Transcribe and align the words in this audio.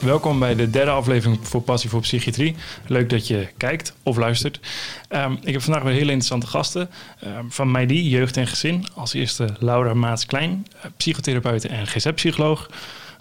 Welkom 0.00 0.38
bij 0.38 0.54
de 0.54 0.70
derde 0.70 0.90
aflevering 0.90 1.38
voor 1.42 1.62
Passie 1.62 1.90
voor 1.90 2.00
Psychiatrie. 2.00 2.56
Leuk 2.86 3.10
dat 3.10 3.26
je 3.26 3.48
kijkt 3.56 3.94
of 4.02 4.16
luistert. 4.16 4.60
Ehm, 5.08 5.32
ik 5.42 5.52
heb 5.52 5.62
vandaag 5.62 5.82
weer 5.82 5.92
hele 5.92 6.12
interessante 6.12 6.46
gasten. 6.46 6.90
Um, 7.24 7.52
van 7.52 7.70
Meidi, 7.70 8.08
Jeugd 8.08 8.36
en 8.36 8.46
Gezin. 8.46 8.86
Als 8.94 9.12
eerste 9.12 9.48
Laura 9.58 9.94
Maats-Klein, 9.94 10.66
uh, 10.76 10.84
psychotherapeut 10.96 11.64
en 11.64 11.86
GZ-psycholoog. 11.86 12.70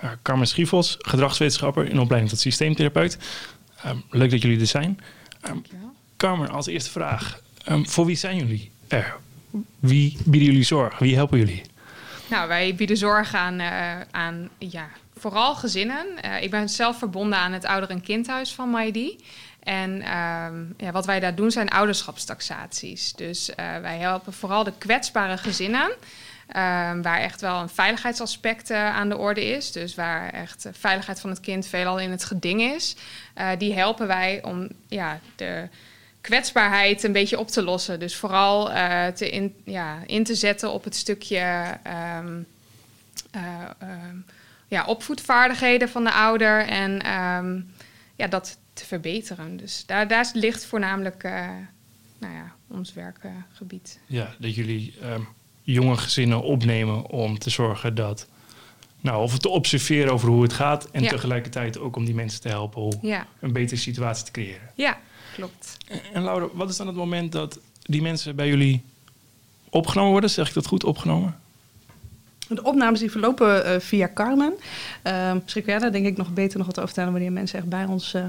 Uh, 0.04 0.10
Carmen 0.22 0.48
Schiefels, 0.48 0.96
gedragswetenschapper 1.00 1.90
in 1.90 2.00
opleiding 2.00 2.32
tot 2.32 2.40
systeemtherapeut. 2.40 3.18
Um, 3.86 4.04
leuk 4.10 4.32
dat 4.32 4.42
jullie 4.42 4.60
er 4.60 4.68
zijn. 4.68 5.00
Carmen, 6.18 6.50
als 6.50 6.68
eerste 6.68 6.92
vraag. 6.92 7.40
voor 7.84 8.06
wie 8.06 8.16
zijn 8.16 8.38
jullie 8.38 8.72
er? 8.88 9.16
Wie 9.80 10.18
bieden 10.26 10.50
jullie 10.50 10.64
zorg? 10.64 11.00
Wie 11.00 11.16
helpen 11.16 11.38
jullie? 11.38 11.62
Nou, 12.30 12.48
wij 12.48 12.76
bieden 12.76 12.98
zorg 12.98 13.34
aan, 13.34 13.60
uh, 13.60 14.02
aan 14.12 14.50
ja, 14.58 14.90
vooral 15.20 15.56
gezinnen. 15.56 16.06
Uh, 16.26 16.42
ik 16.42 16.52
ben 16.52 16.70
zelf 16.70 16.98
verbonden 16.98 17.38
aan 17.38 17.54
het 17.54 17.66
ouder- 17.66 17.90
en 17.90 18.02
kindhuis 18.02 18.54
van 18.54 18.70
MyD. 18.70 19.24
En 19.64 19.96
uh, 19.96 20.48
ja, 20.78 20.92
wat 20.92 21.06
wij 21.06 21.20
daar 21.20 21.36
doen 21.36 21.52
zijn 21.52 21.70
ouderschapstaxaties. 21.70 23.14
Dus 23.14 23.50
uh, 23.50 23.56
wij 23.56 23.98
helpen 23.98 24.34
vooral 24.34 24.64
de 24.64 24.74
kwetsbare 24.78 25.38
gezinnen. 25.38 25.92
Ehm, 26.48 27.02
waar 27.02 27.20
echt 27.20 27.42
wel 27.42 27.62
een 27.62 27.70
veiligheidsaspect 27.70 28.72
aan 28.72 29.10
de 29.10 29.18
orde 29.18 29.46
is. 29.46 29.72
Dus 29.72 29.96
waar 29.96 30.30
echt 30.30 30.64
de 30.64 30.74
veiligheid 30.74 31.20
van 31.20 31.30
het 31.30 31.40
kind 31.40 31.68
veelal 31.68 32.00
in 32.00 32.12
het 32.12 32.24
geding 32.24 32.62
is. 32.62 32.96
die 33.58 33.74
helpen 33.74 34.08
wij 34.08 34.40
om 34.44 34.68
ja, 34.88 35.20
de 35.36 35.68
kwetsbaarheid 36.22 37.04
een 37.04 37.12
beetje 37.12 37.40
op 37.40 37.48
te 37.48 37.64
lossen. 37.64 38.00
Dus 38.00 38.16
vooral 38.16 38.66
te 39.14 39.30
in, 39.30 39.56
ja, 39.64 39.98
in 40.06 40.24
te 40.24 40.36
zetten 40.36 40.72
op 40.72 40.84
het 40.84 40.96
stukje 40.96 41.78
um, 42.18 42.48
ja, 44.68 44.86
opvoedvaardigheden 44.86 45.90
van 45.90 46.04
de 46.04 46.12
ouder 46.12 46.68
en 46.68 46.92
um, 47.22 47.72
ja, 48.16 48.28
dat 48.28 48.58
te 48.74 48.86
verbeteren. 48.86 49.58
Dus 49.58 49.84
daar, 49.86 50.08
daar 50.08 50.30
ligt 50.34 50.66
voornamelijk 50.66 51.24
uh, 51.24 51.32
nou 52.18 52.34
ja, 52.34 52.54
ons 52.68 52.94
werkgebied. 52.94 54.00
Ja, 54.06 54.36
dat 54.40 54.56
jullie 54.56 54.94
jonge 55.62 55.98
gezinnen 55.98 56.42
opnemen 56.42 57.10
om 57.10 57.40
te 57.40 57.50
zorgen 57.50 57.96
dat. 57.96 58.28
Nou, 59.02 59.24
of 59.24 59.40
te 59.40 59.50
observeren 59.50 60.14
over 60.14 60.30
hoe 60.30 60.42
het 60.42 60.54
gaat 60.54 60.90
en 60.92 61.04
ja. 61.04 61.10
tegelijkertijd 61.10 61.80
ook 61.80 61.96
om 61.96 62.06
die 62.06 62.16
mensen 62.16 62.42
te 62.42 62.48
helpen 62.48 62.82
om 62.82 63.00
ja. 63.02 63.28
een 63.40 63.54
betere 63.54 63.80
situatie 63.80 64.26
te 64.26 64.32
creëren. 64.32 64.72
Ja, 64.76 64.98
klopt. 65.34 65.78
En 66.14 66.24
Laura, 66.24 66.48
wat 66.54 66.70
is 66.70 66.78
dan 66.78 66.88
het 66.88 66.96
moment 66.96 67.32
dat 67.32 67.60
die 67.82 68.02
mensen 68.02 68.36
bij 68.36 68.48
jullie 68.48 68.84
opgenomen 69.70 70.12
worden? 70.12 70.30
Zeg 70.30 70.48
ik 70.48 70.54
dat 70.54 70.68
goed, 70.68 70.84
opgenomen? 70.84 71.40
De 72.48 72.64
opnames 72.64 73.00
die 73.00 73.12
verlopen 73.12 73.72
uh, 73.74 73.80
via 73.80 74.10
Carmen. 74.14 74.54
Uh, 75.04 75.34
misschien 75.34 75.64
kun 75.64 75.72
jij 75.72 75.82
daar 75.82 75.92
denk 75.92 76.06
ik 76.06 76.18
nog 76.18 76.34
beter 76.34 76.58
nog 76.58 76.68
wat 76.68 76.76
over 76.76 76.88
vertellen 76.88 77.12
wanneer 77.12 77.32
mensen 77.32 77.58
echt 77.58 77.70
bij 77.70 77.86
ons... 77.86 78.14
Uh, 78.14 78.26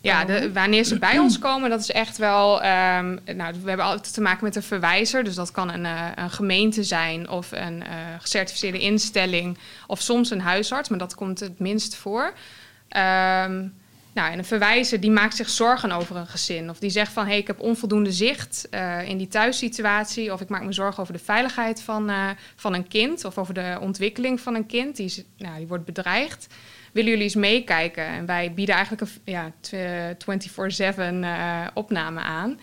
ja, 0.00 0.24
de, 0.24 0.52
wanneer 0.52 0.84
ze 0.84 0.98
bij 0.98 1.18
ons 1.18 1.38
komen, 1.48 1.70
dat 1.70 1.80
is 1.80 1.90
echt 1.90 2.16
wel. 2.16 2.54
Um, 2.56 3.18
nou, 3.36 3.54
we 3.62 3.68
hebben 3.68 3.86
altijd 3.86 4.14
te 4.14 4.20
maken 4.20 4.44
met 4.44 4.56
een 4.56 4.62
verwijzer. 4.62 5.24
Dus 5.24 5.34
dat 5.34 5.50
kan 5.50 5.70
een, 5.70 5.84
uh, 5.84 6.08
een 6.14 6.30
gemeente 6.30 6.84
zijn 6.84 7.28
of 7.28 7.52
een 7.52 7.76
uh, 7.76 7.86
gecertificeerde 8.18 8.78
instelling. 8.78 9.58
Of 9.86 10.00
soms 10.00 10.30
een 10.30 10.40
huisarts, 10.40 10.88
maar 10.88 10.98
dat 10.98 11.14
komt 11.14 11.40
het 11.40 11.58
minst 11.58 11.96
voor. 11.96 12.32
Um, 13.44 13.74
nou, 14.16 14.32
en 14.32 14.38
een 14.38 14.44
verwijzer 14.44 15.00
die 15.00 15.10
maakt 15.10 15.36
zich 15.36 15.48
zorgen 15.48 15.92
over 15.92 16.16
een 16.16 16.26
gezin. 16.26 16.70
Of 16.70 16.78
die 16.78 16.90
zegt 16.90 17.12
van, 17.12 17.24
hé, 17.24 17.30
hey, 17.30 17.38
ik 17.38 17.46
heb 17.46 17.60
onvoldoende 17.60 18.12
zicht 18.12 18.68
uh, 18.70 19.08
in 19.08 19.18
die 19.18 19.28
thuissituatie. 19.28 20.32
Of 20.32 20.40
ik 20.40 20.48
maak 20.48 20.62
me 20.62 20.72
zorgen 20.72 21.02
over 21.02 21.12
de 21.12 21.24
veiligheid 21.24 21.82
van, 21.82 22.10
uh, 22.10 22.30
van 22.54 22.74
een 22.74 22.88
kind. 22.88 23.24
Of 23.24 23.38
over 23.38 23.54
de 23.54 23.78
ontwikkeling 23.80 24.40
van 24.40 24.54
een 24.54 24.66
kind. 24.66 24.96
Die, 24.96 25.26
nou, 25.36 25.56
die 25.56 25.66
wordt 25.66 25.84
bedreigd. 25.84 26.46
Willen 26.92 27.10
jullie 27.10 27.24
eens 27.24 27.34
meekijken? 27.34 28.06
En 28.06 28.26
wij 28.26 28.52
bieden 28.52 28.74
eigenlijk 28.74 29.02
een 29.02 29.10
ja, 29.24 29.52
24-7 31.12 31.14
uh, 31.14 31.66
opname 31.74 32.20
aan. 32.20 32.60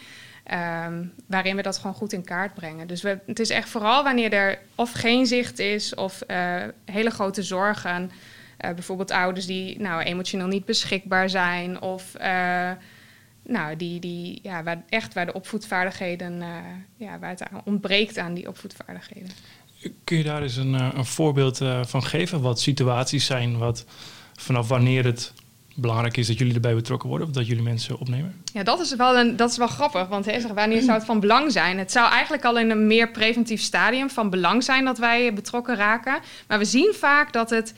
Um, 0.87 1.13
waarin 1.27 1.55
we 1.55 1.61
dat 1.61 1.77
gewoon 1.77 1.95
goed 1.95 2.13
in 2.13 2.23
kaart 2.23 2.53
brengen. 2.53 2.87
Dus 2.87 3.01
we, 3.01 3.19
het 3.25 3.39
is 3.39 3.49
echt 3.49 3.69
vooral 3.69 4.03
wanneer 4.03 4.33
er 4.33 4.59
of 4.75 4.91
geen 4.91 5.25
zicht 5.25 5.59
is... 5.59 5.95
of 5.95 6.23
hele 6.85 7.09
grote 7.09 7.43
zorgen... 7.43 8.11
Uh, 8.63 8.73
bijvoorbeeld 8.73 9.11
ouders 9.11 9.45
die 9.45 9.79
nou, 9.79 10.01
emotioneel 10.01 10.47
niet 10.47 10.65
beschikbaar 10.65 11.29
zijn 11.29 11.81
of 11.81 12.13
uh, 12.21 12.71
nou, 13.43 13.75
die, 13.75 13.99
die, 13.99 14.39
ja, 14.43 14.63
waar, 14.63 14.83
echt 14.89 15.13
waar 15.13 15.25
de 15.25 15.33
opvoedvaardigheden, 15.33 16.41
uh, 16.41 16.47
ja, 16.97 17.19
waar 17.19 17.29
het 17.29 17.43
aan 17.43 17.61
ontbreekt 17.65 18.17
aan 18.17 18.33
die 18.33 18.47
opvoedvaardigheden. 18.47 19.29
Kun 20.03 20.17
je 20.17 20.23
daar 20.23 20.41
eens 20.41 20.55
een, 20.55 20.73
een 20.73 21.05
voorbeeld 21.05 21.57
van 21.81 22.03
geven? 22.03 22.41
Wat 22.41 22.59
situaties 22.59 23.25
zijn, 23.25 23.57
wat, 23.57 23.85
vanaf 24.35 24.67
wanneer 24.67 25.05
het 25.05 25.33
belangrijk 25.75 26.17
is 26.17 26.27
dat 26.27 26.37
jullie 26.37 26.53
erbij 26.53 26.75
betrokken 26.75 27.09
worden 27.09 27.27
of 27.27 27.33
dat 27.33 27.47
jullie 27.47 27.63
mensen 27.63 27.99
opnemen? 27.99 28.41
Ja, 28.53 28.63
dat 28.63 28.79
is 28.79 28.95
wel, 28.95 29.17
een, 29.17 29.35
dat 29.35 29.49
is 29.49 29.57
wel 29.57 29.67
grappig. 29.67 30.07
Want 30.07 30.25
hè, 30.25 30.53
wanneer 30.53 30.81
zou 30.81 30.97
het 30.97 31.05
van 31.05 31.19
belang 31.19 31.51
zijn? 31.51 31.77
Het 31.77 31.91
zou 31.91 32.11
eigenlijk 32.11 32.45
al 32.45 32.59
in 32.59 32.69
een 32.69 32.87
meer 32.87 33.11
preventief 33.11 33.61
stadium 33.61 34.09
van 34.09 34.29
belang 34.29 34.63
zijn 34.63 34.85
dat 34.85 34.97
wij 34.97 35.33
betrokken 35.33 35.75
raken. 35.75 36.19
Maar 36.47 36.57
we 36.57 36.65
zien 36.65 36.93
vaak 36.93 37.33
dat 37.33 37.49
het 37.49 37.73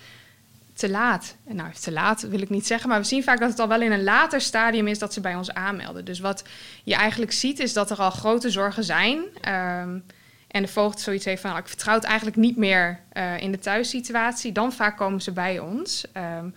te 0.75 0.89
laat. 0.89 1.35
Nou, 1.47 1.73
te 1.81 1.91
laat 1.91 2.21
wil 2.21 2.41
ik 2.41 2.49
niet 2.49 2.67
zeggen, 2.67 2.89
maar 2.89 2.99
we 2.99 3.05
zien 3.05 3.23
vaak 3.23 3.39
dat 3.39 3.49
het 3.49 3.59
al 3.59 3.67
wel 3.67 3.81
in 3.81 3.91
een 3.91 4.03
later 4.03 4.41
stadium 4.41 4.87
is 4.87 4.99
dat 4.99 5.13
ze 5.13 5.21
bij 5.21 5.35
ons 5.35 5.53
aanmelden. 5.53 6.05
Dus 6.05 6.19
wat 6.19 6.43
je 6.83 6.95
eigenlijk 6.95 7.31
ziet 7.31 7.59
is 7.59 7.73
dat 7.73 7.91
er 7.91 7.97
al 7.97 8.09
grote 8.09 8.49
zorgen 8.49 8.83
zijn. 8.83 9.17
Um, 9.17 10.03
en 10.47 10.61
de 10.61 10.67
voogd 10.67 10.99
zoiets 10.99 11.25
heeft 11.25 11.41
van, 11.41 11.49
nou, 11.49 11.61
ik 11.61 11.69
vertrouw 11.69 11.95
het 11.95 12.03
eigenlijk 12.03 12.37
niet 12.37 12.57
meer 12.57 12.99
uh, 13.13 13.39
in 13.39 13.51
de 13.51 13.59
thuissituatie. 13.59 14.51
Dan 14.51 14.73
vaak 14.73 14.97
komen 14.97 15.21
ze 15.21 15.31
bij 15.31 15.59
ons. 15.59 16.05
Um, 16.13 16.55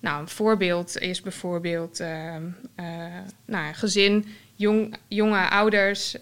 nou, 0.00 0.20
een 0.20 0.28
voorbeeld 0.28 0.98
is 0.98 1.20
bijvoorbeeld 1.20 2.00
uh, 2.00 2.34
uh, 2.80 2.84
nou, 3.44 3.74
gezin, 3.74 4.26
jong, 4.54 4.96
jonge 5.08 5.48
ouders 5.48 6.16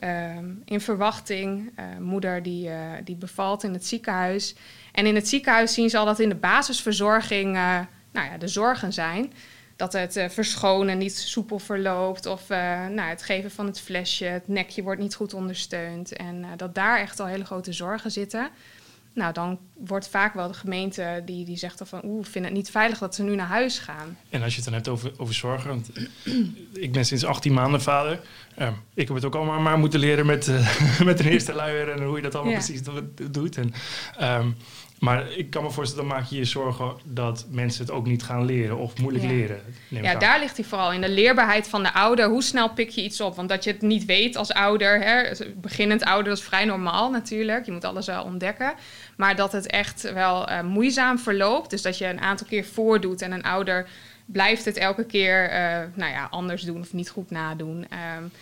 in 0.65 0.81
verwachting. 0.81 1.73
moeder 2.01 2.43
die, 2.43 2.71
die 3.05 3.17
bevalt 3.17 3.63
in 3.63 3.73
het 3.73 3.87
ziekenhuis. 3.87 4.55
En 4.97 5.07
in 5.07 5.15
het 5.15 5.29
ziekenhuis 5.29 5.75
zien 5.75 5.91
ze 5.91 5.99
al 5.99 6.05
dat 6.05 6.21
in 6.21 6.29
de 6.29 6.35
basisverzorging 6.35 7.57
uh, 7.57 7.79
nou 8.13 8.31
ja, 8.31 8.39
de 8.39 8.49
zorgen 8.49 8.93
zijn. 8.93 9.33
Dat 9.77 9.93
het 9.93 10.17
uh, 10.17 10.29
verschonen 10.29 10.99
niet 10.99 11.17
soepel 11.17 11.59
verloopt 11.59 12.27
of 12.27 12.51
uh, 12.51 12.87
nou, 12.87 13.09
het 13.09 13.23
geven 13.23 13.51
van 13.51 13.67
het 13.67 13.81
flesje, 13.81 14.25
het 14.25 14.49
nekje 14.49 14.83
wordt 14.83 15.01
niet 15.01 15.15
goed 15.15 15.35
ondersteund. 15.35 16.13
En 16.13 16.47
dat 16.57 16.75
daar 16.75 17.01
echt 17.01 17.21
al 17.21 17.27
hele 17.27 17.45
grote 17.45 17.73
zorgen 17.73 18.11
zitten. 18.11 18.51
Nou, 19.17 19.33
dan 19.33 19.59
wordt 19.75 20.09
vaak 20.09 20.35
wel 20.35 20.49
de 20.49 20.55
gemeente 20.55 21.23
die, 21.25 21.45
die 21.45 21.57
zegt 21.57 21.79
dan 21.79 21.87
van... 21.87 22.01
oeh, 22.05 22.27
ik 22.27 22.33
vind 22.33 22.45
het 22.45 22.55
niet 22.55 22.71
veilig 22.71 22.99
dat 22.99 23.15
ze 23.15 23.23
nu 23.23 23.35
naar 23.35 23.47
huis 23.47 23.79
gaan. 23.79 24.17
En 24.29 24.43
als 24.43 24.51
je 24.51 24.57
het 24.57 24.65
dan 24.65 24.75
hebt 24.75 24.89
over, 24.89 25.13
over 25.17 25.35
zorgen... 25.35 25.69
want 25.69 25.91
ik 26.73 26.93
ben 26.93 27.05
sinds 27.05 27.25
18 27.25 27.53
maanden 27.53 27.83
vader. 27.83 28.21
Uh, 28.59 28.69
ik 28.95 29.07
heb 29.07 29.17
het 29.17 29.25
ook 29.25 29.35
allemaal 29.35 29.61
maar 29.61 29.79
moeten 29.79 30.01
leren 30.01 30.27
met, 30.27 30.47
uh, 30.47 31.01
met 31.11 31.21
een 31.21 31.27
eerste 31.27 31.55
luier... 31.55 31.91
en 31.91 32.03
hoe 32.03 32.17
je 32.17 32.23
dat 32.23 32.35
allemaal 32.35 32.53
ja. 32.53 32.59
precies 32.59 32.83
doet. 33.31 33.57
En, 33.57 33.75
um, 34.21 34.57
maar 34.99 35.33
ik 35.33 35.51
kan 35.51 35.63
me 35.63 35.71
voorstellen, 35.71 36.09
dan 36.09 36.19
maak 36.19 36.29
je 36.29 36.37
je 36.37 36.45
zorgen 36.45 36.97
dat 37.05 37.47
mensen 37.51 37.85
het 37.85 37.95
ook 37.95 38.07
niet 38.07 38.23
gaan 38.23 38.45
leren 38.45 38.79
of 38.79 38.99
moeilijk 38.99 39.25
ja. 39.25 39.31
leren. 39.31 39.61
Ja, 39.89 40.15
daar 40.15 40.39
ligt 40.39 40.57
hij 40.57 40.67
vooral 40.67 40.93
in. 40.93 41.01
De 41.01 41.09
leerbaarheid 41.09 41.69
van 41.69 41.83
de 41.83 41.93
ouder. 41.93 42.29
Hoe 42.29 42.43
snel 42.43 42.73
pik 42.73 42.89
je 42.89 43.03
iets 43.03 43.21
op? 43.21 43.37
Want 43.37 43.49
dat 43.49 43.65
je 43.65 43.71
het 43.71 43.83
niet 43.83 44.05
weet 44.05 44.37
als 44.37 44.53
ouder, 44.53 45.01
hè, 45.03 45.45
beginnend 45.55 46.05
ouder, 46.05 46.29
dat 46.29 46.39
is 46.39 46.45
vrij 46.45 46.65
normaal 46.65 47.11
natuurlijk. 47.11 47.67
Je 47.67 47.73
moet 47.73 47.85
alles 47.85 48.07
wel 48.07 48.25
ontdekken. 48.25 48.75
Maar 49.17 49.37
dat 49.37 49.53
het 49.53 49.67
echt 49.67 50.13
wel 50.13 50.51
uh, 50.51 50.61
moeizaam 50.63 51.19
verloopt. 51.19 51.71
Dus 51.71 51.83
dat 51.83 51.99
je 51.99 52.07
een 52.07 52.21
aantal 52.21 52.47
keer 52.47 52.65
voordoet 52.65 53.23
en 53.23 53.33
een 53.33 53.43
ouder 53.43 53.89
blijft 54.27 54.65
het 54.65 54.77
elke 54.77 55.05
keer 55.05 55.51
uh, 55.51 55.59
nou 55.95 56.13
ja, 56.13 56.27
anders 56.31 56.63
doen 56.63 56.81
of 56.81 56.93
niet 56.93 57.11
goed 57.11 57.31
nadoen. 57.31 57.87
Um, 58.19 58.33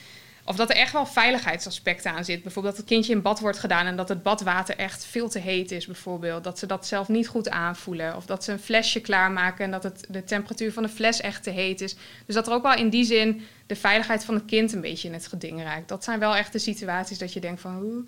of 0.44 0.56
dat 0.56 0.70
er 0.70 0.76
echt 0.76 0.92
wel 0.92 1.06
veiligheidsaspecten 1.06 2.12
aan 2.12 2.24
zit. 2.24 2.42
Bijvoorbeeld 2.42 2.76
dat 2.76 2.84
het 2.84 2.92
kindje 2.92 3.12
in 3.12 3.22
bad 3.22 3.40
wordt 3.40 3.58
gedaan 3.58 3.86
en 3.86 3.96
dat 3.96 4.08
het 4.08 4.22
badwater 4.22 4.76
echt 4.76 5.04
veel 5.04 5.28
te 5.28 5.38
heet 5.38 5.70
is, 5.70 5.86
bijvoorbeeld. 5.86 6.44
Dat 6.44 6.58
ze 6.58 6.66
dat 6.66 6.86
zelf 6.86 7.08
niet 7.08 7.28
goed 7.28 7.50
aanvoelen. 7.50 8.16
Of 8.16 8.26
dat 8.26 8.44
ze 8.44 8.52
een 8.52 8.58
flesje 8.58 9.00
klaarmaken 9.00 9.64
en 9.64 9.70
dat 9.70 9.82
het, 9.82 10.06
de 10.08 10.24
temperatuur 10.24 10.72
van 10.72 10.82
de 10.82 10.88
fles 10.88 11.20
echt 11.20 11.42
te 11.42 11.50
heet 11.50 11.80
is. 11.80 11.96
Dus 12.26 12.34
dat 12.34 12.46
er 12.46 12.52
ook 12.52 12.62
wel 12.62 12.74
in 12.74 12.88
die 12.88 13.04
zin 13.04 13.42
de 13.66 13.76
veiligheid 13.76 14.24
van 14.24 14.34
het 14.34 14.44
kind 14.44 14.72
een 14.72 14.80
beetje 14.80 15.08
in 15.08 15.14
het 15.14 15.26
geding 15.26 15.62
raakt. 15.62 15.88
Dat 15.88 16.04
zijn 16.04 16.18
wel 16.18 16.36
echt 16.36 16.52
de 16.52 16.58
situaties 16.58 17.18
dat 17.18 17.32
je 17.32 17.40
denkt 17.40 17.60
van... 17.60 17.74
Hoe, 17.74 18.04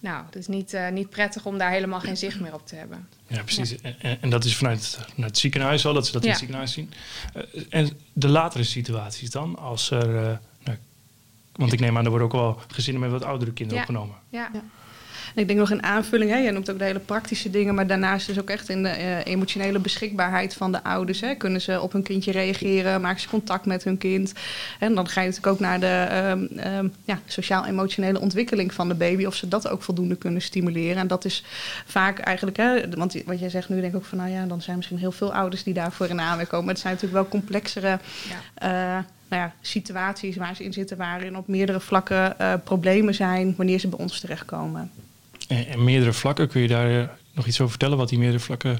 nou, 0.00 0.24
het 0.24 0.36
is 0.36 0.46
niet, 0.46 0.74
uh, 0.74 0.88
niet 0.88 1.10
prettig 1.10 1.46
om 1.46 1.58
daar 1.58 1.70
helemaal 1.70 2.00
geen 2.00 2.16
zicht 2.16 2.40
meer 2.40 2.54
op 2.54 2.66
te 2.66 2.74
hebben. 2.74 3.08
Ja, 3.26 3.42
precies. 3.42 3.70
Ja. 3.70 3.94
En, 3.98 4.18
en, 4.20 4.30
dat 4.30 4.44
is 4.44 4.56
vanuit, 4.56 4.98
het 5.16 5.38
ziekenhuis 5.38 5.86
al, 5.86 5.94
dat 5.94 6.06
ze 6.06 6.12
dat 6.12 6.22
ja. 6.22 6.26
in 6.26 6.32
het 6.32 6.40
ziekenhuis 6.40 6.72
zien. 6.72 6.92
Uh, 7.36 7.62
en 7.68 7.90
de 8.12 8.28
latere 8.28 8.64
situaties 8.64 9.30
dan, 9.30 9.56
als 9.58 9.90
er... 9.90 10.14
Uh, 10.14 10.36
want 11.58 11.72
ik 11.72 11.80
neem 11.80 11.96
aan, 11.96 12.04
er 12.04 12.10
worden 12.10 12.28
ook 12.28 12.40
wel 12.40 12.60
gezinnen 12.68 13.02
met 13.02 13.10
wat 13.10 13.24
oudere 13.24 13.52
kinderen 13.52 13.82
ja. 13.82 13.88
opgenomen. 13.88 14.16
Ja. 14.28 14.50
Ik 15.38 15.46
denk 15.46 15.58
nog 15.58 15.70
een 15.70 15.82
aanvulling, 15.82 16.30
hè, 16.30 16.36
jij 16.36 16.50
noemt 16.50 16.70
ook 16.70 16.78
de 16.78 16.84
hele 16.84 16.98
praktische 16.98 17.50
dingen, 17.50 17.74
maar 17.74 17.86
daarnaast 17.86 18.26
dus 18.26 18.40
ook 18.40 18.50
echt 18.50 18.68
in 18.68 18.82
de 18.82 18.88
uh, 18.88 19.24
emotionele 19.24 19.78
beschikbaarheid 19.78 20.54
van 20.54 20.72
de 20.72 20.82
ouders. 20.82 21.20
Hè. 21.20 21.34
Kunnen 21.34 21.60
ze 21.60 21.80
op 21.80 21.92
hun 21.92 22.02
kindje 22.02 22.32
reageren, 22.32 23.00
maken 23.00 23.20
ze 23.20 23.28
contact 23.28 23.66
met 23.66 23.84
hun 23.84 23.98
kind. 23.98 24.32
En 24.78 24.94
dan 24.94 25.08
ga 25.08 25.20
je 25.20 25.26
natuurlijk 25.26 25.54
ook 25.54 25.60
naar 25.60 25.80
de 25.80 26.08
um, 26.30 26.74
um, 26.74 26.92
ja, 27.04 27.20
sociaal-emotionele 27.26 28.20
ontwikkeling 28.20 28.74
van 28.74 28.88
de 28.88 28.94
baby, 28.94 29.24
of 29.24 29.34
ze 29.34 29.48
dat 29.48 29.68
ook 29.68 29.82
voldoende 29.82 30.16
kunnen 30.16 30.42
stimuleren. 30.42 30.96
En 30.96 31.06
dat 31.06 31.24
is 31.24 31.44
vaak 31.86 32.18
eigenlijk, 32.18 32.56
hè, 32.56 32.88
want 32.88 33.22
wat 33.24 33.38
jij 33.38 33.50
zegt 33.50 33.68
nu, 33.68 33.80
denk 33.80 33.92
ik 33.92 33.98
ook 33.98 34.04
van, 34.04 34.18
nou 34.18 34.30
ja, 34.30 34.46
dan 34.46 34.62
zijn 34.62 34.76
misschien 34.76 34.98
heel 34.98 35.12
veel 35.12 35.34
ouders 35.34 35.62
die 35.62 35.74
daarvoor 35.74 36.08
in 36.08 36.20
aanmerking 36.20 36.48
komen. 36.48 36.64
Maar 36.64 36.74
het 36.74 36.82
zijn 36.82 36.94
natuurlijk 36.94 37.22
wel 37.22 37.30
complexere. 37.30 37.98
Ja. 38.58 38.98
Uh, 38.98 39.04
nou 39.28 39.42
ja, 39.42 39.52
situaties 39.60 40.36
waar 40.36 40.56
ze 40.56 40.64
in 40.64 40.72
zitten, 40.72 40.96
waarin 40.96 41.36
op 41.36 41.48
meerdere 41.48 41.80
vlakken 41.80 42.34
uh, 42.40 42.52
problemen 42.64 43.14
zijn 43.14 43.54
wanneer 43.56 43.78
ze 43.78 43.88
bij 43.88 43.98
ons 43.98 44.20
terechtkomen. 44.20 44.90
En, 45.48 45.84
meerdere 45.84 46.12
vlakken, 46.12 46.48
kun 46.48 46.60
je 46.60 46.68
daar 46.68 46.90
uh, 46.90 47.08
nog 47.32 47.46
iets 47.46 47.60
over 47.60 47.70
vertellen 47.70 47.98
wat 47.98 48.08
die 48.08 48.18
meerdere 48.18 48.42
vlakken 48.42 48.78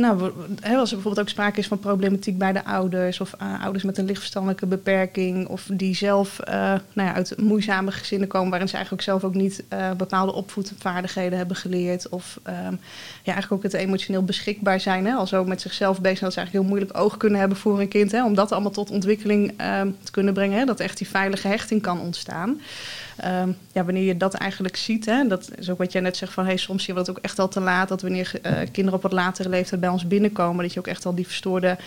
nou, 0.00 0.32
als 0.62 0.90
er 0.90 0.96
bijvoorbeeld 0.96 1.18
ook 1.18 1.28
sprake 1.28 1.58
is 1.58 1.66
van 1.66 1.78
problematiek 1.78 2.38
bij 2.38 2.52
de 2.52 2.64
ouders, 2.64 3.20
of 3.20 3.34
uh, 3.42 3.62
ouders 3.62 3.84
met 3.84 3.98
een 3.98 4.04
lichtverstandelijke 4.04 4.66
beperking, 4.66 5.48
of 5.48 5.68
die 5.72 5.94
zelf 5.94 6.40
uh, 6.48 6.54
nou 6.92 7.08
ja, 7.08 7.14
uit 7.14 7.34
moeizame 7.38 7.90
gezinnen 7.90 8.28
komen, 8.28 8.50
waarin 8.50 8.68
ze 8.68 8.74
eigenlijk 8.74 9.04
zelf 9.04 9.24
ook 9.24 9.34
niet 9.34 9.64
bepaalde 9.96 10.32
opvoedvaardigheden 10.32 11.38
hebben 11.38 11.56
geleerd, 11.56 12.08
of 12.08 12.40
um, 12.46 12.52
ja, 13.22 13.32
eigenlijk 13.32 13.52
ook 13.52 13.62
het 13.62 13.72
emotioneel 13.72 14.24
beschikbaar 14.24 14.80
zijn, 14.80 15.06
hè, 15.06 15.12
al 15.12 15.26
zo 15.26 15.44
met 15.44 15.60
zichzelf 15.60 16.00
bezig, 16.00 16.20
dat 16.20 16.32
ze 16.32 16.38
eigenlijk 16.38 16.66
heel 16.66 16.76
moeilijk 16.76 16.98
oog 17.04 17.16
kunnen 17.16 17.38
hebben 17.38 17.58
voor 17.58 17.80
een 17.80 17.88
kind, 17.88 18.12
om 18.12 18.34
dat 18.34 18.52
allemaal 18.52 18.70
tot 18.70 18.90
ontwikkeling 18.90 19.52
te 20.02 20.10
kunnen 20.10 20.34
brengen, 20.34 20.66
dat 20.66 20.80
echt 20.80 20.98
die 20.98 21.08
veilige 21.08 21.48
hechting 21.48 21.82
kan 21.82 22.00
ontstaan. 22.00 22.60
Um, 23.24 23.56
ja, 23.72 23.84
wanneer 23.84 24.02
je 24.02 24.16
dat 24.16 24.34
eigenlijk 24.34 24.76
ziet, 24.76 25.06
hè, 25.06 25.26
dat 25.26 25.50
is 25.58 25.70
ook 25.70 25.78
wat 25.78 25.92
jij 25.92 26.00
net 26.00 26.16
zegt 26.16 26.32
van 26.32 26.44
hey, 26.44 26.56
soms 26.56 26.84
zie 26.84 26.94
je 26.94 27.00
het 27.00 27.10
ook 27.10 27.18
echt 27.18 27.38
al 27.38 27.48
te 27.48 27.60
laat, 27.60 27.88
dat 27.88 28.02
wanneer 28.02 28.32
uh, 28.42 28.52
kinderen 28.72 28.92
op 28.92 29.02
wat 29.02 29.12
latere 29.12 29.48
leeftijd 29.48 29.80
bij 29.80 29.90
ons 29.90 30.06
binnenkomen, 30.06 30.64
dat 30.64 30.72
je 30.72 30.78
ook 30.78 30.86
echt 30.86 31.06
al 31.06 31.14
die 31.14 31.26
verstoorde 31.26 31.78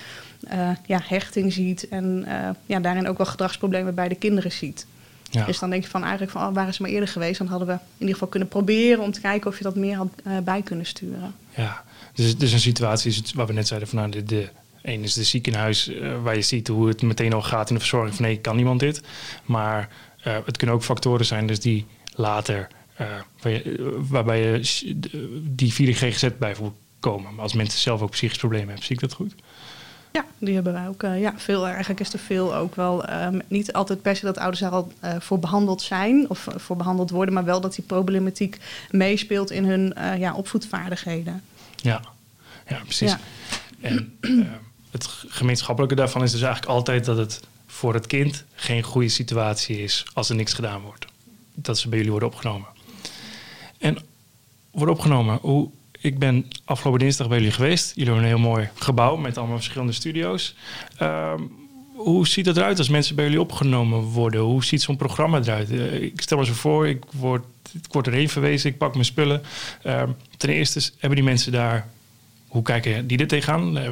uh, 0.53 0.69
ja, 0.85 1.01
hechting 1.03 1.53
ziet 1.53 1.87
en 1.87 2.25
uh, 2.27 2.49
ja, 2.65 2.79
daarin 2.79 3.07
ook 3.07 3.17
wel 3.17 3.25
gedragsproblemen 3.25 3.95
bij 3.95 4.07
de 4.07 4.15
kinderen 4.15 4.51
ziet. 4.51 4.85
Ja. 5.29 5.45
Dus 5.45 5.59
dan 5.59 5.69
denk 5.69 5.83
je 5.83 5.89
van 5.89 6.01
eigenlijk 6.01 6.31
van 6.31 6.47
oh, 6.47 6.53
waren 6.53 6.73
ze 6.73 6.81
maar 6.81 6.91
eerder 6.91 7.09
geweest, 7.09 7.37
dan 7.37 7.47
hadden 7.47 7.67
we 7.67 7.73
in 7.73 7.79
ieder 7.97 8.13
geval 8.13 8.27
kunnen 8.27 8.49
proberen 8.49 9.03
om 9.03 9.11
te 9.11 9.21
kijken 9.21 9.49
of 9.49 9.57
je 9.57 9.63
dat 9.63 9.75
meer 9.75 9.95
had 9.95 10.43
bij 10.43 10.61
kunnen 10.61 10.85
sturen. 10.85 11.35
Ja, 11.55 11.83
dus, 12.13 12.37
dus 12.37 12.51
een 12.51 12.59
situatie 12.59 13.11
is 13.11 13.33
waar 13.33 13.47
we 13.47 13.53
net 13.53 13.67
zeiden 13.67 13.89
van 13.89 13.97
nou, 13.97 14.11
de, 14.11 14.23
de 14.23 14.49
Eén 14.81 15.03
is 15.03 15.13
de 15.13 15.23
ziekenhuis, 15.23 15.91
waar 16.21 16.35
je 16.35 16.41
ziet 16.41 16.67
hoe 16.67 16.87
het 16.87 17.01
meteen 17.01 17.33
al 17.33 17.41
gaat 17.41 17.69
in 17.69 17.75
de 17.75 17.81
verzorging 17.81 18.15
van 18.15 18.25
nee, 18.25 18.39
kan 18.39 18.55
niemand 18.55 18.79
dit. 18.79 19.01
Maar 19.45 19.89
uh, 20.27 20.37
het 20.45 20.57
kunnen 20.57 20.75
ook 20.75 20.83
factoren 20.83 21.25
zijn 21.25 21.47
dus 21.47 21.59
die 21.59 21.85
later, 22.15 22.67
uh, 23.01 23.07
waar 23.41 23.51
je, 23.51 23.97
waarbij 24.09 24.41
je 24.41 24.59
die 25.41 25.73
4G-GZ 25.73 26.27
bij 26.39 26.55
komen. 26.99 27.33
Maar 27.33 27.43
als 27.43 27.53
mensen 27.53 27.79
zelf 27.79 28.01
ook 28.01 28.11
psychisch 28.11 28.37
problemen 28.37 28.67
hebben, 28.67 28.85
zie 28.85 28.95
ik 28.95 29.01
dat 29.01 29.13
goed? 29.13 29.35
Ja, 30.11 30.25
die 30.37 30.53
hebben 30.53 30.73
wij 30.73 30.87
ook. 30.87 31.03
Uh, 31.03 31.21
ja, 31.21 31.33
veel, 31.37 31.67
eigenlijk 31.67 31.99
is 31.99 32.13
er 32.13 32.19
veel 32.19 32.55
ook 32.55 32.75
wel. 32.75 33.09
Um, 33.09 33.41
niet 33.47 33.73
altijd 33.73 34.01
per 34.01 34.15
se 34.15 34.25
dat 34.25 34.37
ouders 34.37 34.59
daar 34.59 34.71
al 34.71 34.91
uh, 35.03 35.15
voor 35.19 35.39
behandeld 35.39 35.81
zijn 35.81 36.29
of 36.29 36.47
uh, 36.47 36.53
voor 36.57 36.77
behandeld 36.77 37.09
worden, 37.09 37.33
maar 37.33 37.45
wel 37.45 37.61
dat 37.61 37.75
die 37.75 37.83
problematiek 37.83 38.57
meespeelt 38.89 39.51
in 39.51 39.65
hun 39.65 39.93
ja, 40.19 40.33
opvoedvaardigheden. 40.33 41.43
Ja, 41.75 42.01
ja 42.67 42.79
precies. 42.83 43.11
Ja. 43.11 43.19
En 43.81 44.19
het 44.91 45.07
gemeenschappelijke 45.07 45.95
daarvan 45.95 46.23
is 46.23 46.31
dus 46.31 46.41
eigenlijk 46.41 46.71
altijd 46.71 47.05
dat 47.05 47.17
het 47.17 47.39
voor 47.73 47.93
het 47.93 48.07
kind 48.07 48.43
geen 48.55 48.83
goede 48.83 49.09
situatie 49.09 49.83
is 49.83 50.05
als 50.13 50.29
er 50.29 50.35
niks 50.35 50.53
gedaan 50.53 50.81
wordt. 50.81 51.05
Dat 51.53 51.77
ze 51.77 51.87
bij 51.87 51.97
jullie 51.97 52.11
worden 52.11 52.29
opgenomen. 52.29 52.67
En 53.77 53.97
worden 54.71 54.95
opgenomen. 54.95 55.39
Hoe, 55.41 55.69
ik 55.99 56.19
ben 56.19 56.47
afgelopen 56.65 56.99
dinsdag 56.99 57.27
bij 57.27 57.37
jullie 57.37 57.53
geweest. 57.53 57.95
Jullie 57.95 58.11
hebben 58.13 58.23
een 58.23 58.35
heel 58.35 58.49
mooi 58.49 58.69
gebouw 58.73 59.15
met 59.15 59.37
allemaal 59.37 59.55
verschillende 59.55 59.93
studio's. 59.93 60.55
Um, 61.01 61.51
hoe 61.93 62.27
ziet 62.27 62.45
het 62.45 62.57
eruit 62.57 62.77
als 62.77 62.89
mensen 62.89 63.15
bij 63.15 63.23
jullie 63.23 63.41
opgenomen 63.41 63.99
worden? 63.99 64.41
Hoe 64.41 64.63
ziet 64.63 64.81
zo'n 64.81 64.97
programma 64.97 65.39
eruit? 65.39 65.71
Uh, 65.71 66.01
ik 66.01 66.21
stel 66.21 66.37
me 66.37 66.45
zo 66.45 66.53
voor, 66.53 66.87
ik 66.87 67.03
word, 67.11 67.45
ik 67.71 67.85
word 67.91 68.07
erheen 68.07 68.29
verwezen, 68.29 68.69
ik 68.69 68.77
pak 68.77 68.93
mijn 68.93 69.05
spullen. 69.05 69.41
Um, 69.85 70.15
ten 70.37 70.49
eerste 70.49 70.91
hebben 70.97 71.15
die 71.15 71.27
mensen 71.27 71.51
daar 71.51 71.87
hoe 72.47 72.61
kijken 72.63 73.07
die 73.07 73.17
er 73.17 73.27
tegenaan? 73.27 73.77
Uh, 73.77 73.89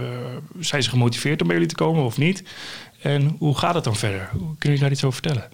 zijn 0.59 0.83
ze 0.83 0.89
gemotiveerd 0.89 1.41
om 1.41 1.47
bij 1.47 1.55
jullie 1.55 1.71
te 1.71 1.83
komen 1.83 2.03
of 2.03 2.17
niet? 2.17 2.43
En 3.01 3.35
hoe 3.39 3.57
gaat 3.57 3.75
het 3.75 3.83
dan 3.83 3.95
verder? 3.95 4.29
Kun 4.57 4.71
je 4.71 4.79
daar 4.79 4.91
iets 4.91 5.03
over 5.03 5.21
vertellen? 5.21 5.51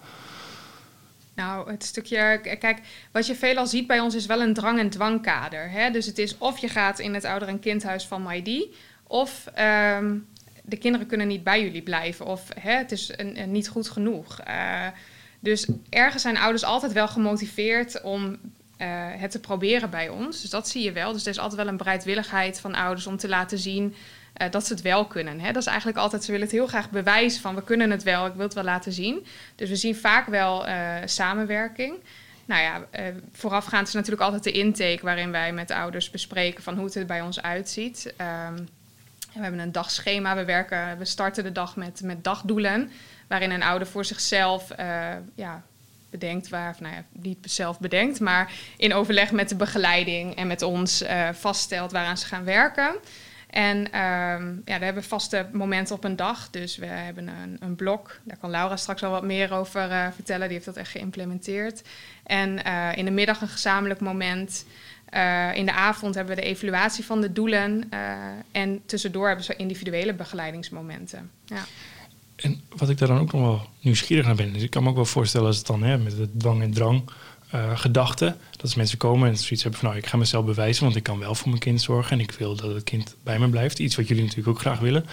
Nou, 1.34 1.70
het 1.70 1.84
stukje, 1.84 2.40
kijk, 2.58 2.80
wat 3.12 3.26
je 3.26 3.34
veelal 3.34 3.66
ziet 3.66 3.86
bij 3.86 4.00
ons 4.00 4.14
is 4.14 4.26
wel 4.26 4.42
een 4.42 4.54
drang- 4.54 4.78
en 4.78 4.90
dwangkader. 4.90 5.70
Hè? 5.70 5.90
Dus 5.90 6.06
het 6.06 6.18
is 6.18 6.38
of 6.38 6.58
je 6.58 6.68
gaat 6.68 6.98
in 6.98 7.14
het 7.14 7.24
ouder- 7.24 7.48
en 7.48 7.60
kindhuis 7.60 8.06
van 8.06 8.22
MyD, 8.22 8.66
of 9.06 9.44
um, 9.98 10.26
de 10.62 10.76
kinderen 10.76 11.06
kunnen 11.06 11.28
niet 11.28 11.44
bij 11.44 11.62
jullie 11.62 11.82
blijven, 11.82 12.26
of 12.26 12.48
hè, 12.60 12.72
het 12.72 12.92
is 12.92 13.10
een, 13.16 13.50
niet 13.50 13.68
goed 13.68 13.88
genoeg. 13.88 14.38
Uh, 14.48 14.86
dus 15.40 15.66
ergens 15.88 16.22
zijn 16.22 16.38
ouders 16.38 16.64
altijd 16.64 16.92
wel 16.92 17.08
gemotiveerd 17.08 18.02
om 18.02 18.24
uh, 18.24 18.36
het 19.10 19.30
te 19.30 19.40
proberen 19.40 19.90
bij 19.90 20.08
ons. 20.08 20.40
Dus 20.40 20.50
dat 20.50 20.68
zie 20.68 20.82
je 20.82 20.92
wel. 20.92 21.12
Dus 21.12 21.22
er 21.24 21.30
is 21.30 21.38
altijd 21.38 21.60
wel 21.60 21.70
een 21.70 21.76
bereidwilligheid 21.76 22.60
van 22.60 22.74
ouders 22.74 23.06
om 23.06 23.16
te 23.16 23.28
laten 23.28 23.58
zien 23.58 23.94
uh, 24.42 24.50
dat 24.50 24.66
ze 24.66 24.72
het 24.72 24.82
wel 24.82 25.06
kunnen. 25.06 25.40
Hè? 25.40 25.52
Dat 25.52 25.62
is 25.62 25.68
eigenlijk 25.68 25.98
altijd, 25.98 26.24
ze 26.24 26.30
willen 26.30 26.46
het 26.46 26.56
heel 26.56 26.66
graag 26.66 26.90
bewijzen 26.90 27.40
van 27.40 27.54
we 27.54 27.62
kunnen 27.62 27.90
het 27.90 28.02
wel, 28.02 28.26
ik 28.26 28.32
wil 28.32 28.44
het 28.44 28.54
wel 28.54 28.64
laten 28.64 28.92
zien. 28.92 29.26
Dus 29.54 29.68
we 29.68 29.76
zien 29.76 29.96
vaak 29.96 30.26
wel 30.26 30.68
uh, 30.68 30.94
samenwerking. 31.04 31.94
Nou 32.44 32.62
ja, 32.62 32.78
uh, 32.78 33.14
voorafgaand 33.32 33.88
is 33.88 33.94
natuurlijk 33.94 34.22
altijd 34.22 34.42
de 34.42 34.52
intake 34.52 34.98
waarin 35.02 35.30
wij 35.30 35.52
met 35.52 35.70
ouders 35.70 36.10
bespreken 36.10 36.62
van 36.62 36.74
hoe 36.74 36.84
het 36.84 36.94
er 36.94 37.06
bij 37.06 37.20
ons 37.20 37.42
uitziet. 37.42 38.14
Um, 38.50 38.68
we 39.34 39.44
hebben 39.44 39.60
een 39.60 39.72
dagschema, 39.72 40.36
we, 40.36 40.44
werken, 40.44 40.98
we 40.98 41.04
starten 41.04 41.44
de 41.44 41.52
dag 41.52 41.76
met, 41.76 42.00
met 42.02 42.24
dagdoelen, 42.24 42.90
waarin 43.26 43.50
een 43.50 43.62
ouder 43.62 43.88
voor 43.88 44.04
zichzelf 44.04 44.68
ja, 45.34 45.62
bedenkt, 46.10 46.48
waar, 46.48 46.76
nou 46.80 46.94
ja, 46.94 47.04
niet 47.12 47.38
zelf 47.42 47.80
bedenkt, 47.80 48.20
maar 48.20 48.52
in 48.76 48.94
overleg 48.94 49.32
met 49.32 49.48
de 49.48 49.54
begeleiding 49.54 50.36
en 50.36 50.46
met 50.46 50.62
ons 50.62 51.04
vaststelt 51.32 51.92
waaraan 51.92 52.18
ze 52.18 52.26
gaan 52.26 52.44
werken. 52.44 52.96
En 53.48 53.76
um, 53.78 54.62
ja, 54.64 54.78
we 54.78 54.84
hebben 54.84 55.04
vaste 55.04 55.46
momenten 55.52 55.94
op 55.94 56.04
een 56.04 56.16
dag. 56.16 56.50
Dus 56.50 56.76
we 56.76 56.86
hebben 56.86 57.28
een, 57.28 57.56
een 57.60 57.76
blok. 57.76 58.20
Daar 58.24 58.36
kan 58.36 58.50
Laura 58.50 58.76
straks 58.76 59.02
al 59.02 59.10
wat 59.10 59.22
meer 59.22 59.52
over 59.52 59.90
uh, 59.90 60.06
vertellen. 60.14 60.44
Die 60.46 60.52
heeft 60.52 60.64
dat 60.64 60.76
echt 60.76 60.90
geïmplementeerd. 60.90 61.82
En 62.22 62.60
uh, 62.66 62.96
in 62.96 63.04
de 63.04 63.10
middag 63.10 63.40
een 63.40 63.48
gezamenlijk 63.48 64.00
moment. 64.00 64.64
Uh, 65.14 65.54
in 65.54 65.66
de 65.66 65.72
avond 65.72 66.14
hebben 66.14 66.34
we 66.34 66.40
de 66.40 66.46
evaluatie 66.46 67.04
van 67.04 67.20
de 67.20 67.32
doelen. 67.32 67.90
en 68.52 68.80
tussendoor 68.86 69.26
hebben 69.26 69.44
ze 69.44 69.56
individuele 69.56 70.14
begeleidingsmomenten. 70.14 71.30
Ja. 71.44 71.64
En 72.36 72.60
wat 72.76 72.88
ik 72.88 72.98
daar 72.98 73.08
dan 73.08 73.18
ook 73.18 73.32
nog 73.32 73.40
wel 73.40 73.68
nieuwsgierig 73.80 74.26
naar 74.26 74.34
ben. 74.34 74.52
Dus 74.52 74.62
ik 74.62 74.70
kan 74.70 74.82
me 74.82 74.88
ook 74.88 74.94
wel 74.94 75.04
voorstellen 75.04 75.46
als 75.46 75.56
het 75.56 75.66
dan 75.66 75.82
hè, 75.82 75.98
met 75.98 76.18
het 76.18 76.40
dwang 76.40 76.62
en 76.62 76.72
drang 76.72 77.10
uh, 77.54 77.78
gedachte. 77.78 78.36
Dat 78.50 78.62
als 78.62 78.74
mensen 78.74 78.98
komen 78.98 79.28
en 79.28 79.36
zoiets 79.36 79.62
hebben 79.62 79.80
van 79.80 79.88
nou, 79.88 80.00
ik 80.00 80.06
ga 80.08 80.16
mezelf 80.16 80.44
bewijzen, 80.44 80.84
want 80.84 80.96
ik 80.96 81.02
kan 81.02 81.18
wel 81.18 81.34
voor 81.34 81.48
mijn 81.48 81.60
kind 81.60 81.82
zorgen 81.82 82.12
en 82.12 82.20
ik 82.20 82.30
wil 82.30 82.56
dat 82.56 82.74
het 82.74 82.84
kind 82.84 83.16
bij 83.22 83.38
me 83.38 83.48
blijft. 83.48 83.78
Iets 83.78 83.96
wat 83.96 84.08
jullie 84.08 84.22
natuurlijk 84.22 84.48
ook 84.48 84.60
graag 84.60 84.78
willen. 84.78 85.06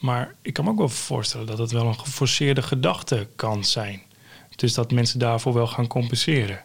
Maar 0.00 0.34
ik 0.42 0.52
kan 0.52 0.64
me 0.64 0.70
ook 0.70 0.78
wel 0.78 0.88
voorstellen 0.88 1.46
dat 1.46 1.58
het 1.58 1.70
wel 1.70 1.86
een 1.86 1.98
geforceerde 1.98 2.62
gedachte 2.62 3.26
kan 3.36 3.64
zijn. 3.64 4.02
Dus 4.56 4.74
dat 4.74 4.92
mensen 4.92 5.18
daarvoor 5.18 5.54
wel 5.54 5.66
gaan 5.66 5.86
compenseren. 5.86 6.60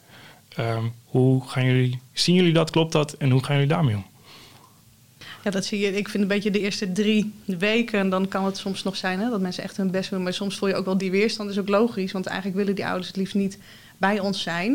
Um, 0.59 0.93
hoe 1.05 1.47
gaan 1.47 1.65
jullie, 1.65 1.99
zien 2.13 2.35
jullie 2.35 2.53
dat, 2.53 2.69
klopt 2.69 2.91
dat 2.91 3.13
en 3.13 3.29
hoe 3.29 3.43
gaan 3.43 3.55
jullie 3.55 3.69
daarmee 3.69 3.95
om? 3.95 4.05
Ja, 5.43 5.51
dat 5.51 5.65
zie 5.65 5.79
je. 5.79 5.97
Ik 5.97 6.09
vind 6.09 6.23
een 6.23 6.29
beetje 6.29 6.51
de 6.51 6.59
eerste 6.59 6.91
drie 6.91 7.33
weken, 7.45 8.09
dan 8.09 8.27
kan 8.27 8.45
het 8.45 8.57
soms 8.57 8.83
nog 8.83 8.95
zijn 8.95 9.19
hè, 9.19 9.29
dat 9.29 9.41
mensen 9.41 9.63
echt 9.63 9.77
hun 9.77 9.91
best 9.91 10.09
doen. 10.09 10.23
Maar 10.23 10.33
soms 10.33 10.57
voel 10.57 10.69
je 10.69 10.75
ook 10.75 10.85
wel 10.85 10.97
die 10.97 11.11
weerstand. 11.11 11.47
Dat 11.49 11.57
is 11.57 11.63
ook 11.63 11.69
logisch, 11.69 12.11
want 12.11 12.25
eigenlijk 12.25 12.57
willen 12.57 12.75
die 12.75 12.85
ouders 12.85 13.07
het 13.07 13.15
liefst 13.15 13.35
niet 13.35 13.57
bij 13.97 14.19
ons 14.19 14.41
zijn. 14.41 14.71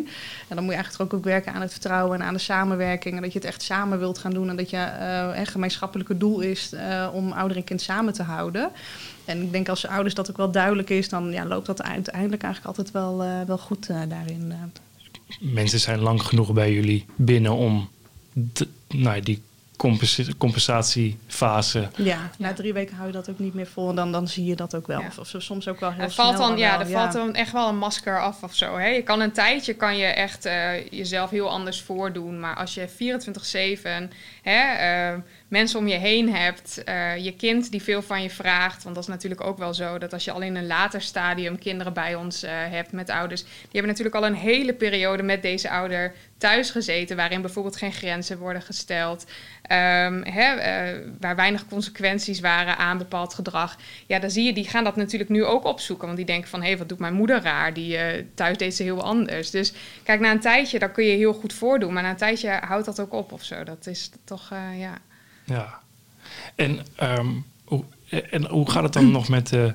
En 0.49 0.57
dan 0.57 0.65
moet 0.65 0.75
je 0.75 0.81
eigenlijk 0.81 1.15
ook 1.15 1.25
werken 1.25 1.53
aan 1.53 1.61
het 1.61 1.71
vertrouwen 1.73 2.21
en 2.21 2.27
aan 2.27 2.35
de 2.35 2.41
samenwerking. 2.41 3.17
En 3.17 3.23
dat 3.23 3.33
je 3.33 3.39
het 3.39 3.49
echt 3.49 3.63
samen 3.63 3.99
wilt 3.99 4.19
gaan 4.19 4.33
doen. 4.33 4.49
En 4.49 4.57
dat 4.57 4.71
je 4.71 4.77
uh, 4.77 5.39
een 5.39 5.47
gemeenschappelijke 5.47 6.17
doel 6.17 6.41
is 6.41 6.73
uh, 6.73 7.09
om 7.13 7.33
ouder 7.33 7.57
en 7.57 7.65
kind 7.65 7.81
samen 7.81 8.13
te 8.13 8.23
houden. 8.23 8.71
En 9.25 9.43
ik 9.43 9.53
denk 9.53 9.69
als 9.69 9.81
de 9.81 9.89
ouders 9.89 10.15
dat 10.15 10.31
ook 10.31 10.37
wel 10.37 10.51
duidelijk 10.51 10.91
is, 10.91 11.09
dan 11.09 11.31
ja, 11.31 11.45
loopt 11.45 11.67
dat 11.67 11.83
uiteindelijk 11.83 12.43
eigenlijk 12.43 12.77
altijd 12.77 12.95
wel, 12.95 13.25
uh, 13.25 13.41
wel 13.47 13.59
goed 13.59 13.87
daarin. 13.87 14.55
Mensen 15.41 15.81
zijn 15.81 15.99
lang 15.99 16.23
genoeg 16.23 16.53
bij 16.53 16.73
jullie 16.73 17.05
binnen 17.17 17.53
om 17.53 17.89
nou, 18.89 19.21
die 19.21 19.43
compensatiefase. 20.39 21.89
Ja, 21.97 22.31
na 22.39 22.53
drie 22.53 22.73
weken 22.73 22.97
hou 22.97 23.07
je 23.07 23.13
dat 23.13 23.31
ook 23.31 23.39
niet 23.39 23.55
meer 23.55 23.67
vol 23.67 23.89
en 23.89 23.95
dan, 23.95 24.13
dan 24.13 24.29
zie 24.29 24.45
je 24.45 24.57
dat 24.57 24.75
ook 24.75 24.87
wel. 24.87 25.01
Ja. 25.01 25.07
Of, 25.07 25.19
of 25.19 25.43
soms 25.43 25.69
ook 25.69 25.81
wel 25.81 25.93
heel 25.93 26.03
er 26.03 26.11
valt 26.11 26.35
snel 26.35 26.49
dan, 26.49 26.59
Ja, 26.59 26.71
wel, 26.71 26.87
er 26.87 26.93
valt 26.93 27.13
dan 27.13 27.35
echt 27.35 27.53
wel 27.53 27.69
een 27.69 27.79
masker 27.79 28.21
af 28.21 28.43
of 28.43 28.55
zo. 28.55 28.77
Hè? 28.77 28.87
Je 28.87 29.03
kan 29.03 29.21
een 29.21 29.33
tijdje 29.33 29.75
kan 29.75 29.97
je 29.97 30.07
echt 30.07 30.47
uh, 30.47 30.89
jezelf 30.91 31.31
heel 31.31 31.51
anders 31.51 31.81
voordoen. 31.81 32.41
Maar 32.41 32.57
als 32.57 32.75
je 32.75 32.89
24-7 32.89 34.13
hè, 34.43 35.13
uh, 35.13 35.19
mensen 35.53 35.79
om 35.79 35.89
je 35.89 35.97
heen 35.97 36.35
hebt, 36.35 36.85
eh, 36.85 37.17
je 37.17 37.37
kind 37.37 37.71
die 37.71 37.83
veel 37.83 38.03
van 38.03 38.23
je 38.23 38.31
vraagt. 38.31 38.83
Want 38.83 38.95
dat 38.95 39.05
is 39.05 39.11
natuurlijk 39.11 39.41
ook 39.41 39.59
wel 39.59 39.75
zo 39.75 39.99
dat 39.99 40.13
als 40.13 40.25
je 40.25 40.31
al 40.31 40.41
in 40.41 40.57
een 40.57 40.67
later 40.67 41.01
stadium 41.01 41.59
kinderen 41.59 41.93
bij 41.93 42.15
ons 42.15 42.45
uh, 42.45 42.51
hebt 42.53 42.93
met 42.93 43.11
ouders, 43.11 43.43
die 43.43 43.51
hebben 43.73 43.91
natuurlijk 43.91 44.17
al 44.17 44.27
een 44.27 44.35
hele 44.35 44.75
periode 44.75 45.23
met 45.23 45.43
deze 45.43 45.71
ouder 45.71 46.15
thuis 46.39 46.71
gezeten, 46.71 47.17
waarin 47.17 47.41
bijvoorbeeld 47.41 47.77
geen 47.77 47.93
grenzen 47.93 48.39
worden 48.39 48.63
gesteld, 48.63 49.25
um, 49.63 50.23
hè, 50.25 50.55
uh, 50.57 51.07
waar 51.21 51.37
weinig 51.37 51.67
consequenties 51.67 52.41
waren 52.41 52.77
aan 52.77 52.99
bepaald 52.99 53.35
gedrag. 53.35 53.77
Ja, 54.07 54.19
dan 54.19 54.31
zie 54.31 54.45
je, 54.45 54.53
die 54.53 54.69
gaan 54.69 54.85
dat 54.85 54.97
natuurlijk 54.97 55.31
nu 55.31 55.45
ook 55.45 55.65
opzoeken, 55.65 56.07
want 56.07 56.17
die 56.17 56.27
denken 56.27 56.51
van, 56.51 56.61
hé, 56.61 56.69
hey, 56.69 56.79
wat 56.79 56.89
doet 56.89 56.99
mijn 56.99 57.15
moeder 57.15 57.43
raar? 57.43 57.75
Die 57.75 57.99
thuis 58.35 58.57
deed 58.57 58.75
ze 58.75 58.83
heel 58.83 59.03
anders. 59.03 59.51
Dus 59.51 59.73
kijk, 60.03 60.21
na 60.21 60.31
een 60.31 60.41
tijdje, 60.41 60.79
dan 60.79 60.93
kun 60.93 61.05
je 61.05 61.17
heel 61.17 61.33
goed 61.33 61.53
voordoen, 61.53 61.93
maar 61.93 62.03
na 62.03 62.11
een 62.11 62.17
tijdje 62.17 62.51
houdt 62.51 62.87
dat 62.87 63.01
ook 63.01 63.13
op 63.13 63.33
of 63.33 63.45
zo. 63.45 63.65
Dat 63.65 63.87
is 63.87 64.11
toch, 64.25 64.51
ja. 64.79 65.01
Ja. 65.53 65.81
En, 66.55 66.87
um, 67.03 67.45
hoe, 67.65 67.85
en 68.31 68.47
hoe 68.47 68.71
gaat 68.71 68.83
het 68.83 68.93
dan 68.93 69.11
nog 69.11 69.29
met 69.29 69.49
de 69.49 69.75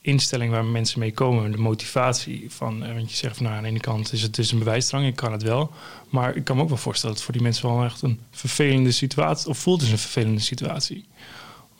instelling 0.00 0.50
waar 0.50 0.64
mensen 0.64 0.98
mee 0.98 1.12
komen, 1.12 1.50
de 1.50 1.58
motivatie 1.58 2.46
van, 2.48 2.84
eh, 2.84 2.94
want 2.94 3.10
je 3.10 3.16
zegt 3.16 3.36
van 3.36 3.44
nou, 3.44 3.56
aan 3.56 3.62
de 3.62 3.68
ene 3.68 3.80
kant 3.80 4.12
is 4.12 4.22
het 4.22 4.34
dus 4.34 4.52
een 4.52 4.58
bewijsdrang, 4.58 5.06
ik 5.06 5.16
kan 5.16 5.32
het 5.32 5.42
wel, 5.42 5.70
maar 6.08 6.36
ik 6.36 6.44
kan 6.44 6.56
me 6.56 6.62
ook 6.62 6.68
wel 6.68 6.78
voorstellen 6.78 7.14
dat 7.16 7.24
het 7.24 7.24
voor 7.24 7.40
die 7.40 7.42
mensen 7.42 7.68
wel 7.68 7.84
echt 7.84 8.02
een 8.02 8.20
vervelende 8.30 8.90
situatie, 8.90 9.48
of 9.48 9.58
voelt 9.58 9.80
dus 9.80 9.90
een 9.90 9.98
vervelende 9.98 10.40
situatie. 10.40 11.04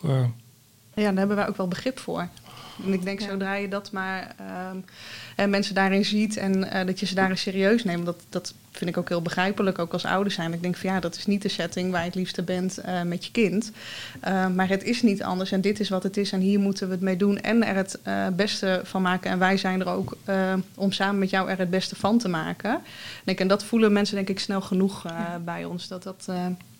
Uh. 0.05 0.25
Ja, 0.95 1.09
daar 1.09 1.19
hebben 1.19 1.37
wij 1.37 1.49
ook 1.49 1.57
wel 1.57 1.69
begrip 1.69 1.99
voor. 1.99 2.29
En 2.85 2.93
ik 2.93 3.03
denk, 3.03 3.21
ja. 3.21 3.29
zodra 3.29 3.55
je 3.55 3.69
dat 3.69 3.93
maar 3.93 4.35
um, 4.71 4.85
en 5.37 5.51
mensen 5.51 5.75
daarin 5.75 6.05
ziet 6.05 6.37
en 6.37 6.57
uh, 6.59 6.87
dat 6.87 7.01
je 7.01 7.07
ze 7.07 7.15
daarin 7.15 7.39
serieus 7.39 7.85
neemt, 7.85 8.07
dat, 8.07 8.25
dat 8.29 8.55
vind 8.71 8.91
ik 8.91 8.97
ook 8.97 9.09
heel 9.09 9.23
begrijpelijk, 9.23 9.79
ook 9.79 9.93
als 9.93 10.05
ouders 10.05 10.35
zijn. 10.35 10.53
Ik 10.53 10.63
denk 10.63 10.77
van 10.77 10.91
ja, 10.91 11.01
dat 11.01 11.17
is 11.17 11.27
niet 11.27 11.43
de 11.43 11.49
setting 11.49 11.91
waar 11.91 12.01
je 12.01 12.07
het 12.07 12.15
liefste 12.15 12.43
bent 12.43 12.79
uh, 12.87 13.03
met 13.03 13.25
je 13.25 13.31
kind. 13.31 13.73
Uh, 14.29 14.49
maar 14.49 14.69
het 14.69 14.83
is 14.83 15.03
niet 15.03 15.23
anders 15.23 15.53
en 15.53 15.61
dit 15.61 15.81
is 15.81 15.89
wat 15.89 16.03
het 16.03 16.17
is 16.17 16.33
en 16.33 16.41
hier 16.41 16.61
moeten 16.61 16.87
we 16.87 16.93
het 16.93 17.03
mee 17.03 17.17
doen 17.17 17.41
en 17.41 17.67
er 17.67 17.75
het 17.75 17.99
beste 18.37 18.81
van 18.85 19.03
maken. 19.03 19.31
En 19.31 19.39
wij 19.39 19.57
zijn 19.57 19.81
er 19.81 19.89
ook 19.89 20.17
om 20.75 20.93
samen 20.93 21.19
met 21.19 21.31
jou 21.31 21.51
er 21.51 21.59
het 21.59 21.71
beste 21.71 21.97
van 21.97 22.19
te 22.19 22.29
maken. 22.29 22.81
Denk, 23.25 23.41
en 23.41 23.49
dat 23.49 23.65
voelen 23.65 23.93
mensen 23.93 24.17
denk 24.17 24.29
ik 24.29 24.41
snel 24.41 24.61
genoeg 24.61 25.03
ja. 25.03 25.41
bij 25.45 25.65
ons. 25.65 25.89
Dat 25.89 26.03
dat, 26.03 26.29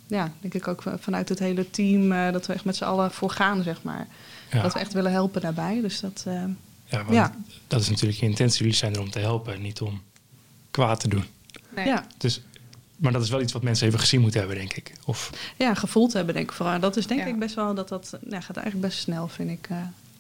ja, 0.07 0.33
denk 0.41 0.55
ik 0.55 0.69
ook 0.69 0.83
vanuit 0.99 1.29
het 1.29 1.39
hele 1.39 1.71
team, 1.71 2.33
dat 2.33 2.47
we 2.47 2.53
echt 2.53 2.65
met 2.65 2.77
z'n 2.77 2.85
allen 2.85 3.11
voor 3.11 3.31
gaan, 3.31 3.63
zeg 3.63 3.83
maar. 3.83 4.07
Ja. 4.53 4.63
Dat 4.63 4.73
we 4.73 4.79
echt 4.79 4.93
willen 4.93 5.13
helpen 5.13 5.41
daarbij. 5.41 5.81
Dus 5.81 6.01
dat, 6.01 6.25
uh, 6.29 6.45
ja, 6.85 7.05
ja, 7.11 7.35
dat 7.67 7.81
is 7.81 7.89
natuurlijk 7.89 8.21
je 8.21 8.27
intentie. 8.27 8.59
Jullie 8.59 8.75
zijn 8.75 8.95
er 8.95 9.01
om 9.01 9.11
te 9.11 9.19
helpen, 9.19 9.63
niet 9.63 9.81
om 9.81 10.03
kwaad 10.71 11.01
te 11.01 11.09
doen. 11.09 11.25
Nee. 11.75 11.87
Ja. 11.87 12.07
Dus, 12.19 12.41
maar 12.97 13.13
dat 13.13 13.23
is 13.23 13.31
wel 13.31 13.41
iets 13.41 13.53
wat 13.53 13.63
mensen 13.63 13.87
even 13.87 13.99
gezien 13.99 14.21
moeten 14.21 14.41
hebben, 14.41 14.59
denk 14.59 14.73
ik. 14.73 14.93
Of... 15.05 15.31
Ja, 15.57 15.75
gevoeld 15.75 16.13
hebben, 16.13 16.35
denk 16.35 16.51
ik 16.51 16.57
vooral. 16.57 16.81
Dat 16.81 16.97
is 16.97 17.07
denk 17.07 17.21
ja. 17.21 17.27
ik 17.27 17.39
best 17.39 17.55
wel, 17.55 17.75
dat 17.75 17.89
dat 17.89 18.19
ja, 18.29 18.41
gaat 18.41 18.57
eigenlijk 18.57 18.87
best 18.87 18.99
snel, 18.99 19.29
vind 19.29 19.51
ik. 19.51 19.69
Uh, 19.71 19.77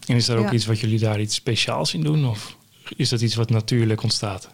en 0.06 0.16
is 0.16 0.28
er 0.28 0.38
ook 0.38 0.50
iets 0.50 0.66
wat 0.66 0.80
jullie 0.80 0.98
daar 0.98 1.20
iets 1.20 1.34
speciaals 1.34 1.94
in 1.94 2.00
doen? 2.00 2.26
Of 2.26 2.56
is 2.96 3.08
dat 3.08 3.20
iets 3.20 3.34
wat 3.34 3.50
natuurlijk 3.50 4.02
ontstaat? 4.02 4.48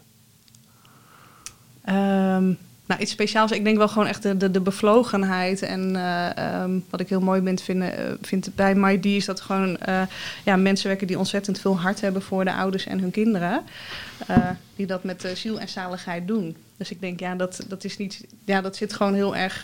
Um, 1.88 2.58
nou, 2.88 3.00
iets 3.00 3.10
speciaals. 3.10 3.50
Ik 3.50 3.64
denk 3.64 3.76
wel 3.76 3.88
gewoon 3.88 4.08
echt 4.08 4.22
de, 4.22 4.36
de, 4.36 4.50
de 4.50 4.60
bevlogenheid. 4.60 5.62
En 5.62 5.94
uh, 5.94 6.62
um, 6.62 6.84
wat 6.90 7.00
ik 7.00 7.08
heel 7.08 7.20
mooi 7.20 7.42
vind, 7.42 7.62
vinden, 7.62 8.00
uh, 8.00 8.14
vind 8.22 8.50
bij 8.54 8.74
MyD 8.74 9.04
is 9.04 9.24
dat 9.24 9.40
gewoon 9.40 9.76
uh, 9.88 10.02
ja, 10.44 10.56
mensen 10.56 10.88
werken 10.88 11.06
die 11.06 11.18
ontzettend 11.18 11.60
veel 11.60 11.78
hart 11.78 12.00
hebben 12.00 12.22
voor 12.22 12.44
de 12.44 12.52
ouders 12.52 12.86
en 12.86 13.00
hun 13.00 13.10
kinderen. 13.10 13.62
die 14.76 14.86
dat 14.86 15.04
met 15.04 15.30
ziel 15.34 15.60
en 15.60 15.68
zaligheid 15.68 16.26
doen. 16.28 16.56
Dus 16.76 16.90
ik 16.90 17.00
denk, 17.00 17.20
ja, 17.20 17.34
dat, 17.34 17.64
dat 17.68 17.84
is 17.84 17.96
niet. 17.96 18.26
Ja, 18.44 18.60
dat 18.60 18.76
zit 18.76 18.92
gewoon 18.94 19.14
heel 19.14 19.36
erg, 19.36 19.62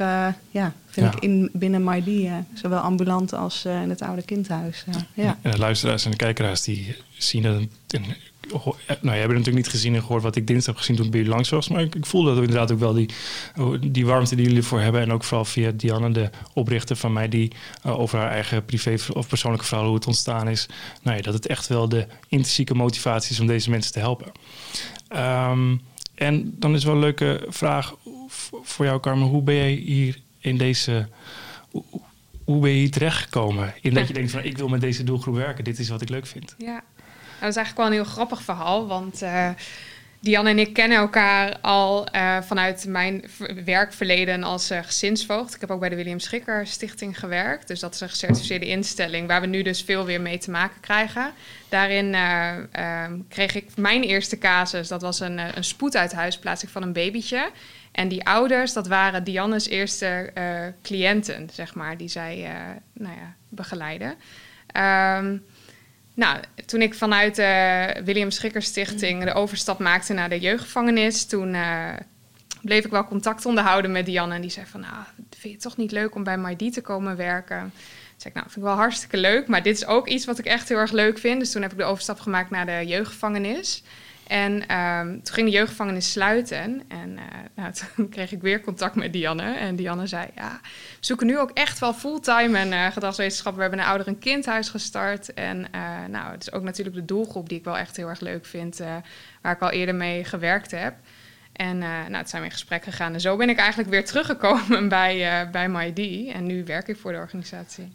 ja, 0.50 0.73
vind 0.87 1.07
ja. 1.07 1.12
ik 1.12 1.23
in, 1.23 1.50
binnen 1.52 1.85
MyD. 1.85 2.31
zowel 2.54 2.78
ambulant 2.78 3.33
als 3.33 3.64
in 3.64 3.90
het 3.90 4.02
oude 4.02 4.23
kindhuis. 4.23 4.85
ja. 5.14 5.38
En 5.43 5.50
de 5.50 5.59
luisteraars 5.59 6.04
en 6.04 6.11
de 6.11 6.16
kijkeraars 6.16 6.62
die 6.62 6.97
zien 7.19 7.43
dat 7.43 7.54
een, 7.54 8.04
nou, 8.53 8.67
je 9.03 9.11
hebt 9.11 9.29
natuurlijk 9.29 9.57
niet 9.57 9.69
gezien 9.69 9.95
en 9.95 10.01
gehoord 10.01 10.23
wat 10.23 10.37
ik 10.37 10.47
dinsdag 10.47 10.75
heb 10.75 10.77
gezien 10.77 10.97
toen 10.97 11.05
ik 11.05 11.11
bij 11.11 11.21
jullie 11.21 11.35
langs 11.35 11.51
was. 11.51 11.69
Maar 11.69 11.83
ik, 11.83 11.95
ik 11.95 12.07
voelde 12.07 12.35
dat 12.35 12.39
inderdaad 12.39 12.73
ook 12.73 12.79
wel 12.79 12.93
die, 12.93 13.09
die 13.91 14.07
warmte 14.07 14.35
die 14.35 14.45
jullie 14.45 14.61
ervoor 14.61 14.81
hebben. 14.81 15.01
En 15.01 15.13
ook 15.13 15.25
vooral 15.25 15.45
via 15.45 15.71
Dianne, 15.71 16.11
de 16.11 16.31
oprichter 16.53 16.97
van 16.97 17.13
mij, 17.13 17.29
die 17.29 17.53
uh, 17.87 17.99
over 17.99 18.19
haar 18.19 18.31
eigen 18.31 18.65
privé 18.65 18.97
of 19.13 19.29
persoonlijke 19.29 19.67
verhaal, 19.67 19.87
hoe 19.87 19.95
het 19.95 20.07
ontstaan 20.07 20.49
is. 20.49 20.67
Nou 21.03 21.17
ja, 21.17 21.23
dat 21.23 21.35
het 21.35 21.47
echt 21.47 21.67
wel 21.67 21.89
de 21.89 22.07
intrinsieke 22.29 22.75
motivatie 22.75 23.33
is 23.33 23.41
om 23.41 23.47
deze 23.47 23.71
mensen 23.71 23.93
te 23.93 23.99
helpen. 23.99 24.33
Um, 25.17 25.81
en 26.15 26.55
dan 26.59 26.75
is 26.75 26.85
wel 26.85 26.95
een 26.95 27.01
leuke 27.01 27.47
vraag 27.49 27.95
voor 28.63 28.85
jou, 28.85 29.01
Carmen. 29.01 29.29
Hoe 29.29 29.43
ben 29.43 29.55
jij 29.55 29.73
hier 29.73 30.21
in 30.39 30.59
deze. 30.59 31.09
Hoe, 31.71 31.85
hoe 32.45 32.61
ben 32.61 32.71
je 32.71 32.77
hier 32.77 32.91
terechtgekomen? 32.91 33.75
In 33.81 33.95
dat 33.95 34.09
je 34.09 34.15
denkt 34.15 34.31
van 34.31 34.43
ik 34.45 34.59
wil 34.59 34.69
met 34.69 34.81
deze 34.81 35.05
doelgroep 35.05 35.35
werken. 35.35 35.65
Dit 35.65 35.79
is 35.79 35.89
wat 35.89 36.03
ik 36.03 36.09
leuk 36.09 36.27
vind. 36.27 36.55
Ja, 36.59 36.83
dat 37.41 37.49
is 37.49 37.57
eigenlijk 37.57 37.76
wel 37.76 37.87
een 37.87 37.93
heel 37.93 38.12
grappig 38.12 38.43
verhaal, 38.43 38.87
want 38.87 39.23
uh, 39.23 39.49
Diane 40.21 40.50
en 40.50 40.59
ik 40.59 40.73
kennen 40.73 40.99
elkaar 40.99 41.59
al 41.61 42.07
uh, 42.14 42.43
vanuit 42.43 42.87
mijn 42.88 43.25
werkverleden 43.64 44.43
als 44.43 44.71
uh, 44.71 44.79
gezinsvoogd. 44.83 45.55
Ik 45.55 45.61
heb 45.61 45.71
ook 45.71 45.81
bij 45.81 45.88
de 45.88 45.97
William 45.97 46.19
Schikker 46.19 46.67
Stichting 46.67 47.19
gewerkt, 47.19 47.69
dus 47.69 47.81
dat 47.81 47.95
is 47.95 48.00
een 48.00 48.09
gecertificeerde 48.09 48.67
instelling 48.67 49.29
waar 49.29 49.41
we 49.41 49.47
nu 49.47 49.62
dus 49.62 49.83
veel 49.83 50.05
weer 50.05 50.21
mee 50.21 50.38
te 50.38 50.50
maken 50.50 50.81
krijgen. 50.81 51.33
Daarin 51.69 52.17
kreeg 53.29 53.55
ik 53.55 53.76
mijn 53.76 54.03
eerste 54.03 54.38
casus, 54.38 54.88
dat 54.88 55.03
was 55.03 55.21
een, 55.21 55.38
een 55.38 55.64
spoeduithuisplaatsing 55.64 56.71
van 56.71 56.83
een 56.83 56.93
babytje. 56.93 57.50
En 57.93 58.09
die 58.09 58.26
ouders, 58.26 58.73
dat 58.73 58.87
waren 58.87 59.25
Dianne's 59.25 59.69
eerste 59.69 60.33
cliënten, 60.83 61.49
zeg 61.53 61.75
maar, 61.75 61.97
die 61.97 62.09
zij 62.09 62.37
nou 62.93 63.14
ja, 63.14 63.35
begeleiden. 63.49 64.14
Um, 65.19 65.45
nou, 66.14 66.40
toen 66.66 66.83
ik 66.83 66.94
vanuit 66.94 67.37
de 67.37 68.00
William 68.04 68.30
Schikker 68.30 68.62
Stichting 68.62 69.25
de 69.25 69.33
overstap 69.33 69.78
maakte 69.78 70.12
naar 70.12 70.28
de 70.28 70.38
jeugdgevangenis, 70.38 71.26
toen 71.26 71.54
uh, 71.54 71.92
bleef 72.62 72.85
ik 72.85 72.90
wel 72.90 73.06
contact 73.06 73.47
onderhouden 73.47 73.92
met 73.92 74.06
Dianne. 74.06 74.35
En 74.35 74.40
die 74.40 74.50
zei 74.50 74.66
van, 74.66 74.80
nou, 74.80 74.94
vind 75.16 75.42
je 75.42 75.49
het 75.49 75.61
toch 75.61 75.76
niet 75.76 75.92
leuk 75.92 76.14
om 76.14 76.25
bij 76.25 76.38
MyD 76.38 76.73
te 76.73 76.80
komen 76.80 77.16
werken? 77.16 77.59
Toen 77.61 77.73
zei 78.16 78.28
ik, 78.28 78.35
nou, 78.35 78.47
vind 78.47 78.56
ik 78.56 78.62
wel 78.62 78.75
hartstikke 78.75 79.16
leuk, 79.16 79.47
maar 79.47 79.62
dit 79.62 79.76
is 79.76 79.87
ook 79.87 80.09
iets 80.09 80.25
wat 80.25 80.38
ik 80.38 80.44
echt 80.44 80.68
heel 80.68 80.78
erg 80.78 80.92
leuk 80.92 81.18
vind. 81.18 81.40
Dus 81.40 81.52
toen 81.52 81.62
heb 81.62 81.73
ik 81.73 81.78
de 81.78 81.85
overstap 81.85 82.21
gemaakt 82.21 82.50
naar 82.50 82.66
de 82.66 82.87
jeugdgevangenis. 82.87 83.83
En 84.26 84.76
um, 84.76 85.23
toen 85.23 85.35
ging 85.35 85.47
de 85.47 85.52
jeugdgevangenis 85.52 86.12
sluiten. 86.12 86.83
En 86.88 87.11
uh, 87.11 87.23
nou, 87.54 87.73
toen 87.97 88.09
kreeg 88.09 88.33
ik 88.33 88.40
weer 88.40 88.61
contact 88.61 88.95
met 88.95 89.12
Dianne. 89.12 89.54
En 89.54 89.76
Dianne 89.76 90.07
zei, 90.07 90.26
ja, 90.35 90.61
we 90.62 90.69
zoeken 91.00 91.26
nu 91.26 91.38
ook 91.38 91.50
echt 91.50 91.78
wel 91.78 91.95
fulltime 91.95 92.59
en 92.59 92.73
uh, 92.73 92.87
gedragswetenschap. 92.87 93.54
We 93.54 93.61
hebben 93.61 93.78
een 93.78 93.85
ouder- 93.85 94.07
en 94.07 94.19
kindhuis 94.19 94.69
gestart. 94.69 95.35
En 95.35 95.59
uh, 95.59 95.90
nou, 96.11 96.33
het 96.33 96.43
is 96.43 96.52
ook 96.52 96.62
natuurlijk 96.62 96.97
de 96.97 97.04
doelgroep 97.04 97.49
die 97.49 97.59
ik 97.59 97.64
wel 97.64 97.78
echt 97.78 97.97
heel 97.97 98.09
erg 98.09 98.21
leuk 98.21 98.47
vind. 98.47 98.81
waar 99.40 99.52
ik 99.52 99.61
al 99.61 99.71
eerder 99.71 99.95
mee 99.95 100.25
gewerkt 100.25 100.71
heb. 100.71 100.95
En 101.52 101.78
nou, 101.78 102.14
het 102.14 102.31
zijn 102.31 102.43
we 102.43 102.49
in 102.49 102.54
gesprek 102.54 102.85
gegaan. 102.85 103.12
En 103.14 103.21
zo 103.21 103.37
ben 103.37 103.49
ik 103.49 103.59
eigenlijk 103.59 103.90
weer 103.90 104.04
teruggekomen 104.04 104.88
bij, 104.99 105.49
bij 105.50 105.69
MyD. 105.69 106.33
En 106.33 106.47
nu 106.47 106.64
werk 106.64 106.88
ik 106.88 106.97
voor 106.97 107.12
de 107.12 107.19
organisatie. 107.19 107.93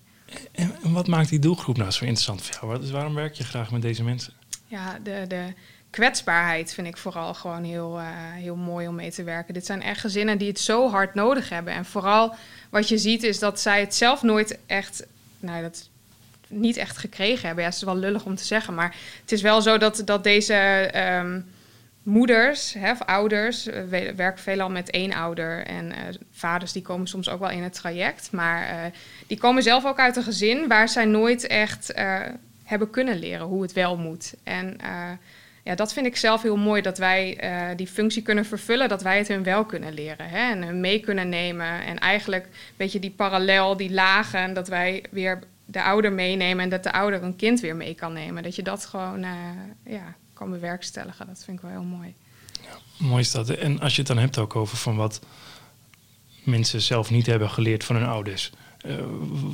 En, 0.51 0.75
wat 0.81 1.07
maakt 1.07 1.29
die 1.29 1.39
doelgroep 1.39 1.77
nou 1.77 1.91
zo 1.91 2.03
interessant 2.03 2.41
voor 2.41 2.69
jou? 2.69 2.91
Waarom 2.91 3.15
werk 3.15 3.33
je 3.33 3.43
graag 3.43 3.71
met 3.71 3.81
deze 3.81 4.03
mensen? 4.03 4.33
Ja, 4.67 5.00
de... 5.03 5.25
de 5.27 5.53
kwetsbaarheid 5.89 6.74
vind 6.74 6.88
ik 6.88 6.98
vooral 6.98 7.34
gewoon 7.34 7.63
heel, 7.63 8.00
uh, 8.00 8.05
heel 8.34 8.55
mooi 8.55 8.88
om 8.88 8.96
mee 8.96 9.12
te 9.12 9.24
werken. 9.24 9.53
Dit 9.53 9.65
zijn 9.65 9.81
echt 9.81 10.00
gezinnen 10.00 10.38
die 10.38 10.48
het 10.48 10.60
zo 10.60 10.89
hard 10.89 11.13
nodig 11.13 11.50
hebben. 11.50 11.74
En 11.74 11.86
vooral 11.86 12.36
wat 12.69 12.89
je 12.89 12.98
ziet 12.98 13.24
is 13.24 13.39
dat 13.39 13.60
zij 13.60 13.79
het 13.79 13.96
zelf 13.96 14.24
nooit 14.24 14.60
echt, 14.65 15.05
nou 15.39 15.62
dat 15.62 15.89
niet 16.48 16.77
echt 16.77 16.98
gekregen 16.98 17.46
hebben. 17.46 17.63
Ja, 17.63 17.69
het 17.69 17.79
is 17.79 17.86
wel 17.86 17.96
lullig 17.96 18.25
om 18.25 18.36
te 18.36 18.46
zeggen, 18.46 18.74
maar 18.74 18.96
het 19.22 19.31
is 19.31 19.41
wel 19.41 19.62
zo 19.62 19.77
dat, 19.77 20.01
dat 20.05 20.24
deze 20.24 20.89
um, 21.19 21.46
moeders 22.03 22.74
hè, 22.74 22.91
of 22.91 23.01
ouders 23.01 23.67
uh, 23.67 23.84
werken 24.15 24.43
veelal 24.43 24.69
met 24.69 24.89
één 24.89 25.13
ouder 25.13 25.65
en 25.65 25.86
uh, 25.86 25.96
vaders 26.31 26.72
die 26.72 26.81
komen 26.81 27.08
soms 27.08 27.29
ook 27.29 27.39
wel 27.39 27.50
in 27.50 27.63
het 27.63 27.74
traject, 27.74 28.31
maar 28.31 28.91
die 29.27 29.38
komen 29.38 29.63
zelf 29.63 29.86
ook 29.86 30.00
uit 30.00 30.15
een 30.15 30.24
gezin 30.24 30.67
waar 30.67 30.89
zij 30.89 31.05
nooit 31.05 31.48
echt 31.48 31.93
hebben 32.63 32.89
kunnen 32.89 33.19
leren 33.19 33.46
hoe 33.46 33.62
het 33.62 33.74
wel 33.74 33.98
moet. 33.98 34.34
En 34.43 34.77
ja, 35.63 35.75
dat 35.75 35.93
vind 35.93 36.05
ik 36.05 36.15
zelf 36.15 36.41
heel 36.41 36.57
mooi, 36.57 36.81
dat 36.81 36.97
wij 36.97 37.43
uh, 37.43 37.77
die 37.77 37.87
functie 37.87 38.21
kunnen 38.21 38.45
vervullen, 38.45 38.89
dat 38.89 39.01
wij 39.01 39.17
het 39.17 39.27
hun 39.27 39.43
wel 39.43 39.65
kunnen 39.65 39.93
leren 39.93 40.29
hè, 40.29 40.51
en 40.51 40.63
hun 40.63 40.79
mee 40.79 40.99
kunnen 40.99 41.29
nemen. 41.29 41.85
En 41.85 41.99
eigenlijk 41.99 42.43
een 42.45 42.51
beetje 42.77 42.99
die 42.99 43.11
parallel, 43.11 43.77
die 43.77 43.91
lagen, 43.91 44.53
dat 44.53 44.67
wij 44.67 45.03
weer 45.11 45.39
de 45.65 45.83
ouder 45.83 46.13
meenemen 46.13 46.63
en 46.63 46.69
dat 46.69 46.83
de 46.83 46.91
ouder 46.91 47.23
een 47.23 47.35
kind 47.35 47.59
weer 47.59 47.75
mee 47.75 47.93
kan 47.93 48.13
nemen. 48.13 48.43
Dat 48.43 48.55
je 48.55 48.63
dat 48.63 48.85
gewoon 48.85 49.23
uh, 49.23 49.31
ja, 49.85 50.15
kan 50.33 50.49
bewerkstelligen, 50.49 51.27
dat 51.27 51.43
vind 51.43 51.57
ik 51.57 51.63
wel 51.63 51.71
heel 51.71 51.83
mooi. 51.97 52.13
Ja, 52.61 53.05
mooi 53.07 53.21
is 53.21 53.31
dat. 53.31 53.49
En 53.49 53.79
als 53.79 53.91
je 53.91 53.99
het 53.99 54.07
dan 54.07 54.17
hebt 54.17 54.37
ook 54.37 54.55
over 54.55 54.77
van 54.77 54.95
wat 54.95 55.21
mensen 56.43 56.81
zelf 56.81 57.09
niet 57.09 57.25
hebben 57.25 57.49
geleerd 57.49 57.83
van 57.83 57.95
hun 57.95 58.07
ouders. 58.07 58.51
Uh, 58.85 58.95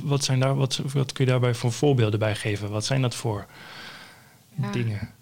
wat, 0.03 0.23
zijn 0.23 0.39
daar, 0.39 0.55
wat, 0.55 0.81
wat 0.93 1.11
kun 1.11 1.25
je 1.25 1.31
daarbij 1.31 1.53
voor 1.53 1.71
voorbeelden 1.71 2.19
bij 2.19 2.35
geven? 2.35 2.69
Wat 2.69 2.85
zijn 2.85 3.01
dat 3.01 3.15
voor 3.15 3.45
ja. 4.61 4.71
dingen? 4.71 5.13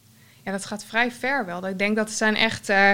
Ja, 0.43 0.51
dat 0.51 0.65
gaat 0.65 0.85
vrij 0.85 1.11
ver 1.11 1.45
wel. 1.45 1.67
Ik 1.67 1.77
denk 1.77 1.95
dat 1.95 2.07
het 2.07 2.17
zijn 2.17 2.35
echt... 2.35 2.69
Uh, 2.69 2.91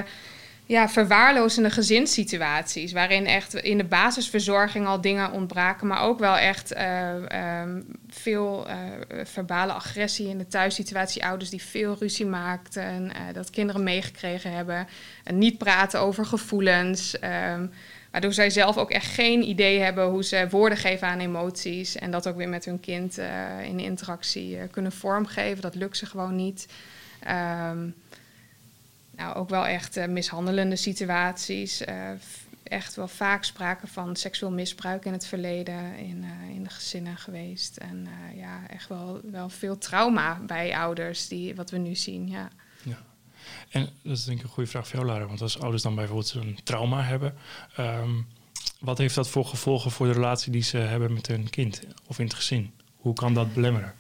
ja, 0.65 0.89
verwaarlozende 0.89 1.69
gezinssituaties. 1.69 2.91
Waarin 2.91 3.25
echt 3.25 3.53
in 3.53 3.77
de 3.77 3.83
basisverzorging 3.83 4.87
al 4.87 5.01
dingen 5.01 5.31
ontbraken. 5.31 5.87
Maar 5.87 6.01
ook 6.01 6.19
wel 6.19 6.37
echt 6.37 6.73
uh, 6.73 7.61
um, 7.61 7.85
veel 8.09 8.67
uh, 8.67 8.75
verbale 9.23 9.71
agressie 9.71 10.29
in 10.29 10.37
de 10.37 10.47
thuissituatie. 10.47 11.25
Ouders 11.25 11.49
die 11.49 11.63
veel 11.63 11.95
ruzie 11.99 12.25
maakten. 12.25 13.11
Dat 13.33 13.49
kinderen 13.49 13.83
meegekregen 13.83 14.51
hebben. 14.51 14.87
En 15.23 15.37
niet 15.37 15.57
praten 15.57 15.99
over 15.99 16.25
gevoelens. 16.25 17.15
Um, 17.23 17.71
waardoor 18.11 18.33
zij 18.33 18.49
zelf 18.49 18.77
ook 18.77 18.91
echt 18.91 19.13
geen 19.13 19.47
idee 19.47 19.79
hebben 19.79 20.07
hoe 20.07 20.23
ze 20.23 20.47
woorden 20.49 20.77
geven 20.77 21.07
aan 21.07 21.19
emoties. 21.19 21.95
En 21.95 22.11
dat 22.11 22.27
ook 22.27 22.37
weer 22.37 22.49
met 22.49 22.65
hun 22.65 22.79
kind 22.79 23.19
in 23.63 23.79
interactie 23.79 24.67
kunnen 24.71 24.91
vormgeven. 24.91 25.61
Dat 25.61 25.75
lukt 25.75 25.97
ze 25.97 26.05
gewoon 26.05 26.35
niet. 26.35 26.67
Um, 27.27 27.95
nou, 29.11 29.35
ook 29.35 29.49
wel 29.49 29.65
echt 29.65 29.97
uh, 29.97 30.05
mishandelende 30.05 30.75
situaties. 30.75 31.81
Uh, 31.81 32.09
echt 32.63 32.95
wel 32.95 33.07
vaak 33.07 33.43
sprake 33.43 33.87
van 33.87 34.15
seksueel 34.15 34.51
misbruik 34.51 35.05
in 35.05 35.13
het 35.13 35.25
verleden 35.25 35.97
in, 35.97 36.23
uh, 36.23 36.55
in 36.55 36.63
de 36.63 36.69
gezinnen 36.69 37.17
geweest. 37.17 37.77
En 37.77 38.07
ja, 38.35 38.67
echt 38.67 38.87
wel, 38.87 39.19
wel 39.31 39.49
veel 39.49 39.77
trauma 39.77 40.39
bij 40.45 40.77
ouders, 40.77 41.27
die, 41.27 41.55
wat 41.55 41.69
we 41.69 41.77
nu 41.77 41.95
zien. 41.95 42.29
Ja. 42.29 42.49
ja. 42.83 42.97
En 43.69 43.89
dat 44.03 44.17
is 44.17 44.23
denk 44.23 44.37
ik 44.37 44.43
een 44.43 44.49
goede 44.49 44.69
vraag 44.69 44.87
voor 44.87 44.99
jou, 44.99 45.11
Lara. 45.11 45.25
Want 45.25 45.41
als 45.41 45.59
ouders 45.59 45.83
dan 45.83 45.95
bijvoorbeeld 45.95 46.27
zo'n 46.27 46.59
trauma 46.63 47.03
hebben, 47.03 47.35
um, 47.79 48.27
wat 48.79 48.97
heeft 48.97 49.15
dat 49.15 49.29
voor 49.29 49.45
gevolgen 49.45 49.91
voor 49.91 50.07
de 50.07 50.13
relatie 50.13 50.51
die 50.51 50.63
ze 50.63 50.77
hebben 50.77 51.13
met 51.13 51.27
hun 51.27 51.49
kind 51.49 51.81
of 52.07 52.19
in 52.19 52.25
het 52.25 52.33
gezin? 52.33 52.71
Hoe 52.95 53.13
kan 53.13 53.33
dat 53.33 53.53
belemmeren? 53.53 53.93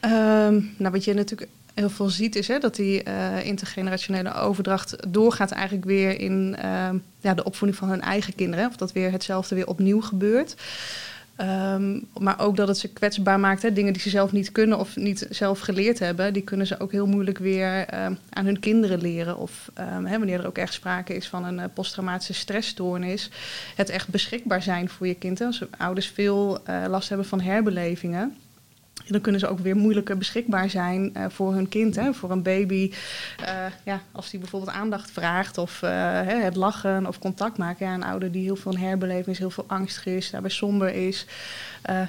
Um, 0.00 0.74
nou, 0.78 0.92
wat 0.92 1.04
je 1.04 1.14
natuurlijk 1.14 1.48
heel 1.74 1.90
veel 1.90 2.08
ziet 2.08 2.36
is 2.36 2.48
hè, 2.48 2.58
dat 2.58 2.76
die 2.76 3.04
uh, 3.08 3.44
intergenerationele 3.44 4.34
overdracht 4.34 4.96
doorgaat 5.08 5.50
eigenlijk 5.50 5.84
weer 5.84 6.20
in 6.20 6.56
uh, 6.64 6.88
ja, 7.20 7.34
de 7.34 7.44
opvoeding 7.44 7.78
van 7.78 7.88
hun 7.88 8.00
eigen 8.00 8.34
kinderen. 8.34 8.68
Of 8.68 8.76
dat 8.76 8.92
weer 8.92 9.12
hetzelfde 9.12 9.54
weer 9.54 9.66
opnieuw 9.66 10.00
gebeurt. 10.00 10.54
Um, 11.40 12.06
maar 12.18 12.40
ook 12.40 12.56
dat 12.56 12.68
het 12.68 12.78
ze 12.78 12.88
kwetsbaar 12.88 13.40
maakt. 13.40 13.62
Hè, 13.62 13.72
dingen 13.72 13.92
die 13.92 14.02
ze 14.02 14.10
zelf 14.10 14.32
niet 14.32 14.52
kunnen 14.52 14.78
of 14.78 14.96
niet 14.96 15.26
zelf 15.30 15.60
geleerd 15.60 15.98
hebben, 15.98 16.32
die 16.32 16.42
kunnen 16.42 16.66
ze 16.66 16.80
ook 16.80 16.92
heel 16.92 17.06
moeilijk 17.06 17.38
weer 17.38 17.94
uh, 17.94 18.06
aan 18.30 18.44
hun 18.44 18.60
kinderen 18.60 19.00
leren. 19.00 19.38
Of 19.38 19.70
hè, 19.74 20.18
wanneer 20.18 20.40
er 20.40 20.46
ook 20.46 20.58
echt 20.58 20.72
sprake 20.72 21.14
is 21.14 21.28
van 21.28 21.44
een 21.44 21.58
uh, 21.58 21.64
posttraumatische 21.74 22.34
stressstoornis, 22.34 23.30
het 23.76 23.90
echt 23.90 24.08
beschikbaar 24.08 24.62
zijn 24.62 24.88
voor 24.88 25.06
je 25.06 25.14
kind. 25.14 25.38
Hè. 25.38 25.46
Als 25.46 25.64
ouders 25.78 26.06
veel 26.06 26.58
uh, 26.68 26.84
last 26.88 27.08
hebben 27.08 27.26
van 27.26 27.40
herbelevingen 27.40 28.36
dan 29.06 29.20
kunnen 29.20 29.40
ze 29.40 29.48
ook 29.48 29.58
weer 29.58 29.76
moeilijker 29.76 30.18
beschikbaar 30.18 30.70
zijn 30.70 31.12
uh, 31.16 31.24
voor 31.28 31.54
hun 31.54 31.68
kind. 31.68 31.96
Hè? 31.96 32.14
Voor 32.14 32.30
een 32.30 32.42
baby, 32.42 32.92
uh, 33.40 33.48
ja, 33.84 34.00
als 34.12 34.30
die 34.30 34.40
bijvoorbeeld 34.40 34.72
aandacht 34.72 35.10
vraagt 35.10 35.58
of 35.58 35.82
uh, 35.82 35.90
het 36.24 36.56
lachen 36.56 37.06
of 37.06 37.18
contact 37.18 37.58
maken. 37.58 37.86
Ja, 37.86 37.94
een 37.94 38.02
ouder 38.02 38.32
die 38.32 38.42
heel 38.42 38.56
veel 38.56 38.76
herbeleving 38.76 39.26
is, 39.26 39.38
heel 39.38 39.50
veel 39.50 39.64
angstig 39.66 40.06
is, 40.06 40.30
daarbij 40.30 40.50
somber 40.50 40.94
is. 40.94 41.26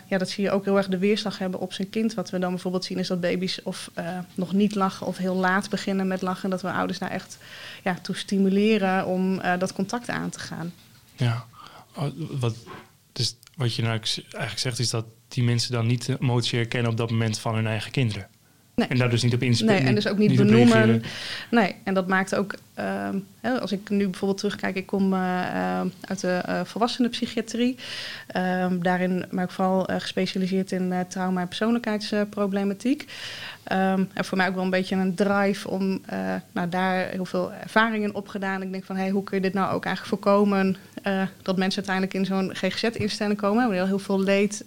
ja, 0.08 0.18
dat 0.18 0.30
zie 0.30 0.44
je 0.44 0.52
ook 0.52 0.66
heel 0.66 0.78
erg 0.78 0.88
de 0.88 0.98
weerslag 0.98 1.38
hebben 1.38 1.60
op 1.60 1.74
zijn 1.74 1.90
kind. 1.90 2.14
Wat 2.14 2.30
we 2.30 2.40
dan 2.40 2.52
bijvoorbeeld 2.52 2.86
zien 2.86 2.98
is 2.98 3.08
dat 3.08 3.22
baby's 3.22 3.60
of 3.64 3.92
nog 4.36 4.54
niet 4.54 4.76
lachen 4.76 5.08
of 5.08 5.18
heel 5.18 5.36
laat 5.36 5.70
beginnen 5.70 6.08
met 6.08 6.22
lachen. 6.22 6.50
Dat 6.50 6.62
we 6.62 6.72
ouders 6.72 7.00
daar 7.00 7.12
echt 7.12 7.38
ja, 7.84 7.98
toe 8.02 8.16
stimuleren 8.16 9.06
om 9.06 9.42
dat 9.60 9.74
contact 9.74 10.10
aan 10.10 10.30
te 10.30 10.40
gaan. 10.40 10.74
Ja, 11.16 11.46
wat, 12.40 12.56
dus 13.12 13.36
wat 13.56 13.76
je 13.76 13.82
nou 13.82 14.00
eigenlijk 14.00 14.60
zegt 14.60 14.80
is 14.80 14.90
dat 14.90 15.06
die 15.34 15.44
mensen 15.44 15.72
dan 15.72 15.88
niet 15.88 16.06
de 16.06 16.18
emotie 16.22 16.58
herkennen 16.58 16.92
op 16.92 16.98
dat 16.98 17.12
moment 17.12 17.40
van 17.40 17.56
hun 17.56 17.68
eigen 17.68 17.92
kinderen. 17.92 18.28
Nee. 18.75 18.88
En 18.88 18.98
daar 18.98 19.10
dus 19.10 19.24
niet 19.24 19.34
op 19.34 19.42
inspelen. 19.42 19.75
Nee, 19.75 19.84
en 19.84 19.96
dus 19.96 20.08
ook 20.08 20.18
niet, 20.18 20.30
niet 20.30 20.38
benoemen. 20.38 21.03
Nee, 21.50 21.75
en 21.84 21.94
dat 21.94 22.08
maakt 22.08 22.36
ook, 22.36 22.56
uh, 22.80 23.10
hè, 23.42 23.60
als 23.60 23.72
ik 23.72 23.89
nu 23.89 24.03
bijvoorbeeld 24.03 24.39
terugkijk, 24.39 24.75
ik 24.75 24.86
kom 24.86 25.13
uh, 25.13 25.80
uit 26.01 26.20
de 26.20 26.42
uh, 26.50 26.62
volwassenenpsychiatrie. 26.63 27.75
Ehm, 28.27 28.80
daarin 28.80 29.25
ben 29.32 29.44
ik 29.44 29.51
vooral 29.51 29.89
gespecialiseerd 29.98 30.72
in 30.72 30.94
trauma- 31.08 31.42
en 31.42 31.48
persoonlijkheidsproblematiek. 31.48 33.06
Um, 33.72 34.10
en 34.13 34.25
voor 34.25 34.38
mij 34.38 34.48
ook 34.48 34.56
wel 34.56 34.63
een 34.63 34.70
beetje 34.70 34.96
een 34.96 35.15
drive 35.15 35.70
om 35.70 36.01
nou, 36.51 36.70
daar 36.70 37.08
heel 37.08 37.25
veel 37.25 37.51
ervaring 37.53 38.03
in 38.03 38.15
opgedaan. 38.15 38.62
Ik 38.62 38.72
denk 38.72 38.86
van, 38.86 38.96
hey, 38.96 39.10
hoe 39.10 39.24
kun 39.24 39.38
je 39.38 39.44
dit 39.44 39.53
nou 39.53 39.74
ook 39.74 39.86
eigenlijk 39.86 40.15
voorkomen 40.15 40.75
dat 41.42 41.58
mensen 41.58 41.86
uiteindelijk 41.88 42.13
in 42.13 42.25
zo'n 42.25 42.56
GGZ-instelling 42.56 43.38
komen, 43.38 43.70
waar 43.70 43.86
heel 43.86 44.00
veel 44.00 44.20
leed 44.20 44.65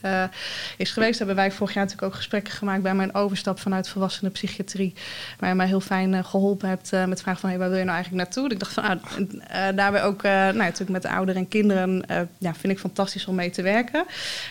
is 0.76 0.90
geweest. 0.90 1.18
Hebben 1.18 1.36
wij 1.36 1.52
vorig 1.52 1.74
jaar 1.74 1.84
natuurlijk 1.84 2.12
ook 2.12 2.18
gesprekken 2.18 2.52
gemaakt 2.52 2.82
bij 2.82 2.94
mijn 2.94 3.14
overstap 3.14 3.60
vanuit 3.60 3.88
volwassenen 3.96 4.32
psychiatrie, 4.32 4.94
waar 5.38 5.48
je 5.48 5.54
mij 5.54 5.66
heel 5.66 5.80
fijn 5.80 6.24
geholpen 6.24 6.68
hebt 6.68 6.90
met 6.90 7.16
de 7.16 7.22
vraag 7.22 7.40
van, 7.40 7.48
hey, 7.48 7.58
waar 7.58 7.68
wil 7.68 7.78
je 7.78 7.84
nou 7.84 7.96
eigenlijk 7.96 8.24
naartoe? 8.24 8.50
Ik 8.50 8.58
dacht 8.58 8.72
van, 8.72 8.84
ah, 8.84 9.76
daarbij 9.76 10.02
ook, 10.02 10.22
nou, 10.22 10.56
natuurlijk 10.56 10.90
met 10.90 11.02
de 11.02 11.10
ouderen 11.10 11.40
en 11.40 11.48
kinderen, 11.48 12.02
ja, 12.38 12.54
vind 12.54 12.72
ik 12.72 12.78
fantastisch 12.78 13.26
om 13.26 13.34
mee 13.34 13.50
te 13.50 13.62
werken. 13.62 14.04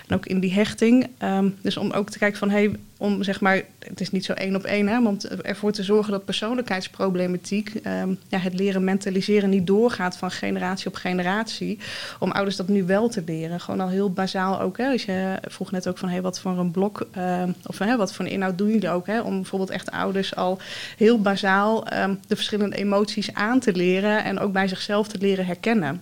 En 0.07 0.15
ook 0.15 0.25
in 0.25 0.39
die 0.39 0.53
hechting. 0.53 1.09
Um, 1.23 1.57
dus 1.61 1.77
om 1.77 1.91
ook 1.91 2.09
te 2.09 2.17
kijken 2.17 2.39
van, 2.39 2.49
hey, 2.49 2.75
om 3.05 3.23
zeg 3.23 3.41
maar, 3.41 3.61
het 3.79 4.01
is 4.01 4.11
niet 4.11 4.25
zo 4.25 4.33
één 4.33 4.55
op 4.55 4.63
één, 4.63 4.87
hè, 4.87 4.97
om 5.07 5.17
ervoor 5.41 5.71
te 5.71 5.83
zorgen 5.83 6.11
dat 6.11 6.25
persoonlijkheidsproblematiek, 6.25 7.73
um, 8.01 8.19
ja, 8.27 8.37
het 8.37 8.53
leren 8.53 8.83
mentaliseren 8.83 9.49
niet 9.49 9.67
doorgaat 9.67 10.17
van 10.17 10.31
generatie 10.31 10.87
op 10.87 10.95
generatie. 10.95 11.79
Om 12.19 12.31
ouders 12.31 12.55
dat 12.55 12.67
nu 12.67 12.83
wel 12.83 13.09
te 13.09 13.23
leren. 13.25 13.59
Gewoon 13.59 13.79
al 13.79 13.87
heel 13.87 14.11
bazaal 14.11 14.61
ook. 14.61 14.77
Hè, 14.77 14.89
je 14.89 15.39
vroeg 15.41 15.71
net 15.71 15.87
ook 15.87 15.97
van 15.97 16.09
hey, 16.09 16.21
wat 16.21 16.39
voor 16.39 16.57
een 16.57 16.71
blok 16.71 17.07
uh, 17.17 17.43
of 17.65 17.77
hè, 17.77 17.97
wat 17.97 18.13
voor 18.13 18.25
een 18.25 18.31
inhoud 18.31 18.57
doen 18.57 18.69
jullie 18.69 18.89
ook. 18.89 19.07
Hè, 19.07 19.21
om 19.21 19.35
bijvoorbeeld 19.35 19.71
echt 19.71 19.91
ouders 19.91 20.35
al 20.35 20.59
heel 20.97 21.21
bazaal 21.21 21.93
um, 21.93 22.19
de 22.27 22.35
verschillende 22.35 22.75
emoties 22.75 23.33
aan 23.33 23.59
te 23.59 23.75
leren 23.75 24.23
en 24.23 24.39
ook 24.39 24.51
bij 24.51 24.67
zichzelf 24.67 25.07
te 25.07 25.17
leren 25.17 25.45
herkennen. 25.45 26.01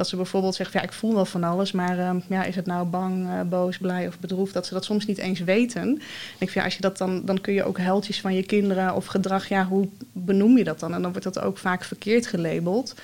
Dat 0.00 0.08
ze 0.08 0.16
bijvoorbeeld 0.16 0.54
zeggen, 0.54 0.80
ja, 0.80 0.86
ik 0.86 0.92
voel 0.92 1.14
wel 1.14 1.24
van 1.24 1.44
alles, 1.44 1.72
maar 1.72 1.98
uh, 1.98 2.10
ja, 2.28 2.44
is 2.44 2.56
het 2.56 2.66
nou 2.66 2.86
bang, 2.86 3.26
uh, 3.26 3.40
boos, 3.42 3.78
blij 3.78 4.08
of 4.08 4.18
bedroefd? 4.18 4.54
Dat 4.54 4.66
ze 4.66 4.74
dat 4.74 4.84
soms 4.84 5.06
niet 5.06 5.18
eens 5.18 5.40
weten. 5.40 5.82
En 5.82 6.00
ik 6.38 6.50
vind, 6.50 6.52
ja, 6.52 6.64
als 6.64 6.74
je 6.74 6.80
dat 6.80 6.98
dan, 6.98 7.22
dan 7.24 7.40
kun 7.40 7.52
je 7.52 7.64
ook 7.64 7.78
heldjes 7.78 8.20
van 8.20 8.34
je 8.34 8.42
kinderen 8.42 8.94
of 8.94 9.06
gedrag, 9.06 9.48
ja, 9.48 9.66
hoe 9.66 9.88
benoem 10.12 10.58
je 10.58 10.64
dat 10.64 10.80
dan? 10.80 10.94
En 10.94 11.02
dan 11.02 11.10
wordt 11.10 11.32
dat 11.32 11.40
ook 11.40 11.58
vaak 11.58 11.84
verkeerd 11.84 12.26
gelabeld. 12.26 12.94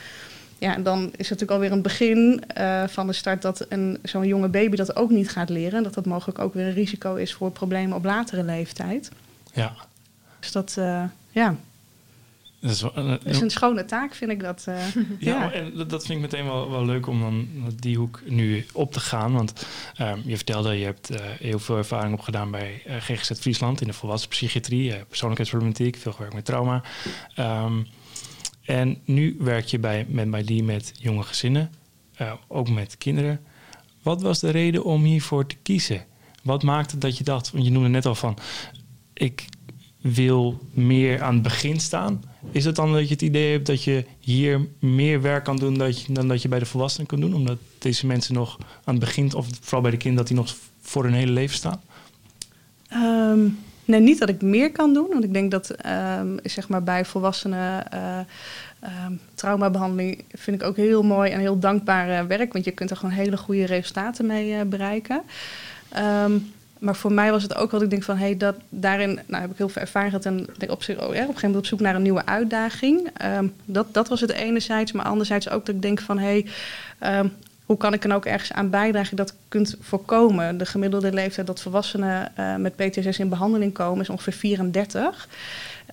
Ja, 0.58 0.74
en 0.74 0.82
dan 0.82 0.98
is 1.04 1.10
het 1.10 1.16
natuurlijk 1.18 1.50
alweer 1.50 1.72
een 1.72 1.82
begin 1.82 2.42
uh, 2.58 2.84
van 2.86 3.06
de 3.06 3.12
start 3.12 3.42
dat 3.42 3.66
een, 3.68 3.98
zo'n 4.02 4.26
jonge 4.26 4.48
baby 4.48 4.76
dat 4.76 4.96
ook 4.96 5.10
niet 5.10 5.30
gaat 5.30 5.48
leren. 5.48 5.82
Dat 5.82 5.94
dat 5.94 6.06
mogelijk 6.06 6.38
ook 6.38 6.54
weer 6.54 6.66
een 6.66 6.72
risico 6.72 7.14
is 7.14 7.34
voor 7.34 7.50
problemen 7.50 7.96
op 7.96 8.04
latere 8.04 8.44
leeftijd. 8.44 9.10
Ja. 9.52 9.72
Dus 10.40 10.52
dat, 10.52 10.76
uh, 10.78 11.04
ja. 11.30 11.54
Dat 12.66 12.74
is, 12.74 12.80
wel, 12.80 13.08
uh, 13.08 13.14
is, 13.24 13.40
een 13.40 13.50
schone 13.50 13.84
taak, 13.84 14.14
vind 14.14 14.30
ik 14.30 14.40
dat. 14.40 14.64
ja, 14.66 14.84
ja, 15.18 15.52
en 15.52 15.72
dat 15.88 16.06
vind 16.06 16.08
ik 16.08 16.30
meteen 16.30 16.44
wel, 16.44 16.70
wel 16.70 16.84
leuk 16.84 17.06
om 17.06 17.20
dan 17.20 17.48
die 17.76 17.96
hoek 17.96 18.22
nu 18.26 18.66
op 18.72 18.92
te 18.92 19.00
gaan. 19.00 19.32
Want 19.32 19.66
ehm, 19.96 20.18
je 20.24 20.36
vertelde, 20.36 20.78
je 20.78 20.84
hebt 20.84 21.08
heel 21.38 21.58
veel 21.58 21.76
ervaring 21.76 22.12
opgedaan 22.14 22.50
bij 22.50 22.82
GGZ 22.86 23.32
Friesland 23.32 23.80
in 23.80 23.86
de 23.86 23.92
volwassen 23.92 24.28
psychiatrie, 24.28 25.04
persoonlijkheidsproblematiek, 25.08 25.96
veel 25.96 26.12
gewerkt 26.12 26.34
met 26.34 26.44
trauma. 26.44 26.82
Um, 27.38 27.86
en 28.66 28.98
nu 29.04 29.36
werk 29.38 29.66
je 29.66 29.78
bij, 29.78 30.06
met 30.08 30.26
MyD 30.26 30.64
met 30.64 30.92
jonge 30.98 31.22
gezinnen, 31.22 31.70
uh, 32.20 32.32
ook 32.48 32.68
met 32.68 32.98
kinderen. 32.98 33.40
Wat 34.02 34.22
was 34.22 34.40
de 34.40 34.50
reden 34.50 34.84
om 34.84 35.04
hiervoor 35.04 35.46
te 35.46 35.56
kiezen? 35.62 36.04
Wat 36.42 36.62
maakte 36.62 36.98
dat 36.98 37.18
je 37.18 37.24
dacht, 37.24 37.50
want 37.50 37.64
je 37.64 37.70
noemde 37.70 37.88
net 37.88 38.06
al 38.06 38.14
van, 38.14 38.38
ik 39.12 39.44
wil 40.14 40.58
meer 40.72 41.22
aan 41.22 41.34
het 41.34 41.42
begin 41.42 41.80
staan. 41.80 42.22
Is 42.50 42.64
het 42.64 42.76
dan 42.76 42.92
dat 42.92 43.02
je 43.02 43.12
het 43.12 43.22
idee 43.22 43.52
hebt 43.52 43.66
dat 43.66 43.84
je 43.84 44.04
hier 44.20 44.66
meer 44.78 45.22
werk 45.22 45.44
kan 45.44 45.56
doen 45.56 45.78
dat 45.78 46.02
je, 46.02 46.12
dan 46.12 46.28
dat 46.28 46.42
je 46.42 46.48
bij 46.48 46.58
de 46.58 46.66
volwassenen 46.66 47.06
kan 47.06 47.20
doen? 47.20 47.34
Omdat 47.34 47.58
deze 47.78 48.06
mensen 48.06 48.34
nog 48.34 48.58
aan 48.84 48.94
het 48.94 49.04
begin, 49.04 49.34
of 49.34 49.46
vooral 49.60 49.82
bij 49.82 49.90
de 49.90 49.96
kinderen, 49.96 50.26
dat 50.26 50.36
die 50.36 50.36
nog 50.44 50.56
voor 50.80 51.04
hun 51.04 51.14
hele 51.14 51.32
leven 51.32 51.56
staan? 51.56 51.82
Um, 52.92 53.58
Nee, 53.86 54.00
niet 54.00 54.18
dat 54.18 54.28
ik 54.28 54.42
meer 54.42 54.72
kan 54.72 54.94
doen. 54.94 55.08
Want 55.08 55.24
ik 55.24 55.32
denk 55.32 55.50
dat 55.50 55.86
um, 56.18 56.38
zeg 56.42 56.68
maar 56.68 56.82
bij 56.82 57.04
volwassenen 57.04 57.84
uh, 57.94 58.18
um, 59.04 59.20
traumabehandeling 59.34 60.24
vind 60.32 60.60
ik 60.60 60.68
ook 60.68 60.76
heel 60.76 61.02
mooi 61.02 61.30
en 61.30 61.40
heel 61.40 61.58
dankbaar 61.58 62.08
uh, 62.08 62.28
werk. 62.28 62.52
Want 62.52 62.64
je 62.64 62.70
kunt 62.70 62.90
er 62.90 62.96
gewoon 62.96 63.14
hele 63.14 63.36
goede 63.36 63.66
resultaten 63.66 64.26
mee 64.26 64.50
uh, 64.50 64.62
bereiken. 64.62 65.22
Maar 66.78 66.96
voor 66.96 67.12
mij 67.12 67.30
was 67.30 67.42
het 67.42 67.56
ook 67.56 67.70
wat 67.70 67.82
ik 67.82 67.90
denk 67.90 68.02
van, 68.02 68.16
hey, 68.16 68.36
dat, 68.36 68.54
daarin 68.68 69.20
nou, 69.26 69.42
heb 69.42 69.50
ik 69.50 69.58
heel 69.58 69.68
veel 69.68 69.82
ervaring 69.82 70.10
gehad 70.10 70.26
en 70.26 70.46
denk 70.56 70.72
op, 70.72 70.82
zich, 70.82 70.96
oh, 70.96 71.02
ja, 71.02 71.06
op 71.06 71.14
een 71.14 71.20
gegeven 71.20 71.40
moment 71.40 71.56
op 71.56 71.66
zoek 71.66 71.80
naar 71.80 71.94
een 71.94 72.02
nieuwe 72.02 72.26
uitdaging. 72.26 73.10
Um, 73.24 73.54
dat, 73.64 73.86
dat 73.94 74.08
was 74.08 74.20
het 74.20 74.32
enerzijds, 74.32 74.92
maar 74.92 75.04
anderzijds 75.04 75.48
ook 75.48 75.66
dat 75.66 75.74
ik 75.74 75.82
denk 75.82 76.00
van, 76.00 76.18
hey, 76.18 76.46
um, 77.00 77.32
hoe 77.66 77.76
kan 77.76 77.92
ik 77.92 78.04
er 78.04 78.14
ook 78.14 78.24
ergens 78.24 78.52
aan 78.52 78.70
bijdragen 78.70 79.16
dat 79.16 79.34
kunt 79.48 79.76
voorkomen? 79.80 80.58
De 80.58 80.66
gemiddelde 80.66 81.12
leeftijd 81.12 81.46
dat 81.46 81.62
volwassenen 81.62 82.32
uh, 82.38 82.56
met 82.56 82.76
PTSS 82.76 83.18
in 83.18 83.28
behandeling 83.28 83.72
komen 83.72 84.00
is 84.00 84.10
ongeveer 84.10 84.32
34. 84.32 85.28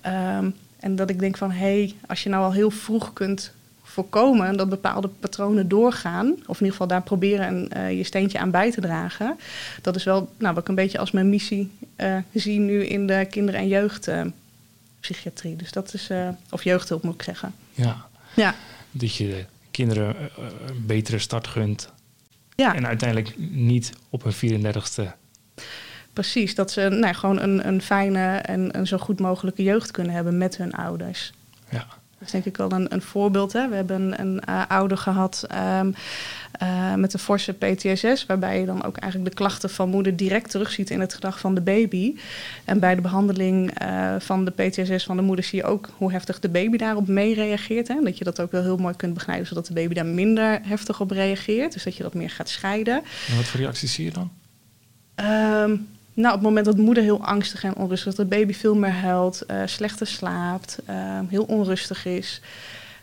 Um, 0.05 0.55
en 0.79 0.95
dat 0.95 1.09
ik 1.09 1.19
denk 1.19 1.37
van, 1.37 1.51
hé, 1.51 1.57
hey, 1.57 1.93
als 2.07 2.23
je 2.23 2.29
nou 2.29 2.43
al 2.43 2.53
heel 2.53 2.71
vroeg 2.71 3.13
kunt 3.13 3.51
voorkomen 3.93 4.57
dat 4.57 4.69
bepaalde 4.69 5.07
patronen 5.07 5.67
doorgaan, 5.67 6.31
of 6.31 6.59
in 6.59 6.65
ieder 6.65 6.71
geval 6.71 6.87
daar 6.87 7.01
proberen 7.01 7.45
en, 7.45 7.69
uh, 7.77 7.97
je 7.97 8.03
steentje 8.03 8.39
aan 8.39 8.51
bij 8.51 8.71
te 8.71 8.81
dragen, 8.81 9.37
dat 9.81 9.95
is 9.95 10.03
wel 10.03 10.33
nou, 10.37 10.53
wat 10.53 10.63
ik 10.63 10.69
een 10.69 10.75
beetje 10.75 10.97
als 10.97 11.11
mijn 11.11 11.29
missie 11.29 11.71
uh, 11.97 12.17
zie 12.33 12.59
nu 12.59 12.85
in 12.85 13.07
de 13.07 13.27
kinder- 13.29 13.55
en 13.55 13.67
jeugdpsychiatrie. 13.67 15.55
dus 15.55 15.71
dat 15.71 15.93
is, 15.93 16.09
of 16.49 16.63
jeugdhulp 16.63 17.03
moet 17.03 17.13
ik 17.13 17.21
zeggen. 17.21 17.53
Ja. 17.71 18.05
ja. 18.35 18.55
Dat 18.91 19.15
je 19.15 19.45
kinderen 19.73 20.15
eh, 20.15 20.27
een 20.67 20.85
betere 20.85 21.19
start 21.19 21.47
gunt. 21.47 21.89
Ja. 22.55 22.75
En 22.75 22.87
uiteindelijk 22.87 23.35
niet 23.49 23.93
op 24.09 24.25
een 24.25 24.33
34ste. 24.33 25.03
Precies, 26.13 26.55
dat 26.55 26.71
ze 26.71 26.89
nou, 26.89 27.13
gewoon 27.13 27.39
een, 27.39 27.67
een 27.67 27.81
fijne 27.81 28.37
en 28.37 28.77
een 28.77 28.87
zo 28.87 28.97
goed 28.97 29.19
mogelijke 29.19 29.63
jeugd 29.63 29.91
kunnen 29.91 30.13
hebben 30.13 30.37
met 30.37 30.57
hun 30.57 30.73
ouders. 30.73 31.33
Ja. 31.69 31.87
Dat 32.23 32.33
is 32.33 32.43
denk 32.43 32.55
ik 32.55 32.57
wel 32.57 32.71
een, 32.71 32.93
een 32.93 33.01
voorbeeld. 33.01 33.53
Hè. 33.53 33.69
We 33.69 33.75
hebben 33.75 34.01
een, 34.01 34.19
een 34.19 34.41
uh, 34.49 34.63
ouder 34.67 34.97
gehad 34.97 35.45
ehm, 35.49 35.91
uh, 36.61 36.93
met 36.93 37.13
een 37.13 37.19
forse 37.19 37.53
PTSS, 37.53 38.25
waarbij 38.25 38.59
je 38.59 38.65
dan 38.65 38.83
ook 38.83 38.97
eigenlijk 38.97 39.31
de 39.31 39.37
klachten 39.37 39.69
van 39.69 39.89
moeder 39.89 40.15
direct 40.15 40.51
terugziet 40.51 40.89
in 40.89 40.99
het 40.99 41.13
gedrag 41.13 41.39
van 41.39 41.55
de 41.55 41.61
baby. 41.61 42.15
En 42.65 42.79
bij 42.79 42.95
de 42.95 43.01
behandeling 43.01 43.81
uh, 43.81 44.15
van 44.19 44.45
de 44.45 44.51
PTSS 44.51 45.03
van 45.03 45.15
de 45.15 45.21
moeder 45.21 45.45
zie 45.45 45.59
je 45.59 45.65
ook 45.65 45.89
hoe 45.97 46.11
heftig 46.11 46.39
de 46.39 46.49
baby 46.49 46.77
daarop 46.77 47.07
mee 47.07 47.33
reageert. 47.33 47.87
Hè. 47.87 48.01
Dat 48.03 48.17
je 48.17 48.23
dat 48.23 48.41
ook 48.41 48.51
wel 48.51 48.61
heel 48.61 48.77
mooi 48.77 48.95
kunt 48.95 49.13
begrijpen, 49.13 49.47
zodat 49.47 49.65
de 49.65 49.73
baby 49.73 49.93
daar 49.93 50.05
minder 50.05 50.59
heftig 50.63 50.99
op 50.99 51.11
reageert. 51.11 51.73
Dus 51.73 51.83
dat 51.83 51.95
je 51.95 52.03
dat 52.03 52.13
meer 52.13 52.29
gaat 52.29 52.49
scheiden. 52.49 52.95
En 53.27 53.35
wat 53.35 53.45
voor 53.45 53.59
reacties 53.59 53.93
zie 53.93 54.05
je 54.05 54.11
dan? 54.11 54.31
Um, 55.15 55.87
nou, 56.13 56.27
op 56.27 56.39
het 56.39 56.41
moment 56.41 56.65
dat 56.65 56.77
moeder 56.77 57.03
heel 57.03 57.25
angstig 57.25 57.63
en 57.63 57.75
onrustig, 57.75 58.15
dat 58.15 58.29
de 58.29 58.35
baby 58.35 58.53
veel 58.53 58.75
meer 58.75 58.91
huilt, 58.91 59.43
uh, 59.51 59.61
slechter 59.65 60.07
slaapt, 60.07 60.77
uh, 60.89 61.19
heel 61.27 61.43
onrustig 61.43 62.05
is. 62.05 62.41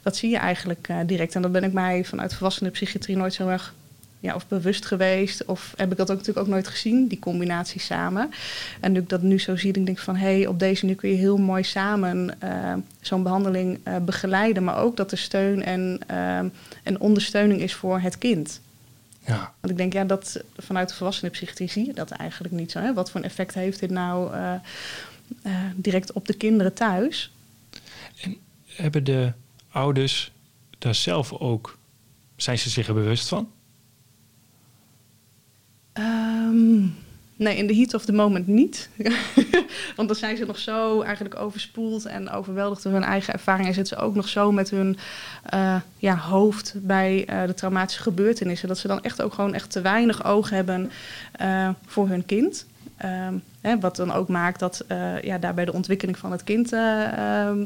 Dat 0.02 0.16
zie 0.16 0.30
je 0.30 0.36
eigenlijk 0.36 0.88
uh, 0.90 0.96
direct. 1.06 1.34
En 1.34 1.42
dat 1.42 1.52
ben 1.52 1.64
ik 1.64 1.72
mij 1.72 2.04
vanuit 2.04 2.34
volwassenenpsychiatrie 2.34 3.16
nooit 3.16 3.34
zo 3.34 3.48
erg 3.48 3.74
ja, 4.20 4.34
of 4.34 4.48
bewust 4.48 4.86
geweest. 4.86 5.44
Of 5.44 5.72
heb 5.76 5.90
ik 5.90 5.96
dat 5.96 6.10
ook 6.10 6.16
natuurlijk 6.16 6.46
ook 6.46 6.52
nooit 6.52 6.68
gezien, 6.68 7.06
die 7.06 7.18
combinatie 7.18 7.80
samen. 7.80 8.30
En 8.80 8.92
nu 8.92 8.98
ik 8.98 9.08
dat 9.08 9.22
nu 9.22 9.38
zo 9.38 9.56
zie, 9.56 9.72
denk 9.72 9.88
ik 9.88 9.98
van... 9.98 10.16
hé, 10.16 10.36
hey, 10.36 10.46
op 10.46 10.58
deze 10.58 10.86
nu 10.86 10.94
kun 10.94 11.10
je 11.10 11.16
heel 11.16 11.36
mooi 11.36 11.62
samen 11.62 12.36
uh, 12.44 12.74
zo'n 13.00 13.22
behandeling 13.22 13.78
uh, 13.88 13.96
begeleiden... 13.96 14.64
maar 14.64 14.76
ook 14.76 14.96
dat 14.96 15.12
er 15.12 15.18
steun 15.18 15.62
en, 15.62 16.00
uh, 16.10 16.38
en 16.82 17.00
ondersteuning 17.00 17.60
is 17.60 17.74
voor 17.74 18.00
het 18.00 18.18
kind. 18.18 18.60
Ja. 19.26 19.54
Want 19.60 19.72
ik 19.72 19.76
denk, 19.76 19.92
ja, 19.92 20.04
dat 20.04 20.42
vanuit 20.56 20.88
de 20.88 20.94
volwassenenpsychiatrie 20.94 21.70
zie 21.70 21.86
je 21.86 21.92
dat 21.92 22.10
eigenlijk 22.10 22.54
niet 22.54 22.70
zo. 22.70 22.78
Hè? 22.80 22.94
Wat 22.94 23.10
voor 23.10 23.20
een 23.20 23.26
effect 23.26 23.54
heeft 23.54 23.80
dit 23.80 23.90
nou 23.90 24.34
uh, 24.34 24.54
uh, 25.42 25.52
direct 25.74 26.12
op 26.12 26.26
de 26.26 26.34
kinderen 26.34 26.74
thuis? 26.74 27.32
En 28.20 28.36
hebben 28.66 29.04
de 29.04 29.32
ouders 29.70 30.32
daar 30.78 30.94
zelf 30.94 31.32
ook, 31.32 31.78
zijn 32.36 32.58
ze 32.58 32.70
zich 32.70 32.88
er 32.88 32.94
bewust 32.94 33.28
van? 33.28 33.50
Um, 35.92 36.94
nee, 37.40 37.56
in 37.56 37.66
de 37.66 37.74
heat 37.74 37.94
of 37.94 38.04
the 38.04 38.12
moment 38.12 38.46
niet. 38.46 38.88
Want 39.96 40.08
dan 40.08 40.16
zijn 40.16 40.36
ze 40.36 40.44
nog 40.44 40.58
zo 40.58 41.02
eigenlijk 41.02 41.34
overspoeld 41.34 42.06
en 42.06 42.30
overweldigd 42.30 42.82
door 42.82 42.92
hun 42.92 43.02
eigen 43.02 43.32
ervaring. 43.32 43.68
En 43.68 43.74
zitten 43.74 43.96
ze 43.96 44.02
ook 44.02 44.14
nog 44.14 44.28
zo 44.28 44.52
met 44.52 44.70
hun 44.70 44.98
uh, 45.54 45.76
ja, 45.96 46.16
hoofd 46.16 46.74
bij 46.76 47.28
uh, 47.30 47.46
de 47.46 47.54
traumatische 47.54 48.02
gebeurtenissen. 48.02 48.68
Dat 48.68 48.78
ze 48.78 48.88
dan 48.88 49.02
echt 49.02 49.22
ook 49.22 49.32
gewoon 49.34 49.54
echt 49.54 49.70
te 49.70 49.80
weinig 49.80 50.24
oog 50.24 50.50
hebben 50.50 50.90
uh, 51.40 51.68
voor 51.86 52.08
hun 52.08 52.26
kind. 52.26 52.66
Um, 53.04 53.42
hè, 53.60 53.78
wat 53.78 53.96
dan 53.96 54.12
ook 54.12 54.28
maakt 54.28 54.58
dat 54.58 54.84
ja, 55.22 55.38
daarbij 55.38 55.64
de 55.64 55.72
ontwikkeling 55.72 56.18
van 56.18 56.32
het 56.32 56.44
kind 56.44 56.72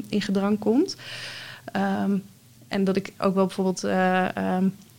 in 0.09 0.21
gedrang 0.21 0.59
komt. 0.59 0.95
Um, 2.03 2.23
en 2.67 2.83
dat 2.83 2.95
ik 2.95 3.13
ook 3.17 3.35
wel 3.35 3.45
bijvoorbeeld 3.45 3.83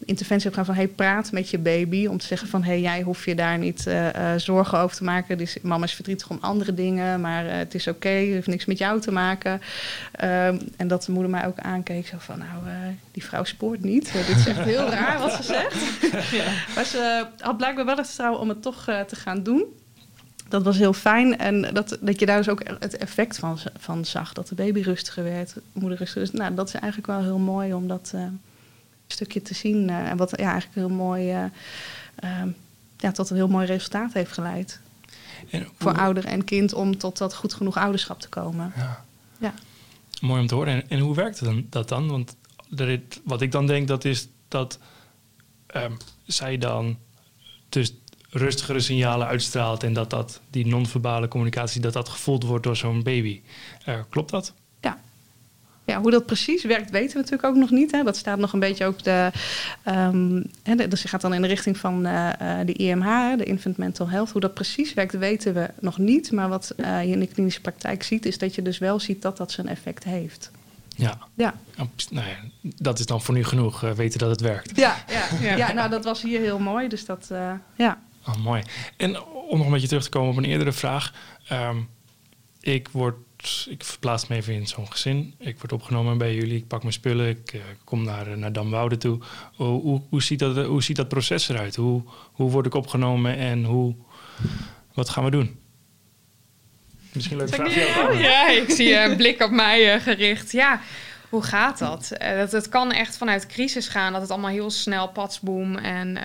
interventie 0.06 0.50
heb 0.50 0.58
gedaan 0.58 0.74
van... 0.74 0.84
hey, 0.84 0.88
praat 0.88 1.32
met 1.32 1.50
je 1.50 1.58
baby. 1.58 2.06
Om 2.06 2.18
te 2.18 2.26
zeggen 2.26 2.48
van, 2.48 2.62
hey, 2.62 2.80
jij 2.80 3.02
hoeft 3.02 3.24
je 3.24 3.34
daar 3.34 3.58
niet 3.58 3.84
uh, 3.86 4.04
uh, 4.04 4.32
zorgen 4.36 4.78
over 4.78 4.96
te 4.96 5.04
maken. 5.04 5.38
Dus 5.38 5.56
mama 5.62 5.84
is 5.84 5.92
verdrietig 5.92 6.30
om 6.30 6.38
andere 6.40 6.74
dingen, 6.74 7.20
maar 7.20 7.44
uh, 7.46 7.52
het 7.52 7.74
is 7.74 7.86
oké. 7.86 7.96
Okay, 7.96 8.24
het 8.24 8.32
heeft 8.32 8.46
niks 8.46 8.64
met 8.64 8.78
jou 8.78 9.00
te 9.00 9.12
maken. 9.12 9.52
Um, 9.52 10.58
en 10.76 10.88
dat 10.88 11.04
de 11.04 11.12
moeder 11.12 11.30
mij 11.30 11.46
ook 11.46 11.58
aankeek. 11.58 12.06
Zo 12.06 12.16
van, 12.18 12.38
nou, 12.38 12.50
die 13.12 13.24
vrouw 13.24 13.44
spoort 13.44 13.82
niet. 13.82 14.12
dit 14.12 14.36
is 14.36 14.46
echt 14.46 14.58
heel 14.58 14.88
raar 14.88 15.18
wat 15.18 15.32
ze 15.32 15.42
zegt. 15.42 15.74
ja. 16.40 16.44
Maar 16.74 16.84
ze 16.84 17.26
had 17.38 17.56
blijkbaar 17.56 17.84
wel 17.84 17.96
het 17.96 18.06
vertrouwen 18.06 18.40
om 18.40 18.48
het 18.48 18.62
toch 18.62 18.84
te 18.84 19.16
gaan 19.16 19.42
doen. 19.42 19.64
Dat 20.48 20.62
was 20.62 20.78
heel 20.78 20.92
fijn. 20.92 21.38
En 21.38 21.74
dat, 21.74 21.98
dat 22.00 22.20
je 22.20 22.26
daar 22.26 22.36
dus 22.36 22.48
ook 22.48 22.62
het 22.78 22.96
effect 22.96 23.38
van, 23.38 23.58
van 23.78 24.04
zag. 24.04 24.32
Dat 24.32 24.48
de 24.48 24.54
baby 24.54 24.80
rustiger 24.80 25.24
werd, 25.24 25.54
moeder 25.72 25.98
rustiger. 25.98 26.22
Dus 26.22 26.40
nou, 26.40 26.54
dat 26.54 26.68
is 26.68 26.74
eigenlijk 26.74 27.06
wel 27.06 27.22
heel 27.22 27.38
mooi 27.38 27.74
om 27.74 27.88
dat 27.88 28.14
stukje 29.06 29.42
te 29.42 29.54
zien. 29.54 29.88
Uh, 29.88 30.10
en 30.10 30.16
wat 30.16 30.30
ja, 30.30 30.50
eigenlijk 30.50 30.74
heel 30.74 30.96
mooi 30.96 31.34
uh, 31.34 31.44
uh, 32.24 32.42
ja, 32.96 33.12
tot 33.12 33.30
een 33.30 33.36
heel 33.36 33.48
mooi 33.48 33.66
resultaat 33.66 34.12
heeft 34.12 34.32
geleid. 34.32 34.80
En 35.50 35.62
hoe... 35.62 35.72
Voor 35.78 35.98
ouder 35.98 36.24
en 36.24 36.44
kind 36.44 36.72
om 36.74 36.98
tot 36.98 37.18
dat 37.18 37.34
goed 37.34 37.54
genoeg 37.54 37.76
ouderschap 37.76 38.20
te 38.20 38.28
komen. 38.28 38.72
Ja. 38.76 39.04
ja. 39.38 39.54
Mooi 40.20 40.40
om 40.40 40.46
te 40.46 40.54
horen. 40.54 40.72
En, 40.72 40.88
en 40.88 40.98
hoe 40.98 41.14
werkt 41.14 41.44
dan, 41.44 41.66
dat 41.70 41.88
dan? 41.88 42.08
Want 42.08 42.36
er, 42.76 43.00
wat 43.24 43.40
ik 43.40 43.52
dan 43.52 43.66
denk, 43.66 43.88
dat 43.88 44.04
is 44.04 44.28
dat 44.48 44.78
um, 45.76 45.96
zij 46.26 46.58
dan 46.58 46.98
dus 47.68 47.94
rustigere 48.30 48.80
signalen 48.80 49.26
uitstraalt 49.26 49.82
en 49.82 49.92
dat, 49.92 50.10
dat 50.10 50.40
die 50.50 50.66
non-verbale 50.66 51.28
communicatie 51.28 51.80
dat 51.80 51.92
dat 51.92 52.08
gevoeld 52.08 52.44
wordt 52.44 52.64
door 52.64 52.76
zo'n 52.76 53.02
baby. 53.02 53.42
Uh, 53.88 54.00
klopt 54.08 54.30
dat? 54.30 54.54
Ja, 55.86 56.00
hoe 56.00 56.10
dat 56.10 56.26
precies 56.26 56.64
werkt, 56.64 56.90
weten 56.90 57.12
we 57.12 57.16
natuurlijk 57.16 57.48
ook 57.48 57.56
nog 57.56 57.70
niet. 57.70 57.90
Hè. 57.90 58.02
Dat 58.02 58.16
staat 58.16 58.38
nog 58.38 58.52
een 58.52 58.60
beetje 58.60 58.84
ook 58.84 59.02
de. 59.02 59.30
Um, 59.84 60.44
hè, 60.62 60.88
dus 60.88 61.02
je 61.02 61.08
gaat 61.08 61.20
dan 61.20 61.34
in 61.34 61.42
de 61.42 61.48
richting 61.48 61.76
van 61.76 62.06
uh, 62.06 62.30
de 62.64 62.72
IMH, 62.72 63.36
de 63.36 63.44
Infant 63.44 63.76
Mental 63.76 64.08
Health. 64.08 64.30
Hoe 64.30 64.40
dat 64.40 64.54
precies 64.54 64.94
werkt, 64.94 65.18
weten 65.18 65.54
we 65.54 65.70
nog 65.80 65.98
niet. 65.98 66.32
Maar 66.32 66.48
wat 66.48 66.72
uh, 66.76 67.04
je 67.04 67.10
in 67.10 67.20
de 67.20 67.26
klinische 67.26 67.60
praktijk 67.60 68.02
ziet, 68.02 68.26
is 68.26 68.38
dat 68.38 68.54
je 68.54 68.62
dus 68.62 68.78
wel 68.78 69.00
ziet 69.00 69.22
dat 69.22 69.36
dat 69.36 69.52
zijn 69.52 69.68
effect 69.68 70.04
heeft. 70.04 70.50
Ja. 70.96 71.18
ja. 71.34 71.54
Nou 72.10 72.26
ja, 72.26 72.36
dat 72.60 72.98
is 72.98 73.06
dan 73.06 73.22
voor 73.22 73.34
nu 73.34 73.44
genoeg, 73.44 73.84
uh, 73.84 73.90
weten 73.90 74.18
dat 74.18 74.30
het 74.30 74.40
werkt. 74.40 74.76
Ja, 74.76 74.96
ja. 75.08 75.26
ja. 75.48 75.56
ja 75.56 75.72
nou, 75.72 75.90
dat 75.90 76.04
was 76.04 76.22
hier 76.22 76.40
heel 76.40 76.58
mooi. 76.58 76.88
Dus 76.88 77.04
dat, 77.04 77.30
ja. 77.76 77.98
Oh, 78.26 78.36
mooi. 78.36 78.62
En 78.96 79.22
om 79.22 79.58
nog 79.58 79.66
een 79.66 79.72
beetje 79.72 79.88
terug 79.88 80.04
te 80.04 80.10
komen 80.10 80.30
op 80.30 80.36
een 80.36 80.44
eerdere 80.44 80.72
vraag. 80.72 81.12
Um, 81.52 81.88
ik 82.60 82.88
word 82.88 83.16
ik 83.70 83.84
verplaats 83.84 84.26
me 84.26 84.36
even 84.36 84.54
in 84.54 84.66
zo'n 84.66 84.90
gezin. 84.92 85.34
Ik 85.38 85.58
word 85.58 85.72
opgenomen 85.72 86.18
bij 86.18 86.34
jullie, 86.34 86.56
ik 86.56 86.66
pak 86.66 86.80
mijn 86.80 86.92
spullen, 86.92 87.28
ik 87.28 87.52
uh, 87.52 87.60
kom 87.84 88.04
naar, 88.04 88.38
naar 88.38 88.52
Damwoude 88.52 88.96
toe. 88.96 89.18
Hoe, 89.54 89.80
hoe, 89.80 90.02
hoe, 90.08 90.22
ziet 90.22 90.38
dat, 90.38 90.66
hoe 90.66 90.82
ziet 90.82 90.96
dat 90.96 91.08
proces 91.08 91.48
eruit? 91.48 91.76
Hoe, 91.76 92.02
hoe 92.32 92.50
word 92.50 92.66
ik 92.66 92.74
opgenomen 92.74 93.36
en 93.36 93.64
hoe, 93.64 93.94
wat 94.94 95.08
gaan 95.08 95.24
we 95.24 95.30
doen? 95.30 95.58
Misschien 97.12 97.36
leuk 97.36 97.54
vraag. 97.54 97.68
Oh, 97.68 98.20
ja, 98.20 98.48
ik 98.48 98.70
zie 98.70 98.98
een 98.98 99.16
blik 99.16 99.42
op 99.42 99.50
mij 99.50 99.94
uh, 99.94 100.02
gericht. 100.02 100.52
Ja, 100.52 100.80
hoe 101.28 101.42
gaat 101.42 101.78
dat? 101.78 102.12
Dat? 102.18 102.52
Het 102.52 102.68
kan 102.68 102.92
echt 102.92 103.16
vanuit 103.16 103.46
crisis 103.46 103.88
gaan, 103.88 104.12
dat 104.12 104.20
het 104.20 104.30
allemaal 104.30 104.50
heel 104.50 104.70
snel 104.70 105.08
patsboom 105.08 105.76
en 105.76 106.18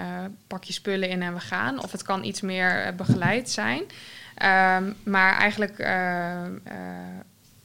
pak 0.48 0.64
je 0.64 0.74
spullen 0.74 1.10
in 1.10 1.22
en 1.22 1.34
we 1.34 1.40
gaan. 1.40 1.84
Of 1.84 1.92
het 1.92 2.04
kan 2.04 2.24
iets 2.24 2.42
meer 2.42 2.94
begeleid 2.96 3.50
zijn. 3.50 3.84
Um, 4.44 4.96
maar 5.04 5.38
eigenlijk, 5.38 5.80
uh, 5.80 5.88
uh, 5.88 6.76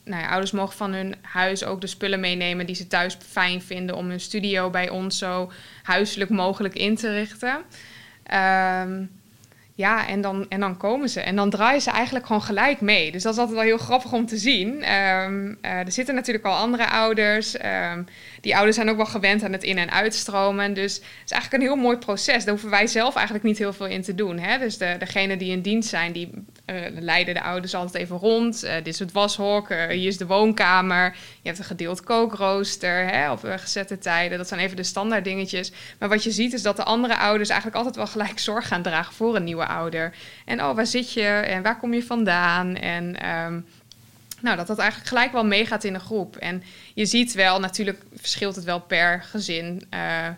nou 0.04 0.22
ja, 0.22 0.28
ouders 0.28 0.50
mogen 0.50 0.76
van 0.76 0.92
hun 0.92 1.14
huis 1.22 1.64
ook 1.64 1.80
de 1.80 1.86
spullen 1.86 2.20
meenemen 2.20 2.66
die 2.66 2.74
ze 2.74 2.86
thuis 2.86 3.18
fijn 3.28 3.62
vinden 3.62 3.96
om 3.96 4.08
hun 4.08 4.20
studio 4.20 4.70
bij 4.70 4.88
ons 4.88 5.18
zo 5.18 5.52
huiselijk 5.82 6.30
mogelijk 6.30 6.74
in 6.74 6.96
te 6.96 7.12
richten. 7.12 7.56
Um, 8.84 9.10
ja, 9.74 10.06
en 10.08 10.20
dan, 10.20 10.46
en 10.48 10.60
dan 10.60 10.76
komen 10.76 11.08
ze. 11.08 11.20
En 11.20 11.36
dan 11.36 11.50
draaien 11.50 11.80
ze 11.80 11.90
eigenlijk 11.90 12.26
gewoon 12.26 12.42
gelijk 12.42 12.80
mee. 12.80 13.12
Dus 13.12 13.22
dat 13.22 13.32
is 13.32 13.38
altijd 13.38 13.56
wel 13.56 13.66
heel 13.66 13.78
grappig 13.78 14.12
om 14.12 14.26
te 14.26 14.36
zien. 14.36 14.68
Um, 14.68 15.58
uh, 15.62 15.70
er 15.70 15.92
zitten 15.92 16.14
natuurlijk 16.14 16.44
al 16.44 16.56
andere 16.56 16.88
ouders. 16.88 17.56
Die 18.46 18.54
ouders 18.54 18.76
zijn 18.76 18.90
ook 18.90 18.96
wel 18.96 19.06
gewend 19.06 19.42
aan 19.42 19.52
het 19.52 19.62
in- 19.62 19.78
en 19.78 19.90
uitstromen. 19.90 20.74
Dus 20.74 20.94
het 20.94 21.04
is 21.24 21.30
eigenlijk 21.30 21.52
een 21.52 21.68
heel 21.68 21.82
mooi 21.82 21.96
proces. 21.96 22.44
Daar 22.44 22.52
hoeven 22.52 22.70
wij 22.70 22.87
zelf 22.87 23.14
eigenlijk 23.14 23.44
niet 23.44 23.59
heel 23.59 23.72
veel 23.72 23.87
in 23.87 24.02
te 24.02 24.14
doen. 24.14 24.38
Hè? 24.38 24.59
Dus 24.59 24.78
de, 24.78 24.96
degenen 24.98 25.38
die 25.38 25.50
in 25.50 25.61
dienst 25.61 25.88
zijn, 25.88 26.12
die 26.12 26.30
uh, 26.66 26.76
leiden 27.00 27.35
de 27.35 27.42
ouders 27.42 27.74
altijd 27.74 28.02
even 28.02 28.16
rond. 28.16 28.64
Uh, 28.64 28.74
dit 28.74 28.87
is 28.87 28.98
het 28.98 29.12
washok, 29.12 29.70
uh, 29.70 29.87
hier 29.87 30.06
is 30.06 30.16
de 30.16 30.26
woonkamer. 30.26 31.16
Je 31.42 31.48
hebt 31.48 31.59
een 31.59 31.64
gedeeld 31.64 32.02
kookrooster 32.02 33.06
hè, 33.06 33.30
op 33.30 33.40
gezette 33.42 33.98
tijden. 33.98 34.38
Dat 34.38 34.48
zijn 34.48 34.61
even 34.61 34.76
de 34.76 34.82
standaard 34.82 35.24
dingetjes. 35.24 35.72
Maar 35.98 36.09
wat 36.09 36.24
je 36.24 36.30
ziet 36.30 36.52
is 36.52 36.62
dat 36.62 36.76
de 36.76 36.85
andere 36.85 37.16
ouders 37.16 37.48
eigenlijk 37.48 37.78
altijd 37.78 37.96
wel 37.96 38.06
gelijk 38.06 38.38
zorg 38.48 38.68
gaan 38.68 38.82
dragen 38.82 39.14
voor 39.14 39.37
een 39.37 39.44
nieuwe 39.44 39.66
ouder. 39.66 40.14
En 40.44 40.62
oh, 40.62 40.74
waar 40.74 40.87
zit 40.87 41.12
je 41.12 41.26
en 41.26 41.62
waar 41.62 41.78
kom 41.78 41.94
je 41.94 42.02
vandaan? 42.02 42.76
En 42.76 43.28
um, 43.28 43.66
nou, 44.40 44.57
dat 44.57 44.66
dat 44.66 44.79
eigenlijk 44.79 45.09
gelijk 45.09 45.33
wel 45.33 45.44
meegaat 45.44 45.85
in 45.85 45.94
een 45.94 46.01
groep. 46.01 46.37
En 46.37 46.62
je 46.94 47.07
ziet 47.07 47.33
wel, 47.33 47.61
natuurlijk 47.61 48.03
verschilt 48.14 48.57
het 48.57 48.64
wel 48.64 48.81
per 48.81 49.22
gezin. 49.22 49.87
Uh, 49.94 50.29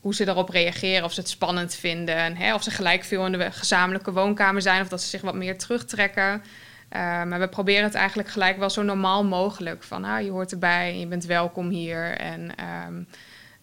hoe 0.00 0.14
ze 0.14 0.24
daarop 0.24 0.48
reageren, 0.48 1.04
of 1.04 1.12
ze 1.12 1.20
het 1.20 1.28
spannend 1.28 1.74
vinden. 1.74 2.36
Hè, 2.36 2.54
of 2.54 2.62
ze 2.62 2.70
gelijk 2.70 3.04
veel 3.04 3.26
in 3.26 3.32
de 3.32 3.50
gezamenlijke 3.50 4.12
woonkamer 4.12 4.62
zijn, 4.62 4.80
of 4.80 4.88
dat 4.88 5.02
ze 5.02 5.08
zich 5.08 5.20
wat 5.20 5.34
meer 5.34 5.58
terugtrekken. 5.58 6.42
Uh, 6.92 7.00
maar 7.24 7.40
we 7.40 7.48
proberen 7.48 7.84
het 7.84 7.94
eigenlijk 7.94 8.28
gelijk 8.28 8.58
wel 8.58 8.70
zo 8.70 8.82
normaal 8.82 9.24
mogelijk. 9.24 9.82
Van 9.82 10.04
ah, 10.04 10.22
je 10.22 10.30
hoort 10.30 10.52
erbij 10.52 10.90
en 10.90 10.98
je 10.98 11.06
bent 11.06 11.24
welkom 11.24 11.68
hier. 11.68 12.16
En 12.16 12.50
um, 12.86 13.06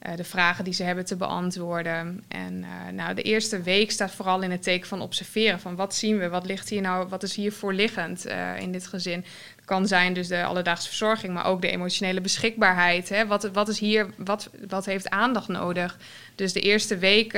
eh, 0.02 0.16
de 0.16 0.24
vragen 0.24 0.64
die 0.64 0.74
ze 0.74 0.84
hebben 0.84 1.06
te 1.06 1.16
beantwoorden. 1.16 2.24
En 2.28 2.64
eh, 2.64 2.94
nou, 2.94 3.14
de 3.14 3.22
eerste 3.22 3.62
week 3.62 3.92
staat 3.92 4.12
vooral 4.12 4.42
in 4.42 4.52
het 4.52 4.64
teken 4.64 4.88
van 4.88 5.02
observeren. 5.02 5.60
Van 5.60 5.76
wat 5.76 5.96
zien 5.96 6.18
we, 6.18 6.30
wat 6.30 6.46
ligt 6.46 6.70
hier 6.70 6.82
nou, 6.82 7.08
wat 7.08 7.24
is 7.24 7.36
hier 7.36 7.52
voor 7.52 7.74
liggend 7.74 8.28
uh, 8.28 8.60
in 8.60 8.72
dit 8.72 8.88
gezin. 8.88 9.26
Het 9.56 9.66
kan 9.66 9.88
zijn 9.88 10.14
dus 10.14 10.28
de 10.28 10.44
alledaagse 10.44 10.88
verzorging, 10.88 11.34
maar 11.34 11.46
ook 11.46 11.62
de 11.62 11.72
emotionele 11.72 12.22
beschikbaarheid. 12.22 13.10
Hè? 13.10 13.28
Wat, 13.28 13.44
wat 13.44 13.70
is 13.70 13.80
hier, 13.80 14.10
wat, 14.18 14.50
wat 14.70 14.86
heeft 14.86 15.10
aandacht 15.10 15.48
nodig? 15.48 15.98
Dus 16.36 16.54
de 16.54 16.62
eerste 16.62 16.98
week 16.98 17.32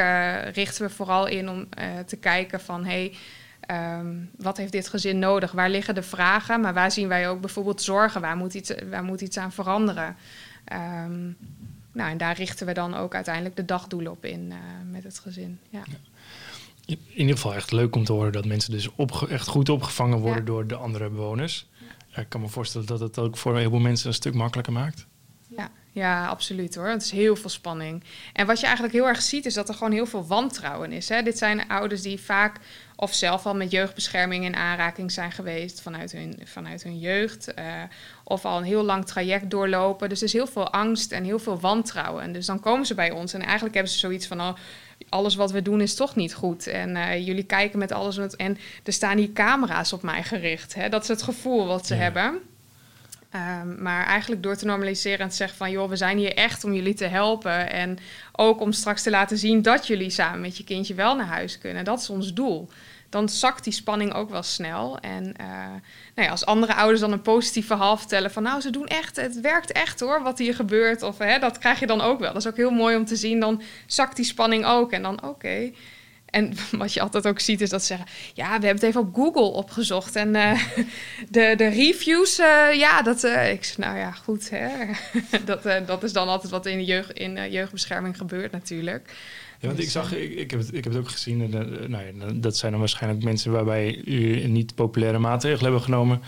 richten 0.53 0.85
we 0.85 0.89
vooral 0.89 1.27
in 1.27 1.49
om 1.49 1.67
te 2.05 2.17
kijken 2.17 2.61
van... 2.61 2.85
Hey, 2.85 3.13
Um, 3.71 4.29
wat 4.37 4.57
heeft 4.57 4.71
dit 4.71 4.87
gezin 4.87 5.19
nodig? 5.19 5.51
Waar 5.51 5.69
liggen 5.69 5.95
de 5.95 6.03
vragen? 6.03 6.61
Maar 6.61 6.73
waar 6.73 6.91
zien 6.91 7.07
wij 7.07 7.29
ook 7.29 7.41
bijvoorbeeld 7.41 7.81
zorgen? 7.81 8.21
Waar 8.21 8.37
moet 8.37 8.53
iets, 8.53 8.73
waar 8.89 9.03
moet 9.03 9.21
iets 9.21 9.37
aan 9.37 9.51
veranderen? 9.51 10.15
Um, 10.73 11.37
nou, 11.93 12.11
en 12.11 12.17
daar 12.17 12.35
richten 12.35 12.65
we 12.65 12.73
dan 12.73 12.95
ook 12.95 13.15
uiteindelijk 13.15 13.55
de 13.55 13.65
dagdoelen 13.65 14.11
op 14.11 14.25
in 14.25 14.51
uh, 14.51 14.57
met 14.91 15.03
het 15.03 15.19
gezin. 15.19 15.59
Ja. 15.69 15.83
In 16.85 16.97
ieder 17.15 17.35
geval 17.35 17.53
echt 17.53 17.71
leuk 17.71 17.95
om 17.95 18.03
te 18.03 18.13
horen 18.13 18.31
dat 18.31 18.45
mensen 18.45 18.71
dus 18.71 18.89
echt 19.29 19.47
goed 19.47 19.69
opgevangen 19.69 20.17
worden 20.17 20.39
ja. 20.39 20.45
door 20.45 20.67
de 20.67 20.75
andere 20.75 21.09
bewoners. 21.09 21.67
Ja. 22.07 22.21
ik 22.21 22.29
kan 22.29 22.41
me 22.41 22.47
voorstellen 22.47 22.87
dat 22.87 22.99
het 22.99 23.19
ook 23.19 23.37
voor 23.37 23.51
een 23.51 23.57
heleboel 23.57 23.79
mensen 23.79 24.07
een 24.07 24.13
stuk 24.13 24.33
makkelijker 24.33 24.73
maakt. 24.73 25.07
Ja, 25.93 26.27
absoluut 26.27 26.75
hoor. 26.75 26.87
Het 26.87 27.01
is 27.01 27.11
heel 27.11 27.35
veel 27.35 27.49
spanning. 27.49 28.03
En 28.33 28.45
wat 28.45 28.59
je 28.59 28.65
eigenlijk 28.65 28.95
heel 28.95 29.07
erg 29.07 29.21
ziet, 29.21 29.45
is 29.45 29.53
dat 29.53 29.69
er 29.69 29.75
gewoon 29.75 29.91
heel 29.91 30.05
veel 30.05 30.27
wantrouwen 30.27 30.91
is. 30.91 31.09
Hè? 31.09 31.21
Dit 31.21 31.37
zijn 31.37 31.67
ouders 31.67 32.01
die 32.01 32.19
vaak 32.19 32.59
of 32.95 33.13
zelf 33.13 33.45
al 33.45 33.55
met 33.55 33.71
jeugdbescherming 33.71 34.45
in 34.45 34.55
aanraking 34.55 35.11
zijn 35.11 35.31
geweest 35.31 35.81
vanuit 35.81 36.11
hun, 36.11 36.39
vanuit 36.43 36.83
hun 36.83 36.99
jeugd. 36.99 37.53
Uh, 37.59 37.65
of 38.23 38.45
al 38.45 38.57
een 38.57 38.63
heel 38.63 38.83
lang 38.83 39.05
traject 39.05 39.49
doorlopen. 39.49 40.09
Dus 40.09 40.19
er 40.19 40.25
is 40.25 40.33
heel 40.33 40.47
veel 40.47 40.69
angst 40.69 41.11
en 41.11 41.23
heel 41.23 41.39
veel 41.39 41.59
wantrouwen. 41.59 42.23
En 42.23 42.33
dus 42.33 42.45
dan 42.45 42.59
komen 42.59 42.85
ze 42.85 42.95
bij 42.95 43.11
ons 43.11 43.33
en 43.33 43.41
eigenlijk 43.41 43.73
hebben 43.73 43.93
ze 43.93 43.99
zoiets 43.99 44.27
van... 44.27 44.41
Oh, 44.41 44.53
alles 45.09 45.35
wat 45.35 45.51
we 45.51 45.61
doen 45.61 45.81
is 45.81 45.95
toch 45.95 46.15
niet 46.15 46.33
goed. 46.33 46.67
En 46.67 46.89
uh, 46.89 47.25
jullie 47.25 47.43
kijken 47.43 47.79
met 47.79 47.91
alles. 47.91 48.35
En 48.35 48.57
er 48.83 48.93
staan 48.93 49.17
hier 49.17 49.31
camera's 49.33 49.93
op 49.93 50.01
mij 50.01 50.23
gericht. 50.23 50.73
Hè? 50.73 50.89
Dat 50.89 51.01
is 51.01 51.07
het 51.07 51.21
gevoel 51.21 51.65
wat 51.65 51.87
ze 51.87 51.95
ja. 51.95 52.01
hebben. 52.01 52.41
Um, 53.35 53.81
maar 53.81 54.05
eigenlijk 54.05 54.43
door 54.43 54.55
te 54.55 54.65
normaliseren 54.65 55.19
en 55.19 55.29
te 55.29 55.35
zeggen 55.35 55.57
van... 55.57 55.71
joh, 55.71 55.89
we 55.89 55.95
zijn 55.95 56.17
hier 56.17 56.33
echt 56.33 56.63
om 56.63 56.73
jullie 56.73 56.93
te 56.93 57.05
helpen. 57.05 57.71
En 57.71 57.97
ook 58.31 58.61
om 58.61 58.71
straks 58.71 59.03
te 59.03 59.09
laten 59.09 59.37
zien 59.37 59.61
dat 59.61 59.87
jullie 59.87 60.09
samen 60.09 60.41
met 60.41 60.57
je 60.57 60.63
kindje 60.63 60.93
wel 60.93 61.15
naar 61.15 61.25
huis 61.25 61.57
kunnen. 61.57 61.83
Dat 61.83 61.99
is 61.99 62.09
ons 62.09 62.33
doel. 62.33 62.69
Dan 63.09 63.29
zakt 63.29 63.63
die 63.63 63.73
spanning 63.73 64.13
ook 64.13 64.29
wel 64.29 64.43
snel. 64.43 64.99
En 64.99 65.23
uh, 65.23 65.47
nou 66.15 66.27
ja, 66.27 66.29
als 66.29 66.45
andere 66.45 66.73
ouders 66.73 66.99
dan 66.99 67.11
een 67.11 67.21
positief 67.21 67.67
verhaal 67.67 67.97
vertellen 67.97 68.31
van... 68.31 68.43
nou, 68.43 68.61
ze 68.61 68.69
doen 68.69 68.87
echt, 68.87 69.15
het 69.15 69.41
werkt 69.41 69.71
echt 69.71 69.99
hoor, 69.99 70.21
wat 70.21 70.37
hier 70.37 70.55
gebeurt. 70.55 71.01
Of 71.01 71.17
hè, 71.17 71.39
dat 71.39 71.57
krijg 71.57 71.79
je 71.79 71.87
dan 71.87 72.01
ook 72.01 72.19
wel. 72.19 72.33
Dat 72.33 72.41
is 72.41 72.47
ook 72.47 72.57
heel 72.57 72.71
mooi 72.71 72.95
om 72.95 73.05
te 73.05 73.15
zien. 73.15 73.39
Dan 73.39 73.61
zakt 73.87 74.15
die 74.15 74.25
spanning 74.25 74.65
ook. 74.65 74.91
En 74.91 75.01
dan, 75.01 75.23
oké... 75.23 75.71
en 76.33 76.53
wat 76.81 76.93
je 76.93 77.01
altijd 77.01 77.27
ook 77.27 77.39
ziet 77.39 77.61
is 77.61 77.69
dat 77.69 77.81
ze 77.81 77.87
zeggen... 77.87 78.07
ja, 78.33 78.45
we 78.45 78.51
hebben 78.51 78.69
het 78.69 78.83
even 78.83 79.01
op 79.01 79.15
Google 79.15 79.41
opgezocht. 79.41 80.15
En 80.15 80.35
uh, 80.35 80.63
de, 81.29 81.53
de 81.57 81.67
reviews, 81.67 82.39
uh, 82.39 82.73
ja, 82.73 83.01
dat... 83.01 83.23
Uh, 83.23 83.51
ik 83.51 83.63
zeg, 83.63 83.77
nou 83.77 83.97
ja, 83.97 84.11
goed, 84.11 84.49
hè. 84.49 84.69
dat, 85.45 85.63
dat 85.87 86.03
is 86.03 86.13
dan 86.13 86.27
altijd 86.27 86.51
wat 86.51 86.65
in, 86.65 86.77
de 86.77 86.85
jeugd, 86.85 87.11
in 87.11 87.51
jeugdbescherming 87.51 88.17
gebeurt 88.17 88.51
natuurlijk. 88.51 89.15
Ja, 89.59 89.67
want 89.67 89.79
ik 89.79 89.89
zag, 89.89 90.13
ik, 90.13 90.33
ik, 90.33 90.51
heb, 90.51 90.59
het, 90.59 90.73
ik 90.73 90.83
heb 90.83 90.93
het 90.93 91.01
ook 91.01 91.09
gezien. 91.09 91.41
En, 91.41 91.89
nou 91.89 92.03
ja, 92.05 92.33
dat 92.33 92.57
zijn 92.57 92.71
dan 92.71 92.79
waarschijnlijk 92.79 93.23
mensen 93.23 93.51
waarbij 93.51 94.01
u 94.05 94.47
niet 94.47 94.75
populaire 94.75 95.19
maatregelen 95.19 95.63
hebben 95.63 95.81
genomen. 95.81 96.21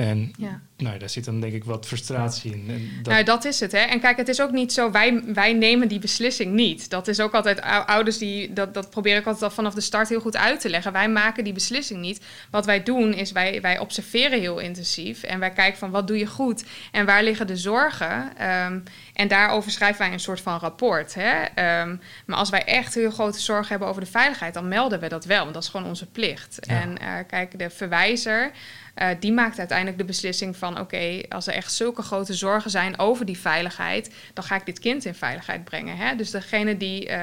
En 0.00 0.32
ja. 0.38 0.60
nou, 0.76 0.98
daar 0.98 1.08
zit 1.08 1.24
dan 1.24 1.40
denk 1.40 1.52
ik 1.52 1.64
wat 1.64 1.86
frustratie 1.86 2.52
in. 2.52 2.64
En 2.68 2.90
dat... 3.02 3.12
Nou, 3.12 3.24
dat 3.24 3.44
is 3.44 3.60
het. 3.60 3.72
Hè? 3.72 3.78
En 3.78 4.00
kijk, 4.00 4.16
het 4.16 4.28
is 4.28 4.40
ook 4.40 4.50
niet 4.50 4.72
zo, 4.72 4.90
wij, 4.90 5.22
wij 5.26 5.52
nemen 5.52 5.88
die 5.88 5.98
beslissing 5.98 6.52
niet. 6.52 6.90
Dat 6.90 7.08
is 7.08 7.20
ook 7.20 7.34
altijd 7.34 7.60
ouders 7.86 8.18
die, 8.18 8.52
dat, 8.52 8.74
dat 8.74 8.90
probeer 8.90 9.16
ik 9.16 9.26
altijd 9.26 9.44
al 9.44 9.50
vanaf 9.50 9.74
de 9.74 9.80
start 9.80 10.08
heel 10.08 10.20
goed 10.20 10.36
uit 10.36 10.60
te 10.60 10.68
leggen. 10.68 10.92
Wij 10.92 11.08
maken 11.08 11.44
die 11.44 11.52
beslissing 11.52 12.00
niet. 12.00 12.24
Wat 12.50 12.66
wij 12.66 12.82
doen 12.82 13.14
is, 13.14 13.32
wij, 13.32 13.60
wij 13.60 13.78
observeren 13.78 14.40
heel 14.40 14.58
intensief. 14.58 15.22
En 15.22 15.38
wij 15.38 15.50
kijken 15.50 15.78
van, 15.78 15.90
wat 15.90 16.06
doe 16.06 16.18
je 16.18 16.26
goed? 16.26 16.64
En 16.92 17.06
waar 17.06 17.22
liggen 17.22 17.46
de 17.46 17.56
zorgen? 17.56 18.32
Um, 18.66 18.82
en 19.14 19.28
daarover 19.28 19.70
schrijven 19.70 19.98
wij 19.98 20.12
een 20.12 20.20
soort 20.20 20.40
van 20.40 20.58
rapport. 20.58 21.14
Hè? 21.14 21.40
Um, 21.82 22.00
maar 22.26 22.38
als 22.38 22.50
wij 22.50 22.64
echt 22.64 22.94
heel 22.94 23.10
grote 23.10 23.40
zorgen 23.40 23.68
hebben 23.68 23.88
over 23.88 24.04
de 24.04 24.10
veiligheid, 24.10 24.54
dan 24.54 24.68
melden 24.68 25.00
we 25.00 25.08
dat 25.08 25.24
wel. 25.24 25.42
Want 25.42 25.54
dat 25.54 25.62
is 25.62 25.68
gewoon 25.68 25.86
onze 25.86 26.06
plicht. 26.06 26.58
Ja. 26.60 26.80
En 26.80 26.90
uh, 26.90 27.14
kijk, 27.26 27.58
de 27.58 27.70
verwijzer... 27.70 28.50
Uh, 28.96 29.08
die 29.20 29.32
maakt 29.32 29.58
uiteindelijk 29.58 29.98
de 29.98 30.04
beslissing 30.04 30.56
van: 30.56 30.72
oké, 30.72 30.80
okay, 30.80 31.26
als 31.28 31.46
er 31.46 31.52
echt 31.52 31.72
zulke 31.72 32.02
grote 32.02 32.34
zorgen 32.34 32.70
zijn 32.70 32.98
over 32.98 33.26
die 33.26 33.38
veiligheid, 33.38 34.14
dan 34.34 34.44
ga 34.44 34.56
ik 34.56 34.66
dit 34.66 34.78
kind 34.78 35.04
in 35.04 35.14
veiligheid 35.14 35.64
brengen. 35.64 35.96
Hè? 35.96 36.16
Dus 36.16 36.30
degene 36.30 36.76
die 36.76 37.08
uh, 37.08 37.16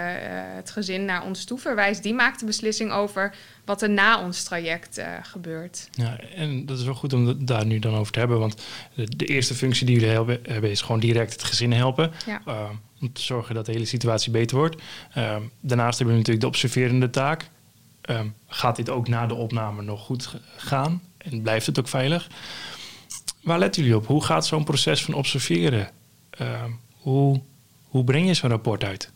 het 0.55 0.71
gezin 0.71 1.05
naar 1.05 1.23
ons 1.23 1.43
toe 1.43 1.59
verwijst, 1.59 2.03
die 2.03 2.13
maakt 2.13 2.39
de 2.39 2.45
beslissing 2.45 2.91
over 2.91 3.35
wat 3.65 3.81
er 3.81 3.89
na 3.89 4.21
ons 4.23 4.43
traject 4.43 4.97
uh, 4.97 5.05
gebeurt. 5.21 5.89
Ja, 5.91 6.19
en 6.35 6.65
dat 6.65 6.79
is 6.79 6.83
wel 6.83 6.95
goed 6.95 7.13
om 7.13 7.45
daar 7.45 7.65
nu 7.65 7.79
dan 7.79 7.95
over 7.95 8.13
te 8.13 8.19
hebben, 8.19 8.39
want 8.39 8.61
de, 8.93 9.15
de 9.15 9.25
eerste 9.25 9.55
functie 9.55 9.85
die 9.85 9.95
jullie 9.95 10.15
hebben, 10.15 10.39
hebben, 10.43 10.69
is 10.69 10.81
gewoon 10.81 10.99
direct 10.99 11.31
het 11.31 11.43
gezin 11.43 11.71
helpen. 11.71 12.11
Ja. 12.25 12.41
om 13.01 13.13
te 13.13 13.21
zorgen 13.21 13.55
dat 13.55 13.65
de 13.65 13.71
hele 13.71 13.85
situatie 13.85 14.31
beter 14.31 14.57
wordt. 14.57 14.81
daarnaast 15.61 15.97
hebben 15.97 16.15
we 16.15 16.21
natuurlijk 16.21 16.41
de 16.41 16.47
observerende 16.47 17.09
taak. 17.09 17.49
Um, 18.09 18.33
gaat 18.47 18.75
dit 18.75 18.89
ook 18.89 19.07
na 19.07 19.27
de 19.27 19.33
opname 19.33 19.81
nog 19.81 20.01
goed 20.01 20.35
gaan? 20.57 21.01
En 21.31 21.41
blijft 21.41 21.65
het 21.65 21.79
ook 21.79 21.87
veilig. 21.87 22.27
Waar 23.41 23.59
letten 23.59 23.81
jullie 23.81 23.97
op? 23.97 24.07
Hoe 24.07 24.23
gaat 24.23 24.45
zo'n 24.45 24.63
proces 24.63 25.03
van 25.03 25.13
observeren? 25.13 25.89
Uh, 26.41 26.63
hoe, 27.01 27.41
hoe 27.83 28.03
breng 28.03 28.27
je 28.27 28.33
zo'n 28.33 28.49
rapport 28.49 28.83
uit? 28.83 29.11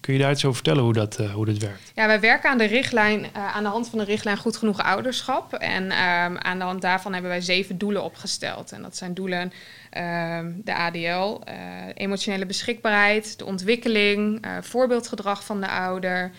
Kun 0.00 0.12
je 0.12 0.20
daar 0.20 0.30
iets 0.30 0.44
over 0.44 0.56
vertellen 0.56 0.82
hoe 0.82 0.92
dat, 0.92 1.18
uh, 1.20 1.32
hoe 1.32 1.46
dat 1.46 1.58
werkt? 1.58 1.92
Ja, 1.94 2.06
wij 2.06 2.20
werken 2.20 2.50
aan 2.50 2.58
de 2.58 2.64
richtlijn, 2.64 3.20
uh, 3.20 3.54
aan 3.54 3.62
de 3.62 3.68
hand 3.68 3.88
van 3.88 3.98
de 3.98 4.04
richtlijn 4.04 4.36
Goed 4.36 4.56
Genoeg 4.56 4.82
Ouderschap. 4.82 5.54
En 5.54 5.84
uh, 5.84 6.24
aan 6.24 6.58
de 6.58 6.64
hand 6.64 6.82
daarvan 6.82 7.12
hebben 7.12 7.30
wij 7.30 7.40
zeven 7.40 7.78
doelen 7.78 8.04
opgesteld. 8.04 8.72
En 8.72 8.82
dat 8.82 8.96
zijn 8.96 9.14
doelen 9.14 9.52
ehm, 9.90 10.52
de 10.64 10.74
ADL, 10.74 11.40
eh, 11.44 11.56
emotionele 11.94 12.46
beschikbaarheid, 12.46 13.38
de 13.38 13.44
ontwikkeling, 13.44 14.46
voorbeeldgedrag 14.60 15.44
van 15.44 15.60
de 15.60 15.68
ouder, 15.68 16.30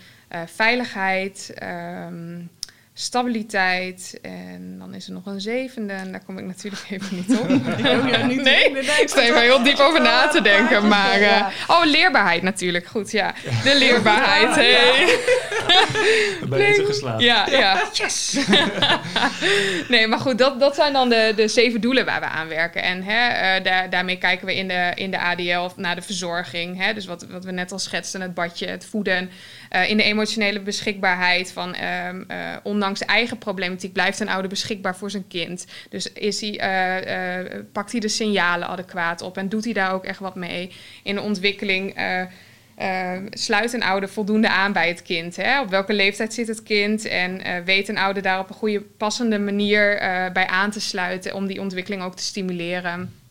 veiligheid. 0.46 1.52
Ehm, 1.54 2.40
stabiliteit. 2.94 4.18
En 4.22 4.76
dan 4.78 4.94
is 4.94 5.06
er 5.06 5.12
nog 5.12 5.26
een 5.26 5.40
zevende. 5.40 5.92
En 5.92 6.12
daar 6.12 6.24
kom 6.24 6.38
ik 6.38 6.44
natuurlijk 6.44 6.82
even 6.90 7.16
niet 7.16 7.38
op. 7.38 7.48
oh, 7.50 8.08
ja, 8.08 8.26
niet 8.26 8.42
nee, 8.42 8.70
ik 8.78 9.08
sta 9.08 9.20
even 9.20 9.40
heel 9.40 9.62
diep 9.62 9.78
over 9.78 10.00
na 10.00 10.28
te 10.28 10.42
denken. 10.42 10.88
Maar, 10.88 11.20
uh, 11.20 11.46
oh, 11.66 11.84
leerbaarheid 11.84 12.42
natuurlijk. 12.42 12.86
Goed, 12.86 13.10
ja. 13.10 13.34
De 13.64 13.78
leerbaarheid. 13.78 14.54
Hey. 14.54 15.18
Ben 16.48 16.58
je 16.58 16.84
geslaagd. 16.86 17.22
Ja, 17.22 17.46
ja. 17.50 17.82
Yes! 17.92 18.38
nee, 19.88 20.06
maar 20.06 20.18
goed, 20.18 20.38
dat, 20.38 20.60
dat 20.60 20.74
zijn 20.74 20.92
dan 20.92 21.08
de, 21.08 21.32
de 21.36 21.48
zeven 21.48 21.80
doelen 21.80 22.04
waar 22.04 22.20
we 22.20 22.26
aan 22.26 22.48
werken. 22.48 22.82
En 22.82 23.02
hè, 23.02 23.56
uh, 23.58 23.64
daar, 23.64 23.90
daarmee 23.90 24.18
kijken 24.18 24.46
we 24.46 24.56
in 24.56 24.68
de, 24.68 24.92
in 24.94 25.10
de 25.10 25.18
ADL 25.18 25.70
naar 25.76 25.94
de 25.94 26.02
verzorging. 26.02 26.78
Hè? 26.78 26.94
Dus 26.94 27.06
wat, 27.06 27.26
wat 27.30 27.44
we 27.44 27.52
net 27.52 27.72
al 27.72 27.78
schetsten, 27.78 28.20
het 28.20 28.34
badje, 28.34 28.66
het 28.66 28.86
voeden. 28.86 29.30
Uh, 29.74 29.90
in 29.90 29.96
de 29.96 30.02
emotionele 30.02 30.60
beschikbaarheid 30.60 31.52
van 31.52 31.76
um, 32.08 32.24
uh, 32.30 32.56
ondanks 32.62 33.00
eigen 33.00 33.38
problematiek 33.38 33.92
blijft 33.92 34.20
een 34.20 34.28
ouder 34.28 34.48
beschikbaar 34.48 34.96
voor 34.96 35.10
zijn 35.10 35.28
kind. 35.28 35.66
Dus 35.88 36.12
is 36.12 36.40
hij, 36.40 36.52
uh, 37.44 37.60
pakt 37.72 37.92
hij 37.92 38.00
de 38.00 38.08
signalen 38.08 38.68
adequaat 38.68 39.22
op 39.22 39.36
en 39.36 39.48
doet 39.48 39.64
hij 39.64 39.72
daar 39.72 39.92
ook 39.92 40.04
echt 40.04 40.18
wat 40.18 40.34
mee? 40.34 40.72
In 41.02 41.14
de 41.14 41.20
ontwikkeling 41.20 41.94
sluit 43.30 43.72
een 43.72 43.82
ouder 43.82 44.08
voldoende 44.08 44.48
aan 44.48 44.72
bij 44.72 44.88
het 44.88 45.02
kind. 45.02 45.36
Hè? 45.36 45.60
Op 45.60 45.70
welke 45.70 45.92
leeftijd 45.92 46.34
zit 46.34 46.48
het 46.48 46.62
kind 46.62 47.04
en 47.04 47.64
weet 47.64 47.88
een 47.88 47.98
ouder 47.98 48.22
daar 48.22 48.38
op 48.38 48.48
een 48.48 48.54
goede 48.54 48.80
passende 48.80 49.38
manier 49.38 49.98
bij 50.32 50.46
aan 50.46 50.70
te 50.70 50.80
sluiten 50.80 51.34
om 51.34 51.46
die 51.46 51.60
ontwikkeling 51.60 52.02
ook 52.02 52.16
te 52.16 52.22
stimuleren. 52.22 53.21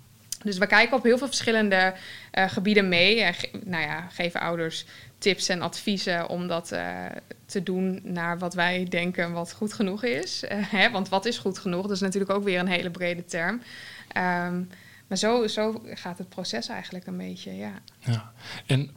Dus 0.43 0.57
we 0.57 0.67
kijken 0.67 0.97
op 0.97 1.03
heel 1.03 1.17
veel 1.17 1.27
verschillende 1.27 1.93
uh, 2.33 2.49
gebieden 2.49 2.89
mee. 2.89 3.21
En 3.21 3.33
nou 3.65 3.83
ja, 3.83 4.07
geven 4.11 4.39
ouders 4.39 4.85
tips 5.17 5.49
en 5.49 5.61
adviezen 5.61 6.29
om 6.29 6.47
dat 6.47 6.71
uh, 6.71 7.05
te 7.45 7.63
doen 7.63 7.99
naar 8.03 8.39
wat 8.39 8.53
wij 8.53 8.85
denken 8.89 9.31
wat 9.31 9.53
goed 9.53 9.73
genoeg 9.73 10.03
is. 10.03 10.43
Uh, 10.43 10.49
hè? 10.51 10.91
Want 10.91 11.09
wat 11.09 11.25
is 11.25 11.37
goed 11.37 11.59
genoeg? 11.59 11.81
Dat 11.81 11.91
is 11.91 11.99
natuurlijk 11.99 12.31
ook 12.31 12.43
weer 12.43 12.59
een 12.59 12.67
hele 12.67 12.89
brede 12.89 13.25
term. 13.25 13.61
Um, 14.17 14.69
maar 15.07 15.17
zo, 15.17 15.47
zo 15.47 15.81
gaat 15.85 16.17
het 16.17 16.29
proces 16.29 16.67
eigenlijk 16.67 17.07
een 17.07 17.17
beetje, 17.17 17.55
ja. 17.55 17.71
ja. 17.99 18.33
En 18.65 18.89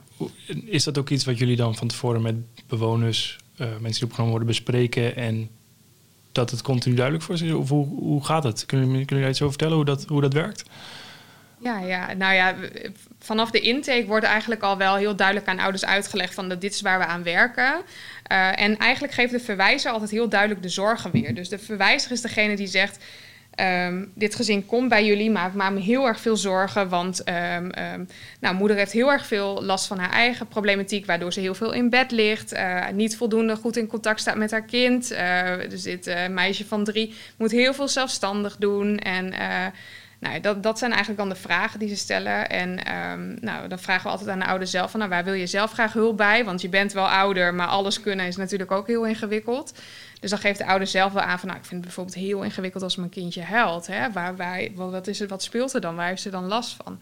is 0.65 0.85
dat 0.85 0.99
ook 0.99 1.11
iets 1.11 1.25
wat 1.25 1.39
jullie 1.39 1.57
dan 1.57 1.77
van 1.77 1.89
tevoren 1.89 2.23
met 2.23 2.35
bewoners, 2.67 3.39
mensen 3.57 3.93
die 3.93 4.05
opgenomen 4.05 4.31
worden, 4.31 4.49
bespreken 4.49 5.17
en 5.17 5.49
dat 6.33 6.51
het 6.51 6.63
continu 6.63 6.95
duidelijk 6.95 7.25
voor 7.25 7.35
is? 7.35 7.53
Of 7.53 7.69
hoe, 7.69 7.87
hoe 7.87 8.25
gaat 8.25 8.45
het? 8.45 8.67
Kunnen 8.67 8.91
jullie, 8.91 9.05
jullie 9.07 9.29
iets 9.29 9.43
over 9.43 9.55
vertellen 9.55 9.77
hoe 9.77 9.85
dat, 9.85 10.05
hoe 10.05 10.21
dat 10.21 10.33
werkt? 10.33 10.65
Ja, 11.65 11.79
ja, 11.79 12.13
nou 12.13 12.35
ja, 12.35 12.55
vanaf 13.19 13.51
de 13.51 13.61
intake 13.61 14.05
wordt 14.07 14.27
eigenlijk 14.27 14.63
al 14.63 14.77
wel 14.77 14.97
heel 14.97 15.17
duidelijk 15.17 15.49
aan 15.49 15.59
ouders 15.59 15.85
uitgelegd 15.85 16.35
van 16.35 16.49
dat 16.49 16.61
dit 16.61 16.75
is 16.75 16.81
waar 16.81 16.99
we 16.99 17.05
aan 17.05 17.23
werken. 17.23 17.73
Uh, 18.33 18.61
en 18.61 18.77
eigenlijk 18.79 19.13
geeft 19.13 19.33
de 19.33 19.41
verwijzer 19.41 19.91
altijd 19.91 20.11
heel 20.11 20.29
duidelijk 20.29 20.63
de 20.63 20.69
zorgen 20.69 21.11
weer. 21.11 21.35
Dus 21.35 21.49
de 21.49 21.59
verwijzer 21.59 22.11
is 22.11 22.21
degene 22.21 22.57
die 22.57 22.67
zegt. 22.67 23.05
ehm, 23.55 24.05
dit 24.15 24.35
gezin 24.35 24.67
komt 24.67 24.89
bij 24.89 25.05
jullie, 25.05 25.31
maar 25.31 25.47
ik 25.47 25.73
me 25.73 25.81
heel 25.81 26.07
erg 26.07 26.21
veel 26.21 26.37
zorgen. 26.37 26.89
Want 26.89 27.29
um, 27.29 27.71
nou, 28.41 28.55
moeder 28.55 28.77
heeft 28.77 28.93
heel 28.93 29.13
erg 29.13 29.27
veel 29.27 29.63
last 29.63 29.87
van 29.87 29.99
haar 29.99 30.13
eigen 30.13 30.47
problematiek, 30.47 31.07
waardoor 31.07 31.33
ze 31.33 31.41
heel 31.41 31.55
veel 31.55 31.73
in 31.73 31.91
bed 31.91 32.11
ligt. 32.11 32.53
Uh, 32.53 32.89
niet 32.89 33.17
voldoende 33.17 33.57
goed 33.57 33.77
in 33.77 33.87
contact 33.87 34.21
staat 34.21 34.37
met 34.37 34.51
haar 34.51 34.65
kind. 34.65 35.09
Dus 35.69 35.83
dit 35.83 36.07
uh, 36.07 36.27
meisje 36.29 36.67
van 36.67 36.85
drie 36.85 37.15
moet 37.37 37.51
heel 37.51 37.75
veel 37.75 37.89
zelfstandig 37.89 38.57
doen. 38.57 38.99
En 38.99 39.35
nou, 40.25 40.41
dat, 40.41 40.63
dat 40.63 40.79
zijn 40.79 40.91
eigenlijk 40.91 41.21
dan 41.21 41.29
de 41.29 41.41
vragen 41.41 41.79
die 41.79 41.89
ze 41.89 41.97
stellen. 41.97 42.49
En 42.49 42.95
um, 42.95 43.37
nou, 43.41 43.69
dan 43.69 43.79
vragen 43.79 44.03
we 44.05 44.09
altijd 44.09 44.29
aan 44.29 44.39
de 44.39 44.47
ouder 44.47 44.67
zelf 44.67 44.91
van... 44.91 45.01
Nou, 45.01 45.13
waar 45.13 45.25
wil 45.25 45.33
je 45.33 45.47
zelf 45.47 45.73
graag 45.73 45.93
hulp 45.93 46.17
bij? 46.17 46.45
Want 46.45 46.61
je 46.61 46.69
bent 46.69 46.93
wel 46.93 47.09
ouder, 47.09 47.55
maar 47.55 47.67
alles 47.67 48.01
kunnen 48.01 48.27
is 48.27 48.37
natuurlijk 48.37 48.71
ook 48.71 48.87
heel 48.87 49.07
ingewikkeld. 49.07 49.75
Dus 50.21 50.31
dan 50.31 50.39
geeft 50.39 50.59
de 50.59 50.67
ouder 50.67 50.87
zelf 50.87 51.13
wel 51.13 51.23
aan 51.23 51.39
van... 51.39 51.49
Nou, 51.49 51.61
ik 51.61 51.67
vind 51.67 51.85
het 51.85 51.95
bijvoorbeeld 51.95 52.27
heel 52.27 52.43
ingewikkeld 52.43 52.83
als 52.83 52.97
mijn 52.97 53.11
kindje 53.11 53.43
huilt. 53.43 53.87
Hè? 53.87 54.13
Waar, 54.13 54.35
wat, 54.75 55.07
is 55.07 55.19
het, 55.19 55.31
wat 55.31 55.43
speelt 55.43 55.75
er 55.75 55.81
dan? 55.81 55.97
Waar 55.97 56.09
heeft 56.09 56.23
ze 56.23 56.31
dan 56.31 56.47
last 56.47 56.77
van? 56.85 57.01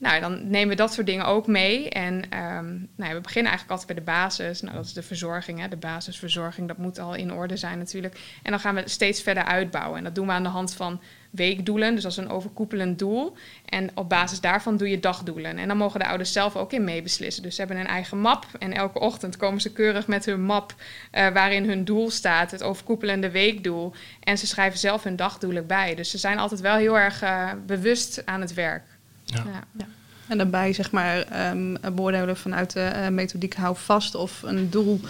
Nou, 0.00 0.20
dan 0.20 0.50
nemen 0.50 0.68
we 0.68 0.74
dat 0.74 0.92
soort 0.92 1.06
dingen 1.06 1.26
ook 1.26 1.46
mee. 1.46 1.90
En 1.90 2.14
um, 2.14 2.88
nou 2.96 3.10
ja, 3.10 3.14
we 3.14 3.20
beginnen 3.20 3.50
eigenlijk 3.52 3.70
altijd 3.70 3.86
bij 3.86 3.96
de 3.96 4.10
basis. 4.10 4.60
Nou, 4.60 4.74
dat 4.76 4.84
is 4.84 4.92
de 4.92 5.02
verzorging. 5.02 5.60
Hè? 5.60 5.68
De 5.68 5.76
basisverzorging, 5.76 6.68
dat 6.68 6.76
moet 6.76 6.98
al 6.98 7.14
in 7.14 7.32
orde 7.32 7.56
zijn 7.56 7.78
natuurlijk. 7.78 8.20
En 8.42 8.50
dan 8.50 8.60
gaan 8.60 8.74
we 8.74 8.82
steeds 8.84 9.22
verder 9.22 9.44
uitbouwen. 9.44 9.98
En 9.98 10.04
dat 10.04 10.14
doen 10.14 10.26
we 10.26 10.32
aan 10.32 10.42
de 10.42 10.48
hand 10.48 10.74
van 10.74 11.00
weekdoelen. 11.30 11.94
Dus 11.94 12.02
dat 12.02 12.12
is 12.12 12.18
een 12.18 12.28
overkoepelend 12.28 12.98
doel. 12.98 13.36
En 13.64 13.90
op 13.94 14.08
basis 14.08 14.40
daarvan 14.40 14.76
doe 14.76 14.88
je 14.88 15.00
dagdoelen. 15.00 15.58
En 15.58 15.68
dan 15.68 15.76
mogen 15.76 16.00
de 16.00 16.06
ouders 16.06 16.32
zelf 16.32 16.56
ook 16.56 16.72
in 16.72 16.84
meebeslissen. 16.84 17.42
Dus 17.42 17.54
ze 17.54 17.60
hebben 17.60 17.80
een 17.80 17.86
eigen 17.86 18.18
map. 18.18 18.46
En 18.58 18.72
elke 18.72 18.98
ochtend 18.98 19.36
komen 19.36 19.60
ze 19.60 19.72
keurig 19.72 20.06
met 20.06 20.24
hun 20.24 20.42
map 20.42 20.74
uh, 20.74 21.28
waarin 21.28 21.68
hun 21.68 21.84
doel 21.84 22.10
staat. 22.10 22.50
Het 22.50 22.62
overkoepelende 22.62 23.30
weekdoel. 23.30 23.92
En 24.20 24.38
ze 24.38 24.46
schrijven 24.46 24.78
zelf 24.78 25.02
hun 25.02 25.16
dagdoelen 25.16 25.66
bij. 25.66 25.94
Dus 25.94 26.10
ze 26.10 26.18
zijn 26.18 26.38
altijd 26.38 26.60
wel 26.60 26.76
heel 26.76 26.98
erg 26.98 27.22
uh, 27.22 27.50
bewust 27.66 28.26
aan 28.26 28.40
het 28.40 28.54
werk. 28.54 28.89
Ja. 29.34 29.42
ja. 29.44 29.64
ja. 29.76 29.86
En 30.30 30.38
daarbij 30.38 30.72
zeg 30.72 30.90
maar 30.90 31.50
um, 31.50 31.76
beoordelen 31.94 32.36
vanuit 32.36 32.72
de 32.72 32.90
uh, 32.94 33.08
methodiek 33.08 33.54
hou 33.54 33.76
vast 33.78 34.14
of 34.14 34.42
een 34.42 34.70
doel 34.70 35.00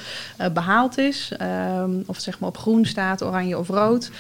uh, 0.40 0.46
behaald 0.48 0.98
is. 0.98 1.32
Um, 1.76 2.02
of 2.06 2.14
het 2.14 2.24
zeg 2.24 2.38
maar 2.38 2.48
op 2.48 2.58
groen 2.58 2.86
staat, 2.86 3.22
oranje 3.22 3.58
of 3.58 3.68
rood. 3.68 4.10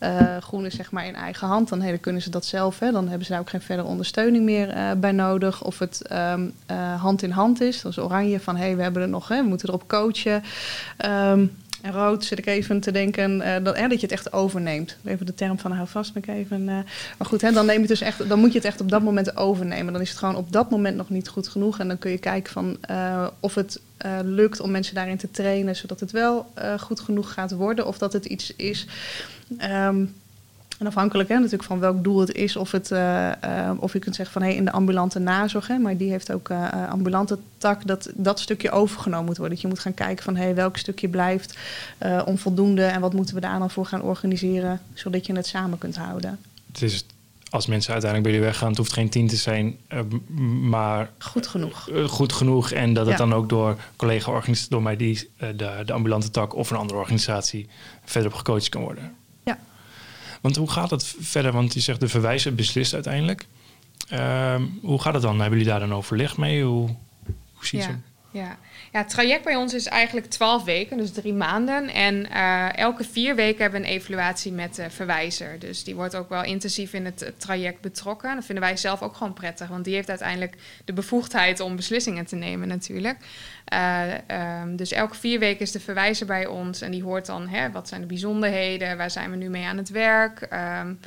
Uh, 0.00 0.36
groen 0.36 0.66
is 0.66 0.74
zeg 0.74 0.90
maar 0.90 1.06
in 1.06 1.14
eigen 1.14 1.46
hand, 1.46 1.68
dan 1.68 1.80
hey, 1.80 1.98
kunnen 1.98 2.22
ze 2.22 2.30
dat 2.30 2.44
zelf. 2.44 2.78
Hè, 2.78 2.92
dan 2.92 3.08
hebben 3.08 3.26
ze 3.26 3.32
daar 3.32 3.40
ook 3.40 3.50
geen 3.50 3.60
verdere 3.60 3.88
ondersteuning 3.88 4.44
meer 4.44 4.98
bij 4.98 5.12
nodig. 5.12 5.64
Of 5.64 5.78
het 5.78 6.02
um, 6.12 6.54
hand 6.98 7.22
in 7.22 7.30
hand 7.30 7.60
is, 7.60 7.80
dat 7.80 7.90
is 7.92 7.98
oranje 7.98 8.40
van 8.40 8.56
hé, 8.56 8.64
hey, 8.64 8.76
we 8.76 8.82
hebben 8.82 9.02
er 9.02 9.08
nog, 9.08 9.28
hè, 9.28 9.42
we 9.42 9.48
moeten 9.48 9.68
erop 9.68 9.88
coachen. 9.88 10.42
En 11.82 11.92
rood 11.92 12.24
zit 12.24 12.38
ik 12.38 12.46
even 12.46 12.80
te 12.80 12.90
denken 12.90 13.40
uh, 13.40 13.54
dat, 13.62 13.76
dat 13.76 13.90
je 13.90 14.00
het 14.00 14.12
echt 14.12 14.32
overneemt. 14.32 14.96
Even 15.04 15.26
de 15.26 15.34
term 15.34 15.58
van 15.58 15.72
hou 15.72 15.88
vast, 15.88 16.16
ik 16.16 16.26
even. 16.26 16.60
Uh, 16.60 16.66
maar 17.18 17.26
goed, 17.26 17.40
hè, 17.40 17.52
dan, 17.52 17.66
neem 17.66 17.80
je 17.80 17.86
dus 17.86 18.00
echt, 18.00 18.28
dan 18.28 18.38
moet 18.38 18.52
je 18.52 18.58
het 18.58 18.66
echt 18.66 18.80
op 18.80 18.90
dat 18.90 19.02
moment 19.02 19.36
overnemen. 19.36 19.92
Dan 19.92 20.02
is 20.02 20.08
het 20.08 20.18
gewoon 20.18 20.36
op 20.36 20.52
dat 20.52 20.70
moment 20.70 20.96
nog 20.96 21.10
niet 21.10 21.28
goed 21.28 21.48
genoeg. 21.48 21.78
En 21.78 21.88
dan 21.88 21.98
kun 21.98 22.10
je 22.10 22.18
kijken 22.18 22.52
van, 22.52 22.76
uh, 22.90 23.26
of 23.40 23.54
het 23.54 23.80
lukt 24.24 24.60
om 24.60 24.70
mensen 24.70 24.94
daarin 24.94 25.16
te 25.16 25.30
trainen, 25.30 25.76
zodat 25.76 26.00
het 26.00 26.10
wel 26.10 26.52
goed 26.80 27.00
genoeg 27.00 27.32
gaat 27.32 27.52
worden. 27.52 27.86
Of 27.86 27.98
dat 27.98 28.12
het 28.12 28.24
iets 28.24 28.56
is. 28.56 28.86
Um, 29.62 30.14
en 30.78 30.86
afhankelijk 30.86 31.28
hè, 31.28 31.34
natuurlijk 31.34 31.62
van 31.62 31.80
welk 31.80 32.04
doel 32.04 32.20
het 32.20 32.32
is, 32.32 32.56
of, 32.56 32.70
het, 32.70 32.90
uh, 32.90 33.30
uh, 33.44 33.70
of 33.78 33.92
je 33.92 33.98
kunt 33.98 34.14
zeggen 34.14 34.34
van 34.34 34.42
hé, 34.42 34.48
hey, 34.48 34.56
in 34.56 34.64
de 34.64 34.72
ambulante 34.72 35.18
nazorg, 35.18 35.66
hè, 35.66 35.78
maar 35.78 35.96
die 35.96 36.10
heeft 36.10 36.32
ook 36.32 36.48
uh, 36.48 36.88
ambulante 36.90 37.38
tak, 37.58 37.86
dat 37.86 38.10
dat 38.14 38.40
stukje 38.40 38.70
overgenomen 38.70 39.26
moet 39.26 39.36
worden. 39.36 39.54
Dat 39.54 39.62
je 39.62 39.68
moet 39.68 39.78
gaan 39.78 39.94
kijken 39.94 40.24
van 40.24 40.36
hé, 40.36 40.42
hey, 40.42 40.54
welk 40.54 40.76
stukje 40.76 41.08
blijft 41.08 41.58
onvoldoende 42.24 42.84
en 42.84 43.00
wat 43.00 43.12
moeten 43.12 43.34
we 43.34 43.40
daar 43.40 43.58
dan 43.58 43.70
voor 43.70 43.86
gaan 43.86 44.02
organiseren, 44.02 44.80
zodat 44.94 45.26
je 45.26 45.34
het 45.34 45.46
samen 45.46 45.78
kunt 45.78 45.96
houden. 45.96 46.38
Het 46.66 46.82
is 46.82 47.04
als 47.50 47.66
mensen 47.66 47.92
uiteindelijk 47.92 48.30
bij 48.30 48.32
jullie 48.32 48.52
weggaan, 48.52 48.68
het 48.68 48.78
hoeft 48.78 48.92
geen 48.92 49.08
tien 49.08 49.26
te 49.26 49.36
zijn, 49.36 49.78
maar 50.62 51.10
goed 51.18 51.46
genoeg. 51.46 51.88
goed 52.06 52.32
genoeg 52.32 52.70
en 52.70 52.94
dat 52.94 53.06
het 53.06 53.18
ja. 53.18 53.24
dan 53.24 53.34
ook 53.34 53.48
door 53.48 53.76
collega-organisaties, 53.96 54.68
door 54.68 54.82
mij 54.82 54.96
die, 54.96 55.30
de, 55.38 55.82
de 55.84 55.92
ambulante 55.92 56.30
tak 56.30 56.54
of 56.54 56.70
een 56.70 56.76
andere 56.76 56.98
organisatie 56.98 57.68
verder 58.04 58.30
op 58.30 58.36
gecoacht 58.36 58.68
kan 58.68 58.82
worden. 58.82 59.17
Want 60.40 60.56
hoe 60.56 60.70
gaat 60.70 60.90
het 60.90 61.14
verder? 61.20 61.52
Want 61.52 61.74
je 61.74 61.80
zegt 61.80 62.00
de 62.00 62.08
verwijzer 62.08 62.54
beslist 62.54 62.94
uiteindelijk. 62.94 63.46
Uh, 64.12 64.54
hoe 64.82 65.00
gaat 65.00 65.14
het 65.14 65.22
dan? 65.22 65.40
Hebben 65.40 65.58
jullie 65.58 65.72
daar 65.72 65.82
een 65.82 65.94
overleg 65.94 66.36
mee? 66.36 66.64
Hoe, 66.64 66.88
hoe 67.52 67.66
ziet 67.66 67.82
ja. 67.82 68.00
Ja. 68.30 68.58
Ja, 68.92 68.98
het 68.98 69.08
traject 69.08 69.44
bij 69.44 69.56
ons 69.56 69.74
is 69.74 69.86
eigenlijk 69.86 70.26
12 70.26 70.64
weken, 70.64 70.96
dus 70.96 71.12
drie 71.12 71.34
maanden. 71.34 71.88
En 71.88 72.26
uh, 72.32 72.76
elke 72.76 73.04
vier 73.04 73.34
weken 73.34 73.62
hebben 73.62 73.80
we 73.80 73.86
een 73.86 73.92
evaluatie 73.92 74.52
met 74.52 74.74
de 74.74 74.90
verwijzer. 74.90 75.58
Dus 75.58 75.84
die 75.84 75.94
wordt 75.94 76.16
ook 76.16 76.28
wel 76.28 76.44
intensief 76.44 76.92
in 76.92 77.04
het 77.04 77.32
traject 77.36 77.80
betrokken. 77.80 78.34
Dat 78.34 78.44
vinden 78.44 78.64
wij 78.64 78.76
zelf 78.76 79.02
ook 79.02 79.16
gewoon 79.16 79.32
prettig, 79.32 79.68
want 79.68 79.84
die 79.84 79.94
heeft 79.94 80.08
uiteindelijk 80.08 80.54
de 80.84 80.92
bevoegdheid 80.92 81.60
om 81.60 81.76
beslissingen 81.76 82.26
te 82.26 82.36
nemen 82.36 82.68
natuurlijk. 82.68 83.18
Uh, 83.72 84.60
um, 84.62 84.76
dus 84.76 84.92
elke 84.92 85.16
vier 85.16 85.38
weken 85.38 85.60
is 85.60 85.72
de 85.72 85.80
verwijzer 85.80 86.26
bij 86.26 86.46
ons 86.46 86.80
en 86.80 86.90
die 86.90 87.02
hoort 87.02 87.26
dan 87.26 87.48
hè, 87.48 87.70
wat 87.70 87.88
zijn 87.88 88.00
de 88.00 88.06
bijzonderheden, 88.06 88.96
waar 88.96 89.10
zijn 89.10 89.30
we 89.30 89.36
nu 89.36 89.48
mee 89.48 89.64
aan 89.64 89.76
het 89.76 89.88
werk. 89.88 90.48
Um, 90.52 90.98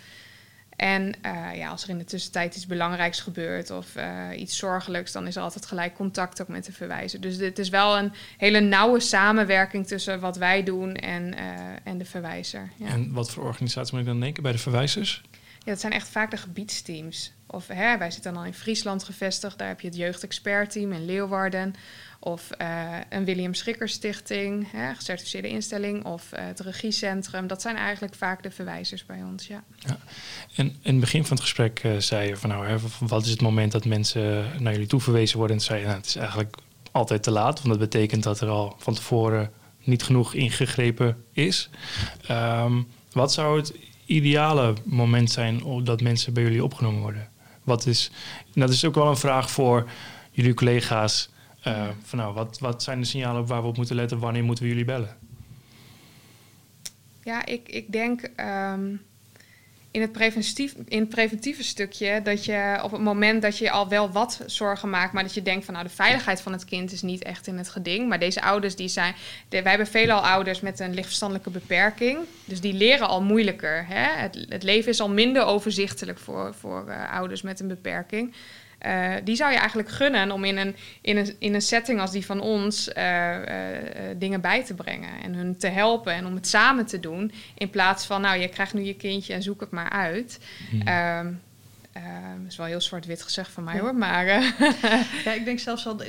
en 0.81 1.13
uh, 1.25 1.55
ja, 1.55 1.69
als 1.69 1.83
er 1.83 1.89
in 1.89 1.97
de 1.97 2.03
tussentijd 2.03 2.55
iets 2.55 2.65
belangrijks 2.65 3.19
gebeurt 3.19 3.69
of 3.69 3.95
uh, 3.95 4.27
iets 4.35 4.57
zorgelijks, 4.57 5.11
dan 5.11 5.27
is 5.27 5.35
er 5.35 5.41
altijd 5.41 5.65
gelijk 5.65 5.93
contact 5.93 6.41
ook 6.41 6.47
met 6.47 6.65
de 6.65 6.71
verwijzer. 6.71 7.21
Dus 7.21 7.37
het 7.37 7.59
is 7.59 7.69
wel 7.69 7.97
een 7.97 8.11
hele 8.37 8.59
nauwe 8.59 8.99
samenwerking 8.99 9.87
tussen 9.87 10.19
wat 10.19 10.37
wij 10.37 10.63
doen 10.63 10.95
en, 10.95 11.33
uh, 11.33 11.39
en 11.83 11.97
de 11.97 12.05
verwijzer. 12.05 12.69
Ja. 12.75 12.87
En 12.87 13.13
wat 13.13 13.31
voor 13.31 13.43
organisatie 13.43 13.93
moet 13.93 14.01
ik 14.01 14.09
dan 14.11 14.19
denken 14.19 14.43
bij 14.43 14.51
de 14.51 14.57
verwijzers? 14.57 15.21
Ja, 15.31 15.71
dat 15.71 15.79
zijn 15.79 15.93
echt 15.93 16.07
vaak 16.07 16.31
de 16.31 16.37
gebiedsteams. 16.37 17.31
Of 17.47 17.67
hè, 17.67 17.97
wij 17.97 18.11
zitten 18.11 18.33
dan 18.33 18.45
in 18.45 18.53
Friesland 18.53 19.03
gevestigd, 19.03 19.57
daar 19.57 19.67
heb 19.67 19.81
je 19.81 19.87
het 19.87 19.97
jeugdexpertteam 19.97 20.91
in 20.91 21.05
Leeuwarden. 21.05 21.75
Of 22.23 22.49
uh, 22.61 22.97
een 23.09 23.25
William 23.25 23.53
Schikker 23.53 23.89
Stichting, 23.89 24.71
hè, 24.71 24.93
gecertificeerde 24.93 25.49
instelling, 25.49 26.05
of 26.05 26.29
uh, 26.33 26.39
het 26.45 26.59
regiecentrum. 26.59 27.47
Dat 27.47 27.61
zijn 27.61 27.75
eigenlijk 27.75 28.15
vaak 28.15 28.43
de 28.43 28.51
verwijzers 28.51 29.05
bij 29.05 29.23
ons, 29.23 29.47
ja. 29.47 29.63
ja. 29.77 29.97
En 30.55 30.65
in 30.67 30.91
het 30.91 30.99
begin 30.99 31.25
van 31.25 31.31
het 31.31 31.45
gesprek 31.45 31.83
uh, 31.83 31.97
zei 31.97 32.27
je 32.27 32.37
van 32.37 32.49
nou, 32.49 32.67
hè, 32.67 32.75
wat 32.99 33.25
is 33.25 33.31
het 33.31 33.41
moment 33.41 33.71
dat 33.71 33.85
mensen 33.85 34.45
naar 34.59 34.73
jullie 34.73 34.87
toe 34.87 35.01
verwezen 35.01 35.37
worden? 35.37 35.55
En 35.55 35.61
zei 35.61 35.83
nou, 35.83 35.95
het 35.95 36.05
is 36.05 36.15
eigenlijk 36.15 36.57
altijd 36.91 37.23
te 37.23 37.31
laat, 37.31 37.55
want 37.61 37.69
dat 37.69 37.89
betekent 37.89 38.23
dat 38.23 38.41
er 38.41 38.47
al 38.47 38.75
van 38.77 38.93
tevoren 38.93 39.51
niet 39.83 40.03
genoeg 40.03 40.33
ingegrepen 40.33 41.23
is. 41.31 41.69
Um, 42.31 42.87
wat 43.11 43.33
zou 43.33 43.57
het 43.57 43.73
ideale 44.05 44.73
moment 44.83 45.31
zijn 45.31 45.83
dat 45.83 46.01
mensen 46.01 46.33
bij 46.33 46.43
jullie 46.43 46.63
opgenomen 46.63 47.01
worden? 47.01 47.29
Wat 47.63 47.85
is, 47.85 48.11
dat 48.53 48.69
is 48.69 48.85
ook 48.85 48.95
wel 48.95 49.07
een 49.07 49.17
vraag 49.17 49.51
voor 49.51 49.89
jullie 50.31 50.53
collega's. 50.53 51.29
Uh, 51.67 51.87
van 52.01 52.19
nou, 52.19 52.33
wat, 52.33 52.59
wat 52.59 52.83
zijn 52.83 52.99
de 52.99 53.05
signalen 53.05 53.45
waar 53.45 53.61
we 53.61 53.67
op 53.67 53.77
moeten 53.77 53.95
letten? 53.95 54.19
Wanneer 54.19 54.43
moeten 54.43 54.63
we 54.63 54.69
jullie 54.69 54.85
bellen? 54.85 55.17
Ja, 57.23 57.45
ik, 57.45 57.69
ik 57.69 57.91
denk 57.91 58.29
um, 58.71 59.01
in, 59.91 60.01
het 60.01 60.11
preventief, 60.11 60.75
in 60.87 60.99
het 60.99 61.09
preventieve 61.09 61.63
stukje 61.63 62.21
dat 62.23 62.45
je 62.45 62.79
op 62.83 62.91
het 62.91 63.01
moment 63.01 63.41
dat 63.41 63.57
je 63.57 63.71
al 63.71 63.87
wel 63.87 64.11
wat 64.11 64.43
zorgen 64.45 64.89
maakt, 64.89 65.13
maar 65.13 65.23
dat 65.23 65.33
je 65.33 65.41
denkt 65.41 65.65
van 65.65 65.73
nou 65.73 65.85
de 65.85 65.93
veiligheid 65.93 66.41
van 66.41 66.51
het 66.51 66.65
kind 66.65 66.91
is 66.91 67.01
niet 67.01 67.23
echt 67.23 67.47
in 67.47 67.57
het 67.57 67.69
geding. 67.69 68.09
Maar 68.09 68.19
deze 68.19 68.41
ouders 68.41 68.75
die 68.75 68.87
zijn, 68.87 69.15
wij 69.49 69.61
hebben 69.63 69.87
veelal 69.87 70.25
ouders 70.25 70.59
met 70.59 70.79
een 70.79 70.93
lichtverstandelijke 70.93 71.49
beperking, 71.49 72.19
dus 72.45 72.61
die 72.61 72.73
leren 72.73 73.07
al 73.07 73.21
moeilijker. 73.21 73.85
Hè? 73.87 74.21
Het, 74.21 74.45
het 74.49 74.63
leven 74.63 74.91
is 74.91 74.99
al 74.99 75.09
minder 75.09 75.43
overzichtelijk 75.43 76.19
voor, 76.19 76.53
voor 76.53 76.85
uh, 76.87 77.11
ouders 77.13 77.41
met 77.41 77.59
een 77.59 77.67
beperking. 77.67 78.33
Uh, 78.85 79.13
die 79.23 79.35
zou 79.35 79.51
je 79.51 79.57
eigenlijk 79.57 79.89
gunnen 79.89 80.31
om 80.31 80.43
in 80.43 80.57
een, 80.57 80.75
in 81.01 81.17
een, 81.17 81.35
in 81.39 81.53
een 81.53 81.61
setting 81.61 81.99
als 81.99 82.11
die 82.11 82.25
van 82.25 82.39
ons 82.39 82.89
uh, 82.97 83.35
uh, 83.37 83.45
dingen 84.17 84.41
bij 84.41 84.63
te 84.63 84.73
brengen 84.73 85.09
en 85.23 85.33
hun 85.33 85.57
te 85.57 85.67
helpen 85.67 86.13
en 86.13 86.25
om 86.25 86.35
het 86.35 86.47
samen 86.47 86.85
te 86.85 86.99
doen. 86.99 87.31
In 87.57 87.69
plaats 87.69 88.05
van, 88.05 88.21
nou, 88.21 88.39
je 88.39 88.47
krijgt 88.47 88.73
nu 88.73 88.81
je 88.81 88.95
kindje 88.95 89.33
en 89.33 89.43
zoek 89.43 89.59
het 89.59 89.71
maar 89.71 89.89
uit. 89.89 90.39
Uh, 91.97 92.03
dat 92.41 92.51
is 92.51 92.57
wel 92.57 92.65
heel 92.65 92.81
zwart-wit 92.81 93.23
gezegd 93.23 93.51
van 93.51 93.63
mij 93.63 93.79
hoor, 93.79 93.95
maar... 93.95 94.25
Uh. 94.25 94.59
ja, 95.25 95.33
ik 95.33 95.45
denk 95.45 95.59
zelfs 95.59 95.87
al, 95.87 96.01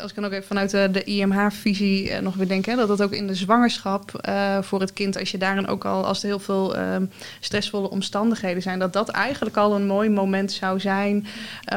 als 0.00 0.10
ik 0.10 0.14
dan 0.14 0.24
ook 0.24 0.32
even 0.32 0.46
vanuit 0.46 0.70
de, 0.70 0.88
de 0.92 1.04
IMH-visie 1.04 2.10
uh, 2.10 2.18
nog 2.18 2.34
weer 2.34 2.48
denk... 2.48 2.64
Hè, 2.64 2.76
dat 2.76 2.88
dat 2.88 3.02
ook 3.02 3.12
in 3.12 3.26
de 3.26 3.34
zwangerschap 3.34 4.10
voor 4.60 4.80
het 4.80 4.92
kind... 4.92 5.18
als 5.18 5.30
je 5.30 5.38
daarin 5.38 5.66
ook 5.66 5.84
al, 5.84 6.06
als 6.06 6.22
er 6.22 6.26
heel 6.26 6.38
veel 6.38 6.76
ehm, 6.76 7.06
stressvolle 7.40 7.90
omstandigheden 7.90 8.62
zijn... 8.62 8.78
dat 8.78 8.92
dat 8.92 9.08
eigenlijk 9.08 9.56
al 9.56 9.74
een 9.74 9.86
mooi 9.86 10.08
moment 10.08 10.52
zou 10.52 10.80
zijn... 10.80 11.26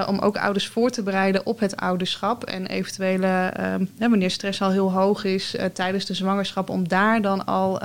om 0.07 0.19
ook 0.19 0.37
ouders 0.37 0.67
voor 0.67 0.89
te 0.89 1.03
bereiden 1.03 1.45
op 1.45 1.59
het 1.59 1.75
ouderschap. 1.75 2.43
En 2.43 2.67
eventuele, 2.67 3.27
ehm, 3.27 3.85
wanneer 3.97 4.31
stress 4.31 4.61
al 4.61 4.71
heel 4.71 4.91
hoog 4.91 5.23
is 5.23 5.55
tijdens 5.73 6.05
de 6.05 6.13
zwangerschap... 6.13 6.69
om 6.69 6.87
daar 6.87 7.21
dan 7.21 7.45
al 7.45 7.79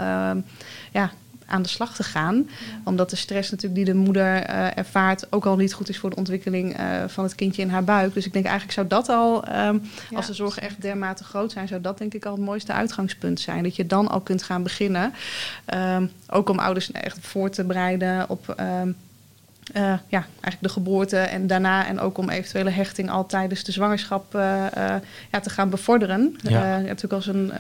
ja, 0.93 1.13
aan 1.49 1.63
de 1.63 1.69
slag 1.69 1.95
te 1.95 2.03
gaan. 2.03 2.49
Omdat 2.85 3.11
de 3.11 3.17
stress 3.17 3.51
natuurlijk 3.51 3.85
die 3.85 3.95
de 3.95 4.01
moeder 4.01 4.43
eh, 4.43 4.77
ervaart 4.79 5.33
ook 5.33 5.47
al 5.47 5.57
niet 5.57 5.73
goed 5.75 5.89
is 5.89 5.99
voor 5.99 6.11
de 6.11 6.17
ontwikkeling 6.17 6.77
eh, 6.77 6.87
van 7.07 7.25
het 7.25 7.35
kindje 7.35 7.63
in 7.63 7.69
haar 7.71 7.85
buik. 7.85 8.15
Dus 8.15 8.27
ik 8.27 8.33
denk 8.33 8.45
eigenlijk 8.45 8.75
zou 8.75 8.87
dat 8.87 9.09
al, 9.09 9.45
ehm, 9.45 9.79
Ja. 10.11 10.17
als 10.17 10.27
de 10.27 10.35
zorgen 10.35 10.63
echt 10.63 10.83
dermate 10.83 11.25
groot 11.25 11.53
zijn, 11.53 11.69
zou 11.69 11.81
dat 11.81 11.99
denk 11.99 12.15
ik 12.15 12.25
al 12.25 12.33
het 12.33 12.41
mooiste 12.45 12.73
uitgangspunt 12.73 13.41
zijn. 13.41 13.63
Dat 13.63 13.77
je 13.77 13.87
dan 13.87 14.09
al 14.09 14.21
kunt 14.21 14.43
gaan 14.43 14.63
beginnen. 14.63 15.13
Ehm, 15.65 16.07
ook 16.29 16.49
om 16.49 16.59
ouders 16.59 16.93
echt 16.93 17.19
voor 17.21 17.51
te 17.51 17.65
bereiden 17.65 18.29
op 18.29 18.49
ehm, 18.49 18.93
eh, 19.73 19.83
ja, 20.09 20.27
eigenlijk 20.31 20.61
de 20.61 20.69
geboorte 20.69 21.17
en 21.17 21.47
daarna. 21.47 21.87
En 21.87 22.01
ook 22.01 22.19
om 22.19 22.29
eventuele 22.29 22.71
hechting 22.71 23.11
al 23.11 23.27
tijdens 23.27 23.65
de 23.65 23.73
zwangerschap 23.73 24.35
eh, 24.35 24.67
eh, 24.67 25.03
ja, 25.33 25.41
te 25.41 25.51
gaan 25.51 25.71
bevorderen. 25.71 26.37
Ja. 26.43 26.79
Natuurlijk 26.79 27.13
als 27.13 27.27
een 27.27 27.53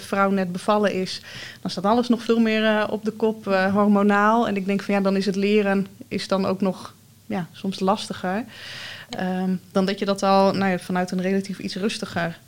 vrouw 0.00 0.30
net 0.30 0.52
bevallen 0.52 0.92
is, 0.92 1.22
dan 1.60 1.70
staat 1.70 1.84
alles 1.84 2.08
nog 2.08 2.22
veel 2.22 2.38
meer 2.40 2.90
op 2.90 3.04
de 3.04 3.10
kop, 3.10 3.44
hormonaal. 3.72 4.48
En 4.48 4.56
ik 4.56 4.66
denk 4.66 4.82
van 4.82 4.94
ja, 4.94 5.00
dan 5.00 5.16
is 5.16 5.26
het 5.26 5.36
leren 5.36 5.86
is 6.08 6.28
dan 6.28 6.46
ook 6.46 6.60
nog 6.60 6.94
ja, 7.26 7.48
soms 7.52 7.80
lastiger. 7.80 8.44
Ehm, 9.10 9.50
dan 9.72 9.84
dat 9.84 9.98
je 9.98 10.04
dat 10.04 10.22
al 10.22 10.52
nou 10.52 10.70
ja, 10.70 10.78
vanuit 10.78 11.10
een 11.10 11.20
relatief 11.20 11.58
iets 11.58 11.76
rustiger 11.76 12.38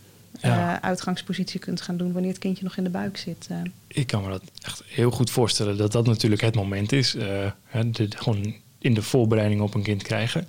Ja. 0.40 0.82
uitgangspositie 0.82 1.60
kunt 1.60 1.80
gaan 1.80 1.96
doen 1.96 2.12
wanneer 2.12 2.30
het 2.30 2.40
kindje 2.40 2.64
nog 2.64 2.76
in 2.76 2.84
de 2.84 2.90
buik 2.90 3.16
zit. 3.16 3.48
Ik 3.86 4.06
kan 4.06 4.22
me 4.22 4.28
dat 4.28 4.42
echt 4.62 4.82
heel 4.86 5.10
goed 5.10 5.30
voorstellen 5.30 5.76
dat 5.76 5.92
dat 5.92 6.06
natuurlijk 6.06 6.42
het 6.42 6.54
moment 6.54 6.92
is. 6.92 7.10
de, 7.12 8.08
gewoon 8.16 8.62
in 8.84 8.94
de 8.94 9.02
voorbereiding 9.02 9.60
op 9.60 9.74
een 9.74 9.82
kind 9.82 10.02
krijgen. 10.02 10.48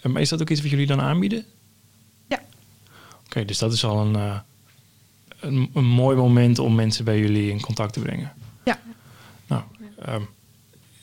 Eh, 0.00 0.12
maar 0.12 0.22
is 0.22 0.28
dat 0.28 0.40
ook 0.40 0.50
iets 0.50 0.60
wat 0.60 0.70
jullie 0.70 0.86
dan 0.86 1.00
aanbieden? 1.00 1.44
Ja. 2.28 2.40
Oké, 3.26 3.44
dus 3.44 3.58
dat 3.58 3.72
is 3.72 3.84
al 3.84 4.00
een, 4.00 4.16
eh, 4.16 4.38
een, 5.40 5.70
een 5.74 5.84
mooi 5.84 6.16
moment 6.16 6.58
om 6.58 6.74
mensen 6.74 7.04
bij 7.04 7.18
jullie 7.18 7.50
in 7.50 7.60
contact 7.60 7.92
te 7.92 8.00
brengen. 8.00 8.32
Ja. 8.64 8.80
Nou, 9.46 9.62
ehm, 10.02 10.22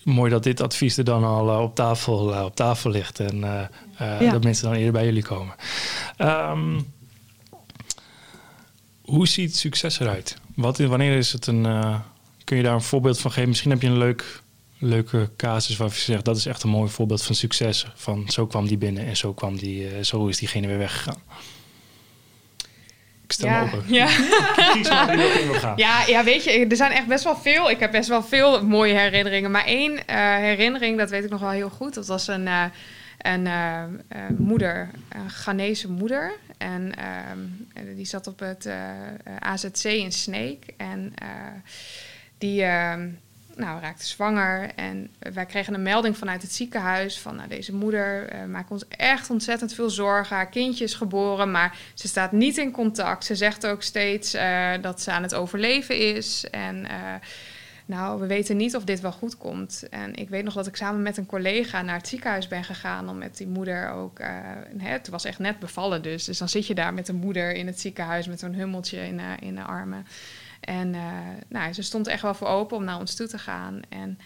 mooi 0.03 0.31
dat 0.31 0.43
dit 0.43 0.61
advies 0.61 0.97
er 0.97 1.03
dan 1.03 1.23
al 1.23 1.49
eh, 1.49 1.61
op, 1.61 1.75
tafel, 1.75 2.45
op 2.45 2.55
tafel 2.55 2.89
ligt 2.89 3.19
en 3.19 3.39
Ja. 3.97 4.31
dat 4.31 4.43
mensen 4.43 4.65
dan 4.65 4.73
eerder 4.73 4.91
bij 4.91 5.05
jullie 5.05 5.23
komen. 5.23 5.55
Ehm, 6.17 6.79
hoe 9.01 9.27
ziet 9.27 9.55
succes 9.55 9.99
eruit? 9.99 10.37
Wat, 10.55 10.77
wanneer 10.77 11.17
is 11.17 11.31
het 11.31 11.47
een. 11.47 11.67
kun 12.43 12.57
je 12.57 12.63
daar 12.63 12.73
een 12.73 12.81
voorbeeld 12.81 13.19
van 13.19 13.31
geven? 13.31 13.49
Misschien 13.49 13.71
heb 13.71 13.81
je 13.81 13.87
een 13.87 13.97
leuk, 13.97 14.42
leuke 14.83 15.29
casus 15.37 15.77
waarvan 15.77 15.97
je 15.97 16.03
zegt 16.03 16.25
dat 16.25 16.37
is 16.37 16.45
echt 16.45 16.63
een 16.63 16.69
mooi 16.69 16.89
voorbeeld 16.89 17.23
van 17.23 17.35
succes. 17.35 17.87
Van 17.95 18.29
zo 18.29 18.47
kwam 18.47 18.67
die 18.67 18.77
binnen 18.77 19.05
en 19.05 19.17
zo, 19.17 19.33
kwam 19.33 19.57
die, 19.57 19.87
eh, 19.87 20.03
zo 20.03 20.27
is 20.27 20.37
diegene 20.37 20.67
weer 20.67 20.77
weggegaan. 20.77 21.21
Ik 23.23 23.31
stel 23.31 23.47
ja, 23.47 23.63
me 23.63 23.65
open. 23.65 23.93
ja. 23.93 24.07
Gaan. 24.07 25.73
Ja, 25.85 26.05
ja, 26.07 26.23
weet 26.23 26.43
je, 26.43 26.67
er 26.67 26.75
zijn 26.75 26.91
echt 26.91 27.07
best 27.07 27.23
wel 27.23 27.35
veel. 27.35 27.69
Ik 27.69 27.79
heb 27.79 27.91
best 27.91 28.09
wel 28.09 28.23
veel 28.23 28.65
mooie 28.65 28.93
herinneringen. 28.93 29.51
Maar 29.51 29.65
één 29.65 30.07
eh, 30.07 30.17
herinnering, 30.35 30.97
dat 30.97 31.09
weet 31.09 31.23
ik 31.23 31.29
nog 31.29 31.39
wel 31.39 31.49
heel 31.49 31.69
goed. 31.69 31.93
Dat 31.93 32.07
was 32.07 32.27
een, 32.27 32.47
eh, 32.47 32.65
een 33.17 34.01
moeder, 34.37 34.89
een 35.09 35.29
Ghanese 35.29 35.89
moeder. 35.89 36.33
En 36.57 36.95
ehm, 36.95 37.39
eh, 37.73 37.95
die 37.95 38.05
zat 38.05 38.27
op 38.27 38.39
het 38.39 38.69
AZC 39.39 39.83
in 39.83 40.11
Sneek. 40.11 40.65
En 40.77 41.13
die 42.37 42.63
ehm, 42.63 43.09
nou, 43.55 43.81
raakte 43.81 44.05
zwanger. 44.05 44.69
En 44.75 45.09
wij 45.19 45.45
kregen 45.45 45.73
een 45.73 45.83
melding 45.83 46.17
vanuit 46.17 46.41
het 46.41 46.53
ziekenhuis 46.53 47.19
van 47.19 47.35
nou, 47.35 47.49
deze 47.49 47.73
moeder 47.73 48.29
eh, 48.29 48.45
maakt 48.45 48.71
ons 48.71 48.87
echt 48.87 49.29
ontzettend 49.29 49.73
veel 49.73 49.89
zorgen. 49.89 50.35
Haar 50.35 50.49
kindje 50.49 50.83
is 50.83 50.93
geboren, 50.93 51.51
maar 51.51 51.77
ze 51.93 52.07
staat 52.07 52.31
niet 52.31 52.57
in 52.57 52.71
contact. 52.71 53.25
Ze 53.25 53.35
zegt 53.35 53.65
ook 53.65 53.83
steeds 53.83 54.33
eh, 54.33 54.71
dat 54.81 55.01
ze 55.01 55.11
aan 55.11 55.23
het 55.23 55.35
overleven 55.35 56.15
is. 56.15 56.45
En 56.51 56.85
eh, 56.89 56.97
nou, 57.85 58.19
we 58.19 58.27
weten 58.27 58.57
niet 58.57 58.75
of 58.75 58.83
dit 58.83 58.99
wel 58.99 59.11
goed 59.11 59.37
komt. 59.37 59.83
En 59.89 60.15
ik 60.15 60.29
weet 60.29 60.43
nog 60.43 60.53
dat 60.53 60.67
ik 60.67 60.75
samen 60.75 61.01
met 61.01 61.17
een 61.17 61.25
collega 61.25 61.81
naar 61.81 61.97
het 61.97 62.07
ziekenhuis 62.07 62.47
ben 62.47 62.63
gegaan 62.63 63.09
om 63.09 63.17
met 63.17 63.37
die 63.37 63.47
moeder 63.47 63.89
ook. 63.89 64.19
het 64.77 65.07
was 65.07 65.25
echt 65.25 65.39
net 65.39 65.59
bevallen 65.59 66.01
dus. 66.01 66.23
Dus 66.23 66.37
dan 66.37 66.49
zit 66.49 66.67
je 66.67 66.75
daar 66.75 66.93
met 66.93 67.07
een 67.07 67.15
moeder 67.15 67.53
in 67.55 67.67
het 67.67 67.79
ziekenhuis 67.79 68.27
met 68.27 68.39
zo'n 68.39 68.53
hummeltje 68.53 69.07
in, 69.07 69.17
de- 69.17 69.45
in 69.45 69.55
de 69.55 69.61
armen. 69.63 70.05
En 70.65 70.95
eh, 70.95 71.01
nou, 71.47 71.73
ze 71.73 71.81
stond 71.81 72.07
echt 72.07 72.21
wel 72.21 72.33
voor 72.33 72.47
open 72.47 72.77
om 72.77 72.83
naar 72.83 72.99
ons 72.99 73.15
toe 73.15 73.27
te 73.27 73.37
gaan. 73.37 73.81
En 73.89 74.17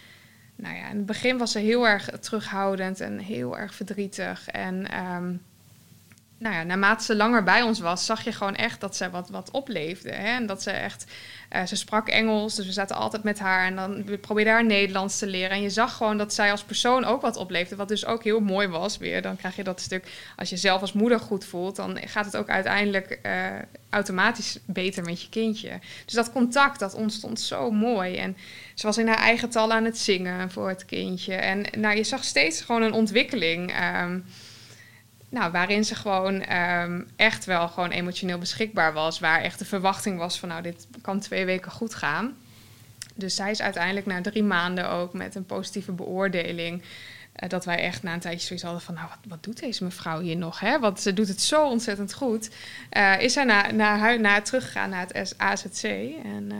nou 0.55 0.75
ja, 0.75 0.89
in 0.89 0.97
het 0.97 1.05
begin 1.05 1.37
was 1.37 1.51
ze 1.51 1.59
heel 1.59 1.87
erg 1.87 2.09
terughoudend 2.19 2.99
en 2.99 3.19
heel 3.19 3.57
erg 3.57 3.75
verdrietig. 3.75 4.47
En 4.47 4.91
ehm, 4.91 5.35
nou 6.39 6.55
ja, 6.55 6.63
naarmate 6.63 7.03
ze 7.03 7.15
langer 7.15 7.43
bij 7.43 7.61
ons 7.61 7.79
was, 7.79 8.05
zag 8.05 8.23
je 8.23 8.31
gewoon 8.31 8.55
echt 8.55 8.81
dat 8.81 8.95
ze 8.95 9.09
wat, 9.09 9.29
wat 9.29 9.51
opleefde. 9.51 10.11
Hè? 10.11 10.35
En 10.35 10.45
dat 10.45 10.63
ze 10.63 10.71
echt, 10.71 11.05
eh, 11.49 11.65
ze 11.65 11.75
sprak 11.75 12.07
Engels, 12.07 12.55
dus 12.55 12.65
we 12.65 12.71
zaten 12.71 12.95
altijd 12.95 13.23
met 13.23 13.39
haar. 13.39 13.65
En 13.65 13.75
dan 13.75 14.05
we 14.05 14.17
probeerden 14.17 14.53
haar 14.53 14.65
Nederlands 14.65 15.17
te 15.17 15.27
leren. 15.27 15.49
En 15.49 15.61
je 15.61 15.69
zag 15.69 15.93
gewoon 15.93 16.17
dat 16.17 16.33
zij 16.33 16.51
als 16.51 16.63
persoon 16.63 17.05
ook 17.05 17.21
wat 17.21 17.37
opleefde. 17.37 17.75
Wat 17.75 17.87
dus 17.87 18.05
ook 18.05 18.23
heel 18.23 18.39
mooi 18.39 18.67
was 18.67 18.97
weer. 18.97 19.21
Dan 19.21 19.35
krijg 19.35 19.55
je 19.55 19.63
dat 19.63 19.81
stuk, 19.81 20.07
als 20.35 20.49
je 20.49 20.57
zelf 20.57 20.81
als 20.81 20.93
moeder 20.93 21.19
goed 21.19 21.45
voelt, 21.45 21.75
dan 21.75 21.97
gaat 22.05 22.25
het 22.25 22.37
ook 22.37 22.49
uiteindelijk 22.49 23.19
eh, 23.21 23.45
automatisch 23.89 24.57
beter 24.65 25.03
met 25.03 25.21
je 25.21 25.29
kindje. 25.29 25.79
Dus 26.05 26.13
dat 26.13 26.31
contact, 26.31 26.79
dat 26.79 26.93
ontstond 26.93 27.39
zo 27.39 27.71
mooi. 27.71 28.15
En 28.15 28.37
ze 28.75 28.85
was 28.85 28.97
in 28.97 29.07
haar 29.07 29.19
eigen 29.19 29.49
taal 29.49 29.71
aan 29.71 29.85
het 29.85 29.97
zingen 29.97 30.51
voor 30.51 30.69
het 30.69 30.85
kindje. 30.85 31.35
En 31.35 31.65
nou, 31.77 31.95
je 31.95 32.03
zag 32.03 32.23
steeds 32.23 32.61
gewoon 32.61 32.81
een 32.81 32.93
ontwikkeling. 32.93 33.71
ehm, 33.71 34.19
nou, 35.29 35.51
waarin 35.51 35.85
ze 35.85 35.95
gewoon 35.95 36.41
ehm, 36.41 37.01
echt 37.15 37.45
wel 37.45 37.67
gewoon 37.67 37.89
emotioneel 37.91 38.37
beschikbaar 38.37 38.93
was. 38.93 39.19
Waar 39.19 39.41
echt 39.41 39.59
de 39.59 39.65
verwachting 39.65 40.17
was 40.17 40.39
van 40.39 40.49
nou, 40.49 40.61
dit 40.61 40.87
kan 41.01 41.19
twee 41.19 41.45
weken 41.45 41.71
goed 41.71 41.93
gaan. 41.95 42.37
Dus 43.15 43.35
zij 43.35 43.51
is 43.51 43.61
uiteindelijk 43.61 44.05
na 44.05 44.21
drie 44.21 44.43
maanden 44.43 44.89
ook 44.89 45.13
met 45.13 45.35
een 45.35 45.45
positieve 45.45 45.91
beoordeling. 45.91 46.81
eh, 47.33 47.49
dat 47.49 47.65
wij 47.65 47.77
echt 47.77 48.03
na 48.03 48.13
een 48.13 48.19
tijdje 48.19 48.45
zoiets 48.47 48.65
hadden 48.65 48.81
van, 48.81 48.93
nou, 48.93 49.07
wat, 49.07 49.17
wat 49.27 49.43
doet 49.43 49.59
deze 49.59 49.83
mevrouw 49.83 50.19
hier 50.19 50.37
nog? 50.37 50.59
Hè? 50.59 50.79
Want 50.79 50.99
ze 50.99 51.13
doet 51.13 51.27
het 51.27 51.41
zo 51.41 51.67
ontzettend 51.69 52.13
goed. 52.13 52.49
Eh, 52.89 53.21
is 53.21 53.33
zij 53.33 53.43
naar, 53.43 53.73
naar, 53.73 53.99
hui- 53.99 54.17
naar 54.19 54.43
teruggegaan 54.43 54.89
naar 54.89 55.05
het 55.11 55.33
AZC. 55.37 55.83
En 56.23 56.47
eh, 56.51 56.57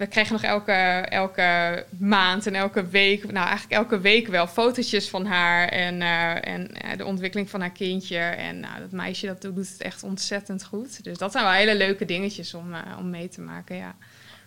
we 0.00 0.06
kregen 0.06 0.32
nog 0.32 0.42
elke, 0.42 0.72
elke 1.08 1.86
maand 1.98 2.46
en 2.46 2.54
elke 2.54 2.86
week, 2.86 3.32
nou 3.32 3.46
eigenlijk 3.46 3.72
elke 3.72 4.00
week 4.00 4.26
wel, 4.26 4.46
fotootjes 4.46 5.08
van 5.08 5.26
haar 5.26 5.68
en, 5.68 6.02
eh, 6.02 6.52
en 6.54 6.74
eh, 6.74 6.96
de 6.96 7.04
ontwikkeling 7.04 7.50
van 7.50 7.60
haar 7.60 7.72
kindje. 7.72 8.18
En 8.18 8.60
nou, 8.60 8.80
dat 8.80 8.90
meisje 8.90 9.26
dat 9.26 9.40
doet 9.40 9.68
het 9.68 9.80
echt 9.82 10.02
ontzettend 10.02 10.64
goed. 10.64 11.04
Dus 11.04 11.18
dat 11.18 11.32
zijn 11.32 11.44
wel 11.44 11.52
hele 11.52 11.76
leuke 11.76 12.04
dingetjes 12.04 12.54
om, 12.54 12.74
eh, 12.74 12.98
om 12.98 13.10
mee 13.10 13.28
te 13.28 13.40
maken, 13.40 13.76
ja. 13.76 13.96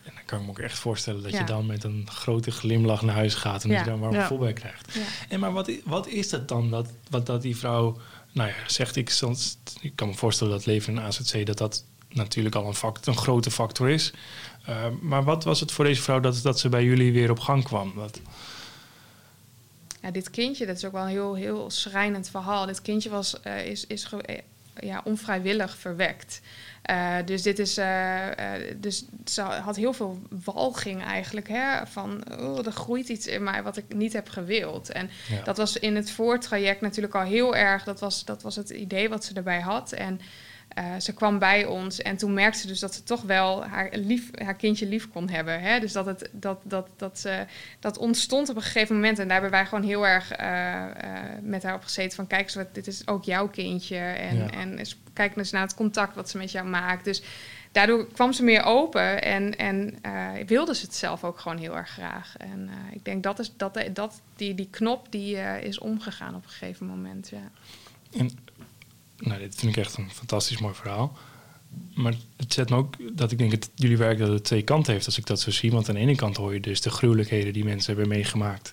En 0.03 0.11
dan 0.15 0.25
kan 0.25 0.39
ik 0.39 0.45
me 0.45 0.51
ook 0.51 0.59
echt 0.59 0.79
voorstellen 0.79 1.23
dat 1.23 1.31
Ja. 1.31 1.39
je 1.39 1.45
dan 1.45 1.65
met 1.65 1.83
een 1.83 2.07
grote 2.09 2.51
glimlach 2.51 3.01
naar 3.01 3.15
huis 3.15 3.33
gaat 3.33 3.63
en 3.63 3.69
dat 3.69 3.79
je 3.79 3.85
daar 3.85 3.93
een 3.93 3.99
warm 3.99 4.13
Ja. 4.13 4.37
bij 4.37 4.53
krijgt. 4.53 4.93
Ja. 4.93 5.01
En 5.29 5.39
maar 5.39 5.51
wat, 5.51 5.71
wat 5.83 6.07
is 6.07 6.29
dat 6.29 6.47
dan 6.47 6.69
dat, 6.69 6.87
wat 7.09 7.25
dat 7.25 7.41
die 7.41 7.57
vrouw, 7.57 7.97
nou 8.31 8.49
ja, 8.49 8.55
zegt 8.67 8.95
ik, 8.95 9.09
soms, 9.09 9.57
ik 9.81 9.95
kan 9.95 10.07
me 10.07 10.13
voorstellen 10.13 10.53
dat 10.53 10.65
leven 10.65 10.93
in 10.93 10.99
een 10.99 11.05
AZC 11.05 11.45
dat 11.45 11.57
dat 11.57 11.83
natuurlijk 12.15 12.55
al 12.55 12.67
een, 12.67 12.73
fact, 12.73 13.07
een 13.07 13.17
grote 13.17 13.51
factor 13.51 13.89
is. 13.89 14.13
Uh, 14.69 14.85
maar 15.01 15.23
wat 15.23 15.43
was 15.43 15.59
het 15.59 15.71
voor 15.71 15.85
deze 15.85 16.01
vrouw 16.01 16.19
dat, 16.19 16.39
dat 16.43 16.59
ze 16.59 16.69
bij 16.69 16.83
jullie 16.83 17.13
weer 17.13 17.31
op 17.31 17.39
gang 17.39 17.63
kwam? 17.63 17.93
Dat, 17.95 18.19
Ja, 20.03 20.11
dit 20.11 20.29
kindje, 20.29 20.65
dat 20.65 20.75
is 20.75 20.85
ook 20.85 20.91
wel 20.91 21.01
een 21.01 21.07
heel, 21.07 21.35
heel 21.35 21.69
schrijnend 21.69 22.29
verhaal. 22.29 22.65
Dit 22.65 22.81
kindje 22.81 23.09
was, 23.09 23.41
eh, 23.41 23.65
is, 23.65 23.87
is 23.87 24.09
eh, 24.25 24.37
ja, 24.79 25.01
onvrijwillig 25.03 25.77
verwekt. 25.77 26.41
Eh, 26.81 27.15
dus 27.25 27.41
dit 27.41 27.59
is, 27.59 27.73
dus 28.75 29.05
ze 29.25 29.41
had 29.41 29.75
heel 29.75 29.93
veel 29.93 30.21
walging 30.43 31.03
eigenlijk, 31.03 31.47
hè, 31.47 31.87
van 31.87 32.23
oh, 32.39 32.65
er 32.65 32.71
groeit 32.71 33.09
iets 33.09 33.27
in 33.27 33.43
mij 33.43 33.63
wat 33.63 33.77
ik 33.77 33.93
niet 33.93 34.13
heb 34.13 34.29
gewild. 34.29 34.91
En 34.91 35.09
ja. 35.29 35.43
dat 35.43 35.57
was 35.57 35.77
in 35.77 35.95
het 35.95 36.11
voortraject 36.11 36.81
natuurlijk 36.81 37.15
al 37.15 37.25
heel 37.25 37.55
erg, 37.55 37.83
dat 37.83 37.99
was, 37.99 38.25
dat 38.25 38.41
was 38.41 38.55
het 38.55 38.69
idee 38.69 39.09
wat 39.09 39.25
ze 39.25 39.33
erbij 39.33 39.61
had. 39.61 39.91
En 39.91 40.19
eh, 40.73 40.83
ze 40.99 41.13
kwam 41.13 41.39
bij 41.39 41.65
ons 41.65 42.01
en 42.01 42.17
toen 42.17 42.33
merkte 42.33 42.59
ze 42.59 42.67
dus 42.67 42.79
dat 42.79 42.93
ze 42.93 43.03
toch 43.03 43.21
wel 43.21 43.65
haar, 43.65 43.89
lief, 43.91 44.29
haar 44.43 44.55
kindje 44.55 44.85
lief 44.85 45.09
kon 45.09 45.29
hebben. 45.29 45.61
Hè? 45.61 45.79
Dus 45.79 45.91
dat, 45.91 46.05
het, 46.05 46.29
dat, 46.31 46.59
dat, 46.63 46.87
dat, 46.95 47.19
ze, 47.19 47.45
dat 47.79 47.97
ontstond 47.97 48.49
op 48.49 48.55
een 48.55 48.61
gegeven 48.61 48.95
moment. 48.95 49.19
En 49.19 49.23
daar 49.27 49.41
hebben 49.41 49.59
wij 49.59 49.65
gewoon 49.65 49.83
heel 49.83 50.07
erg 50.07 50.31
eh, 50.31 50.83
eh, 50.83 50.89
met 51.41 51.63
haar 51.63 51.75
op 51.75 51.83
gezeten 51.83 52.15
van... 52.15 52.27
kijk 52.27 52.41
eens, 52.43 52.55
wat, 52.55 52.73
dit 52.73 52.87
is 52.87 53.07
ook 53.07 53.23
jouw 53.23 53.47
kindje. 53.47 53.97
En, 53.97 54.37
Ja. 54.37 54.49
en 54.49 54.77
eens- 54.77 54.97
kijk 55.13 55.35
eens 55.35 55.51
naar 55.51 55.61
het 55.61 55.75
contact 55.75 56.15
wat 56.15 56.29
ze 56.29 56.37
met 56.37 56.51
jou 56.51 56.67
maakt. 56.67 57.05
Dus 57.05 57.23
daardoor 57.71 58.07
kwam 58.13 58.33
ze 58.33 58.43
meer 58.43 58.63
open 58.63 59.21
en, 59.23 59.57
en 59.57 59.95
wilde 60.45 60.75
ze 60.75 60.85
het 60.85 60.95
zelf 60.95 61.23
ook 61.23 61.39
gewoon 61.39 61.57
heel 61.57 61.77
erg 61.77 61.89
graag. 61.89 62.35
En 62.37 62.69
ik 62.91 63.05
denk 63.05 63.23
dat, 63.23 63.39
is, 63.39 63.51
dat, 63.57 63.79
dat 63.93 64.21
die, 64.35 64.55
die 64.55 64.67
knop 64.71 65.07
die, 65.09 65.35
is 65.61 65.79
omgegaan 65.79 66.35
op 66.35 66.43
een 66.43 66.49
gegeven 66.49 66.85
moment, 66.85 67.29
ja. 67.29 67.49
En, 68.17 68.29
nou, 69.23 69.39
dit 69.39 69.55
vind 69.55 69.77
ik 69.77 69.83
echt 69.83 69.97
een 69.97 70.11
fantastisch 70.11 70.59
mooi 70.59 70.73
verhaal. 70.73 71.17
Maar 71.93 72.13
het 72.37 72.53
zet 72.53 72.69
me 72.69 72.75
ook 72.75 72.95
dat 73.17 73.31
ik 73.31 73.37
denk 73.37 73.51
dat 73.51 73.69
jullie 73.75 73.97
werk 73.97 74.17
dat 74.17 74.29
het 74.29 74.43
twee 74.43 74.61
kanten 74.61 74.93
heeft 74.93 75.05
als 75.05 75.17
ik 75.17 75.25
dat 75.25 75.39
zo 75.39 75.51
zie. 75.51 75.71
Want 75.71 75.89
aan 75.89 75.95
de 75.95 76.01
ene 76.01 76.15
kant 76.15 76.37
hoor 76.37 76.53
je 76.53 76.59
dus 76.59 76.81
de 76.81 76.89
gruwelijkheden 76.89 77.53
die 77.53 77.63
mensen 77.63 77.93
hebben 77.95 78.13
meegemaakt. 78.13 78.71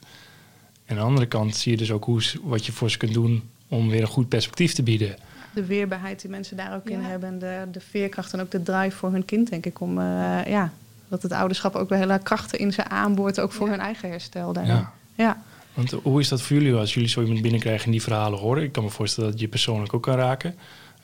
En 0.85 0.97
aan 0.97 1.03
de 1.03 1.09
andere 1.09 1.27
kant 1.27 1.57
zie 1.57 1.73
je 1.73 1.79
dus 1.79 1.91
ook 1.91 2.05
hoe, 2.05 2.23
wat 2.43 2.67
je 2.67 2.73
voor 2.73 2.91
ze 2.91 2.99
kunt 2.99 3.15
doen 3.15 3.51
om 3.69 3.89
weer 3.89 4.01
een 4.01 4.07
goed 4.07 4.29
perspectief 4.29 4.73
te 4.73 4.83
bieden. 4.83 5.17
de 5.55 5.67
weerbaarheid 5.67 6.21
die 6.21 6.31
mensen 6.31 6.57
daar 6.57 6.75
ook 6.75 6.91
in 6.91 7.01
hebben. 7.01 7.29
En 7.29 7.39
de, 7.39 7.69
de 7.73 7.81
veerkracht 7.81 8.33
en 8.33 8.41
ook 8.41 8.51
de 8.51 8.63
drive 8.63 8.97
voor 8.97 9.11
hun 9.13 9.25
kind, 9.25 9.51
denk 9.51 9.67
ik. 9.67 9.81
Om 9.81 9.99
eh, 9.99 10.47
ja, 10.47 10.73
Dat 11.09 11.23
het 11.23 11.33
ouderschap 11.33 11.75
ook 11.75 11.89
wel 11.89 11.99
hele 11.99 12.19
krachten 12.19 12.59
in 12.59 12.73
ze 12.73 12.89
aanboort, 12.89 13.41
ook 13.41 13.53
voor 13.53 13.69
hun 13.69 13.81
eigen 13.81 14.09
herstel. 14.09 14.53
Daarin. 14.53 14.75
Ja. 14.75 14.93
ja. 15.15 15.43
Want 15.75 15.91
hoe 15.91 16.21
is 16.21 16.29
dat 16.29 16.43
voor 16.43 16.57
jullie 16.57 16.75
als 16.75 16.95
jullie 16.95 17.09
zo 17.09 17.21
iemand 17.21 17.43
binnenkrijgen 17.43 17.85
en 17.85 17.91
die 17.91 18.03
verhalen 18.03 18.39
horen? 18.39 18.63
Ik 18.63 18.73
kan 18.73 18.85
me 18.85 18.91
voorstellen 18.91 19.31
dat 19.31 19.41
je 19.41 19.49
persoonlijk 19.49 19.95
ook 19.95 20.03
kan 20.03 20.17
raken. 20.17 20.55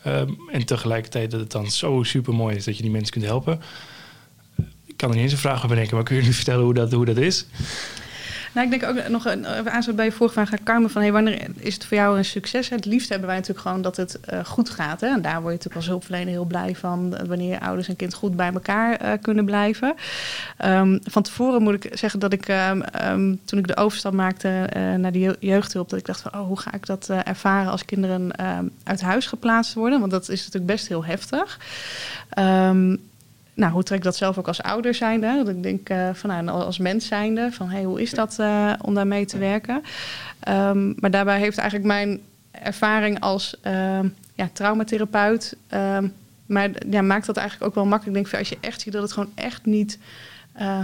Ehm, 0.02 0.30
en 0.52 0.66
tegelijkertijd 0.66 1.30
dat 1.30 1.40
het 1.40 1.50
dan 1.50 1.70
zo 1.70 2.02
super 2.02 2.34
mooi 2.34 2.56
is 2.56 2.64
dat 2.64 2.76
je 2.76 2.82
die 2.82 2.90
mensen 2.90 3.12
kunt 3.12 3.24
helpen. 3.24 3.60
Ik 4.84 4.96
kan 4.96 5.08
er 5.08 5.14
niet 5.14 5.24
eens 5.24 5.32
een 5.32 5.38
vraag 5.38 5.56
over 5.56 5.68
bedenken, 5.68 5.94
maar 5.94 6.04
kun 6.04 6.16
je 6.16 6.22
nu 6.22 6.32
vertellen 6.32 6.64
hoe 6.64 6.74
dat, 6.74 6.92
hoe 6.92 7.04
dat 7.04 7.16
is? 7.16 7.46
Nou, 8.56 8.72
ik 8.72 8.80
denk 8.80 8.96
ook 8.96 9.08
nog 9.08 9.24
een 9.24 9.46
aansluit 9.46 9.96
bij 9.96 10.04
je 10.04 10.12
vorige 10.12 10.34
vraag 10.34 10.52
aan 10.52 10.64
Carmen 10.64 10.90
van 10.90 11.02
hey, 11.02 11.12
wanneer 11.12 11.46
is 11.56 11.74
het 11.74 11.84
voor 11.84 11.96
jou 11.96 12.18
een 12.18 12.24
succes? 12.24 12.68
Het 12.68 12.84
liefst 12.84 13.08
hebben 13.08 13.26
wij 13.26 13.36
natuurlijk 13.36 13.66
gewoon 13.66 13.82
dat 13.82 13.96
het 13.96 14.18
uh, 14.32 14.44
goed 14.44 14.70
gaat. 14.70 15.00
Hè? 15.00 15.06
En 15.06 15.22
daar 15.22 15.40
word 15.40 15.44
je 15.44 15.50
natuurlijk 15.50 15.76
als 15.76 15.86
hulpverlener 15.86 16.28
heel 16.28 16.44
blij 16.44 16.74
van 16.74 17.16
wanneer 17.26 17.58
ouders 17.58 17.88
en 17.88 17.96
kind 17.96 18.14
goed 18.14 18.36
bij 18.36 18.52
elkaar 18.52 19.02
uh, 19.02 19.12
kunnen 19.20 19.44
blijven. 19.44 19.94
Um, 20.64 21.00
van 21.04 21.22
tevoren 21.22 21.62
moet 21.62 21.84
ik 21.84 21.98
zeggen 21.98 22.20
dat 22.20 22.32
ik 22.32 22.48
um, 22.48 22.82
um, 23.02 23.40
toen 23.44 23.58
ik 23.58 23.66
de 23.66 23.76
overstap 23.76 24.12
maakte 24.12 24.68
naar 24.98 25.12
de 25.12 25.36
jeugdhulp, 25.40 25.88
dat 25.88 25.98
ik 25.98 26.06
dacht 26.06 26.20
van 26.20 26.34
oh, 26.34 26.46
hoe 26.46 26.60
ga 26.60 26.72
ik 26.72 26.86
dat 26.86 27.08
ervaren 27.08 27.70
als 27.70 27.84
kinderen 27.84 28.30
uit 28.84 29.00
huis 29.00 29.26
geplaatst 29.26 29.74
worden? 29.74 30.00
Want 30.00 30.10
dat 30.10 30.28
is 30.28 30.38
natuurlijk 30.38 30.66
best 30.66 30.88
heel 30.88 31.04
heftig 31.04 31.58
nou, 33.56 33.72
hoe 33.72 33.82
trek 33.82 33.98
ik 33.98 34.04
dat 34.04 34.16
zelf 34.16 34.38
ook 34.38 34.46
als 34.46 34.62
ouder 34.62 34.94
zijnde? 34.94 35.36
Dat 35.36 35.48
ik 35.48 35.62
denk 35.62 35.90
uh, 35.90 36.08
van, 36.12 36.44
nou, 36.44 36.62
als 36.62 36.78
mens 36.78 37.06
zijnde, 37.06 37.48
van 37.52 37.68
hey, 37.68 37.82
hoe 37.82 38.02
is 38.02 38.10
dat 38.10 38.36
uh, 38.40 38.72
om 38.80 38.94
daarmee 38.94 39.24
te 39.24 39.38
werken? 39.38 39.82
Um, 40.48 40.94
maar 40.98 41.10
daarbij 41.10 41.38
heeft 41.38 41.58
eigenlijk 41.58 41.88
mijn 41.88 42.20
ervaring 42.50 43.20
als 43.20 43.56
uh, 43.66 43.98
ja, 44.34 44.48
traumatherapeut... 44.52 45.56
Um, 45.74 46.12
maar 46.46 46.70
ja, 46.90 47.02
maakt 47.02 47.26
dat 47.26 47.36
eigenlijk 47.36 47.68
ook 47.68 47.74
wel 47.74 47.86
makkelijk. 47.86 48.16
Ik 48.16 48.24
denk, 48.24 48.38
als 48.38 48.48
je 48.48 48.58
echt 48.60 48.80
ziet 48.80 48.92
dat 48.92 49.02
het 49.02 49.12
gewoon 49.12 49.32
echt 49.34 49.64
niet 49.64 49.98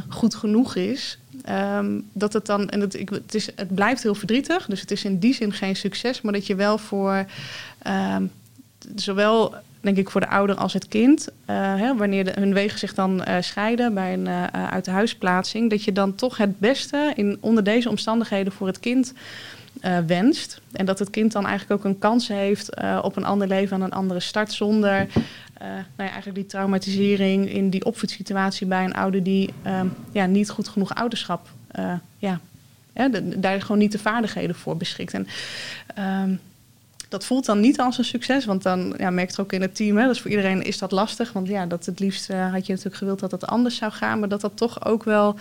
goed 0.09 0.35
genoeg 0.35 0.75
is... 0.77 1.19
Um, 1.49 2.09
dat 2.13 2.33
het 2.33 2.47
dan, 2.47 2.69
en 2.69 2.81
het, 2.81 2.95
ik, 2.95 3.09
het, 3.09 3.35
is, 3.35 3.49
het 3.57 3.75
blijft 3.75 4.03
heel 4.03 4.15
verdrietig, 4.15 4.67
dus 4.67 4.81
het 4.81 4.91
is 4.91 5.05
in 5.05 5.19
die 5.19 5.35
zin 5.35 5.53
geen 5.53 5.77
succes... 5.77 6.21
maar 6.21 6.33
dat 6.33 6.47
je 6.47 6.55
wel 6.55 6.79
voor 6.79 7.25
zowel 8.95 9.55
denk 9.83 9.97
ik 9.97 10.11
voor 10.11 10.21
de 10.21 10.29
ouder 10.29 10.57
als 10.57 10.73
het 10.73 10.89
kind. 10.89 11.29
Uh, 11.29 11.57
hè, 11.57 11.97
wanneer 11.97 12.39
hun 12.39 12.55
wegen 12.55 12.79
zich 12.79 12.95
dan 12.95 13.25
uh, 13.29 13.37
scheiden 13.41 13.95
bij 13.95 14.13
een 14.13 14.27
uh, 14.27 14.45
uit 14.53 14.85
de 14.85 14.91
huisplaatsing, 14.91 15.71
dat 15.71 15.85
je 15.85 15.93
dan 15.93 16.15
toch 16.15 16.37
het 16.37 16.59
beste 16.59 17.13
in, 17.15 17.39
onder 17.41 17.65
deze 17.65 17.89
omstandigheden 17.89 18.53
voor 18.53 18.67
het 18.67 18.81
kind 18.81 19.13
wenst. 20.07 20.61
En 20.73 20.87
dat 20.87 20.99
het 20.99 21.11
kind 21.11 21.33
dan 21.33 21.47
eigenlijk 21.47 21.81
ook 21.81 21.93
een 21.93 21.99
kans 21.99 22.29
heeft 22.29 22.77
op 23.03 23.17
een 23.17 23.25
ander 23.25 23.49
leven 23.49 23.77
aan 23.77 23.83
een 23.83 23.93
andere 23.93 24.21
start 24.21 24.53
zonder 24.53 25.07
nou 25.59 25.85
ja, 25.97 26.09
eigenlijk 26.09 26.35
die 26.35 26.47
traumatisering 26.47 27.51
in 27.51 27.71
die 27.71 27.85
opvoedsituatie 27.85 28.67
bij 28.67 28.85
een 28.85 28.95
ouder 28.95 29.23
die 29.23 29.51
ehm, 29.63 29.87
ja, 30.13 30.27
niet 30.27 30.51
goed 30.51 30.69
genoeg 30.69 30.95
ouderschap 30.95 31.49
ja, 32.19 32.41
daar 33.37 33.61
gewoon 33.61 33.79
niet 33.79 33.93
de 33.93 33.99
vaardigheden 33.99 34.57
voor 34.57 34.77
beschikt. 34.77 35.15
En, 35.15 35.27
um, 35.99 36.41
dat 37.13 37.25
voelt 37.25 37.45
dan 37.45 37.61
niet 37.61 37.81
als 37.81 37.99
een 37.99 38.05
succes, 38.05 38.45
want 38.45 38.63
dan 38.63 38.95
ja, 38.99 39.11
merk 39.11 39.31
je 39.31 39.43
ook 39.43 39.53
in 39.53 39.63
het 39.63 39.75
team. 39.75 39.97
Hè, 39.97 40.07
dus 40.07 40.21
voor 40.21 40.31
iedereen 40.31 40.63
is 40.63 40.79
dat 40.79 40.93
lastig, 40.93 41.33
want 41.33 41.49
ja, 41.49 41.67
dat 41.67 41.87
het 41.87 42.01
liefst 42.01 42.31
uh, 42.31 42.53
had 42.53 42.67
je 42.67 42.73
natuurlijk 42.73 42.97
gewild 42.97 43.21
dat 43.21 43.31
het 43.31 43.47
anders 43.47 43.77
zou 43.77 43.93
gaan, 43.93 44.19
maar 44.19 44.29
dat 44.29 44.41
dat 44.41 44.57
toch 44.57 44.85
ook 44.85 45.05
wel. 45.05 45.37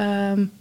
Um, 0.00 0.52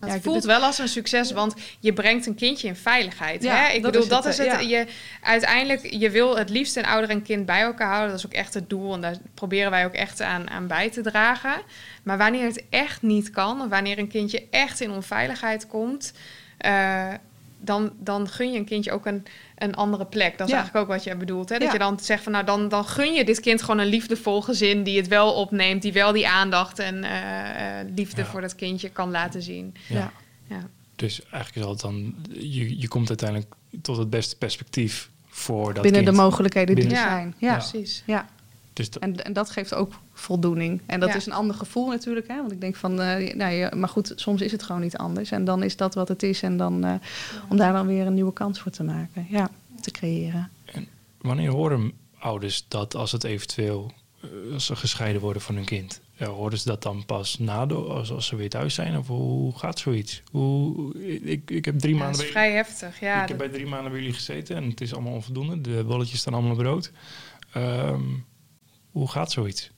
het 0.00 0.12
ja, 0.12 0.20
voelt 0.20 0.44
wel 0.44 0.60
als 0.60 0.78
een 0.78 0.88
succes, 0.88 1.32
want 1.32 1.54
je 1.80 1.92
brengt 1.92 2.26
een 2.26 2.34
kindje 2.34 2.68
in 2.68 2.76
veiligheid. 2.76 3.42
Ja, 3.42 3.54
hè? 3.54 3.72
Ik 3.72 3.82
bedoel, 3.82 4.08
dat 4.08 4.26
is 4.26 4.38
het. 4.38 4.46
Ja. 4.46 4.58
Je, 4.58 4.86
uiteindelijk, 5.22 5.94
je 5.94 6.10
wil 6.10 6.36
het 6.36 6.50
liefst 6.50 6.76
een 6.76 6.86
ouder 6.86 7.10
en 7.10 7.22
kind 7.22 7.46
bij 7.46 7.60
elkaar 7.60 7.88
houden. 7.88 8.10
Dat 8.10 8.18
is 8.18 8.26
ook 8.26 8.32
echt 8.32 8.54
het 8.54 8.70
doel. 8.70 8.94
En 8.94 9.00
daar 9.00 9.16
proberen 9.34 9.70
wij 9.70 9.84
ook 9.84 9.92
echt 9.92 10.22
aan, 10.22 10.50
aan 10.50 10.66
bij 10.66 10.90
te 10.90 11.00
dragen. 11.00 11.62
Maar 12.02 12.18
wanneer 12.18 12.44
het 12.44 12.64
echt 12.70 13.02
niet 13.02 13.30
kan, 13.30 13.60
of 13.60 13.68
wanneer 13.68 13.98
een 13.98 14.08
kindje 14.08 14.46
echt 14.50 14.80
in 14.80 14.90
onveiligheid 14.90 15.66
komt, 15.66 16.12
uh, 16.66 17.08
dan, 17.60 17.92
dan 17.98 18.28
gun 18.28 18.52
je 18.52 18.58
een 18.58 18.64
kindje 18.64 18.92
ook 18.92 19.06
een, 19.06 19.26
een 19.56 19.74
andere 19.74 20.06
plek. 20.06 20.38
Dat 20.38 20.48
is 20.48 20.54
eigenlijk 20.54 20.84
ook 20.84 20.92
wat 20.92 21.04
je 21.04 21.16
bedoelt. 21.16 21.48
Hè? 21.48 21.58
Dat 21.58 21.72
je 21.72 21.78
dan 21.78 22.00
zegt 22.00 22.22
van 22.22 22.32
nou, 22.32 22.44
dan, 22.44 22.68
dan 22.68 22.84
gun 22.84 23.12
je 23.12 23.24
dit 23.24 23.40
kind 23.40 23.60
gewoon 23.62 23.78
een 23.78 23.86
liefdevol 23.86 24.42
gezin 24.42 24.82
die 24.82 24.96
het 24.96 25.08
wel 25.08 25.32
opneemt, 25.32 25.82
die 25.82 25.92
wel 25.92 26.12
die 26.12 26.28
aandacht 26.28 26.78
en 26.78 27.04
uh, 27.04 27.92
liefde 27.94 28.24
voor 28.24 28.40
dat 28.40 28.54
kindje 28.54 28.88
kan 28.88 29.10
laten 29.10 29.42
zien. 29.42 29.74
Ja. 29.88 30.12
ja. 30.48 30.68
Dus 30.96 31.22
eigenlijk 31.22 31.66
is 31.66 31.72
het 31.72 31.80
dan, 31.80 32.14
je, 32.30 32.80
je 32.80 32.88
komt 32.88 33.08
uiteindelijk 33.08 33.54
tot 33.82 33.96
het 33.96 34.10
beste 34.10 34.36
perspectief 34.36 35.10
voor 35.26 35.74
dat 35.74 35.82
Binnen 35.82 36.02
kind. 36.02 36.16
de 36.16 36.22
mogelijkheden 36.22 36.74
die 36.74 36.84
er 36.84 36.96
zijn. 36.96 37.34
Ja, 37.38 37.52
precies. 37.52 38.02
Ja. 38.06 38.28
Dus 38.72 38.88
en, 38.88 39.24
en 39.24 39.32
dat 39.32 39.50
geeft 39.50 39.74
ook 39.74 39.92
voldoening. 40.12 40.80
En 40.86 41.00
dat 41.00 41.14
is 41.14 41.26
een 41.26 41.32
ander 41.32 41.56
gevoel 41.56 41.88
natuurlijk. 41.88 42.28
Hè? 42.28 42.36
Want 42.36 42.52
ik 42.52 42.60
denk 42.60 42.76
van, 42.76 42.92
uh, 42.92 43.34
nou 43.34 43.52
ja, 43.52 43.72
maar 43.76 43.88
goed, 43.88 44.12
soms 44.16 44.40
is 44.40 44.52
het 44.52 44.62
gewoon 44.62 44.80
niet 44.80 44.96
anders. 44.96 45.30
En 45.30 45.44
dan 45.44 45.62
is 45.62 45.76
dat 45.76 45.94
wat 45.94 46.08
het 46.08 46.22
is. 46.22 46.42
En 46.42 46.56
dan 46.56 46.86
uh, 46.86 46.94
om 47.48 47.56
daar 47.56 47.72
dan 47.72 47.86
weer 47.86 48.06
een 48.06 48.14
nieuwe 48.14 48.32
kans 48.32 48.60
voor 48.60 48.72
te 48.72 48.82
maken. 48.82 49.26
Ja, 49.28 49.50
te 49.80 49.90
creëren. 49.90 50.50
En 50.64 50.86
wanneer 51.20 51.50
horen 51.50 51.92
ouders 52.18 52.64
dat 52.68 52.94
als 52.94 53.12
het 53.12 53.24
eventueel 53.24 53.92
uh, 54.24 54.52
als 54.52 54.66
ze 54.66 54.76
gescheiden 54.76 55.20
worden 55.20 55.42
van 55.42 55.54
hun 55.54 55.64
kind? 55.64 56.00
Ja, 56.16 56.26
horen 56.26 56.58
ze 56.58 56.68
dat 56.68 56.82
dan 56.82 57.04
pas 57.06 57.38
na 57.38 57.66
de, 57.66 57.74
als, 57.74 58.12
als 58.12 58.26
ze 58.26 58.36
weer 58.36 58.50
thuis 58.50 58.74
zijn? 58.74 58.98
Of 58.98 59.06
hoe 59.06 59.58
gaat 59.58 59.78
zoiets? 59.78 60.22
Hoe, 60.30 60.94
ik, 61.22 61.50
ik 61.50 61.64
heb 61.64 61.78
drie 61.78 61.94
ja, 61.94 62.00
maanden. 62.00 62.16
Dat 62.16 62.26
is 62.26 62.32
vrij 62.32 62.52
heftig, 62.52 63.00
ja. 63.00 63.22
Ik 63.22 63.28
heb 63.28 63.38
bij 63.38 63.48
drie 63.48 63.66
maanden 63.66 63.90
bij 63.90 64.00
jullie 64.00 64.14
gezeten 64.14 64.56
en 64.56 64.68
het 64.70 64.80
is 64.80 64.92
allemaal 64.92 65.12
onvoldoende. 65.12 65.60
De 65.60 65.84
bolletjes 65.84 66.20
staan 66.20 66.34
allemaal 66.34 66.56
brood. 66.56 66.92
Um, 67.56 68.24
hoe 68.90 69.08
gaat 69.08 69.30
zoiets? 69.30 69.70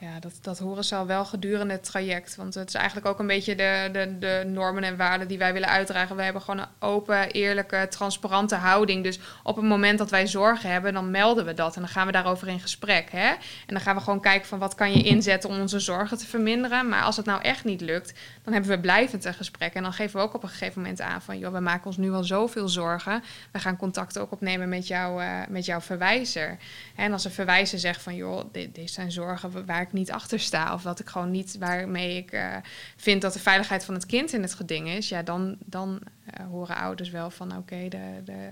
Ja, 0.00 0.20
dat, 0.20 0.38
dat 0.42 0.58
horen 0.58 0.84
ze 0.84 0.94
al 0.94 1.06
wel 1.06 1.24
gedurende 1.24 1.72
het 1.72 1.84
traject. 1.84 2.36
Want 2.36 2.54
het 2.54 2.68
is 2.68 2.74
eigenlijk 2.74 3.06
ook 3.06 3.18
een 3.18 3.26
beetje 3.26 3.54
de, 3.54 3.88
de, 3.92 4.18
de 4.18 4.42
normen 4.46 4.82
en 4.82 4.96
waarden 4.96 5.28
die 5.28 5.38
wij 5.38 5.52
willen 5.52 5.68
uitdragen. 5.68 6.16
We 6.16 6.22
hebben 6.22 6.42
gewoon 6.42 6.60
een 6.60 6.88
open, 6.88 7.30
eerlijke, 7.30 7.86
transparante 7.90 8.54
houding. 8.54 9.02
Dus 9.02 9.18
op 9.42 9.56
het 9.56 9.64
moment 9.64 9.98
dat 9.98 10.10
wij 10.10 10.26
zorgen 10.26 10.70
hebben, 10.70 10.92
dan 10.92 11.10
melden 11.10 11.44
we 11.44 11.54
dat. 11.54 11.74
En 11.74 11.80
dan 11.80 11.90
gaan 11.90 12.06
we 12.06 12.12
daarover 12.12 12.48
in 12.48 12.60
gesprek. 12.60 13.10
Hè? 13.10 13.28
En 13.28 13.38
dan 13.66 13.80
gaan 13.80 13.96
we 13.96 14.02
gewoon 14.02 14.20
kijken 14.20 14.48
van 14.48 14.58
wat 14.58 14.74
kan 14.74 14.92
je 14.92 15.02
inzetten 15.02 15.50
om 15.50 15.60
onze 15.60 15.80
zorgen 15.80 16.18
te 16.18 16.26
verminderen. 16.26 16.88
Maar 16.88 17.02
als 17.02 17.16
het 17.16 17.26
nou 17.26 17.42
echt 17.42 17.64
niet 17.64 17.80
lukt, 17.80 18.12
dan 18.44 18.52
hebben 18.52 18.70
we 18.70 18.80
blijvend 18.80 19.24
een 19.24 19.34
gesprek. 19.34 19.74
En 19.74 19.82
dan 19.82 19.92
geven 19.92 20.16
we 20.16 20.22
ook 20.22 20.34
op 20.34 20.42
een 20.42 20.48
gegeven 20.48 20.80
moment 20.80 21.00
aan 21.00 21.22
van... 21.22 21.38
joh, 21.38 21.52
we 21.52 21.60
maken 21.60 21.86
ons 21.86 21.96
nu 21.96 22.12
al 22.12 22.24
zoveel 22.24 22.68
zorgen. 22.68 23.22
We 23.52 23.58
gaan 23.58 23.76
contact 23.76 24.18
ook 24.18 24.32
opnemen 24.32 24.68
met, 24.68 24.86
jou, 24.86 25.22
uh, 25.22 25.40
met 25.48 25.64
jouw 25.64 25.80
verwijzer. 25.80 26.58
En 26.96 27.12
als 27.12 27.24
een 27.24 27.30
verwijzer 27.30 27.78
zegt 27.78 28.02
van... 28.02 28.14
joh, 28.14 28.44
dit, 28.52 28.74
dit 28.74 28.90
zijn 28.90 29.12
zorgen 29.12 29.66
waar 29.66 29.80
ik 29.80 29.87
niet 29.92 30.10
achter 30.10 30.40
sta... 30.40 30.74
of 30.74 30.82
wat 30.82 31.00
ik 31.00 31.08
gewoon 31.08 31.30
niet 31.30 31.58
waarmee 31.58 32.16
ik 32.16 32.32
uh, 32.32 32.56
vind 32.96 33.22
dat 33.22 33.32
de 33.32 33.38
veiligheid 33.38 33.84
van 33.84 33.94
het 33.94 34.06
kind 34.06 34.32
in 34.32 34.42
het 34.42 34.54
geding 34.54 34.88
is... 34.88 35.08
ja, 35.08 35.22
dan, 35.22 35.56
dan 35.64 36.00
uh, 36.40 36.46
horen 36.46 36.76
ouders 36.76 37.10
wel 37.10 37.30
van 37.30 37.48
oké, 37.50 37.58
okay, 37.58 37.88
de, 37.88 38.20
de 38.24 38.48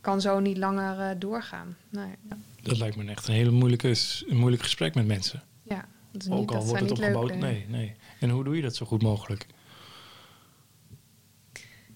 kan 0.00 0.20
zo 0.20 0.40
niet 0.40 0.56
langer 0.56 1.18
doorgaan. 1.18 1.76
Nee. 1.88 2.14
Dat 2.62 2.78
lijkt 2.78 2.96
me 2.96 3.10
echt 3.10 3.28
een 3.28 3.34
hele 3.34 3.50
moeilijke, 3.50 3.94
een 4.26 4.36
moeilijk 4.36 4.62
gesprek 4.62 4.94
met 4.94 5.06
mensen. 5.06 5.42
Ja, 5.62 5.84
dat 6.12 6.22
is 6.22 6.28
niet, 6.28 6.38
Ook 6.38 6.50
al 6.50 6.58
dat 6.58 6.66
wordt 6.66 6.82
het 6.82 6.90
opgebouwd. 6.90 7.34
Nee, 7.34 7.64
nee. 7.68 7.96
En 8.18 8.30
hoe 8.30 8.44
doe 8.44 8.56
je 8.56 8.62
dat 8.62 8.76
zo 8.76 8.86
goed 8.86 9.02
mogelijk? 9.02 9.46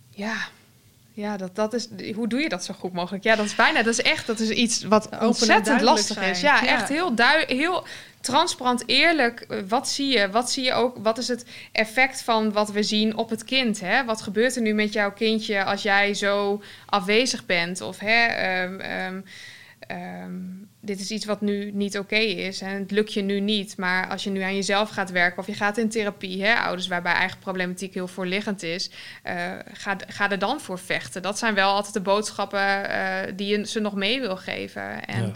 Ja, 0.09 0.49
ja, 1.17 1.37
dat, 1.37 1.55
dat 1.55 1.73
is, 1.73 1.89
hoe 2.15 2.29
doe 2.29 2.41
je 2.41 2.49
dat 2.49 2.65
zo 2.65 2.75
goed 2.75 2.93
mogelijk? 2.93 3.25
Ja, 3.25 3.37
dat 3.37 3.45
is 3.45 3.55
bijna, 3.55 3.83
dat 3.83 3.93
is 3.99 4.03
echt, 4.03 4.27
dat 4.27 4.41
is 4.41 4.51
iets 4.51 4.85
wat 4.85 5.09
ontzettend 5.21 5.81
lastig 5.81 6.17
zijn. 6.17 6.31
is. 6.31 6.41
Ja, 6.41 6.63
ja, 6.63 6.67
echt 6.67 6.89
heel, 6.89 7.15
heel 7.47 7.87
transparant, 8.21 8.83
eerlijk. 8.87 9.63
Wat 9.69 9.89
zie 9.89 10.19
je? 10.19 10.31
Wat 10.31 10.51
zie 10.51 10.65
je 10.65 10.73
ook? 10.73 10.97
Wat 10.99 11.19
is 11.19 11.29
het 11.29 11.45
effect 11.73 12.23
van 12.23 12.53
wat 12.53 12.71
we 12.71 12.83
zien 12.83 13.17
op 13.17 13.31
het 13.31 13.45
kind? 13.45 13.81
Hè? 13.81 14.05
Wat 14.05 14.23
gebeurt 14.23 14.57
er 14.57 14.63
nu 14.63 14.73
met 14.73 14.93
jouw 14.93 15.13
kindje 15.13 15.65
als 15.65 15.83
jij 15.83 16.15
zo 16.15 16.63
afwezig 16.87 17.47
bent? 17.47 17.81
Of 17.81 17.99
hè, 17.99 18.63
um, 18.65 18.81
um, 18.81 19.25
um, 19.91 20.69
dit 20.85 21.01
is 21.01 21.11
iets 21.11 21.25
wat 21.25 21.41
nu 21.41 21.71
niet 21.73 21.99
oké 21.99 22.15
okay 22.15 22.27
is 22.27 22.61
en 22.61 22.79
het 22.79 22.91
lukt 22.91 23.13
je 23.13 23.23
nu 23.23 23.41
niet. 23.41 23.77
Maar 23.77 24.09
als 24.09 24.25
je 24.25 24.31
nu 24.31 24.41
aan 24.41 24.55
jezelf 24.55 24.91
gaat 24.91 25.11
werken 25.11 25.39
of 25.39 25.47
je 25.47 25.55
gaat 25.55 25.79
in 25.79 25.89
therapie, 25.89 26.45
hè, 26.45 26.55
ouders 26.55 26.87
waarbij 26.89 27.13
eigen 27.13 27.39
problematiek 27.39 27.95
heel 27.95 28.09
voorliggend 28.09 28.63
is, 28.63 28.91
uh, 29.27 29.53
ga, 29.73 29.97
ga 30.07 30.31
er 30.31 30.39
dan 30.39 30.61
voor 30.61 30.79
vechten. 30.79 31.23
Dat 31.23 31.39
zijn 31.39 31.55
wel 31.55 31.71
altijd 31.71 31.95
de 31.95 32.01
boodschappen 32.01 32.61
uh, 32.61 33.19
die 33.37 33.59
je 33.59 33.67
ze 33.67 33.81
nog 33.81 33.95
mee 33.95 34.21
wil 34.21 34.37
geven. 34.37 35.07
En 35.07 35.27
ja. 35.27 35.33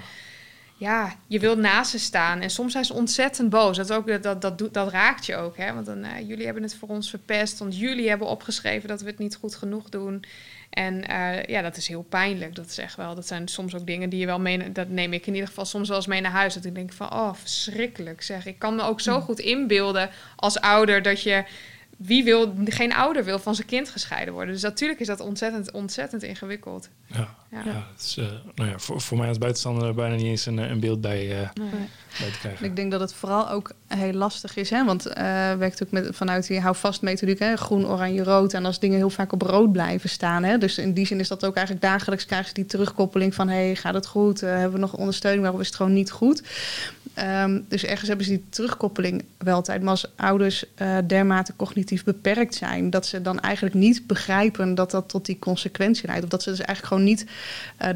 ja. 0.77 1.15
je 1.27 1.39
wilt 1.39 1.59
naast 1.59 1.91
ze 1.91 1.99
staan. 1.99 2.41
En 2.41 2.51
soms 2.51 2.73
zijn 2.73 2.85
ze 2.85 2.93
ontzettend 2.93 3.51
boos. 3.51 3.77
Dat, 3.77 3.93
ook, 3.93 4.07
dat, 4.07 4.23
dat, 4.23 4.59
dat, 4.59 4.75
dat 4.75 4.91
raakt 4.91 5.27
je 5.27 5.37
ook. 5.37 5.57
Hè? 5.57 5.75
Want 5.75 5.87
dan, 5.87 6.05
uh, 6.05 6.29
jullie 6.29 6.45
hebben 6.45 6.63
het 6.63 6.75
voor 6.75 6.89
ons 6.89 7.11
verpest, 7.11 7.59
want 7.59 7.79
jullie 7.79 8.09
hebben 8.09 8.29
opgeschreven 8.29 8.89
dat 8.89 9.01
we 9.01 9.07
het 9.07 9.19
niet 9.19 9.37
goed 9.37 9.55
genoeg 9.55 9.89
doen. 9.89 10.25
En 10.71 11.11
uh, 11.11 11.43
ja, 11.43 11.63
dat 11.63 11.77
is 11.77 11.89
heel 11.89 12.03
pijnlijk. 12.03 12.55
Dat 12.55 12.67
is 12.67 12.79
echt 12.79 12.97
wel. 12.97 13.15
Dat 13.15 13.27
zijn 13.27 13.49
soms 13.49 13.75
ook 13.75 13.87
dingen 13.87 14.11
die 14.11 14.21
je 14.21 14.27
wel 14.27 14.41
mee. 14.41 14.73
Dat 14.73 14.89
neem 14.89 15.13
ik 15.13 15.27
in 15.27 15.33
ieder 15.33 15.49
geval 15.49 15.65
soms 15.65 15.89
wel 15.89 15.97
eens 15.97 16.07
mee 16.07 16.21
naar 16.21 16.31
huis. 16.31 16.55
Dat 16.55 16.65
ik 16.65 16.75
denk 16.75 16.93
van, 16.93 17.13
oh, 17.13 17.35
verschrikkelijk 17.35 18.23
zeg. 18.23 18.47
Ik 18.47 18.59
kan 18.59 18.75
me 18.75 18.83
ook 18.83 19.01
zo 19.01 19.21
goed 19.21 19.39
inbeelden 19.39 20.11
als 20.37 20.61
ouder 20.61 21.03
dat 21.03 21.23
je 21.23 21.45
wie 21.99 22.25
wil, 22.25 22.55
geen 22.65 22.95
ouder 22.95 23.25
wil 23.25 23.39
van 23.39 23.55
zijn 23.55 23.67
kind 23.67 23.91
gescheiden 23.91 24.35
worden. 24.35 24.53
Dus 24.53 24.63
natuurlijk 24.63 25.01
is 25.01 25.07
dat 25.07 25.21
ontzettend, 25.21 25.71
ontzettend 25.71 26.23
ingewikkeld. 26.23 26.89
Ja, 27.07 27.35
ja. 27.51 27.63
ja 27.65 27.87
is, 27.99 28.17
uh, 28.19 28.27
nou 28.55 28.71
ja 28.71 28.79
voor, 28.79 29.01
voor 29.01 29.19
mij 29.19 29.29
als 29.29 29.39
buitenstander 29.39 29.95
bijna 29.95 30.15
niet 30.15 30.25
eens 30.25 30.47
een, 30.47 30.59
een 30.59 30.81
beeld 30.81 31.01
bij, 31.01 31.27
uh, 31.27 31.49
nee. 31.55 31.71
bij 32.19 32.31
te 32.31 32.39
krijgen. 32.39 32.67
Ik 32.67 32.77
denk 32.77 32.91
dat 32.91 33.01
het 33.01 33.15
vooral 33.15 33.51
ook 33.51 33.73
heel 33.89 34.13
lastig 34.13 34.57
is, 34.57 34.71
hè? 34.71 34.85
want 34.85 35.07
uh, 35.07 35.15
werkt 35.55 35.83
ook 35.83 35.91
met, 35.91 36.09
vanuit 36.11 36.47
die 36.47 36.61
hou 36.61 36.77
vast 36.77 37.03
methodiek, 37.03 37.39
hè? 37.39 37.57
groen, 37.57 37.87
oranje, 37.87 38.23
rood. 38.23 38.53
En 38.53 38.65
als 38.65 38.79
dingen 38.79 38.97
heel 38.97 39.11
vaak 39.11 39.33
op 39.33 39.43
rood 39.43 39.73
blijven 39.73 40.11
staan, 40.11 40.45
hè? 40.45 40.59
dus 40.59 40.79
in 40.79 40.93
die 40.93 41.07
zin 41.07 41.21
is 41.21 41.29
dat 41.29 41.45
ook 41.45 41.57
eigenlijk 41.57 41.87
dagelijks 41.87 42.27
krijgen 42.27 42.49
ze 42.49 42.55
die 42.55 42.67
terugkoppeling 42.67 43.35
van, 43.35 43.49
hey, 43.49 43.75
gaat 43.75 43.95
het 43.95 44.07
goed? 44.07 44.41
hebben 44.41 44.73
we 44.73 44.79
nog 44.79 44.95
ondersteuning? 44.95 45.43
Waarom 45.43 45.61
is 45.61 45.67
het 45.67 45.77
gewoon 45.77 45.93
niet 45.93 46.11
goed? 46.11 46.43
Um, 47.43 47.65
dus 47.69 47.85
ergens 47.85 48.09
hebben 48.09 48.27
ze 48.27 48.33
die 48.33 48.45
terugkoppeling 48.49 49.25
wel 49.39 49.55
altijd. 49.55 49.81
Maar 49.81 49.91
als 49.91 50.11
ouders 50.17 50.65
dermate 51.07 51.53
cognitief 51.57 52.05
beperkt 52.05 52.55
zijn, 52.55 52.91
dat 52.91 53.07
ze 53.07 53.23
dan 53.23 53.41
eigenlijk 53.41 53.75
niet 53.75 54.07
begrijpen 54.07 54.75
dat 54.75 54.91
dat 54.91 55.09
tot 55.09 55.27
die 55.27 55.39
consequentie 55.39 56.07
leidt. 56.07 56.25
Of 56.25 56.31
dat 56.31 56.43
ze 56.43 56.51
dus 56.51 56.61
eigenlijk 56.61 56.89
gewoon 56.89 57.05
niet 57.05 57.27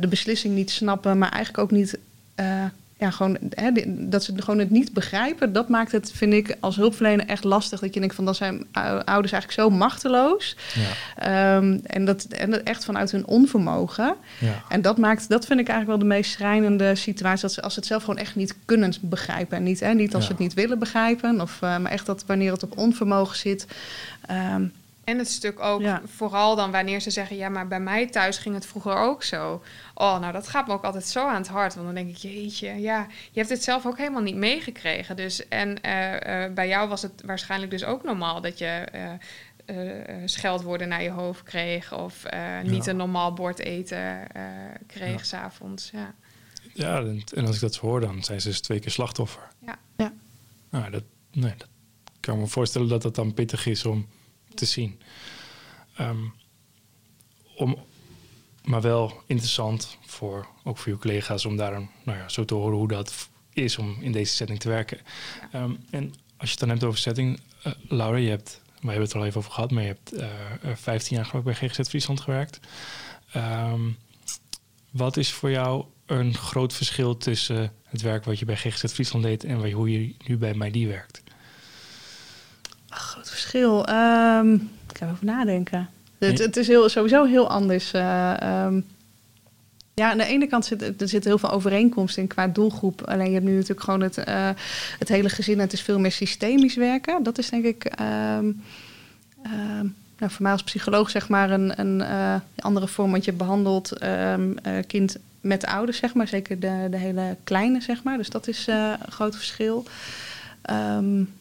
de 0.01 0.09
beslissing 0.09 0.55
niet 0.55 0.71
snappen, 0.71 1.19
maar 1.19 1.31
eigenlijk 1.31 1.65
ook 1.65 1.71
niet. 1.79 1.99
Ja, 3.03 3.11
gewoon, 3.11 3.39
hè, 3.51 3.71
dat 3.87 4.25
ze 4.25 4.33
gewoon 4.37 4.59
het 4.59 4.71
niet 4.71 4.93
begrijpen, 4.93 5.53
dat 5.53 5.69
maakt 5.69 5.93
het, 5.93 6.13
vind 6.15 6.33
ik, 6.33 6.57
als 6.61 6.77
hulpverlener 6.77 7.27
echt 7.27 7.45
lastig. 7.45 7.81
Dat 7.81 7.95
je 7.95 8.01
denkt 8.01 8.15
van, 8.15 8.25
dan 8.25 8.35
zijn 8.35 8.67
ouders 9.05 9.33
eigenlijk 9.33 9.53
zo 9.53 9.71
machteloos. 9.71 10.57
Ja. 11.21 11.57
Um, 11.57 11.81
en, 11.85 12.05
dat, 12.05 12.25
en 12.25 12.51
dat 12.51 12.61
echt 12.61 12.85
vanuit 12.85 13.11
hun 13.11 13.27
onvermogen. 13.27 14.15
Ja. 14.39 14.63
En 14.69 14.83
dat 14.83 14.99
maakt, 14.99 15.29
dat 15.29 15.47
vind 15.47 15.61
ik 15.61 15.69
eigenlijk 15.69 15.99
wel 15.99 16.09
de 16.09 16.15
meest 16.15 16.33
schrijnende 16.33 16.95
situatie. 16.95 17.43
Dat 17.43 17.53
ze, 17.53 17.63
als 17.63 17.75
ze 17.75 17.79
het 17.79 17.89
zelf 17.89 18.05
gewoon 18.05 18.21
echt 18.21 18.37
niet 18.37 18.55
kunnen 18.65 18.93
begrijpen. 19.01 19.57
En 19.57 19.63
niet, 19.63 19.81
hè, 19.81 19.95
niet 19.95 20.15
als 20.15 20.25
ze 20.25 20.31
het 20.31 20.41
niet 20.41 20.55
willen 20.55 20.79
begrijpen. 20.79 21.41
Of, 21.41 21.59
uh, 21.63 21.79
maar 21.79 21.93
echt 21.93 22.07
dat 22.07 22.25
wanneer 22.27 22.53
het 22.53 22.63
op 22.63 22.79
onvermogen 22.79 23.37
zit. 23.37 23.67
Um, 24.55 24.73
en 25.05 25.19
het 25.19 25.31
stuk 25.31 25.61
ook, 25.61 25.81
ja. 25.81 26.03
vooral 26.05 26.57
dan 26.57 26.71
wanneer 26.71 27.01
ze 27.01 27.11
zeggen: 27.11 27.37
Ja, 27.37 27.49
maar 27.49 27.69
bij 27.69 27.81
mij 27.81 28.07
thuis 28.07 28.39
ging 28.39 28.55
het 28.55 28.67
vroeger 28.67 28.97
ook 28.97 29.23
zo. 29.23 29.63
Oh, 29.95 30.21
nou, 30.21 30.33
dat 30.33 30.49
gaat 30.49 30.67
me 30.67 30.73
ook 30.73 30.85
altijd 30.85 31.07
zo 31.07 31.29
aan 31.29 31.35
het 31.35 31.49
hart. 31.49 31.75
Want 31.75 31.87
dan 31.87 31.95
denk 31.95 32.09
ik: 32.09 32.17
Jeetje, 32.17 32.81
ja, 32.81 33.07
je 33.33 33.39
hebt 33.39 33.51
het 33.51 33.63
zelf 33.63 33.87
ook 33.87 33.99
helemaal 33.99 34.23
niet 34.23 34.37
meegekregen. 34.37 35.17
Dus, 35.17 35.49
en 35.49 35.79
uh, 35.87 36.13
uh, 36.13 36.55
bij 36.55 36.69
jou 36.69 36.89
was 36.89 37.03
het 37.03 37.23
waarschijnlijk 37.25 37.71
dus 37.71 37.85
ook 37.85 38.03
normaal 38.03 38.41
dat 38.41 38.59
je 38.59 38.87
uh, 38.95 40.17
scheldwoorden 40.25 40.89
naar 40.89 41.03
je 41.03 41.11
hoofd 41.11 41.43
kreeg. 41.43 41.95
Of 41.99 42.23
niet 42.63 42.85
ja. 42.85 42.91
een 42.91 42.97
normaal 42.97 43.33
bord 43.33 43.59
eten 43.59 44.27
kreeg 44.87 45.19
ja. 45.19 45.25
s'avonds. 45.25 45.91
Ja. 45.91 46.15
ja, 46.73 47.05
en 47.35 47.47
als 47.47 47.55
ik 47.55 47.61
dat 47.61 47.77
hoor, 47.77 48.01
dan 48.01 48.25
zijn 48.25 48.41
ze 48.41 48.49
dus 48.49 48.61
twee 48.61 48.79
keer 48.79 48.91
slachtoffer. 48.91 49.49
Ja. 49.67 49.79
ja. 49.97 50.13
Nou, 50.71 50.91
dat, 50.91 51.05
nee, 51.33 51.55
dat 51.57 51.69
kan 52.21 52.39
me 52.39 52.47
voorstellen 52.47 52.89
dat 52.89 53.03
het 53.03 53.15
dan 53.15 53.35
pittig 53.35 53.67
is 53.67 53.85
om 53.85 54.07
te 54.55 54.65
zien. 54.65 55.01
Um, 56.01 56.33
om, 57.57 57.77
maar 58.65 58.81
wel 58.81 59.23
interessant 59.27 59.99
voor, 60.07 60.47
ook 60.65 60.79
voor 60.79 60.93
je 60.93 60.99
collega's 60.99 61.45
om 61.45 61.57
daar 61.57 61.73
nou 62.03 62.19
ja, 62.19 62.29
zo 62.29 62.45
te 62.45 62.55
horen 62.55 62.77
hoe 62.77 62.89
dat 62.89 63.29
is 63.53 63.79
om 63.79 63.97
in 64.01 64.13
deze 64.13 64.35
setting 64.35 64.61
te 64.61 64.69
werken. 64.69 64.99
Um, 65.55 65.79
en 65.91 66.15
als 66.37 66.51
je 66.51 66.51
het 66.51 66.59
dan 66.59 66.69
hebt 66.69 66.85
over 66.85 66.99
setting, 66.99 67.41
uh, 67.67 67.73
Laura, 67.89 68.17
je 68.17 68.29
hebt, 68.29 68.61
we 68.65 68.87
hebben 68.87 69.03
het 69.03 69.13
er 69.13 69.19
al 69.19 69.27
even 69.27 69.39
over 69.39 69.53
gehad, 69.53 69.71
maar 69.71 69.83
je 69.83 69.89
hebt 69.89 70.15
uh, 70.15 70.75
15 70.75 71.17
jaar 71.17 71.27
geloof 71.27 71.45
bij 71.45 71.55
GGZ 71.55 71.89
Friesland 71.89 72.21
gewerkt. 72.21 72.61
Um, 73.37 73.97
wat 74.91 75.17
is 75.17 75.33
voor 75.33 75.51
jou 75.51 75.85
een 76.07 76.35
groot 76.35 76.73
verschil 76.73 77.17
tussen 77.17 77.73
het 77.85 78.01
werk 78.01 78.25
wat 78.25 78.39
je 78.39 78.45
bij 78.45 78.57
GGZ 78.57 78.85
Friesland 78.85 79.25
deed 79.25 79.45
en 79.45 79.73
hoe 79.73 79.91
je 79.91 80.15
nu 80.27 80.37
bij 80.37 80.55
MyD 80.55 80.87
werkt? 80.87 81.22
Groot 82.95 83.31
verschil. 83.31 83.89
Um, 83.89 84.71
ik 84.91 84.99
ga 84.99 85.11
even 85.11 85.27
nadenken. 85.27 85.89
Het, 86.19 86.39
het, 86.39 86.57
is 86.57 86.69
heel, 86.69 86.89
sowieso 86.89 87.25
heel 87.25 87.51
anders. 87.51 87.93
Uh, 87.93 88.37
um, 88.65 88.87
ja, 89.95 90.11
aan 90.11 90.19
de 90.19 90.25
ene 90.25 90.47
kant 90.47 90.65
zit 90.65 91.01
er 91.01 91.09
zit 91.09 91.25
heel 91.25 91.39
veel 91.39 91.51
overeenkomst 91.51 92.17
in 92.17 92.27
qua 92.27 92.47
doelgroep. 92.49 93.03
Alleen 93.03 93.27
je 93.27 93.33
hebt 93.33 93.45
nu 93.45 93.53
natuurlijk 93.53 93.81
gewoon 93.81 94.01
het, 94.01 94.19
uh, 94.19 94.49
het 94.99 95.09
hele 95.09 95.29
gezin. 95.29 95.59
Het 95.59 95.73
is 95.73 95.83
veel 95.83 95.99
meer 95.99 96.13
systemisch 96.13 96.75
werken. 96.75 97.23
Dat 97.23 97.39
is 97.39 97.51
denk 97.51 97.65
ik. 97.65 97.85
Um, 98.01 98.63
nou, 100.19 100.33
voor 100.33 100.43
mij 100.43 100.53
als 100.53 100.63
psycholoog 100.63 101.11
zeg 101.11 101.29
maar 101.29 101.51
een, 101.51 101.81
een 101.81 102.01
uh, 102.01 102.35
andere 102.57 102.89
vorm. 102.89 103.11
Want 103.11 103.25
je 103.25 103.33
behandelt 103.33 103.93
kind 104.87 105.17
met 105.41 105.67
ouders, 105.67 105.99
zeg 105.99 106.15
maar. 106.15 106.29
Zeker 106.29 106.61
de, 106.61 106.87
de 106.91 106.97
hele 106.97 107.37
kleine, 107.45 107.81
zeg 107.81 108.03
maar. 108.03 108.17
Dus 108.17 108.31
dat 108.31 108.49
is 108.49 108.67
een 108.67 108.97
groot 109.09 109.37
verschil. 109.37 109.85
Um, 110.71 111.33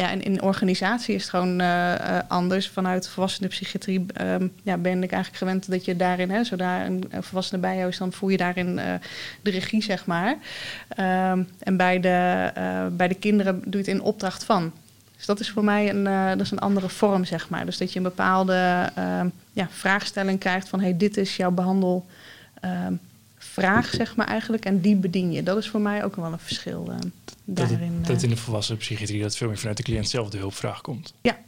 ja, 0.00 0.10
en 0.10 0.22
in 0.22 0.42
organisatie 0.42 1.14
is 1.14 1.22
het 1.22 1.30
gewoon 1.30 1.60
uh, 1.60 2.18
anders. 2.28 2.68
Vanuit 2.68 3.08
volwassenenpsychiatrie 3.08 4.06
um, 4.20 4.52
ja, 4.62 4.76
ben 4.76 5.02
ik 5.02 5.12
eigenlijk 5.12 5.36
gewend 5.36 5.70
dat 5.70 5.84
je 5.84 5.96
daarin, 5.96 6.30
hè, 6.30 6.44
zodra 6.44 6.84
een, 6.84 7.04
volwassene 7.10 7.60
bij 7.60 7.76
jou 7.76 7.88
is, 7.88 7.98
dan 7.98 8.12
voel 8.12 8.28
je 8.28 8.36
daarin 8.36 8.68
uh, 8.78 8.84
de 9.42 9.50
regie, 9.50 9.82
zeg 9.82 10.06
maar. 10.06 10.30
Um, 10.30 11.48
en 11.58 11.76
bij 11.76 12.00
de, 12.00 12.50
bij 12.92 13.08
de 13.08 13.14
kinderen 13.14 13.60
doe 13.60 13.72
je 13.72 13.78
het 13.78 13.86
in 13.88 14.02
opdracht 14.02 14.44
van. 14.44 14.72
Dus 15.16 15.26
dat 15.26 15.40
is 15.40 15.50
voor 15.50 15.64
mij 15.64 15.90
een, 15.90 16.04
dat 16.38 16.40
is 16.40 16.50
een 16.50 16.58
andere 16.58 16.88
vorm, 16.88 17.24
zeg 17.24 17.48
maar. 17.48 17.64
Dus 17.64 17.78
dat 17.78 17.92
je 17.92 17.98
een 17.98 18.04
bepaalde 18.04 18.90
uh, 18.98 19.20
ja, 19.52 19.68
vraagstelling 19.70 20.38
krijgt 20.38 20.68
van... 20.68 20.80
hey, 20.80 20.96
dit 20.96 21.16
is 21.16 21.36
jouw 21.36 21.50
behandel 21.50 22.06
vraag, 23.50 23.90
zeg 23.90 24.16
maar 24.16 24.26
eigenlijk. 24.26 24.64
En 24.64 24.80
die 24.80 24.96
bedien 24.96 25.32
je. 25.32 25.42
Dat 25.42 25.56
is 25.56 25.68
voor 25.68 25.80
mij 25.80 26.04
ook 26.04 26.16
wel 26.16 26.32
een 26.32 26.38
verschil 26.38 26.86
uh, 26.88 26.96
daarin. 27.44 27.98
Dat, 27.98 28.06
dat 28.06 28.22
in 28.22 28.28
de 28.28 28.36
volwassen 28.36 28.76
psychiatrie 28.76 29.22
dat 29.22 29.36
veel 29.36 29.48
meer 29.48 29.58
vanuit 29.58 29.76
de 29.76 29.82
cliënt 29.82 30.08
zelf 30.08 30.30
de 30.30 30.38
hulpvraag 30.38 30.80
komt. 30.80 31.14
Ja. 31.20 31.38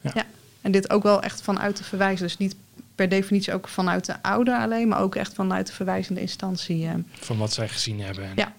ja. 0.00 0.10
ja. 0.14 0.26
En 0.60 0.72
dit 0.72 0.90
ook 0.90 1.02
wel 1.02 1.22
echt 1.22 1.42
vanuit 1.42 1.76
de 1.76 1.84
verwijzer. 1.84 2.26
Dus 2.26 2.36
niet 2.36 2.56
per 2.94 3.08
definitie 3.08 3.52
ook 3.52 3.68
vanuit 3.68 4.04
de 4.04 4.22
ouder 4.22 4.58
alleen, 4.58 4.88
maar 4.88 5.00
ook 5.00 5.14
echt 5.14 5.34
vanuit 5.34 5.66
de 5.66 5.72
verwijzende 5.72 6.20
instantie. 6.20 6.84
Uh. 6.84 6.92
Van 7.12 7.38
wat 7.38 7.52
zij 7.52 7.68
gezien 7.68 8.00
hebben. 8.00 8.24
En... 8.24 8.32
Ja. 8.34 8.52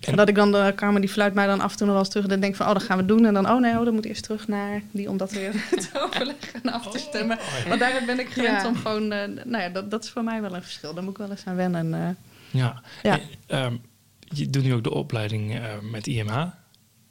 En 0.00 0.16
dat 0.16 0.28
ik 0.28 0.34
dan 0.34 0.52
de 0.52 0.72
kamer 0.76 1.00
die 1.00 1.10
fluit 1.10 1.34
mij 1.34 1.46
dan 1.46 1.60
af 1.60 1.70
en 1.70 1.76
toe 1.76 1.86
nog 1.86 1.94
wel 1.94 2.04
eens 2.04 2.12
terug. 2.12 2.26
En 2.26 2.40
denk 2.40 2.56
van, 2.56 2.66
oh, 2.66 2.72
dat 2.72 2.82
gaan 2.82 2.98
we 2.98 3.04
doen. 3.04 3.24
En 3.24 3.34
dan, 3.34 3.50
oh 3.50 3.60
nee, 3.60 3.78
oh, 3.78 3.84
dan 3.84 3.94
moet 3.94 4.04
eerst 4.04 4.22
terug 4.22 4.48
naar 4.48 4.82
die 4.90 5.08
om 5.08 5.16
dat 5.16 5.32
weer 5.32 5.52
te 5.92 6.00
overleggen 6.04 6.62
en 6.62 6.72
af 6.72 6.90
te 6.90 6.98
stemmen. 6.98 7.38
Oh, 7.38 7.44
oh, 7.58 7.68
Want 7.68 7.80
daar 7.80 8.02
ben 8.06 8.20
ik 8.20 8.28
gewend 8.28 8.62
ja. 8.62 8.68
om 8.68 8.76
gewoon, 8.76 9.02
uh, 9.02 9.24
nou 9.44 9.62
ja, 9.62 9.68
dat, 9.68 9.90
dat 9.90 10.04
is 10.04 10.10
voor 10.10 10.24
mij 10.24 10.40
wel 10.40 10.54
een 10.54 10.62
verschil. 10.62 10.94
Daar 10.94 11.02
moet 11.02 11.12
ik 11.12 11.18
wel 11.18 11.30
eens 11.30 11.44
aan 11.44 11.56
wennen. 11.56 11.86
Uh, 11.92 12.60
ja, 12.60 12.82
ja. 13.02 13.18
En, 13.46 13.64
um, 13.64 13.80
je 14.18 14.50
doet 14.50 14.62
nu 14.62 14.74
ook 14.74 14.84
de 14.84 14.94
opleiding 14.94 15.54
uh, 15.54 15.64
met 15.90 16.06
IMH. 16.06 16.44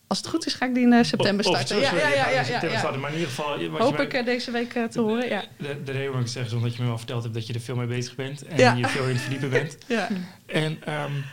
Als 0.07 0.17
het 0.17 0.27
goed 0.27 0.45
is, 0.45 0.53
ga 0.53 0.65
ik 0.65 0.73
die 0.73 0.93
in 0.93 1.05
september 1.05 1.45
starten. 1.45 1.79
ja, 1.79 1.95
ja, 1.95 2.09
ja, 2.09 2.29
ja, 2.29 2.41
ja, 2.41 2.63
ja. 2.63 2.91
Maar 2.91 3.09
in 3.09 3.17
ieder 3.17 3.29
geval... 3.29 3.59
Hoop 3.77 3.97
mij, 3.97 4.05
ik 4.05 4.25
deze 4.25 4.51
week 4.51 4.71
te 4.89 5.01
horen, 5.01 5.27
ja. 5.27 5.43
De, 5.57 5.83
de 5.83 5.91
reden 5.91 6.05
waarom 6.05 6.21
ik 6.21 6.27
zeg 6.27 6.45
is 6.45 6.53
omdat 6.53 6.75
je 6.75 6.81
me 6.81 6.87
wel 6.87 6.97
verteld 6.97 7.23
hebt 7.23 7.35
dat 7.35 7.47
je 7.47 7.53
er 7.53 7.59
veel 7.59 7.75
mee 7.75 7.87
bezig 7.87 8.15
bent. 8.15 8.43
En 8.43 8.57
ja. 8.57 8.73
je 8.73 8.87
veel 8.87 9.03
in 9.03 9.09
het 9.09 9.21
verdiepen 9.21 9.49
bent. 9.49 9.77
ja. 9.87 10.07
En 10.45 10.71
um, 10.71 11.23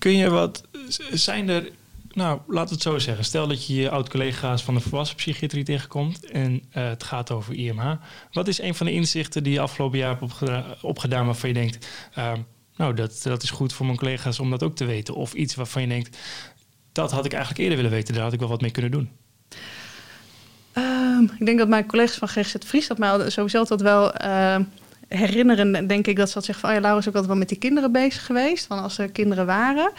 kun 0.00 0.16
je 0.16 0.30
wat... 0.30 0.64
Zijn 1.12 1.48
er... 1.48 1.70
Nou, 2.12 2.40
we 2.46 2.58
het 2.58 2.82
zo 2.82 2.98
zeggen. 2.98 3.24
Stel 3.24 3.48
dat 3.48 3.66
je 3.66 3.74
je 3.74 3.90
oud-collega's 3.90 4.62
van 4.62 4.74
de 4.74 4.80
volwassen 4.80 5.16
psychiatrie 5.16 5.64
tegenkomt... 5.64 6.30
en 6.30 6.52
uh, 6.52 6.88
het 6.88 7.04
gaat 7.04 7.30
over 7.30 7.54
IMH. 7.54 7.92
Wat 8.32 8.48
is 8.48 8.60
een 8.60 8.74
van 8.74 8.86
de 8.86 8.92
inzichten 8.92 9.42
die 9.42 9.52
je 9.52 9.60
afgelopen 9.60 9.98
jaar 9.98 10.18
hebt 10.18 10.82
opgedaan, 10.82 11.26
waarvan 11.26 11.48
je 11.48 11.54
denkt... 11.54 11.86
Uh, 12.18 12.32
nou, 12.76 12.94
dat, 12.94 13.20
dat 13.22 13.42
is 13.42 13.50
goed 13.50 13.72
voor 13.72 13.86
mijn 13.86 13.98
collega's 13.98 14.38
om 14.38 14.50
dat 14.50 14.62
ook 14.62 14.76
te 14.76 14.84
weten. 14.84 15.14
Of 15.14 15.32
iets 15.32 15.54
waarvan 15.54 15.82
je 15.82 15.88
denkt, 15.88 16.18
dat 16.92 17.10
had 17.10 17.24
ik 17.24 17.32
eigenlijk 17.32 17.62
eerder 17.62 17.76
willen 17.76 17.92
weten. 17.92 18.14
Daar 18.14 18.22
had 18.22 18.32
ik 18.32 18.40
wel 18.40 18.48
wat 18.48 18.60
mee 18.60 18.70
kunnen 18.70 18.90
doen. 18.90 19.10
Um, 20.74 21.30
ik 21.38 21.46
denk 21.46 21.58
dat 21.58 21.68
mijn 21.68 21.86
collega's 21.86 22.16
van 22.16 22.28
GGZ 22.28 22.54
Fries 22.66 22.86
dat 22.86 22.98
mij 22.98 23.30
sowieso 23.30 23.58
altijd 23.58 23.80
wel 23.80 24.22
uh, 24.24 24.56
herinneren. 25.16 25.86
Denk 25.86 26.06
ik 26.06 26.16
dat 26.16 26.28
ze 26.28 26.34
dat 26.34 26.44
zeggen 26.44 26.64
van, 26.64 26.70
oh 26.70 26.76
ja, 26.76 26.82
Laura 26.82 27.00
is 27.00 27.08
ook 27.08 27.14
altijd 27.14 27.32
wel 27.32 27.40
met 27.40 27.48
die 27.48 27.58
kinderen 27.58 27.92
bezig 27.92 28.26
geweest. 28.26 28.66
Van 28.66 28.82
als 28.82 28.98
er 28.98 29.10
kinderen 29.10 29.46
waren. 29.46 29.92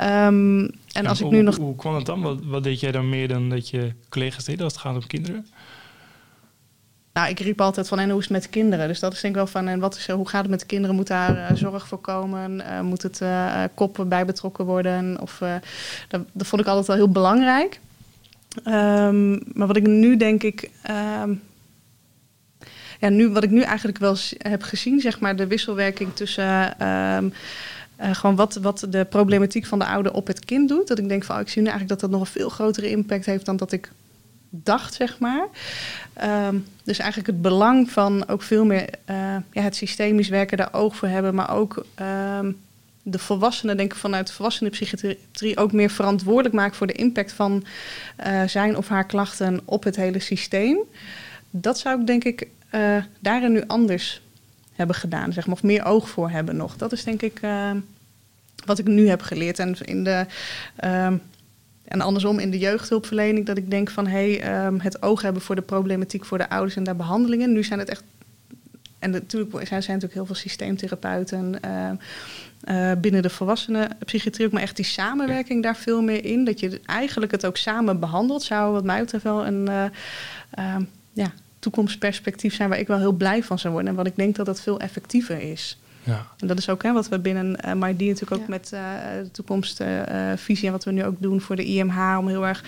Um, 0.00 0.70
en 0.92 1.06
als 1.06 1.18
en 1.20 1.24
ik 1.24 1.30
hoe, 1.30 1.32
nu 1.32 1.42
nog... 1.42 1.56
Hoe 1.56 1.76
kwam 1.76 1.94
het 1.94 2.06
dan? 2.06 2.22
Wat, 2.22 2.38
wat 2.44 2.62
deed 2.62 2.80
jij 2.80 2.92
dan 2.92 3.08
meer 3.08 3.28
dan 3.28 3.48
dat 3.48 3.68
je 3.68 3.92
collega's 4.08 4.44
deden 4.44 4.64
als 4.64 4.72
het 4.72 4.82
gaat 4.82 4.94
om 4.94 5.06
kinderen? 5.06 5.46
Nou, 7.12 7.30
ik 7.30 7.40
riep 7.40 7.60
altijd 7.60 7.88
van 7.88 7.98
en 7.98 8.10
hoe 8.10 8.18
is 8.18 8.24
het 8.24 8.32
met 8.32 8.50
kinderen? 8.50 8.88
Dus 8.88 9.00
dat 9.00 9.12
is 9.12 9.20
denk 9.20 9.34
ik 9.34 9.40
wel 9.40 9.50
van 9.50 9.68
en 9.68 9.80
wat 9.80 9.96
is, 9.96 10.08
hoe 10.08 10.28
gaat 10.28 10.40
het 10.40 10.50
met 10.50 10.60
de 10.60 10.66
kinderen? 10.66 10.96
Moet 10.96 11.06
daar 11.06 11.36
uh, 11.36 11.56
zorg 11.56 11.88
voor 11.88 11.98
komen? 11.98 12.54
Uh, 12.56 12.80
moet 12.80 13.02
het 13.02 13.20
uh, 13.20 13.62
koppen 13.74 14.08
bij 14.08 14.24
betrokken 14.24 14.64
worden? 14.64 15.20
Of, 15.20 15.38
dat, 16.08 16.20
dat, 16.32 16.46
vond 16.46 16.62
ik 16.62 16.68
altijd 16.68 16.86
wel 16.86 16.96
heel 16.96 17.10
belangrijk. 17.10 17.80
Um, 18.64 19.42
maar 19.52 19.66
wat 19.66 19.76
ik 19.76 19.86
nu 19.86 20.16
denk 20.16 20.42
ik. 20.42 20.70
Um, 21.22 21.42
ja, 22.98 23.08
nu, 23.08 23.28
wat 23.28 23.44
ik 23.44 23.50
nu 23.50 23.60
eigenlijk 23.60 23.98
wel 23.98 24.16
heb 24.38 24.62
gezien, 24.62 25.00
zeg 25.00 25.20
maar, 25.20 25.36
de 25.36 25.46
wisselwerking 25.46 26.14
tussen. 26.14 26.86
Um, 26.86 27.32
uh, 28.00 28.14
gewoon 28.14 28.36
wat, 28.36 28.54
wat 28.54 28.86
de 28.88 29.04
problematiek 29.04 29.66
van 29.66 29.78
de 29.78 29.84
ouder 29.86 30.12
op 30.12 30.26
het 30.26 30.44
kind 30.44 30.68
doet. 30.68 30.88
Dat 30.88 30.98
ik 30.98 31.08
denk 31.08 31.24
van, 31.24 31.36
oh, 31.36 31.40
ik 31.40 31.48
zie 31.48 31.62
nu 31.62 31.68
eigenlijk 31.68 32.00
dat 32.00 32.10
dat 32.10 32.18
nog 32.18 32.28
een 32.28 32.40
veel 32.40 32.48
grotere 32.48 32.90
impact 32.90 33.26
heeft 33.26 33.44
dan 33.44 33.56
dat 33.56 33.72
ik 33.72 33.90
dacht, 34.50 34.94
zeg 34.94 35.18
maar. 35.18 35.46
Um, 36.46 36.66
dus 36.84 36.98
eigenlijk 36.98 37.30
het 37.30 37.42
belang 37.42 37.90
van 37.90 38.28
ook 38.28 38.42
veel 38.42 38.64
meer 38.64 38.88
uh, 39.10 39.36
ja, 39.52 39.62
het 39.62 39.76
systemisch 39.76 40.28
werken, 40.28 40.56
daar 40.56 40.72
oog 40.72 40.96
voor 40.96 41.08
hebben, 41.08 41.34
maar 41.34 41.54
ook 41.54 41.86
um, 42.40 42.56
de 43.10 43.18
volwassenen, 43.18 43.76
denk 43.76 43.92
ik 43.92 43.98
vanuit 43.98 44.26
de 44.26 44.32
volwassenenpsychiatrie, 44.32 45.56
ook 45.56 45.72
meer 45.72 45.90
verantwoordelijk 45.90 46.54
maakt 46.54 46.76
voor 46.76 46.86
de 46.86 46.92
impact 46.92 47.32
van 47.32 47.64
eh, 48.16 48.42
zijn 48.46 48.76
of 48.76 48.88
haar 48.88 49.06
klachten 49.06 49.60
op 49.64 49.84
het 49.84 49.96
hele 49.96 50.20
systeem. 50.20 50.78
Dat 51.50 51.78
zou 51.78 52.00
ik 52.00 52.06
denk 52.06 52.24
ik 52.24 52.46
uh, 52.70 52.96
daarin 53.18 53.52
nu 53.52 53.62
anders 53.66 54.22
hebben 54.74 54.96
gedaan, 54.96 55.32
zeg 55.32 55.46
maar, 55.46 55.54
of 55.54 55.62
meer 55.62 55.84
oog 55.84 56.08
voor 56.08 56.30
hebben 56.30 56.56
nog. 56.56 56.76
Dat 56.76 56.92
is 56.92 57.04
denk 57.04 57.22
ik 57.22 57.42
uh, 57.42 57.70
wat 58.64 58.78
ik 58.78 58.86
nu 58.86 59.08
heb 59.08 59.20
geleerd. 59.20 59.58
En 59.58 59.76
in 59.84 60.04
de. 60.04 60.26
En 61.88 62.00
andersom 62.00 62.38
in 62.38 62.50
de 62.50 62.58
jeugdhulpverlening, 62.58 63.46
dat 63.46 63.56
ik 63.56 63.70
denk 63.70 63.90
van 63.90 64.06
hé, 64.06 64.36
hey, 64.36 64.66
um, 64.66 64.80
het 64.80 65.02
oog 65.02 65.22
hebben 65.22 65.42
voor 65.42 65.54
de 65.54 65.62
problematiek 65.62 66.24
voor 66.24 66.38
de 66.38 66.50
ouders 66.50 66.76
en 66.76 66.84
daar 66.84 66.96
behandelingen. 66.96 67.52
Nu 67.52 67.64
zijn 67.64 67.78
het 67.78 67.88
echt. 67.88 68.02
En 68.98 69.10
natuurlijk 69.10 69.50
zijn, 69.50 69.66
zijn 69.66 69.82
natuurlijk 69.82 70.14
heel 70.14 70.26
veel 70.26 70.34
systeemtherapeuten. 70.34 71.60
Uh, 72.68 72.92
binnen 73.00 73.22
de 73.22 73.30
volwassenenpsychiatrie 73.30 74.46
ook, 74.46 74.52
maar 74.52 74.62
echt 74.62 74.76
die 74.76 74.84
samenwerking 74.84 75.62
daar 75.62 75.76
veel 75.76 76.02
meer 76.02 76.24
in. 76.24 76.44
Dat 76.44 76.60
je 76.60 76.80
eigenlijk 76.84 77.32
het 77.32 77.46
ook 77.46 77.56
samen 77.56 78.00
behandelt, 78.00 78.42
zou 78.42 78.72
wat 78.72 78.84
mij 78.84 79.00
betreft 79.00 79.24
wel 79.24 79.46
een 79.46 79.68
uh, 80.58 80.76
ja, 81.12 81.32
toekomstperspectief 81.58 82.54
zijn 82.54 82.68
waar 82.68 82.78
ik 82.78 82.86
wel 82.86 82.98
heel 82.98 83.12
blij 83.12 83.42
van 83.42 83.58
zou 83.58 83.72
worden. 83.72 83.90
En 83.90 83.96
wat 83.96 84.06
ik 84.06 84.16
denk 84.16 84.36
dat 84.36 84.46
dat 84.46 84.60
veel 84.60 84.80
effectiever 84.80 85.40
is. 85.40 85.78
Ja. 86.02 86.26
En 86.38 86.46
dat 86.46 86.58
is 86.58 86.68
ook 86.68 86.82
hè, 86.82 86.92
wat 86.92 87.08
we 87.08 87.18
binnen 87.18 87.58
uh, 87.64 87.72
maar 87.72 87.96
die 87.96 88.08
natuurlijk 88.08 88.40
ook 88.40 88.48
ja. 88.48 88.54
met 88.54 88.70
uh, 88.74 88.80
de 89.22 89.30
toekomstvisie 89.30 90.66
en 90.66 90.72
wat 90.72 90.84
we 90.84 90.92
nu 90.92 91.04
ook 91.04 91.16
doen 91.18 91.40
voor 91.40 91.56
de 91.56 91.64
IMH 91.64 92.16
om 92.18 92.28
heel 92.28 92.46
erg 92.46 92.64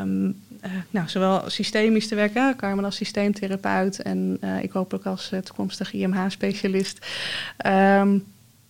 um, 0.00 0.26
uh, 0.64 0.70
nou, 0.90 1.08
zowel 1.08 1.50
systemisch 1.50 2.08
te 2.08 2.14
werken, 2.14 2.56
Carmen 2.56 2.84
als 2.84 2.96
systeemtherapeut 2.96 4.02
en 4.02 4.40
ik 4.62 4.72
hoop 4.72 4.94
ook 4.94 5.06
als 5.06 5.32
toekomstig 5.42 5.92
IMH-specialist. 5.92 7.06
Um, 7.66 8.24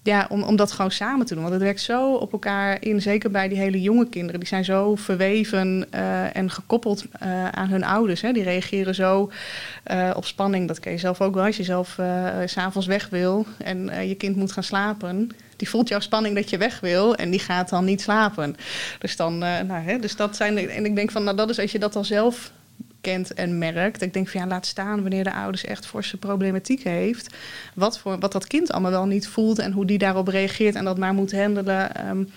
ja, 0.06 0.26
om, 0.30 0.42
om 0.42 0.56
dat 0.56 0.72
gewoon 0.72 0.90
samen 0.90 1.26
te 1.26 1.34
doen. 1.34 1.42
Want 1.42 1.54
het 1.54 1.64
werkt 1.64 1.80
zo 1.80 2.14
op 2.14 2.32
elkaar 2.32 2.76
in, 2.80 3.02
zeker 3.02 3.30
bij 3.30 3.48
die 3.48 3.58
hele 3.58 3.80
jonge 3.80 4.08
kinderen. 4.08 4.40
Die 4.40 4.48
zijn 4.48 4.64
zo 4.64 4.94
verweven 4.94 5.86
uh, 5.94 6.36
en 6.36 6.50
gekoppeld 6.50 7.04
uh, 7.22 7.48
aan 7.48 7.68
hun 7.68 7.84
ouders. 7.84 8.20
Hè. 8.20 8.32
Die 8.32 8.42
reageren 8.42 8.94
zo 8.94 9.30
uh, 9.92 10.10
op 10.16 10.24
spanning. 10.24 10.68
Dat 10.68 10.80
ken 10.80 10.92
je 10.92 10.98
zelf 10.98 11.20
ook 11.20 11.34
wel. 11.34 11.44
Als 11.44 11.56
je 11.56 11.64
zelf 11.64 11.98
s'avonds 12.44 12.86
weg 12.86 13.08
wil 13.08 13.46
en 13.58 14.08
je 14.08 14.14
kind 14.14 14.36
moet 14.36 14.52
gaan 14.52 14.62
slapen... 14.62 15.30
die 15.56 15.68
voelt 15.68 15.88
jouw 15.88 16.00
spanning 16.00 16.34
dat 16.34 16.50
je 16.50 16.58
weg 16.58 16.80
wil 16.80 17.14
en 17.14 17.30
die 17.30 17.40
gaat 17.40 17.68
dan 17.68 17.84
niet 17.84 18.00
slapen. 18.00 18.56
Dus, 18.98 19.16
dan, 19.16 19.38
nou, 19.38 19.72
hè, 19.72 19.98
dus 19.98 20.16
dat 20.16 20.36
zijn... 20.36 20.58
En 20.58 20.84
ik 20.84 20.94
denk 20.94 21.10
van, 21.10 21.24
nou 21.24 21.36
dat 21.36 21.50
is 21.50 21.58
als 21.58 21.72
je 21.72 21.78
dat 21.78 21.96
al 21.96 22.04
zelf 22.04 22.52
kent 23.06 23.34
en 23.34 23.58
merkt. 23.58 24.02
Ik 24.02 24.12
denk 24.12 24.28
van 24.28 24.40
ja, 24.40 24.46
laat 24.46 24.66
staan 24.66 25.00
wanneer 25.00 25.24
de 25.24 25.32
ouders 25.32 25.64
echt 25.64 25.86
forse 25.86 26.16
problematiek 26.16 26.82
heeft. 26.82 27.34
Wat, 27.74 27.98
voor, 27.98 28.18
wat 28.18 28.32
dat 28.32 28.46
kind 28.46 28.72
allemaal 28.72 28.90
wel 28.90 29.06
niet 29.06 29.28
voelt 29.28 29.58
en 29.58 29.72
hoe 29.72 29.84
die 29.84 29.98
daarop 29.98 30.28
reageert 30.28 30.74
en 30.74 30.84
dat 30.84 30.98
maar 30.98 31.14
moet 31.14 31.32
handelen. 31.32 32.08
Um, 32.08 32.28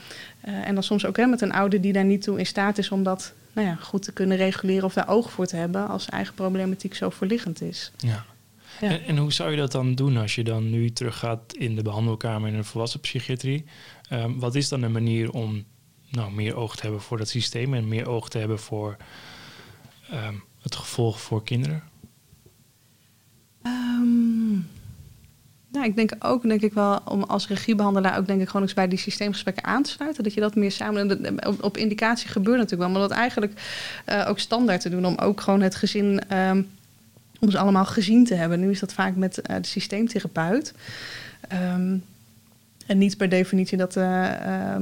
uh, 0.47 0.67
en 0.67 0.74
dan 0.74 0.84
soms 0.84 1.05
ook 1.05 1.17
hè, 1.17 1.26
met 1.26 1.41
een 1.41 1.51
ouder 1.51 1.82
die 1.82 1.93
daar 1.93 2.05
niet 2.05 2.22
toe 2.22 2.39
in 2.39 2.45
staat 2.45 2.78
is 2.78 2.91
om 2.91 3.03
dat 3.03 3.34
nou 3.53 3.67
ja, 3.67 3.76
goed 3.76 4.03
te 4.03 4.11
kunnen 4.11 4.38
reguleren 4.38 4.84
of 4.84 4.93
daar 4.93 5.09
oog 5.09 5.32
voor 5.32 5.45
te 5.45 5.55
hebben 5.55 5.88
als 5.88 6.09
eigen 6.09 6.34
problematiek 6.34 6.95
zo 6.95 7.09
verliggend 7.09 7.61
is. 7.61 7.91
Ja. 7.97 8.26
ja. 8.82 8.89
En, 8.89 9.03
en, 9.03 9.17
hoe 9.17 9.34
zou 9.34 9.51
je 9.51 9.57
dat 9.57 9.72
dan 9.72 9.95
doen 9.95 10.17
als 10.17 10.36
je 10.36 10.43
dan 10.43 10.70
nu 10.70 10.89
teruggaat 10.89 11.53
in 11.53 11.76
de 11.76 11.82
behandelkamer 11.82 12.49
in 12.49 12.55
een 12.55 12.65
volwassen 12.65 12.99
psychiatrie? 12.99 13.65
Um, 14.11 14.39
wat 14.39 14.55
is 14.55 14.70
dan 14.70 14.82
een 14.82 14.91
manier 14.91 15.32
om 15.32 15.63
nou, 16.11 16.32
meer 16.32 16.55
oog 16.55 16.76
te 16.76 16.82
hebben 16.82 17.01
voor 17.01 17.17
dat 17.17 17.30
systeem 17.30 17.74
en 17.74 17.88
meer 17.88 18.07
oog 18.07 18.30
te 18.30 18.38
hebben 18.38 18.59
voor 18.59 18.97
um, 20.11 20.43
het 20.62 20.76
gevolg 20.76 21.22
voor 21.22 21.43
kinderen? 21.43 21.84
Um, 23.64 24.68
nou, 25.72 25.86
ik 25.86 25.95
denk 25.95 26.16
ook, 26.20 26.43
denk 26.43 26.62
ik 26.62 26.74
wel, 26.74 26.99
om 27.05 27.24
als 27.24 27.47
regiebehandelaar 27.47 28.18
ook 28.18 28.28
denk 28.28 28.41
ik 28.41 28.47
gewoon 28.47 28.62
eens 28.62 28.74
bij 28.74 28.88
die 28.88 28.97
systeemgesprekken 28.97 29.64
aan 29.64 29.84
te 29.84 29.89
sluiten. 29.89 30.24
Dat 30.24 30.34
je 30.34 30.39
dat 30.39 30.55
meer 30.55 30.72
samen. 30.72 31.39
Op, 31.62 31.78
indicatie 31.78 32.30
gebeurt 32.30 32.57
natuurlijk 32.57 32.91
wel, 32.91 32.99
maar 32.99 33.10
dat 33.10 33.18
eigenlijk 33.18 33.62
uh, 34.10 34.26
ook 34.28 34.39
standaard 34.39 34.82
te 34.82 34.89
doen 34.89 35.05
om 35.05 35.16
ook 35.16 35.41
gewoon 35.41 35.62
het 35.62 35.76
gezin. 35.76 36.22
Um, 36.34 36.70
om 37.39 37.51
ze 37.51 37.57
allemaal 37.57 37.86
gezien 37.86 38.26
te 38.26 38.34
hebben. 38.34 38.60
Nu 38.60 38.70
is 38.70 38.80
dat 38.80 38.93
vaak 38.93 39.16
met 39.16 39.49
uh, 39.49 39.55
de 39.55 39.68
systeemtherapeut. 39.68 40.74
Um, 41.53 42.03
en 42.86 42.97
niet 42.97 43.18
per 43.18 43.30
definitie 43.30 43.78
dat 43.78 43.95
uh, 43.95 44.76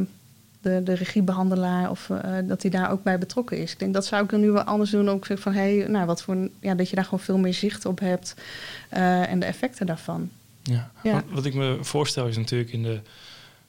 de, 0.67 0.83
de 0.83 0.93
regiebehandelaar 0.93 1.89
of 1.89 2.09
uh, 2.09 2.37
dat 2.43 2.61
hij 2.61 2.71
daar 2.71 2.91
ook 2.91 3.03
bij 3.03 3.17
betrokken 3.17 3.57
is. 3.57 3.71
Ik 3.71 3.79
denk 3.79 3.93
dat 3.93 4.05
zou 4.05 4.23
ik 4.23 4.29
dan 4.29 4.39
nu 4.39 4.51
wel 4.51 4.63
anders 4.63 4.89
doen. 4.89 5.09
Ook 5.09 5.27
van 5.33 5.53
hé, 5.53 5.77
hey, 5.77 5.87
nou 5.87 6.05
wat 6.05 6.21
voor 6.21 6.49
ja, 6.59 6.75
dat 6.75 6.89
je 6.89 6.95
daar 6.95 7.03
gewoon 7.03 7.19
veel 7.19 7.37
meer 7.37 7.53
zicht 7.53 7.85
op 7.85 7.99
hebt 7.99 8.35
uh, 8.93 9.31
en 9.31 9.39
de 9.39 9.45
effecten 9.45 9.85
daarvan. 9.85 10.29
Ja. 10.63 10.91
ja. 11.03 11.23
Wat, 11.29 11.45
ik 11.45 11.53
me 11.53 11.77
voorstel 11.81 12.27
is 12.27 12.37
natuurlijk 12.37 12.71
in 12.71 12.83
de 12.83 12.99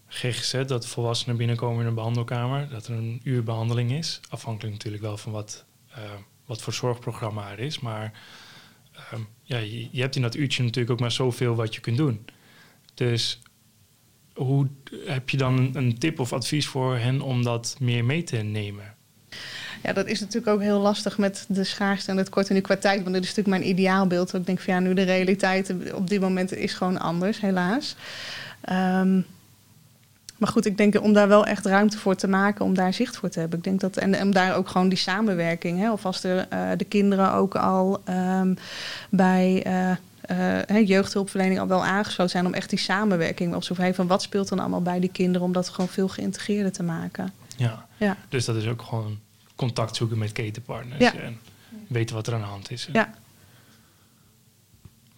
GGZ 0.08 0.64
dat 0.66 0.86
volwassenen 0.86 1.36
binnenkomen 1.36 1.80
in 1.80 1.86
een 1.86 1.94
behandelkamer, 1.94 2.68
dat 2.68 2.86
er 2.86 2.94
een 2.94 3.20
uur 3.24 3.44
behandeling 3.44 3.92
is. 3.92 4.20
Afhankelijk 4.28 4.74
natuurlijk 4.74 5.02
wel 5.02 5.16
van 5.16 5.32
wat, 5.32 5.64
uh, 5.90 5.98
wat 6.46 6.62
voor 6.62 6.72
zorgprogramma 6.72 7.50
er 7.50 7.58
is. 7.58 7.80
Maar 7.80 8.12
um, 9.14 9.26
ja, 9.42 9.58
je, 9.58 9.88
je 9.90 10.00
hebt 10.00 10.16
in 10.16 10.22
dat 10.22 10.34
uurtje 10.34 10.62
natuurlijk 10.62 10.92
ook 10.92 11.00
maar 11.00 11.12
zoveel 11.12 11.54
wat 11.54 11.74
je 11.74 11.80
kunt 11.80 11.96
doen. 11.96 12.24
Dus 12.94 13.40
hoe 14.38 14.66
heb 15.04 15.30
je 15.30 15.36
dan 15.36 15.70
een 15.72 15.98
tip 15.98 16.20
of 16.20 16.32
advies 16.32 16.66
voor 16.66 16.96
hen 16.96 17.20
om 17.20 17.42
dat 17.42 17.76
meer 17.80 18.04
mee 18.04 18.22
te 18.22 18.36
nemen? 18.36 18.94
Ja, 19.82 19.92
dat 19.92 20.06
is 20.06 20.20
natuurlijk 20.20 20.52
ook 20.52 20.60
heel 20.60 20.80
lastig 20.80 21.18
met 21.18 21.46
de 21.48 21.64
schaarste 21.64 22.10
en 22.10 22.16
het 22.16 22.28
korte 22.28 22.52
nu 22.52 22.60
qua 22.60 22.76
tijd. 22.76 23.02
Want 23.02 23.14
dat 23.14 23.22
is 23.22 23.28
natuurlijk 23.34 23.56
mijn 23.58 23.70
ideaalbeeld. 23.70 24.34
Ik 24.34 24.46
denk 24.46 24.60
van 24.60 24.74
ja, 24.74 24.80
nu 24.80 24.94
de 24.94 25.02
realiteit 25.02 25.74
op 25.94 26.08
dit 26.08 26.20
moment 26.20 26.52
is 26.52 26.74
gewoon 26.74 26.98
anders, 26.98 27.40
helaas. 27.40 27.96
Um, 28.70 29.26
maar 30.38 30.48
goed, 30.48 30.66
ik 30.66 30.76
denk 30.76 31.02
om 31.02 31.12
daar 31.12 31.28
wel 31.28 31.46
echt 31.46 31.66
ruimte 31.66 31.98
voor 31.98 32.14
te 32.14 32.28
maken, 32.28 32.64
om 32.64 32.74
daar 32.74 32.94
zicht 32.94 33.16
voor 33.16 33.28
te 33.28 33.40
hebben. 33.40 33.58
Ik 33.58 33.64
denk 33.64 33.80
dat, 33.80 33.96
en 33.96 34.22
om 34.22 34.32
daar 34.32 34.56
ook 34.56 34.68
gewoon 34.68 34.88
die 34.88 34.98
samenwerking, 34.98 35.78
hè, 35.78 35.92
of 35.92 36.06
als 36.06 36.20
de, 36.20 36.46
uh, 36.52 36.70
de 36.76 36.84
kinderen 36.84 37.32
ook 37.32 37.54
al 37.56 38.02
um, 38.08 38.56
bij. 39.10 39.66
Uh, 39.66 39.96
uh, 40.30 40.86
jeugdhulpverlening 40.86 41.60
al 41.60 41.66
wel 41.66 41.84
aangesloten 41.84 42.32
zijn 42.32 42.46
om 42.46 42.54
echt 42.54 42.70
die 42.70 42.78
samenwerking 42.78 43.54
op 43.54 43.62
zo'n 43.64 43.94
van 43.94 44.06
wat 44.06 44.22
speelt 44.22 44.48
dan 44.48 44.58
allemaal 44.58 44.82
bij 44.82 45.00
die 45.00 45.10
kinderen 45.12 45.46
om 45.46 45.52
dat 45.52 45.68
gewoon 45.68 45.88
veel 45.88 46.08
geïntegreerder 46.08 46.72
te 46.72 46.82
maken. 46.82 47.32
Ja. 47.56 47.86
ja. 47.96 48.16
Dus 48.28 48.44
dat 48.44 48.56
is 48.56 48.66
ook 48.66 48.82
gewoon 48.82 49.18
contact 49.54 49.96
zoeken 49.96 50.18
met 50.18 50.32
ketenpartners 50.32 51.04
ja. 51.04 51.14
en 51.14 51.40
weten 51.86 52.14
wat 52.14 52.26
er 52.26 52.34
aan 52.34 52.40
de 52.40 52.46
hand 52.46 52.70
is. 52.70 52.88
Ja. 52.92 53.14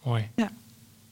Mooi. 0.02 0.28
Ja. 0.34 0.50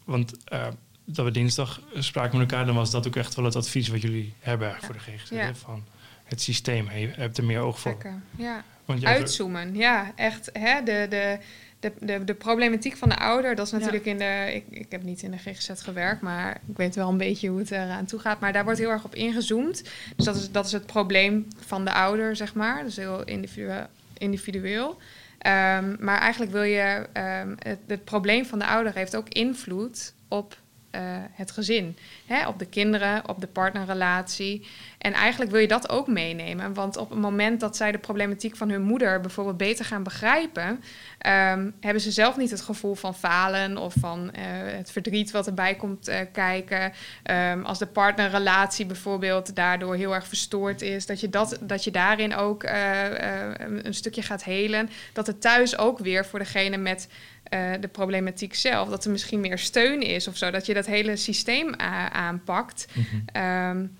Want 0.05 0.33
uh, 0.53 0.67
dat 1.05 1.25
we 1.25 1.31
dinsdag 1.31 1.81
spraken 1.95 2.39
met 2.39 2.51
elkaar, 2.51 2.67
dan 2.67 2.75
was 2.75 2.91
dat 2.91 3.07
ook 3.07 3.17
echt 3.17 3.35
wel 3.35 3.45
het 3.45 3.57
advies 3.57 3.89
wat 3.89 4.03
jullie 4.03 4.35
hebben 4.41 4.69
ja. 4.69 4.77
voor 4.81 4.95
de 4.95 5.01
GGZ. 5.01 5.31
Ja. 5.31 5.55
Van 5.55 5.85
het 6.25 6.41
systeem, 6.41 6.91
je 6.91 7.09
hebt 7.09 7.39
er 7.39 7.45
meer 7.45 7.61
oog 7.61 7.81
voor. 7.81 7.91
Lekker. 7.91 8.21
Ja. 8.37 8.65
Want 8.85 9.05
Uitzoomen, 9.05 9.75
ja, 9.75 10.13
echt. 10.15 10.51
Hè, 10.53 10.83
de, 10.83 11.07
de, 11.11 11.39
de, 11.81 11.93
de, 12.01 12.25
de 12.25 12.35
problematiek 12.35 12.97
van 12.97 13.09
de 13.09 13.19
ouder, 13.19 13.55
dat 13.55 13.67
is 13.67 13.73
natuurlijk 13.73 14.05
ja. 14.05 14.11
in 14.11 14.19
de. 14.19 14.55
Ik, 14.55 14.65
ik 14.79 14.91
heb 14.91 15.03
niet 15.03 15.23
in 15.23 15.31
de 15.31 15.39
GGZ 15.39 15.71
gewerkt, 15.83 16.21
maar 16.21 16.61
ik 16.69 16.77
weet 16.77 16.95
wel 16.95 17.09
een 17.09 17.17
beetje 17.17 17.49
hoe 17.49 17.59
het 17.59 17.71
eraan 17.71 18.05
toe 18.05 18.19
gaat. 18.19 18.41
Maar 18.41 18.53
daar 18.53 18.65
wordt 18.65 18.79
heel 18.79 18.91
erg 18.91 19.05
op 19.05 19.15
ingezoomd. 19.15 19.83
Dus 20.17 20.25
dat 20.25 20.37
is, 20.37 20.51
dat 20.51 20.67
is 20.67 20.73
het 20.73 20.87
probleem 20.87 21.47
van 21.59 21.85
de 21.85 21.93
ouder, 21.93 22.37
zeg 22.37 22.55
maar. 22.55 22.85
Dus 22.85 22.97
heel 22.97 23.25
individueel. 23.25 23.87
individueel. 24.19 24.89
Um, 24.89 25.97
maar 26.01 26.19
eigenlijk 26.19 26.53
wil 26.53 26.63
je. 26.63 27.07
Um, 27.13 27.57
het, 27.59 27.79
het 27.87 28.05
probleem 28.05 28.47
van 28.47 28.59
de 28.59 28.67
ouder 28.67 28.95
heeft 28.95 29.17
ook 29.17 29.29
invloed 29.29 30.15
op 30.29 30.57
uh, 30.95 31.01
het 31.33 31.51
gezin. 31.51 31.97
Hè, 32.27 32.49
op 32.49 32.59
de 32.59 32.67
kinderen, 32.67 33.29
op 33.29 33.41
de 33.41 33.47
partnerrelatie. 33.47 34.67
En 34.99 35.13
eigenlijk 35.13 35.51
wil 35.51 35.61
je 35.61 35.69
dat 35.69 35.89
ook 35.89 36.07
meenemen. 36.07 36.75
Want 36.75 36.97
op 36.97 37.11
het 37.11 37.19
moment 37.19 37.61
dat 37.61 37.77
zij 37.77 37.93
de 37.93 37.99
problematiek 37.99 38.57
van 38.57 38.71
hun 38.71 38.83
moeder 38.83 39.21
bijvoorbeeld 39.21 39.57
beter 39.57 39.85
gaan 39.85 40.03
begrijpen, 40.03 40.69
um, 40.69 41.75
hebben 41.81 42.03
ze 42.03 42.11
zelf 42.11 42.37
niet 42.37 42.51
het 42.51 42.61
gevoel 42.61 42.95
van 42.95 43.15
falen 43.15 43.77
of 43.77 43.95
van 44.01 44.25
uh, 44.25 44.43
het 44.77 44.91
verdriet 44.91 45.31
wat 45.31 45.47
erbij 45.47 45.75
komt 45.75 46.09
uh, 46.09 46.19
kijken. 46.33 46.93
Um, 47.31 47.65
als 47.65 47.79
de 47.79 47.87
partnerrelatie 47.87 48.87
bijvoorbeeld 48.87 49.55
daardoor 49.55 49.95
heel 49.95 50.15
erg 50.15 50.27
verstoord 50.27 50.83
is, 50.83 51.07
dat 51.07 51.21
je, 51.21 51.29
dat, 51.29 51.59
dat 51.61 51.85
je 51.85 51.91
daarin 51.91 52.35
ook 52.35 52.63
een 52.63 53.95
stukje 53.95 54.23
gaat 54.23 54.45
helen. 54.45 54.91
Dat 55.13 55.27
het 55.27 55.41
thuis 55.41 55.79
ook 55.79 55.99
weer 55.99 56.27
voor 56.27 56.39
degene 56.39 56.77
met 56.77 57.09
uh, 57.55 57.71
de 57.81 57.89
problematiek 57.89 58.55
zelf. 58.55 58.89
Dat 58.89 59.05
er 59.05 59.11
misschien 59.11 59.41
meer 59.41 59.59
steun 59.59 60.01
is 60.01 60.29
of 60.29 60.37
zo. 60.37 60.51
Dat 60.51 60.67
je 60.67 60.75
dat 60.75 60.87
hele 60.87 61.17
systeem 61.17 61.75
aanpakt 62.13 62.87
mm 62.93 63.07
-hmm. 63.11 63.43
um, 63.43 63.97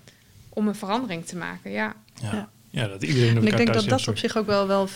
om 0.49 0.67
een 0.67 0.75
verandering 0.75 1.25
te 1.25 1.35
maken. 1.35 1.71
Ja. 1.71 1.93
ja. 2.21 2.49
ja. 2.69 2.87
dat 2.87 3.03
iedereen 3.03 3.37
en 3.37 3.47
ik 3.47 3.57
denk 3.57 3.73
dat 3.73 3.89
dat 3.89 4.07
op 4.07 4.17
zich 4.17 4.37
ook 4.37 4.45
wel, 4.45 4.67
wel 4.67 4.87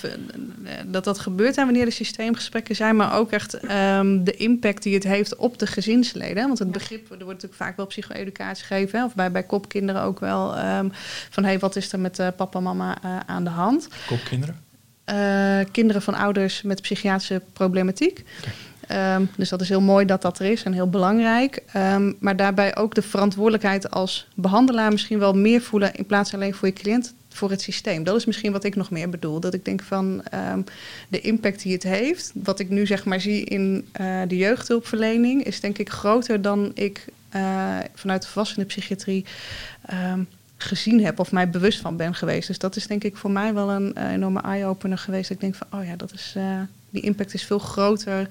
dat 0.86 1.04
dat 1.04 1.20
gebeurt 1.20 1.58
en 1.58 1.66
wanneer 1.66 1.86
de 1.86 1.92
systeemgesprekken 1.92 2.76
zijn, 2.76 2.96
maar 2.96 3.18
ook 3.18 3.32
echt 3.32 3.64
um, 3.72 4.24
de 4.24 4.36
impact 4.36 4.84
die 4.84 4.94
het 4.94 5.04
heeft 5.04 5.36
op 5.36 5.60
de 5.60 5.68
gezinsleden. 5.68 6.48
Want 6.48 6.60
het 6.60 6.72
begrip, 6.72 7.02
er 7.02 7.10
wordt 7.10 7.26
natuurlijk 7.28 7.62
vaak 7.62 7.78
wel 7.78 7.86
psycho-educatie 7.86 8.66
gegeven, 8.66 9.00
hè, 9.00 9.06
of 9.06 9.16
bij, 9.16 9.32
bij 9.32 9.44
kopkinderen 9.44 10.02
ook 10.02 10.20
wel, 10.20 10.58
um, 10.58 10.92
van 11.30 11.44
hé, 11.44 11.50
hey, 11.50 11.60
wat 11.60 11.76
is 11.76 11.92
er 11.92 12.00
met 12.00 12.20
uh, 12.20 12.28
papa 12.36 12.58
en 12.58 12.64
mama 12.64 12.98
uh, 13.06 13.20
aan 13.26 13.44
de 13.44 13.50
hand? 13.50 13.88
Kopkinderen? 14.08 14.72
Uh, 15.10 15.60
kinderen 15.72 16.02
van 16.02 16.14
ouders 16.14 16.62
met 16.62 16.82
psychiatrische 16.82 17.42
problematiek. 17.54 18.24
Okay. 18.40 18.54
Ehm, 18.88 19.26
dus 19.38 19.50
dat 19.50 19.62
is 19.62 19.70
heel 19.70 19.82
mooi 19.82 20.06
dat 20.06 20.22
dat 20.22 20.40
er 20.40 20.46
is 20.46 20.64
en 20.64 20.74
heel 20.74 20.90
belangrijk. 20.90 21.64
Ehm, 21.74 22.12
maar 22.20 22.36
daarbij 22.36 22.76
ook 22.76 22.96
de 22.96 23.02
verantwoordelijkheid 23.02 23.92
als 23.92 24.28
behandelaar 24.36 24.92
misschien 24.92 25.20
wel 25.20 25.34
meer 25.34 25.62
voelen 25.62 25.96
in 25.96 26.06
plaats 26.06 26.34
alleen 26.34 26.54
voor 26.54 26.68
je 26.68 26.74
cliënt, 26.74 27.14
voor 27.30 27.50
het 27.50 27.62
systeem. 27.62 28.04
Dat 28.04 28.16
is 28.16 28.26
misschien 28.26 28.52
wat 28.52 28.64
ik 28.64 28.76
nog 28.76 28.90
meer 28.90 29.10
bedoel. 29.10 29.40
Dat 29.40 29.54
ik 29.54 29.66
denk 29.66 29.84
van 29.84 30.22
ehm, 30.24 30.62
de 31.08 31.22
impact 31.22 31.62
die 31.62 31.74
het 31.74 31.84
heeft, 31.84 32.32
wat 32.34 32.60
ik 32.60 32.70
nu 32.70 32.86
zeg 32.86 33.06
maar 33.06 33.22
zie 33.22 33.44
in 33.46 33.88
uh, 34.02 34.22
de 34.28 34.38
jeugdhulpverlening, 34.38 35.44
is 35.44 35.60
denk 35.60 35.78
ik 35.78 35.90
groter 35.90 36.42
dan 36.42 36.72
ik 36.74 37.06
uh, 37.36 37.78
vanuit 37.94 38.22
de 38.22 38.28
volwassenenpsychiatrie 38.28 39.26
um, 40.14 40.28
gezien 40.64 41.04
heb 41.04 41.20
of 41.20 41.32
mij 41.32 41.50
bewust 41.50 41.80
van 41.80 41.98
ben 41.98 42.16
geweest. 42.16 42.48
Dus 42.48 42.58
dat 42.58 42.76
is 42.76 42.88
denk 42.88 43.04
ik 43.04 43.18
voor 43.18 43.32
mij 43.32 43.54
wel 43.54 43.70
een 43.70 43.96
uh, 43.98 44.12
enorme 44.12 44.42
eye-opener 44.42 44.98
geweest. 44.98 45.30
Ik 45.30 45.40
denk 45.40 45.56
van, 45.56 45.68
oh 45.72 45.86
ja, 45.86 45.96
dat 45.96 46.14
is, 46.14 46.34
uh, 46.38 46.62
die 46.90 47.02
impact 47.02 47.34
is 47.34 47.44
veel 47.44 47.60
groter 47.60 48.28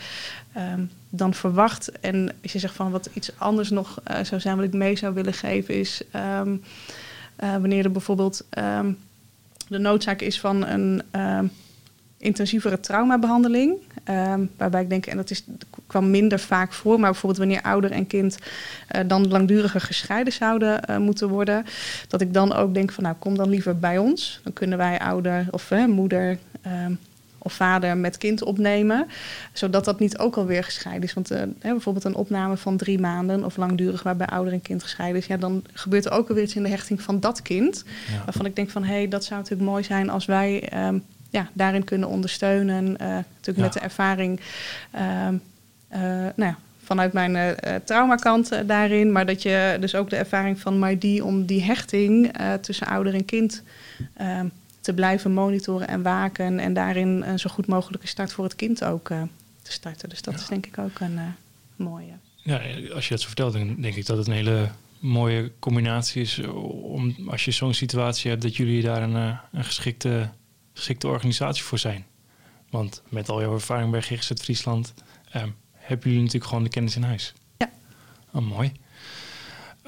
um, 0.57 0.91
dan 1.09 1.35
verwacht. 1.35 1.91
En 2.01 2.35
als 2.43 2.53
je 2.53 2.59
zegt 2.59 2.75
van 2.75 2.91
wat 2.91 3.09
iets 3.13 3.31
anders 3.39 3.71
nog 3.71 4.01
uh, 4.11 4.17
zou 4.23 4.41
zijn 4.41 4.57
wat 4.57 4.65
ik 4.65 4.73
mee 4.73 4.97
zou 4.97 5.15
willen 5.15 5.35
geven, 5.35 5.75
is 5.75 6.03
um, 6.41 6.63
wanneer 7.37 7.85
er 7.85 7.93
bijvoorbeeld 7.93 8.45
um, 8.59 8.99
de 9.69 9.79
noodzaak 9.79 10.21
is 10.21 10.41
van 10.41 10.67
een 10.67 11.03
intensievere 12.23 12.81
traumabehandeling. 12.81 13.75
Um, 14.09 14.51
waarbij 14.57 14.83
ik 14.83 14.89
denk, 14.89 15.07
en 15.07 15.17
dat 15.17 15.31
is, 15.31 15.45
kwam 15.87 16.11
minder 16.11 16.39
vaak 16.39 16.73
voor, 16.73 17.01
maar 17.01 17.11
bijvoorbeeld 17.11 17.41
wanneer 17.41 17.63
ouder 17.63 17.91
en 17.91 18.07
kind 18.07 18.39
uh, 18.97 19.01
dan 19.07 19.29
langduriger 19.29 19.81
gescheiden 19.81 20.33
zouden 20.33 20.81
uh, 20.91 20.97
moeten 20.97 21.29
worden, 21.29 21.65
dat 22.09 22.21
ik 22.21 22.35
dan 22.35 22.53
ook 22.53 22.75
denk 22.75 22.93
van 22.93 23.05
nou 23.05 23.17
kom 23.19 23.37
dan 23.37 23.49
liever 23.49 23.79
bij 23.79 23.99
ons. 23.99 24.41
Dan 24.43 24.53
kunnen 24.53 24.79
wij 24.79 24.99
ouder 24.99 25.47
of 25.51 25.71
uh, 25.71 25.87
moeder 25.87 26.39
um, 26.67 26.99
of 27.39 27.53
vader 27.53 27.97
met 27.97 28.19
kind 28.19 28.43
opnemen, 28.43 29.07
zodat 29.53 29.85
dat 29.85 29.99
niet 29.99 30.19
ook 30.19 30.37
alweer 30.37 30.65
gescheiden 30.65 31.03
is. 31.03 31.15
Want 31.15 31.29
hè, 31.29 31.47
bijvoorbeeld 31.59 32.05
een 32.05 32.15
opname 32.15 32.57
van 32.57 32.77
drie 32.77 32.99
maanden 32.99 33.45
of 33.45 33.57
langdurig 33.57 34.03
waarbij 34.03 34.27
ouder 34.27 34.53
en 34.53 34.63
kind 34.63 34.83
gescheiden 34.83 35.21
is, 35.21 35.27
ja, 35.27 35.37
dan 35.37 35.65
gebeurt 35.73 36.05
er 36.05 36.13
ook 36.13 36.29
alweer 36.29 36.45
iets 36.45 36.57
in 36.57 36.63
de 36.63 36.69
hechting 36.69 37.03
van 37.03 37.21
dat 37.21 37.43
kind. 37.43 37.85
Ja. 38.13 38.25
Waarvan 38.25 38.47
ik 38.47 38.57
denk 38.57 38.71
van 38.71 38.85
hé, 38.85 38.95
hey, 38.95 39.09
dat 39.09 39.25
zou 39.25 39.41
natuurlijk 39.41 39.71
mooi 39.71 39.83
zijn 39.85 40.11
als 40.11 40.25
wij 40.25 40.73
um, 40.87 41.05
ja, 41.33 41.51
daarin 41.53 41.85
kunnen 41.85 42.09
ondersteunen. 42.09 42.85
Uh, 42.85 42.99
natuurlijk 42.99 43.57
ja. 43.57 43.63
met 43.63 43.73
de 43.73 43.81
ervaring 43.81 44.41
uh, 44.95 45.01
uh, 45.01 46.01
nou 46.11 46.33
ja, 46.37 46.59
vanuit 46.85 47.13
mijn 47.13 47.35
uh, 47.35 47.75
traumakant 47.85 48.67
daarin. 48.67 49.13
Maar 49.13 49.27
dat 49.27 49.43
je 49.43 49.77
dus 49.81 49.95
ook 49.95 50.11
de 50.11 50.17
ervaring 50.17 50.61
van 50.61 50.79
MyD 50.79 51.21
om 51.21 51.47
die 51.47 51.63
hechting 51.63 52.33
tussen 52.61 52.87
ouder 52.87 53.15
en 53.15 53.25
kind 53.25 53.63
ehm, 54.17 54.47
te 54.81 54.93
blijven 54.93 55.33
monitoren 55.33 55.89
en 55.89 56.03
waken. 56.03 56.59
En 56.59 56.75
daarin 56.75 57.23
een 57.23 57.39
zo 57.39 57.51
goed 57.51 57.67
mogelijke 57.67 58.07
start 58.07 58.33
voor 58.33 58.45
het 58.45 58.57
kind 58.57 58.85
ook 58.85 59.07
te 59.63 59.73
starten. 59.73 60.09
Dus 60.09 60.23
dat 60.23 60.35
ja. 60.35 60.41
is 60.41 60.47
denk 60.47 60.67
ik 60.67 60.79
ook 60.79 61.01
een 61.01 61.19
mooie. 61.77 62.13
Ja, 62.37 62.61
als 62.95 63.05
je 63.05 63.11
dat 63.11 63.21
zo 63.21 63.27
vertelt, 63.27 63.53
dan 63.53 63.77
denk 63.81 63.95
ik 63.95 64.07
dat 64.07 64.17
het 64.17 64.27
een 64.27 64.33
hele 64.33 64.69
mooie 64.99 65.51
combinatie 65.59 66.23
is. 66.23 66.39
Om, 66.83 67.15
als 67.29 67.45
je 67.45 67.51
zo'n 67.51 67.75
situatie 67.75 68.31
hebt, 68.31 68.43
dat 68.43 68.57
jullie 68.57 68.83
daar 68.83 69.03
een, 69.03 69.15
een 69.53 69.65
geschikte 69.65 70.29
geschikte 70.73 71.09
organisatie 71.09 71.63
voor 71.63 71.79
zijn. 71.79 72.07
Want 72.71 73.03
met 73.09 73.29
al 73.29 73.41
jouw 73.41 73.53
ervaring 73.53 73.91
bij 73.91 74.03
GGZ 74.03 74.31
Friesland 74.35 74.95
um, 75.37 75.57
hebben 75.73 76.07
jullie 76.07 76.23
natuurlijk 76.25 76.49
gewoon 76.49 76.65
de 76.65 76.71
kennis 76.71 76.97
in 76.97 77.03
huis. 77.03 77.33
Ja. 77.59 77.71
Oh, 78.33 78.43
mooi. 78.43 78.73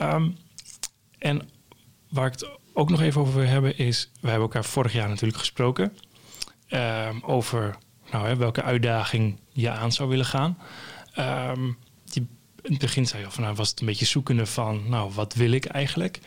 Um, 0.03 0.37
en 1.19 1.49
waar 2.09 2.27
ik 2.27 2.33
het 2.33 2.49
ook 2.73 2.91
nog 2.91 3.01
even 3.01 3.21
over 3.21 3.35
wil 3.35 3.47
hebben 3.49 3.79
is, 3.79 4.11
we 4.21 4.29
hebben 4.29 4.47
elkaar 4.47 4.65
vorig 4.65 4.93
jaar 4.93 5.09
natuurlijk 5.09 5.39
gesproken 5.39 5.97
um, 6.69 7.23
over 7.23 7.77
nou, 8.11 8.27
hè, 8.27 8.37
welke 8.37 8.63
uitdaging 8.63 9.41
je 9.53 9.71
aan 9.71 9.93
zou 9.93 10.09
willen 10.09 10.27
gaan. 10.27 10.59
Die, 12.05 12.27
in 12.63 12.71
het 12.71 12.79
begin 12.79 13.07
zei 13.07 13.23
je 13.23 13.31
van, 13.31 13.43
nou, 13.43 13.55
was 13.55 13.71
het 13.71 13.81
een 13.81 13.87
beetje 13.87 14.05
zoekende 14.05 14.47
van, 14.47 14.89
nou, 14.89 15.13
wat 15.13 15.35
wil 15.35 15.51
ik 15.51 15.65
eigenlijk? 15.65 16.21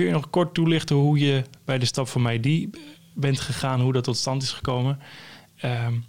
Kun 0.00 0.08
je 0.08 0.14
nog 0.14 0.30
kort 0.30 0.54
toelichten 0.54 0.96
hoe 0.96 1.18
je 1.18 1.42
bij 1.64 1.78
de 1.78 1.84
stap 1.84 2.08
van 2.08 2.22
mij 2.22 2.40
die 2.40 2.70
bent 3.14 3.40
gegaan, 3.40 3.80
hoe 3.80 3.92
dat 3.92 4.04
tot 4.04 4.16
stand 4.16 4.42
is 4.42 4.50
gekomen? 4.50 4.98
Um, 5.64 6.04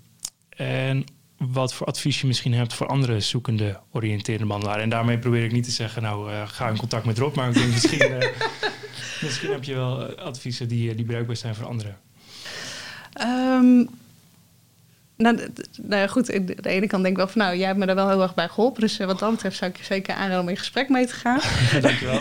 en 0.50 1.04
wat 1.38 1.74
voor 1.74 1.88
advies 1.88 2.22
je 2.22 2.28
misschien 2.28 2.54
hebt 2.54 2.74
voor 2.74 2.88
andere 2.88 3.20
zoekende 3.20 3.80
oriënterende 3.92 4.46
behandelaren. 4.46 4.84
En 4.84 4.90
daarmee 4.90 5.20
probeer 5.20 5.44
ik 5.44 5.52
niet 5.52 5.64
te 5.64 5.72
zeggen, 5.72 6.02
nou 6.02 6.32
uh, 6.32 6.48
ga 6.48 6.70
in 6.70 6.78
contact 6.78 7.06
met 7.06 7.18
Rob, 7.18 7.36
maar 7.36 7.48
ik 7.48 7.54
denk 7.54 7.72
misschien, 7.72 8.12
uh, 8.12 8.18
misschien 9.24 9.52
heb 9.52 9.64
je 9.64 9.74
wel 9.74 10.16
adviezen 10.16 10.68
die, 10.68 10.96
die 10.96 11.06
bruikbaar 11.06 11.36
zijn 11.36 11.56
voor 11.56 11.66
anderen. 11.66 11.98
Um, 13.22 13.90
nou, 15.22 15.40
nou 15.82 16.08
goed, 16.08 16.26
de, 16.26 16.56
de 16.62 16.70
ene 16.70 16.88
kant 16.88 17.04
denk 17.04 17.18
ik 17.18 17.24
wel 17.24 17.28
van, 17.28 17.42
nou, 17.42 17.58
jij 17.58 17.68
hebt 17.68 17.80
me 17.80 17.86
daar 17.86 17.96
wel 17.96 18.10
heel 18.10 18.22
erg 18.22 18.34
bij 18.34 18.48
geholpen. 18.48 18.82
Dus 18.82 19.00
uh, 19.00 19.08
wat 19.08 19.20
dat 19.20 19.32
betreft 19.32 19.58
zou 19.58 19.72
ik 19.72 19.78
je 19.78 19.84
zeker 19.84 20.14
aanraden 20.14 20.40
om 20.40 20.50
in 20.50 20.58
gesprek 20.58 20.90
mee 20.90 21.08
te 21.08 21.14
gaan. 21.14 21.40
Dankjewel. 21.82 22.20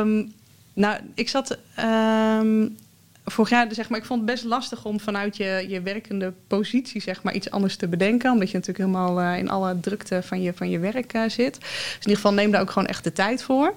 um, 0.00 0.32
nou, 0.84 1.00
ik 1.14 1.28
zat 1.28 1.58
um, 1.80 2.76
vorig 3.24 3.50
jaar, 3.50 3.66
zeg 3.70 3.88
maar, 3.88 3.98
ik 3.98 4.04
vond 4.04 4.20
het 4.20 4.30
best 4.30 4.44
lastig 4.44 4.84
om 4.84 5.00
vanuit 5.00 5.36
je, 5.36 5.64
je 5.68 5.80
werkende 5.80 6.32
positie, 6.46 7.02
zeg 7.02 7.22
maar, 7.22 7.34
iets 7.34 7.50
anders 7.50 7.76
te 7.76 7.88
bedenken. 7.88 8.32
Omdat 8.32 8.50
je 8.50 8.56
natuurlijk 8.56 8.84
helemaal 8.90 9.20
uh, 9.20 9.38
in 9.38 9.50
alle 9.50 9.80
drukte 9.80 10.22
van 10.22 10.42
je, 10.42 10.52
van 10.54 10.70
je 10.70 10.78
werk 10.78 11.14
uh, 11.14 11.22
zit. 11.28 11.60
Dus 11.60 11.94
in 11.94 12.00
ieder 12.00 12.16
geval 12.16 12.32
neem 12.32 12.50
daar 12.50 12.60
ook 12.60 12.70
gewoon 12.70 12.88
echt 12.88 13.04
de 13.04 13.12
tijd 13.12 13.42
voor. 13.42 13.74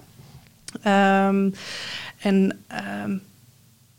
Um, 0.86 1.54
en 2.18 2.60
um, 3.04 3.22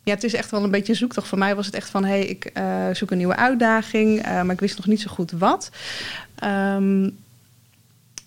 ja, 0.03 0.15
het 0.15 0.25
is 0.25 0.35
echt 0.35 0.51
wel 0.51 0.65
een 0.65 0.71
beetje 0.71 0.95
zoektocht. 0.95 1.29
Voor 1.29 1.39
mij 1.39 1.55
was 1.55 1.67
het 1.67 1.75
echt 1.75 1.91
van, 1.91 2.05
hé, 2.05 2.11
hey, 2.11 2.27
ik 2.27 2.51
uh, 2.59 2.87
zoek 2.93 3.11
een 3.11 3.19
nieuwe 3.19 3.37
uitdaging, 3.37 4.19
uh, 4.19 4.43
maar 4.43 4.51
ik 4.51 4.61
wist 4.61 4.77
nog 4.77 4.87
niet 4.87 5.01
zo 5.01 5.11
goed 5.11 5.31
wat. 5.31 5.71
Um, 6.45 7.19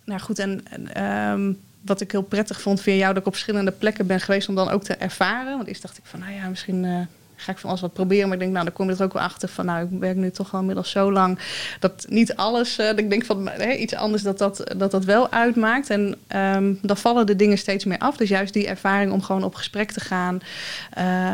nou 0.03 0.19
goed, 0.19 0.39
en 0.39 0.63
um, 1.03 1.59
wat 1.81 2.01
ik 2.01 2.11
heel 2.11 2.21
prettig 2.21 2.61
vond 2.61 2.81
via 2.81 2.93
jou, 2.93 3.13
dat 3.13 3.21
ik 3.21 3.27
op 3.27 3.33
verschillende 3.33 3.71
plekken 3.71 4.07
ben 4.07 4.19
geweest 4.19 4.49
om 4.49 4.55
dan 4.55 4.69
ook 4.69 4.83
te 4.83 4.95
ervaren. 4.95 5.55
Want 5.55 5.67
eerst 5.67 5.81
dacht 5.81 5.97
ik 5.97 6.03
van, 6.05 6.19
nou 6.19 6.33
ja, 6.33 6.47
misschien 6.47 6.83
uh, 6.83 6.99
ga 7.35 7.51
ik 7.51 7.57
van 7.57 7.69
alles 7.69 7.81
wat 7.81 7.93
proberen. 7.93 8.23
Maar 8.23 8.33
ik 8.33 8.39
denk, 8.39 8.51
nou, 8.51 8.65
dan 8.65 8.73
kom 8.73 8.89
je 8.89 8.95
er 8.95 9.03
ook 9.03 9.13
wel 9.13 9.21
achter 9.21 9.49
van, 9.49 9.65
nou, 9.65 9.83
ik 9.83 9.99
werk 9.99 10.15
nu 10.15 10.31
toch 10.31 10.53
al 10.53 10.59
inmiddels 10.59 10.91
zo 10.91 11.11
lang 11.11 11.39
dat 11.79 12.05
niet 12.09 12.35
alles, 12.35 12.79
uh, 12.79 12.85
dat 12.85 12.99
ik 12.99 13.09
denk 13.09 13.25
van 13.25 13.49
hè, 13.49 13.71
iets 13.71 13.95
anders 13.95 14.23
dat 14.23 14.37
dat, 14.37 14.73
dat 14.77 14.91
dat 14.91 15.05
wel 15.05 15.31
uitmaakt. 15.31 15.89
En 15.89 16.15
um, 16.35 16.79
dan 16.81 16.97
vallen 16.97 17.25
de 17.25 17.35
dingen 17.35 17.57
steeds 17.57 17.85
meer 17.85 17.97
af. 17.97 18.17
Dus 18.17 18.29
juist 18.29 18.53
die 18.53 18.67
ervaring 18.67 19.11
om 19.11 19.21
gewoon 19.21 19.43
op 19.43 19.55
gesprek 19.55 19.91
te 19.91 19.99
gaan. 19.99 20.39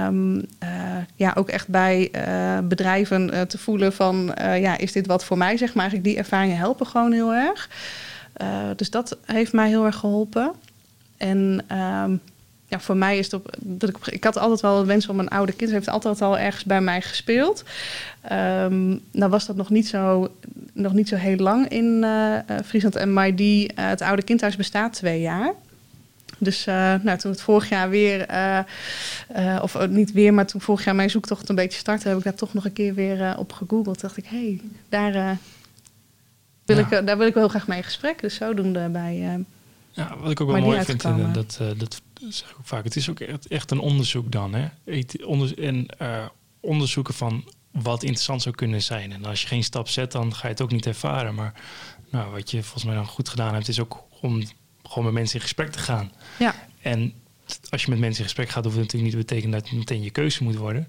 Um, 0.07 0.35
uh, 0.35 0.43
ja, 1.15 1.33
ook 1.35 1.49
echt 1.49 1.67
bij 1.67 2.09
uh, 2.11 2.67
bedrijven 2.67 3.47
te 3.47 3.57
voelen 3.57 3.93
van, 3.93 4.31
ja, 4.37 4.77
is 4.77 4.91
dit 4.91 5.07
wat 5.07 5.25
voor 5.25 5.37
mij, 5.37 5.57
zeg 5.57 5.73
maar. 5.73 5.83
Eigenlijk 5.83 6.09
die 6.09 6.17
ervaringen 6.17 6.57
helpen 6.57 6.87
gewoon 6.87 7.11
heel 7.11 7.33
erg. 7.33 7.69
Dus 8.75 8.89
dat 8.89 9.17
heeft 9.25 9.53
mij 9.53 9.67
heel 9.67 9.85
erg 9.85 9.95
geholpen. 9.95 10.51
En 11.17 11.65
um, 12.03 12.21
ja, 12.71 12.79
voor 12.79 12.97
mij 12.97 13.17
is 13.17 13.25
het 13.25 13.33
op, 13.33 13.55
dat 13.59 13.89
ik, 13.89 13.97
ik 14.07 14.23
had 14.23 14.37
altijd 14.37 14.61
wel 14.61 14.85
wens 14.85 15.07
om 15.07 15.19
een 15.19 15.27
oude 15.27 15.51
kind. 15.51 15.69
Ze 15.69 15.75
heeft 15.75 15.89
altijd 15.89 16.21
al 16.21 16.37
ergens 16.37 16.63
bij 16.63 16.81
mij 16.81 17.01
gespeeld. 17.01 17.63
Um, 18.31 19.01
nou 19.11 19.31
was 19.31 19.45
dat 19.45 19.55
nog 19.55 19.69
niet 19.69 19.87
zo, 19.87 20.31
nog 20.73 20.93
niet 20.93 21.07
zo 21.07 21.15
heel 21.15 21.37
lang 21.37 21.67
in 21.67 22.03
uh, 22.03 22.37
Friesland 22.65 22.95
en 22.95 23.13
MID. 23.13 23.39
Uh, 23.39 23.67
het 23.75 24.01
oude 24.01 24.21
kindhuis 24.21 24.55
bestaat 24.55 24.93
twee 24.93 25.21
jaar. 25.21 25.53
Dus 26.37 26.67
uh, 26.67 26.93
nou, 27.01 27.17
toen 27.17 27.31
het 27.31 27.41
vorig 27.41 27.69
jaar 27.69 27.89
weer, 27.89 28.25
of 29.61 29.87
niet 29.87 30.11
weer, 30.11 30.33
maar 30.33 30.45
toen 30.45 30.61
vorig 30.61 30.85
jaar 30.85 30.95
mijn 30.95 31.09
zoektocht 31.09 31.49
een 31.49 31.55
beetje 31.55 31.79
startte, 31.79 32.07
heb 32.07 32.17
ik 32.17 32.23
daar 32.23 32.35
toch 32.35 32.53
nog 32.53 32.65
een 32.65 32.73
keer 32.73 32.93
weer 32.93 33.37
op 33.37 33.53
gegoogeld. 33.53 33.99
Toen 33.99 34.07
dacht 34.07 34.17
ik, 34.17 34.25
hé, 34.25 34.37
hey, 34.37 34.61
daar, 34.89 35.37
wil 36.65 36.77
ja. 36.77 36.83
ik, 36.83 37.05
daar 37.07 37.17
wil 37.17 37.27
ik 37.27 37.33
wel 37.33 37.43
heel 37.43 37.51
graag 37.51 37.67
mee 37.67 37.77
in 37.77 37.83
gesprek. 37.83 38.21
Dus 38.21 38.35
zodoende 38.35 38.89
bij. 38.89 39.45
Ja, 39.91 40.17
wat 40.17 40.31
ik 40.31 40.41
ook 40.41 40.51
wel 40.51 40.61
mooi 40.61 40.83
vind, 40.83 41.05
en 41.05 41.33
dat, 41.33 41.59
dat 41.77 42.01
zeg 42.29 42.49
ik 42.49 42.55
ook 42.59 42.67
vaak, 42.67 42.83
het 42.83 42.95
is 42.95 43.09
ook 43.09 43.19
echt, 43.19 43.71
een 43.71 43.79
onderzoek 43.79 44.31
dan. 44.31 44.53
Hè? 44.53 44.67
Onder, 45.25 45.63
en 45.63 45.85
uh, 46.01 46.25
onderzoeken 46.59 47.13
van 47.13 47.51
wat 47.71 48.03
interessant 48.03 48.41
zou 48.41 48.55
kunnen 48.55 48.81
zijn. 48.81 49.11
En 49.11 49.25
als 49.25 49.41
je 49.41 49.47
geen 49.47 49.63
stap 49.63 49.87
zet, 49.87 50.11
dan 50.11 50.35
ga 50.35 50.41
je 50.41 50.53
het 50.53 50.61
ook 50.61 50.71
niet 50.71 50.85
ervaren. 50.85 51.35
Maar 51.35 51.53
nou, 52.09 52.31
wat 52.31 52.51
je 52.51 52.63
volgens 52.63 52.83
mij 52.83 52.95
dan 52.95 53.07
goed 53.07 53.29
gedaan 53.29 53.53
hebt, 53.53 53.67
is 53.67 53.79
ook 53.79 54.03
om 54.21 54.43
gewoon 54.83 55.03
met 55.03 55.13
mensen 55.13 55.35
in 55.35 55.41
gesprek 55.41 55.71
te 55.71 55.79
gaan. 55.79 56.11
Ja. 56.39 56.55
En 56.81 57.13
als 57.69 57.83
je 57.83 57.89
met 57.89 57.99
mensen 57.99 58.19
in 58.19 58.25
gesprek 58.25 58.49
gaat, 58.49 58.63
hoeft 58.63 58.75
het 58.75 58.85
natuurlijk 58.85 59.13
niet 59.13 59.27
te 59.27 59.27
betekenen 59.27 59.59
dat 59.59 59.69
het 59.69 59.77
meteen 59.77 60.03
je 60.03 60.11
keuze 60.11 60.43
moet 60.43 60.55
worden. 60.55 60.87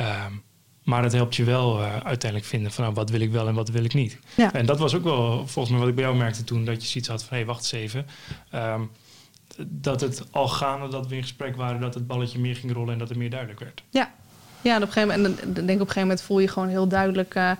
Um, 0.00 0.42
maar 0.90 1.02
het 1.02 1.12
helpt 1.12 1.36
je 1.36 1.44
wel 1.44 1.80
uh, 1.80 1.96
uiteindelijk 1.96 2.50
vinden 2.50 2.72
van 2.72 2.84
nou, 2.84 2.96
wat 2.96 3.10
wil 3.10 3.20
ik 3.20 3.30
wel 3.30 3.48
en 3.48 3.54
wat 3.54 3.68
wil 3.68 3.84
ik 3.84 3.94
niet. 3.94 4.18
Ja. 4.34 4.52
En 4.52 4.66
dat 4.66 4.78
was 4.78 4.94
ook 4.94 5.04
wel 5.04 5.46
volgens 5.46 5.68
mij 5.68 5.78
wat 5.78 5.88
ik 5.88 5.94
bij 5.94 6.04
jou 6.04 6.16
merkte 6.16 6.44
toen, 6.44 6.64
dat 6.64 6.82
je 6.82 6.88
zoiets 6.88 7.10
had 7.10 7.20
van 7.24 7.30
hé, 7.30 7.36
hey, 7.36 7.46
wacht 7.46 7.60
eens 7.60 7.72
even. 7.72 8.06
Um, 8.54 8.90
dat 9.66 10.00
het 10.00 10.24
al 10.30 10.48
gaande 10.48 10.88
dat 10.88 11.06
we 11.06 11.16
in 11.16 11.22
gesprek 11.22 11.56
waren, 11.56 11.80
dat 11.80 11.94
het 11.94 12.06
balletje 12.06 12.38
meer 12.38 12.56
ging 12.56 12.72
rollen 12.72 12.92
en 12.92 12.98
dat 12.98 13.08
het 13.08 13.18
meer 13.18 13.30
duidelijk 13.30 13.60
werd. 13.60 13.82
Ja. 13.90 14.10
Ja, 14.62 14.74
en 14.74 14.82
op 14.82 14.86
een 14.86 14.92
gegeven 14.92 15.20
moment, 15.20 15.40
en 15.40 15.52
denk 15.52 15.60
op 15.60 15.68
een 15.68 15.76
gegeven 15.78 16.00
moment 16.00 16.22
voel 16.22 16.38
je 16.38 16.48
gewoon 16.48 16.68
heel 16.68 16.88
duidelijk. 16.88 17.34
Uh, 17.34 17.50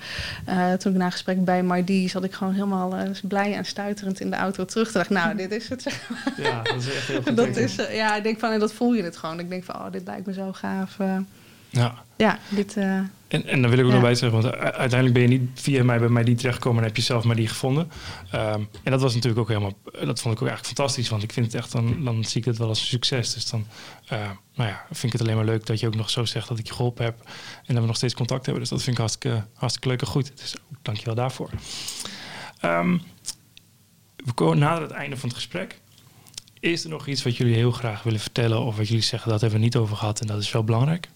uh, 0.49 0.73
toen 0.73 0.93
ik 0.93 0.99
na 0.99 1.11
gesprek 1.11 1.45
bij 1.45 1.63
Mardi 1.63 2.09
zat 2.09 2.25
ik 2.25 2.33
gewoon 2.33 2.53
helemaal 2.53 2.99
uh, 2.99 3.11
blij 3.23 3.55
en 3.55 3.65
stuiterend 3.65 4.21
in 4.21 4.31
de 4.31 4.37
auto 4.37 4.65
terug. 4.65 4.91
Toen 4.91 4.95
dacht 4.95 5.11
nou, 5.11 5.37
dit 5.37 5.53
is 5.53 5.69
het. 5.69 5.83
Zeg 5.83 6.11
maar. 6.11 6.35
Ja, 6.37 6.63
dat 6.63 6.77
is 6.77 6.95
echt 6.95 7.07
heel 7.07 7.23
goed. 7.23 7.37
dat 7.47 7.57
is, 7.57 7.75
ja, 7.75 8.17
ik 8.17 8.23
denk 8.23 8.39
van, 8.39 8.51
en 8.51 8.61
dat 8.61 8.73
voel 8.73 8.95
je 8.95 9.03
het 9.03 9.17
gewoon. 9.17 9.39
Ik 9.41 9.49
denk 9.49 9.65
van, 9.65 9.75
oh, 9.75 9.93
dit 9.93 10.07
lijkt 10.07 10.27
me 10.27 10.33
zo 10.33 10.53
gaaf. 10.53 10.97
ja. 11.71 11.95
Ja, 12.17 12.39
dit, 12.49 12.77
En, 13.31 13.47
en 13.47 13.61
dan 13.63 13.71
wil 13.71 13.79
ik 13.79 13.85
ook 13.85 13.91
Ja. 13.91 13.97
nog 13.97 14.07
bij 14.07 14.15
zeggen, 14.15 14.41
want 14.43 14.55
uiteindelijk 14.57 15.13
ben 15.13 15.23
je 15.23 15.29
niet 15.39 15.51
via 15.55 15.85
mij 15.85 15.99
bij 15.99 16.09
mij 16.09 16.25
die 16.25 16.35
terechtgekomen 16.35 16.79
en 16.81 16.87
heb 16.87 16.97
je 16.97 17.03
zelf 17.03 17.25
maar 17.25 17.37
die 17.37 17.49
gevonden. 17.49 17.91
Ehm, 18.31 18.61
en 18.83 18.91
dat 18.91 19.01
was 19.01 19.15
natuurlijk 19.15 19.41
ook 19.41 19.49
helemaal, 19.49 19.73
dat 19.85 20.21
vond 20.21 20.35
ik 20.35 20.43
ook 20.43 20.49
eigenlijk 20.49 20.67
fantastisch, 20.67 21.09
want 21.09 21.23
ik 21.23 21.33
vind 21.33 21.47
het 21.47 21.55
echt, 21.55 21.73
dan, 21.73 22.05
dan 22.05 22.25
zie 22.25 22.41
ik 22.41 22.47
het 22.47 22.59
wel 22.59 22.69
als 22.69 22.81
een 22.81 22.87
succes. 22.87 23.35
Dus 23.35 23.51
dan, 23.51 23.67
eh, 24.07 24.19
nou 24.55 24.69
ja, 24.71 24.85
vind 24.91 25.03
ik 25.03 25.13
het 25.13 25.21
alleen 25.23 25.37
maar 25.37 25.45
leuk 25.45 25.67
dat 25.67 25.81
je 25.81 25.87
ook 25.87 25.95
nog 25.97 26.11
zo 26.11 26.25
zegt 26.25 26.49
dat 26.49 26.59
ik 26.59 26.67
je 26.67 26.73
geholpen 26.75 27.05
heb 27.05 27.19
en 27.67 27.75
dat 27.75 27.81
we 27.83 27.87
nog 27.89 27.97
steeds 27.97 28.15
contact 28.15 28.45
hebben. 28.45 28.63
Dus 28.63 28.71
dat 28.73 28.83
vind 28.83 28.93
ik 28.97 29.01
hartstikke, 29.01 29.45
hartstikke 29.55 29.89
leuk 29.89 30.01
en 30.01 30.07
goed. 30.07 30.33
Dus 30.37 30.55
dank 30.83 30.99
je 30.99 31.05
wel 31.05 31.15
daarvoor. 31.15 31.51
Ehm, 32.61 32.99
we 34.17 34.33
komen 34.33 34.59
nader 34.59 34.83
het 34.83 34.91
einde 34.91 35.17
van 35.17 35.29
het 35.29 35.39
gesprek. 35.39 35.81
Is 36.61 36.85
er 36.85 36.91
nog 36.91 37.07
iets 37.07 37.23
wat 37.23 37.37
jullie 37.37 37.55
heel 37.55 37.71
graag 37.73 38.03
willen 38.03 38.21
vertellen 38.21 38.61
of 38.61 38.77
wat 38.77 38.89
jullie 38.89 39.03
zeggen 39.03 39.31
dat 39.31 39.41
hebben 39.41 39.59
we 39.59 39.65
niet 39.65 39.77
over 39.77 39.97
gehad 39.97 40.21
en 40.21 40.27
dat 40.27 40.41
is 40.43 40.53
wel 40.53 40.65
belangrijk? 40.65 41.09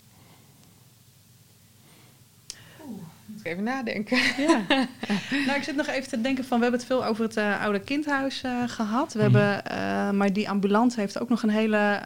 Moet 3.27 3.34
ik 3.45 3.51
even 3.53 3.62
nadenken. 3.64 4.18
Ja. 4.38 4.61
nou, 5.47 5.59
ik 5.59 5.62
zit 5.62 5.76
nog 5.76 5.86
even 5.86 6.09
te 6.09 6.20
denken 6.20 6.45
van, 6.45 6.57
we 6.57 6.62
hebben 6.62 6.80
het 6.80 6.88
veel 6.90 7.05
over 7.05 7.24
het 7.24 7.36
eh, 7.36 7.62
oude 7.62 7.80
kindhuis 7.80 8.42
eh, 8.42 8.51
gehad. 8.66 9.12
We 9.12 9.22
Mhm. 9.22 9.34
hebben, 9.34 9.66
eh, 9.66 10.11
maar 10.11 10.32
die 10.32 10.49
ambulant 10.49 10.97
heeft 10.97 11.20
ook 11.20 11.28
nog 11.28 11.42
een 11.42 11.51
hele 11.51 12.01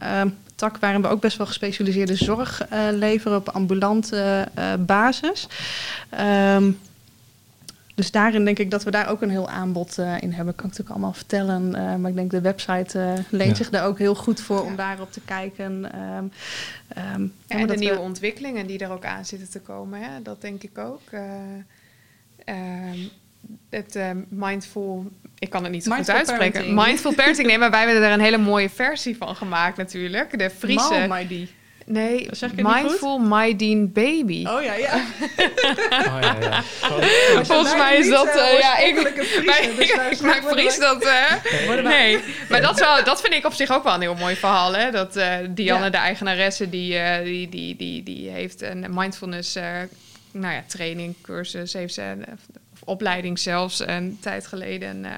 tak 0.54 0.76
waarin 0.78 1.02
we 1.02 1.08
ook 1.08 1.20
best 1.20 1.36
wel 1.36 1.46
gespecialiseerde 1.46 2.14
zorg 2.14 2.62
leveren 2.92 3.36
op 3.36 3.48
ambulante 3.48 4.48
basis. 4.78 5.48
Ehm, 6.10 6.70
dus 7.98 8.10
daarin 8.10 8.44
denk 8.44 8.58
ik 8.58 8.70
dat 8.70 8.84
we 8.84 8.90
daar 8.90 9.08
ook 9.08 9.22
een 9.22 9.30
heel 9.30 9.48
aanbod 9.48 9.98
eh, 9.98 10.14
in 10.20 10.32
hebben. 10.32 10.54
Kan 10.54 10.64
ik 10.64 10.70
natuurlijk 10.70 10.90
allemaal 10.90 11.12
vertellen. 11.12 11.74
eh, 11.74 11.94
maar 11.96 12.10
ik 12.10 12.16
denk 12.16 12.30
de 12.30 12.40
website 12.40 12.98
eh, 13.00 13.12
leent 13.30 13.50
Ja. 13.50 13.54
zich 13.56 13.70
daar 13.70 13.86
ook 13.86 13.98
heel 13.98 14.14
goed 14.14 14.40
voor 14.40 14.62
om 14.64 14.76
daarop 14.76 15.12
te 15.12 15.20
kijken. 15.24 15.92
Ehm, 15.92 16.24
ehm, 16.88 17.06
en 17.14 17.32
de 17.48 17.56
dat 17.66 17.68
we- 17.70 17.76
nieuwe 17.84 17.98
ontwikkelingen 17.98 18.66
die 18.66 18.78
er 18.78 18.90
ook 18.90 19.04
aan 19.04 19.24
zitten 19.24 19.50
te 19.50 19.60
komen, 19.60 20.00
hè? 20.00 20.22
dat 20.22 20.40
denk 20.40 20.62
ik 20.62 20.78
ook. 20.78 21.00
Eh, 21.10 21.22
ehm, 22.44 22.98
het 23.70 23.96
eh, 23.96 24.10
mindful, 24.28 25.10
ik 25.38 25.50
kan 25.50 25.62
het 25.62 25.72
niet 25.72 25.84
zo 25.84 25.90
Mindful 25.94 26.14
goed 26.14 26.24
uitspreken. 26.28 26.52
parenting. 26.60 26.86
Mindful 26.86 27.14
parenting, 27.14 27.46
nee, 27.48 27.58
maar 27.58 27.70
wij 27.70 27.84
hebben 27.86 28.02
er 28.02 28.12
een 28.12 28.20
hele 28.20 28.38
mooie 28.38 28.70
versie 28.70 29.16
van 29.16 29.36
gemaakt 29.36 29.76
natuurlijk. 29.76 30.38
De 30.38 30.50
Friese. 30.50 31.06
Mal, 31.08 31.08
Nee, 31.90 32.26
Zeg 32.30 32.50
ik 32.50 32.56
het 32.56 32.66
niet 32.66 32.74
goed? 32.74 32.82
Mindful 32.84 33.18
Mydeen 33.18 33.92
Baby. 33.92 34.46
Oh 34.46 34.62
ja, 34.62 34.74
ja. 34.74 34.94
Oh, 35.90 36.18
ja, 36.20 36.36
ja. 36.40 36.62
Volgens 37.44 37.76
mij 37.76 37.96
is 37.96 38.08
dat, 38.08 38.26
eh, 38.36 38.58
ja, 38.58 38.76
ik- 38.78 38.94
Maar 38.94 39.12
dus 39.76 39.78
ik, 39.88 40.10
ik 40.10 40.20
maak 40.20 40.42
Fries 40.50 40.78
dat. 40.78 41.04
eh, 41.04 41.82
nee, 41.82 42.18
maar 42.48 42.60
dat, 42.60 42.78
wel, 42.80 43.04
dat 43.04 43.20
vind 43.20 43.34
ik 43.34 43.46
op 43.46 43.52
zich 43.52 43.70
ook 43.72 43.84
wel 43.84 43.94
een 43.94 44.00
heel 44.00 44.14
mooi 44.14 44.36
verhaal. 44.36 44.74
Hè? 44.74 44.90
Dat 44.90 45.16
eh 45.16 45.34
Dianne, 45.50 45.84
Ja. 45.84 45.90
de 45.90 45.96
eigenaresse, 45.96 46.68
die, 46.70 46.98
eh, 46.98 47.24
die, 47.24 47.48
die, 47.48 47.76
die, 47.76 48.02
die 48.02 48.28
heeft 48.30 48.62
een 48.62 48.86
mindfulness 48.90 49.54
eh, 49.56 49.64
nou 50.32 50.54
ja, 50.54 50.64
training, 50.66 51.14
cursus, 51.22 51.72
heeft 51.72 51.94
ze 51.94 52.14
of 52.32 52.40
opleiding 52.84 53.38
zelfs 53.38 53.80
een 53.86 54.18
tijd 54.20 54.46
geleden, 54.46 55.04
eh, 55.04 55.10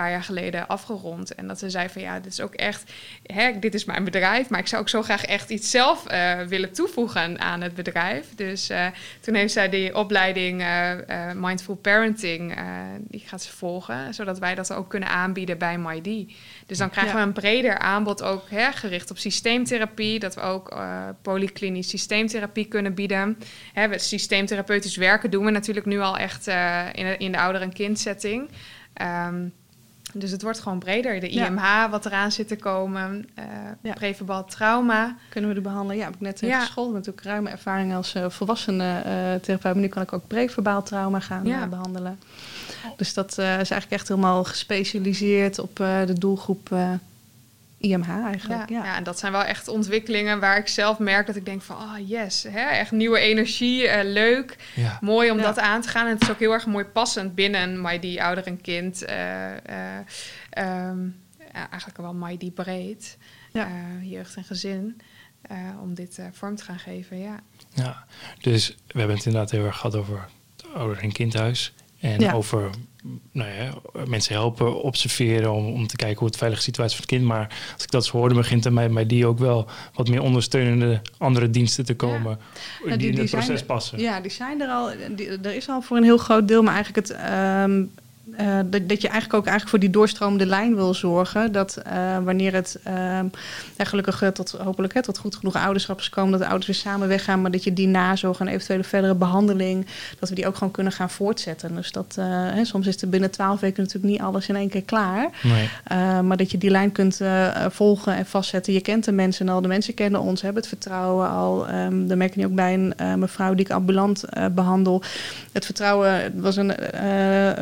paar 0.00 0.10
jaar 0.10 0.22
geleden 0.22 0.68
afgerond. 0.68 1.34
En 1.34 1.46
dat 1.46 1.58
ze 1.58 1.70
zei 1.70 1.88
van 1.88 2.02
ja, 2.02 2.20
dit 2.20 2.32
is 2.32 2.40
ook 2.40 2.54
echt, 2.54 2.92
hè, 3.22 3.58
dit 3.58 3.74
is 3.74 3.84
mijn 3.84 4.04
bedrijf, 4.04 4.48
maar 4.48 4.60
ik 4.60 4.66
zou 4.66 4.82
ook 4.82 4.88
zo 4.88 5.02
graag 5.02 5.24
echt 5.24 5.50
iets 5.50 5.70
zelf 5.70 6.06
eh, 6.06 6.40
willen 6.40 6.72
toevoegen 6.72 7.40
aan 7.40 7.60
het 7.60 7.74
bedrijf. 7.74 8.34
Dus 8.34 8.70
eh, 8.70 8.86
toen 9.20 9.34
heeft 9.34 9.52
zij 9.52 9.68
die 9.68 9.94
opleiding 9.94 10.62
eh, 10.62 10.92
Mindful 11.34 11.74
Parenting, 11.74 12.58
die 12.98 13.22
gaat 13.26 13.42
ze 13.42 13.52
volgen, 13.52 14.14
zodat 14.14 14.38
wij 14.38 14.54
dat 14.54 14.72
ook 14.72 14.88
kunnen 14.90 15.08
aanbieden 15.08 15.58
bij 15.58 15.78
MyD. 15.78 16.32
Dus 16.66 16.78
dan 16.78 16.90
krijgen 16.90 17.12
Ja. 17.12 17.20
we 17.20 17.26
een 17.26 17.32
breder 17.32 17.78
aanbod 17.78 18.22
ook 18.22 18.50
hè, 18.50 18.72
gericht 18.72 19.10
op 19.10 19.18
systeemtherapie, 19.18 20.18
dat 20.18 20.34
we 20.34 20.40
ook 20.40 20.76
polyklinisch 21.22 21.88
systeemtherapie 21.88 22.64
kunnen 22.66 22.94
bieden. 22.94 23.38
Hè, 23.72 23.88
we 23.88 23.98
systeemtherapeutisch 23.98 24.96
werken 24.96 25.30
doen 25.30 25.44
we 25.44 25.50
natuurlijk 25.50 25.86
nu 25.86 26.00
al 26.00 26.16
echt 26.16 26.46
in, 26.92 27.04
de, 27.06 27.14
in 27.18 27.32
de 27.32 27.38
ouder- 27.38 27.62
en 27.62 27.72
kindsetting. 27.72 28.50
Ehm, 28.94 29.48
dus 30.14 30.30
het 30.30 30.42
wordt 30.42 30.60
gewoon 30.60 30.78
breder. 30.78 31.20
De 31.20 31.32
Ja. 31.34 31.46
IMH 31.46 31.90
wat 31.90 32.06
eraan 32.06 32.32
zit 32.32 32.48
te 32.48 32.56
komen, 32.56 33.26
eh 33.34 33.44
Ja. 33.82 34.42
trauma. 34.48 35.16
Kunnen 35.28 35.50
we 35.50 35.56
er 35.56 35.62
behandelen? 35.62 35.96
Ja, 35.96 36.04
heb 36.04 36.14
ik 36.14 36.20
net 36.20 36.42
in 36.42 36.48
Ja. 36.48 36.60
geschoold. 36.64 36.92
Natuurlijk 36.92 37.26
ruime 37.26 37.50
ervaring 37.50 37.94
als 37.94 38.14
eh 38.14 38.24
volwassene 38.28 38.98
eh 38.98 39.12
therapeut. 39.42 39.62
Maar 39.74 39.82
nu 39.82 39.88
kan 39.88 40.02
ik 40.02 40.12
ook 40.12 40.26
preverbaal 40.26 40.82
trauma 40.82 41.20
gaan 41.20 41.44
Ja. 41.46 41.62
eh, 41.62 41.68
behandelen. 41.68 42.18
Dus 42.96 43.14
dat 43.14 43.30
is 43.30 43.38
eigenlijk 43.44 43.90
echt 43.90 44.08
helemaal 44.08 44.44
gespecialiseerd 44.44 45.58
op 45.58 45.76
de 45.76 46.14
doelgroep 46.18 46.70
IMH 47.80 48.08
eigenlijk. 48.08 48.68
Ja, 48.68 48.76
Ja, 48.78 48.84
ja. 48.84 48.96
en 48.96 49.02
dat 49.04 49.18
zijn 49.18 49.32
wel 49.32 49.42
echt 49.44 49.68
ontwikkelingen 49.68 50.40
waar 50.40 50.56
ik 50.58 50.68
zelf 50.68 50.98
merk 50.98 51.26
dat 51.26 51.36
ik 51.36 51.44
denk 51.44 51.62
van, 51.62 51.76
ah 51.76 52.08
yes, 52.08 52.42
hè, 52.42 52.60
echt 52.68 52.90
nieuwe 52.90 53.18
energie, 53.18 53.88
eh, 53.88 54.04
leuk. 54.12 54.56
Ja. 54.74 54.98
Mooi 55.00 55.30
om 55.30 55.36
Ja. 55.36 55.42
dat 55.42 55.58
aan 55.58 55.80
te 55.80 55.88
gaan. 55.88 56.06
En 56.06 56.12
het 56.12 56.22
is 56.22 56.30
ook 56.30 56.38
heel 56.38 56.52
erg 56.52 56.66
mooi 56.66 56.84
passend 56.84 57.34
binnen 57.34 57.80
MyD 57.80 58.18
ouder 58.18 58.46
en 58.46 58.60
kind. 58.60 59.04
eh, 59.04 59.50
eh, 59.96 60.06
ehm, 60.50 61.04
ja, 61.52 61.68
eigenlijk 61.70 61.96
wel 62.00 62.14
MyD 62.14 62.54
breed. 62.54 63.18
Ja. 63.52 63.66
eh, 63.66 64.10
jeugd 64.10 64.36
en 64.36 64.44
gezin. 64.44 65.00
eh, 65.42 65.56
om 65.82 65.94
dit 65.94 66.18
eh, 66.18 66.26
vorm 66.32 66.56
te 66.56 66.64
gaan 66.64 66.78
geven, 66.78 67.18
ja. 67.18 67.40
Ja, 67.74 68.04
dus 68.40 68.68
we 68.86 68.98
hebben 68.98 69.16
het 69.16 69.26
inderdaad 69.26 69.50
heel 69.50 69.64
erg 69.64 69.76
gehad 69.76 69.94
over 69.96 70.28
het 70.56 70.66
ouder- 70.74 70.98
en 71.02 71.12
kindhuis. 71.12 71.74
En 72.00 72.20
Ja. 72.20 72.32
over 72.32 72.70
nou 73.32 73.48
ja, 73.50 73.74
mensen 74.06 74.34
helpen, 74.34 74.82
observeren 74.82 75.52
om, 75.52 75.66
om 75.66 75.86
te 75.86 75.96
kijken 75.96 76.18
hoe 76.18 76.26
het 76.28 76.36
veilige 76.36 76.62
situatie 76.62 76.96
van 76.96 77.04
het 77.04 77.14
kind. 77.14 77.24
Maar 77.24 77.56
als 77.74 77.82
ik 77.82 77.90
dat 77.90 78.04
zo 78.06 78.16
hoorde, 78.18 78.34
begint 78.34 78.64
er 78.64 78.72
mij, 78.72 78.88
mij 78.88 79.06
die 79.06 79.26
ook 79.26 79.38
wel 79.38 79.66
wat 79.94 80.08
meer 80.08 80.22
ondersteunende 80.22 81.00
andere 81.18 81.50
diensten 81.50 81.84
te 81.84 81.94
komen. 81.94 82.38
Die, 82.86 82.96
die- 82.96 83.10
in 83.12 83.18
het 83.18 83.30
proces 83.30 83.60
er- 83.60 83.66
passen. 83.66 83.98
Ja, 84.00 84.20
die 84.20 84.30
zijn 84.30 84.60
er 84.60 84.68
al. 84.68 84.90
Die, 85.16 85.28
er 85.28 85.54
is 85.54 85.68
al 85.68 85.82
voor 85.82 85.96
een 85.96 86.02
heel 86.04 86.18
groot 86.18 86.48
deel, 86.48 86.62
maar 86.62 86.74
eigenlijk 86.74 87.08
het. 87.08 87.16
ehm, 87.16 87.82
eh, 88.36 88.58
dat, 88.64 88.88
dat 88.88 89.02
je 89.02 89.08
eigenlijk 89.08 89.34
ook 89.34 89.46
eigenlijk 89.46 89.68
voor 89.68 89.78
die 89.78 89.90
doorstromende 89.90 90.46
lijn 90.46 90.74
wil 90.74 90.94
zorgen. 90.94 91.52
Dat 91.52 91.76
eh, 91.76 92.18
wanneer 92.24 92.52
het 92.52 92.78
ehm, 92.84 93.26
ja, 93.76 93.84
gelukkig 93.84 94.22
eh, 94.22 94.28
tot 94.28 94.50
hopelijk 94.50 94.94
hè, 94.94 95.02
tot 95.02 95.18
goed 95.18 95.36
genoeg 95.36 95.56
ouderschap 95.56 95.98
is 95.98 96.08
komen, 96.08 96.30
dat 96.30 96.40
de 96.40 96.46
ouders 96.46 96.66
weer 96.66 96.76
samen 96.76 97.08
weggaan, 97.08 97.42
maar 97.42 97.50
dat 97.50 97.64
je 97.64 97.72
die 97.72 97.86
nazorg 97.86 98.40
en 98.40 98.48
eventuele 98.48 98.84
verdere 98.84 99.14
behandeling, 99.14 99.86
dat 100.18 100.28
we 100.28 100.34
die 100.34 100.46
ook 100.46 100.54
gewoon 100.54 100.72
kunnen 100.72 100.92
gaan 100.92 101.10
voortzetten. 101.10 101.74
Dus 101.74 101.92
dat 101.92 102.14
hè, 102.20 102.64
soms 102.64 102.86
is 102.86 103.02
er 103.02 103.08
binnen 103.08 103.30
twaalf 103.30 103.60
weken 103.60 103.82
natuurlijk 103.82 104.12
niet 104.12 104.22
alles 104.22 104.48
in 104.48 104.56
één 104.56 104.68
keer 104.68 104.82
klaar. 104.82 105.30
Nee. 105.42 105.68
Maar 106.22 106.36
dat 106.36 106.50
je 106.50 106.58
die 106.58 106.70
lijn 106.70 106.92
kunt 106.92 107.20
volgen 107.68 108.16
en 108.16 108.26
vastzetten. 108.26 108.72
Je 108.72 108.80
kent 108.80 109.04
de 109.04 109.12
mensen 109.12 109.48
al, 109.48 109.60
de 109.60 109.68
mensen 109.68 109.94
kennen 109.94 110.20
ons, 110.20 110.42
hebben 110.42 110.60
het 110.60 110.70
vertrouwen 110.70 111.30
al. 111.30 111.68
Um, 111.68 112.08
dat 112.08 112.16
merk 112.16 112.34
je 112.34 112.46
ook 112.46 112.54
bij 112.54 112.74
een 112.74 113.18
mevrouw 113.18 113.54
die 113.54 113.64
ik 113.64 113.72
ambulant 113.72 114.24
behandel. 114.54 115.02
Het 115.52 115.64
vertrouwen 115.64 116.40
was 116.40 116.56
een, 116.56 116.72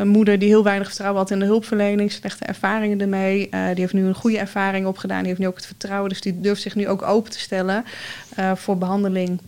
een, 0.00 0.08
moeder 0.08 0.38
die 0.38 0.48
heel 0.48 0.57
weinig 0.62 0.86
vertrouwen 0.86 1.20
had 1.20 1.30
in 1.30 1.38
de 1.38 1.44
hulpverlening, 1.44 2.12
slechte 2.12 2.44
ervaringen 2.44 3.00
ermee. 3.00 3.48
Uh, 3.50 3.66
die 3.66 3.80
heeft 3.80 3.92
nu 3.92 4.06
een 4.06 4.14
goede 4.14 4.38
ervaring 4.38 4.86
opgedaan, 4.86 5.18
die 5.18 5.28
heeft 5.28 5.38
nu 5.38 5.46
ook 5.46 5.56
het 5.56 5.66
vertrouwen, 5.66 6.08
dus 6.08 6.20
die 6.20 6.40
durft 6.40 6.62
zich 6.62 6.74
nu 6.74 6.88
ook 6.88 7.02
open 7.02 7.30
te 7.30 7.38
stellen 7.38 7.84
uh, 8.38 8.54
voor 8.54 8.78
behandeling. 8.78 9.40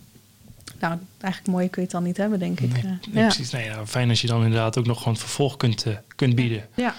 Nou, 0.79 0.97
eigenlijk 1.19 1.53
mooier 1.53 1.69
kun 1.69 1.81
je 1.81 1.87
het 1.87 1.97
dan 1.97 2.03
niet 2.03 2.17
hebben, 2.17 2.39
denk 2.39 2.59
ik. 2.59 2.73
Nee, 2.73 2.83
nee, 2.83 2.99
ja. 3.11 3.21
precies. 3.21 3.51
Nee, 3.51 3.69
nou, 3.69 3.85
fijn 3.85 4.09
als 4.09 4.21
je 4.21 4.27
dan 4.27 4.43
inderdaad 4.43 4.77
ook 4.77 4.85
nog 4.85 4.97
gewoon 4.97 5.13
het 5.13 5.23
vervolg 5.23 5.57
kunt, 5.57 5.85
uh, 5.85 5.93
kunt 6.15 6.35
bieden. 6.35 6.67
Ja. 6.75 6.95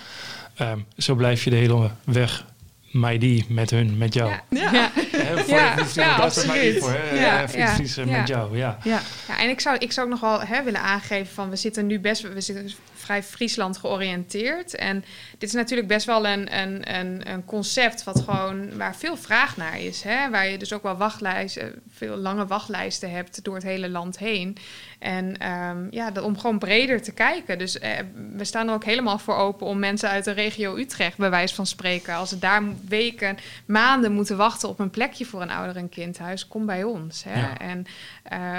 Um, 0.60 0.84
zo 0.96 1.14
blijf 1.14 1.44
je 1.44 1.50
de 1.50 1.56
hele 1.56 1.90
weg 2.04 2.44
mij 2.92 3.18
die 3.18 3.44
met 3.48 3.70
hun, 3.70 3.98
met 3.98 4.14
jou. 4.14 4.32
Ja, 4.48 4.72
ja. 4.72 4.90
voor 5.36 5.54
ja, 5.54 5.74
de 5.74 5.90
ja, 5.94 6.16
absoluut. 6.16 6.78
Voor? 6.78 6.92
Ja, 7.14 7.46
ja, 7.54 7.76
ja, 7.94 8.04
met 8.04 8.28
jou, 8.28 8.56
ja. 8.56 8.78
Ja, 8.82 9.00
ja 9.28 9.40
en 9.40 9.48
ik 9.48 9.60
zou, 9.60 9.76
ik 9.78 9.92
zou 9.92 10.06
ook 10.06 10.12
nog 10.12 10.20
wel 10.20 10.40
hè, 10.40 10.62
willen 10.62 10.80
aangeven 10.80 11.34
van... 11.34 11.50
we 11.50 11.56
zitten 11.56 11.86
nu 11.86 12.00
best 12.00 12.22
we 12.22 12.40
zitten 12.40 12.70
vrij 13.02 13.22
Friesland 13.22 13.78
georiënteerd. 13.78 14.74
En 14.74 15.04
dit 15.38 15.48
is 15.48 15.54
natuurlijk 15.54 15.88
best 15.88 16.06
wel 16.06 16.26
een, 16.26 16.58
een, 16.58 16.94
een, 16.98 17.30
een 17.30 17.44
concept 17.44 18.04
wat 18.04 18.20
gewoon, 18.20 18.76
waar 18.76 18.96
veel 18.96 19.16
vraag 19.16 19.56
naar 19.56 19.80
is. 19.80 20.02
Hè? 20.02 20.30
Waar 20.30 20.48
je 20.48 20.58
dus 20.58 20.72
ook 20.72 20.82
wel 20.82 20.96
wachtlijsten, 20.96 21.82
veel 21.90 22.16
lange 22.16 22.46
wachtlijsten 22.46 23.10
hebt 23.10 23.44
door 23.44 23.54
het 23.54 23.64
hele 23.64 23.88
land 23.88 24.18
heen. 24.18 24.56
En 24.98 25.48
um, 25.48 25.86
ja, 25.90 26.12
om 26.22 26.38
gewoon 26.38 26.58
breder 26.58 27.02
te 27.02 27.12
kijken. 27.12 27.58
Dus 27.58 27.78
eh, 27.78 27.90
we 28.36 28.44
staan 28.44 28.68
er 28.68 28.74
ook 28.74 28.84
helemaal 28.84 29.18
voor 29.18 29.36
open 29.36 29.66
om 29.66 29.78
mensen 29.78 30.08
uit 30.08 30.24
de 30.24 30.30
regio 30.30 30.76
Utrecht, 30.76 31.16
bij 31.16 31.30
wijze 31.30 31.54
van 31.54 31.66
spreken, 31.66 32.14
als 32.14 32.28
ze 32.28 32.38
daar 32.38 32.62
weken, 32.88 33.36
maanden 33.66 34.12
moeten 34.12 34.36
wachten 34.36 34.68
op 34.68 34.78
een 34.78 34.90
plekje 34.90 35.24
voor 35.24 35.42
een 35.42 35.50
ouder- 35.50 35.76
en 35.76 35.88
kindhuis, 35.88 36.48
kom 36.48 36.66
bij 36.66 36.84
ons. 36.84 37.24
Hè? 37.24 37.40
Ja. 37.40 37.58
En 37.58 37.86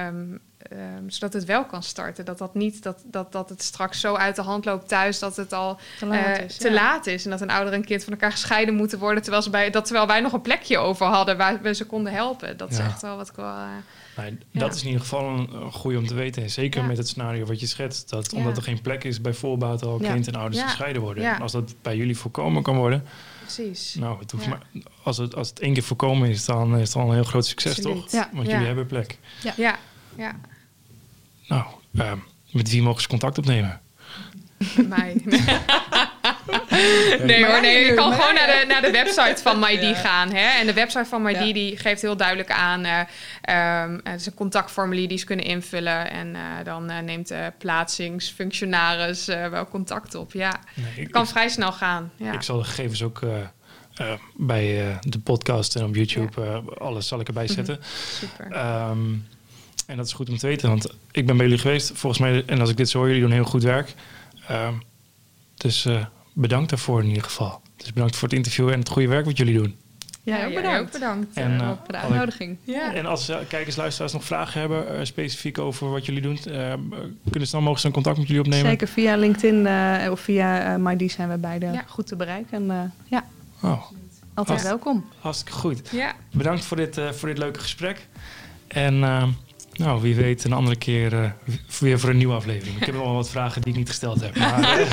um, 0.07 0.39
um, 0.71 1.09
zodat 1.09 1.33
het 1.33 1.45
wel 1.45 1.65
kan 1.65 1.83
starten. 1.83 2.25
Dat, 2.25 2.37
dat, 2.37 2.53
niet, 2.55 2.83
dat, 2.83 3.01
dat, 3.05 3.31
dat 3.31 3.49
het 3.49 3.61
straks 3.63 3.99
zo 3.99 4.15
uit 4.15 4.35
de 4.35 4.41
hand 4.41 4.65
loopt 4.65 4.87
thuis 4.87 5.19
dat 5.19 5.35
het 5.35 5.53
al 5.53 5.77
te, 5.99 6.05
laat, 6.05 6.37
uh, 6.37 6.43
is, 6.45 6.57
te 6.57 6.67
ja. 6.67 6.73
laat 6.73 7.07
is. 7.07 7.23
En 7.25 7.29
dat 7.31 7.41
een 7.41 7.49
ouder 7.49 7.73
en 7.73 7.85
kind 7.85 8.03
van 8.03 8.13
elkaar 8.13 8.31
gescheiden 8.31 8.75
moeten 8.75 8.99
worden. 8.99 9.21
Terwijl, 9.21 9.43
ze 9.43 9.49
bij, 9.49 9.69
dat, 9.69 9.85
terwijl 9.85 10.07
wij 10.07 10.19
nog 10.19 10.33
een 10.33 10.41
plekje 10.41 10.77
over 10.77 11.05
hadden 11.05 11.37
waar 11.37 11.61
we 11.61 11.73
ze 11.73 11.85
konden 11.85 12.13
helpen. 12.13 12.57
Dat 12.57 12.71
is 12.71 12.77
echt 12.77 13.01
wel 13.01 13.15
wat 13.17 13.29
ik 13.29 13.35
wel. 13.35 13.45
Uh, 13.45 13.65
Nee, 14.17 14.37
dat 14.51 14.61
Ja. 14.61 14.67
is 14.75 14.79
in 14.81 14.85
ieder 14.87 15.01
geval 15.01 15.27
een, 15.29 15.53
een 15.53 15.71
goeie 15.71 15.97
om 15.97 16.07
te 16.07 16.13
weten. 16.13 16.43
En 16.43 16.49
zeker 16.49 16.81
Ja. 16.81 16.87
met 16.87 16.97
het 16.97 17.07
scenario 17.07 17.45
wat 17.45 17.59
je 17.59 17.67
schetst. 17.67 18.09
Dat 18.09 18.31
Ja. 18.31 18.37
omdat 18.37 18.57
er 18.57 18.63
geen 18.63 18.81
plek 18.81 19.03
is 19.03 19.21
bij 19.21 19.33
voorbaat 19.33 19.83
al 19.83 20.01
Ja. 20.01 20.11
kind 20.11 20.27
en 20.27 20.35
ouders 20.35 20.61
Ja. 20.61 20.67
gescheiden 20.67 21.01
worden. 21.01 21.23
En 21.35 21.41
als 21.41 21.51
dat 21.51 21.75
bij 21.81 21.95
jullie 21.97 22.17
voorkomen 22.17 22.63
kan 22.63 22.75
worden. 22.77 23.03
precies. 23.41 23.95
Nou, 23.95 24.19
het 24.19 24.31
hoeft 24.31 24.43
Ja. 24.43 24.49
maar, 24.49 24.61
als, 25.03 25.17
het, 25.17 25.35
als 25.35 25.49
het 25.49 25.59
één 25.59 25.73
keer 25.73 25.83
voorkomen 25.83 26.29
is, 26.29 26.45
dan 26.45 26.77
is 26.77 26.87
het 26.93 26.97
al 27.03 27.07
een 27.07 27.13
heel 27.13 27.23
groot 27.23 27.45
succes, 27.45 27.77
Absoluut. 27.77 28.01
toch? 28.01 28.11
Ja. 28.11 28.29
Want 28.33 28.45
Ja. 28.45 28.51
jullie 28.51 28.67
hebben 28.67 28.85
plek. 28.87 29.17
Ja, 29.41 29.77
ja. 30.17 30.35
Nou, 31.53 32.07
ehm, 32.07 32.17
met 32.51 32.69
wie 32.69 32.81
mogen 32.81 33.01
ze 33.01 33.07
contact 33.07 33.37
opnemen? 33.37 33.81
Mij. 34.87 35.15
nee 37.23 37.45
hoor, 37.45 37.61
nee. 37.61 37.85
Je 37.85 37.93
kan 37.93 38.13
gewoon 38.13 38.33
naar 38.33 38.47
de, 38.47 38.65
naar 38.67 38.81
de 38.81 38.91
website 38.91 39.41
van 39.41 39.59
MyD 39.59 39.81
Ja. 39.81 39.93
gaan. 39.93 40.29
Hè? 40.33 40.59
En 40.59 40.65
de 40.65 40.73
website 40.73 41.05
van 41.05 41.21
MyD 41.21 41.35
Ja. 41.47 41.53
die 41.53 41.77
geeft 41.77 42.01
heel 42.01 42.17
duidelijk 42.17 42.51
aan... 42.51 42.83
eh, 42.85 42.99
ehm, 43.41 43.99
het 44.03 44.19
is 44.19 44.25
een 44.25 44.33
contactformulier 44.33 45.07
die 45.07 45.17
ze 45.17 45.25
kunnen 45.25 45.45
invullen. 45.45 46.11
En 46.11 46.35
eh, 46.35 46.41
dan 46.63 46.89
eh, 46.89 46.99
neemt 46.99 47.27
de 47.27 47.51
plaatsingsfunctionaris 47.57 49.27
eh, 49.27 49.47
wel 49.47 49.67
contact 49.67 50.15
op. 50.15 50.31
Ja, 50.31 50.59
Nee, 50.75 50.85
ik, 50.95 51.01
het 51.03 51.11
kan 51.11 51.23
ik- 51.23 51.29
vrij 51.29 51.49
snel 51.49 51.71
gaan. 51.71 52.11
Ja. 52.15 52.31
ik 52.33 52.41
zal 52.41 52.57
de 52.57 52.63
gegevens 52.63 53.03
ook 53.03 53.19
bij 54.35 54.87
eh, 54.89 54.95
de 55.01 55.19
podcast 55.19 55.75
en 55.75 55.83
op 55.83 55.95
YouTube, 55.95 56.41
eh, 56.41 56.57
alles 56.77 57.07
zal 57.07 57.19
ik 57.19 57.27
erbij 57.27 57.43
Mhm. 57.43 57.53
zetten. 57.53 57.79
Super. 58.19 58.51
Ehm, 58.51 58.99
en 59.85 59.97
dat 59.97 60.05
is 60.05 60.13
goed 60.13 60.29
om 60.29 60.37
te 60.37 60.47
weten, 60.47 60.69
want 60.69 60.87
ik 61.11 61.25
ben 61.25 61.37
bij 61.37 61.45
jullie 61.45 61.61
geweest. 61.61 61.91
Volgens 61.93 62.21
mij, 62.21 62.43
en 62.45 62.59
als 62.59 62.69
ik 62.69 62.77
dit 62.77 62.89
zo 62.89 62.97
hoor, 62.97 63.07
jullie 63.07 63.21
doen 63.21 63.31
heel 63.31 63.43
goed 63.43 63.63
werk. 63.63 63.93
Ehm, 64.47 64.73
dus 65.57 65.85
eh, 65.85 66.05
bedankt 66.33 66.69
daarvoor 66.69 67.01
in 67.01 67.07
ieder 67.07 67.23
geval. 67.23 67.61
Dus 67.77 67.93
bedankt 67.93 68.15
voor 68.15 68.27
het 68.27 68.37
interview 68.37 68.69
en 68.69 68.79
het 68.79 68.89
goede 68.89 69.07
werk 69.07 69.25
wat 69.25 69.37
jullie 69.37 69.57
doen. 69.57 69.75
Ja, 70.23 70.45
ook 70.45 70.53
bedankt. 70.53 70.79
ook 70.79 70.91
bedankt. 70.91 71.37
En, 71.37 71.51
eh, 71.51 71.67
eh, 71.67 71.67
voor 71.67 71.87
de 71.87 71.97
uitnodiging. 71.97 72.57
ja. 72.63 72.93
En 72.93 73.05
als 73.05 73.29
uh, 73.29 73.37
kijkers, 73.47 73.75
luisteraars 73.75 74.13
nog 74.13 74.23
vragen 74.23 74.59
hebben, 74.59 74.97
eh, 74.97 75.05
specifiek 75.05 75.57
over 75.57 75.89
wat 75.91 76.05
jullie 76.05 76.21
doen, 76.21 76.37
eh, 76.37 76.73
kunnen 77.29 77.47
ze 77.47 77.51
dan 77.51 77.63
mogen 77.63 77.79
ze 77.79 77.87
een 77.87 77.93
contact 77.93 78.17
met 78.17 78.27
jullie 78.27 78.41
opnemen? 78.41 78.69
Zeker 78.69 78.87
via 78.87 79.15
LinkedIn 79.15 79.67
eh, 79.67 80.11
of 80.11 80.19
via 80.19 80.77
uh, 80.77 80.83
MyD 80.85 81.11
zijn 81.11 81.29
we 81.29 81.37
beide 81.37 81.65
Ja. 81.65 81.83
goed 81.87 82.07
te 82.07 82.15
bereiken. 82.15 82.69
En 82.69 82.71
eh, 82.71 83.09
ja, 83.09 83.25
Oh, 83.61 83.81
altijd 84.33 84.61
Ja. 84.61 84.65
welkom. 84.67 85.05
hartstikke 85.19 85.59
goed. 85.59 85.89
ja. 85.91 86.13
Bedankt 86.31 86.65
voor 86.65 86.77
dit, 86.77 86.97
eh, 86.97 87.11
voor 87.11 87.27
dit 87.29 87.37
leuke 87.37 87.59
gesprek. 87.59 88.07
En 88.67 89.03
eh, 89.03 89.27
nou, 89.73 90.01
wie 90.01 90.15
weet 90.15 90.43
een 90.43 90.53
andere 90.53 90.75
keer 90.75 91.13
eh, 91.23 91.29
weer 91.79 91.99
voor 91.99 92.09
een 92.09 92.17
nieuwe 92.17 92.33
aflevering. 92.33 92.77
Ik 92.77 92.85
heb 92.85 92.95
nog 92.95 93.03
wel 93.03 93.13
wat 93.13 93.29
vragen 93.29 93.61
die 93.61 93.71
ik 93.71 93.77
niet 93.77 93.89
gesteld 93.89 94.21
heb. 94.21 94.37
Maar, 94.37 94.79
eh, 94.79 94.87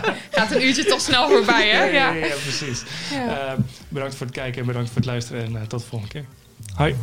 Gaat 0.30 0.50
een 0.52 0.64
uurtje 0.64 0.84
toch 0.84 1.00
snel 1.00 1.28
voorbij, 1.28 1.68
hè? 1.68 1.84
ja, 1.84 1.84
ja, 1.84 2.12
Ja. 2.12 2.26
ja, 2.26 2.34
precies. 2.42 2.82
Ja. 3.10 3.52
Eh, 3.52 3.58
bedankt 3.88 4.14
voor 4.14 4.26
het 4.26 4.34
kijken 4.34 4.60
en 4.60 4.66
bedankt 4.66 4.88
voor 4.88 4.96
het 4.96 5.06
luisteren. 5.06 5.44
En 5.44 5.56
eh, 5.56 5.62
tot 5.62 5.80
de 5.80 5.86
volgende 5.86 6.12
keer. 6.12 6.24
Hoi. 6.74 6.94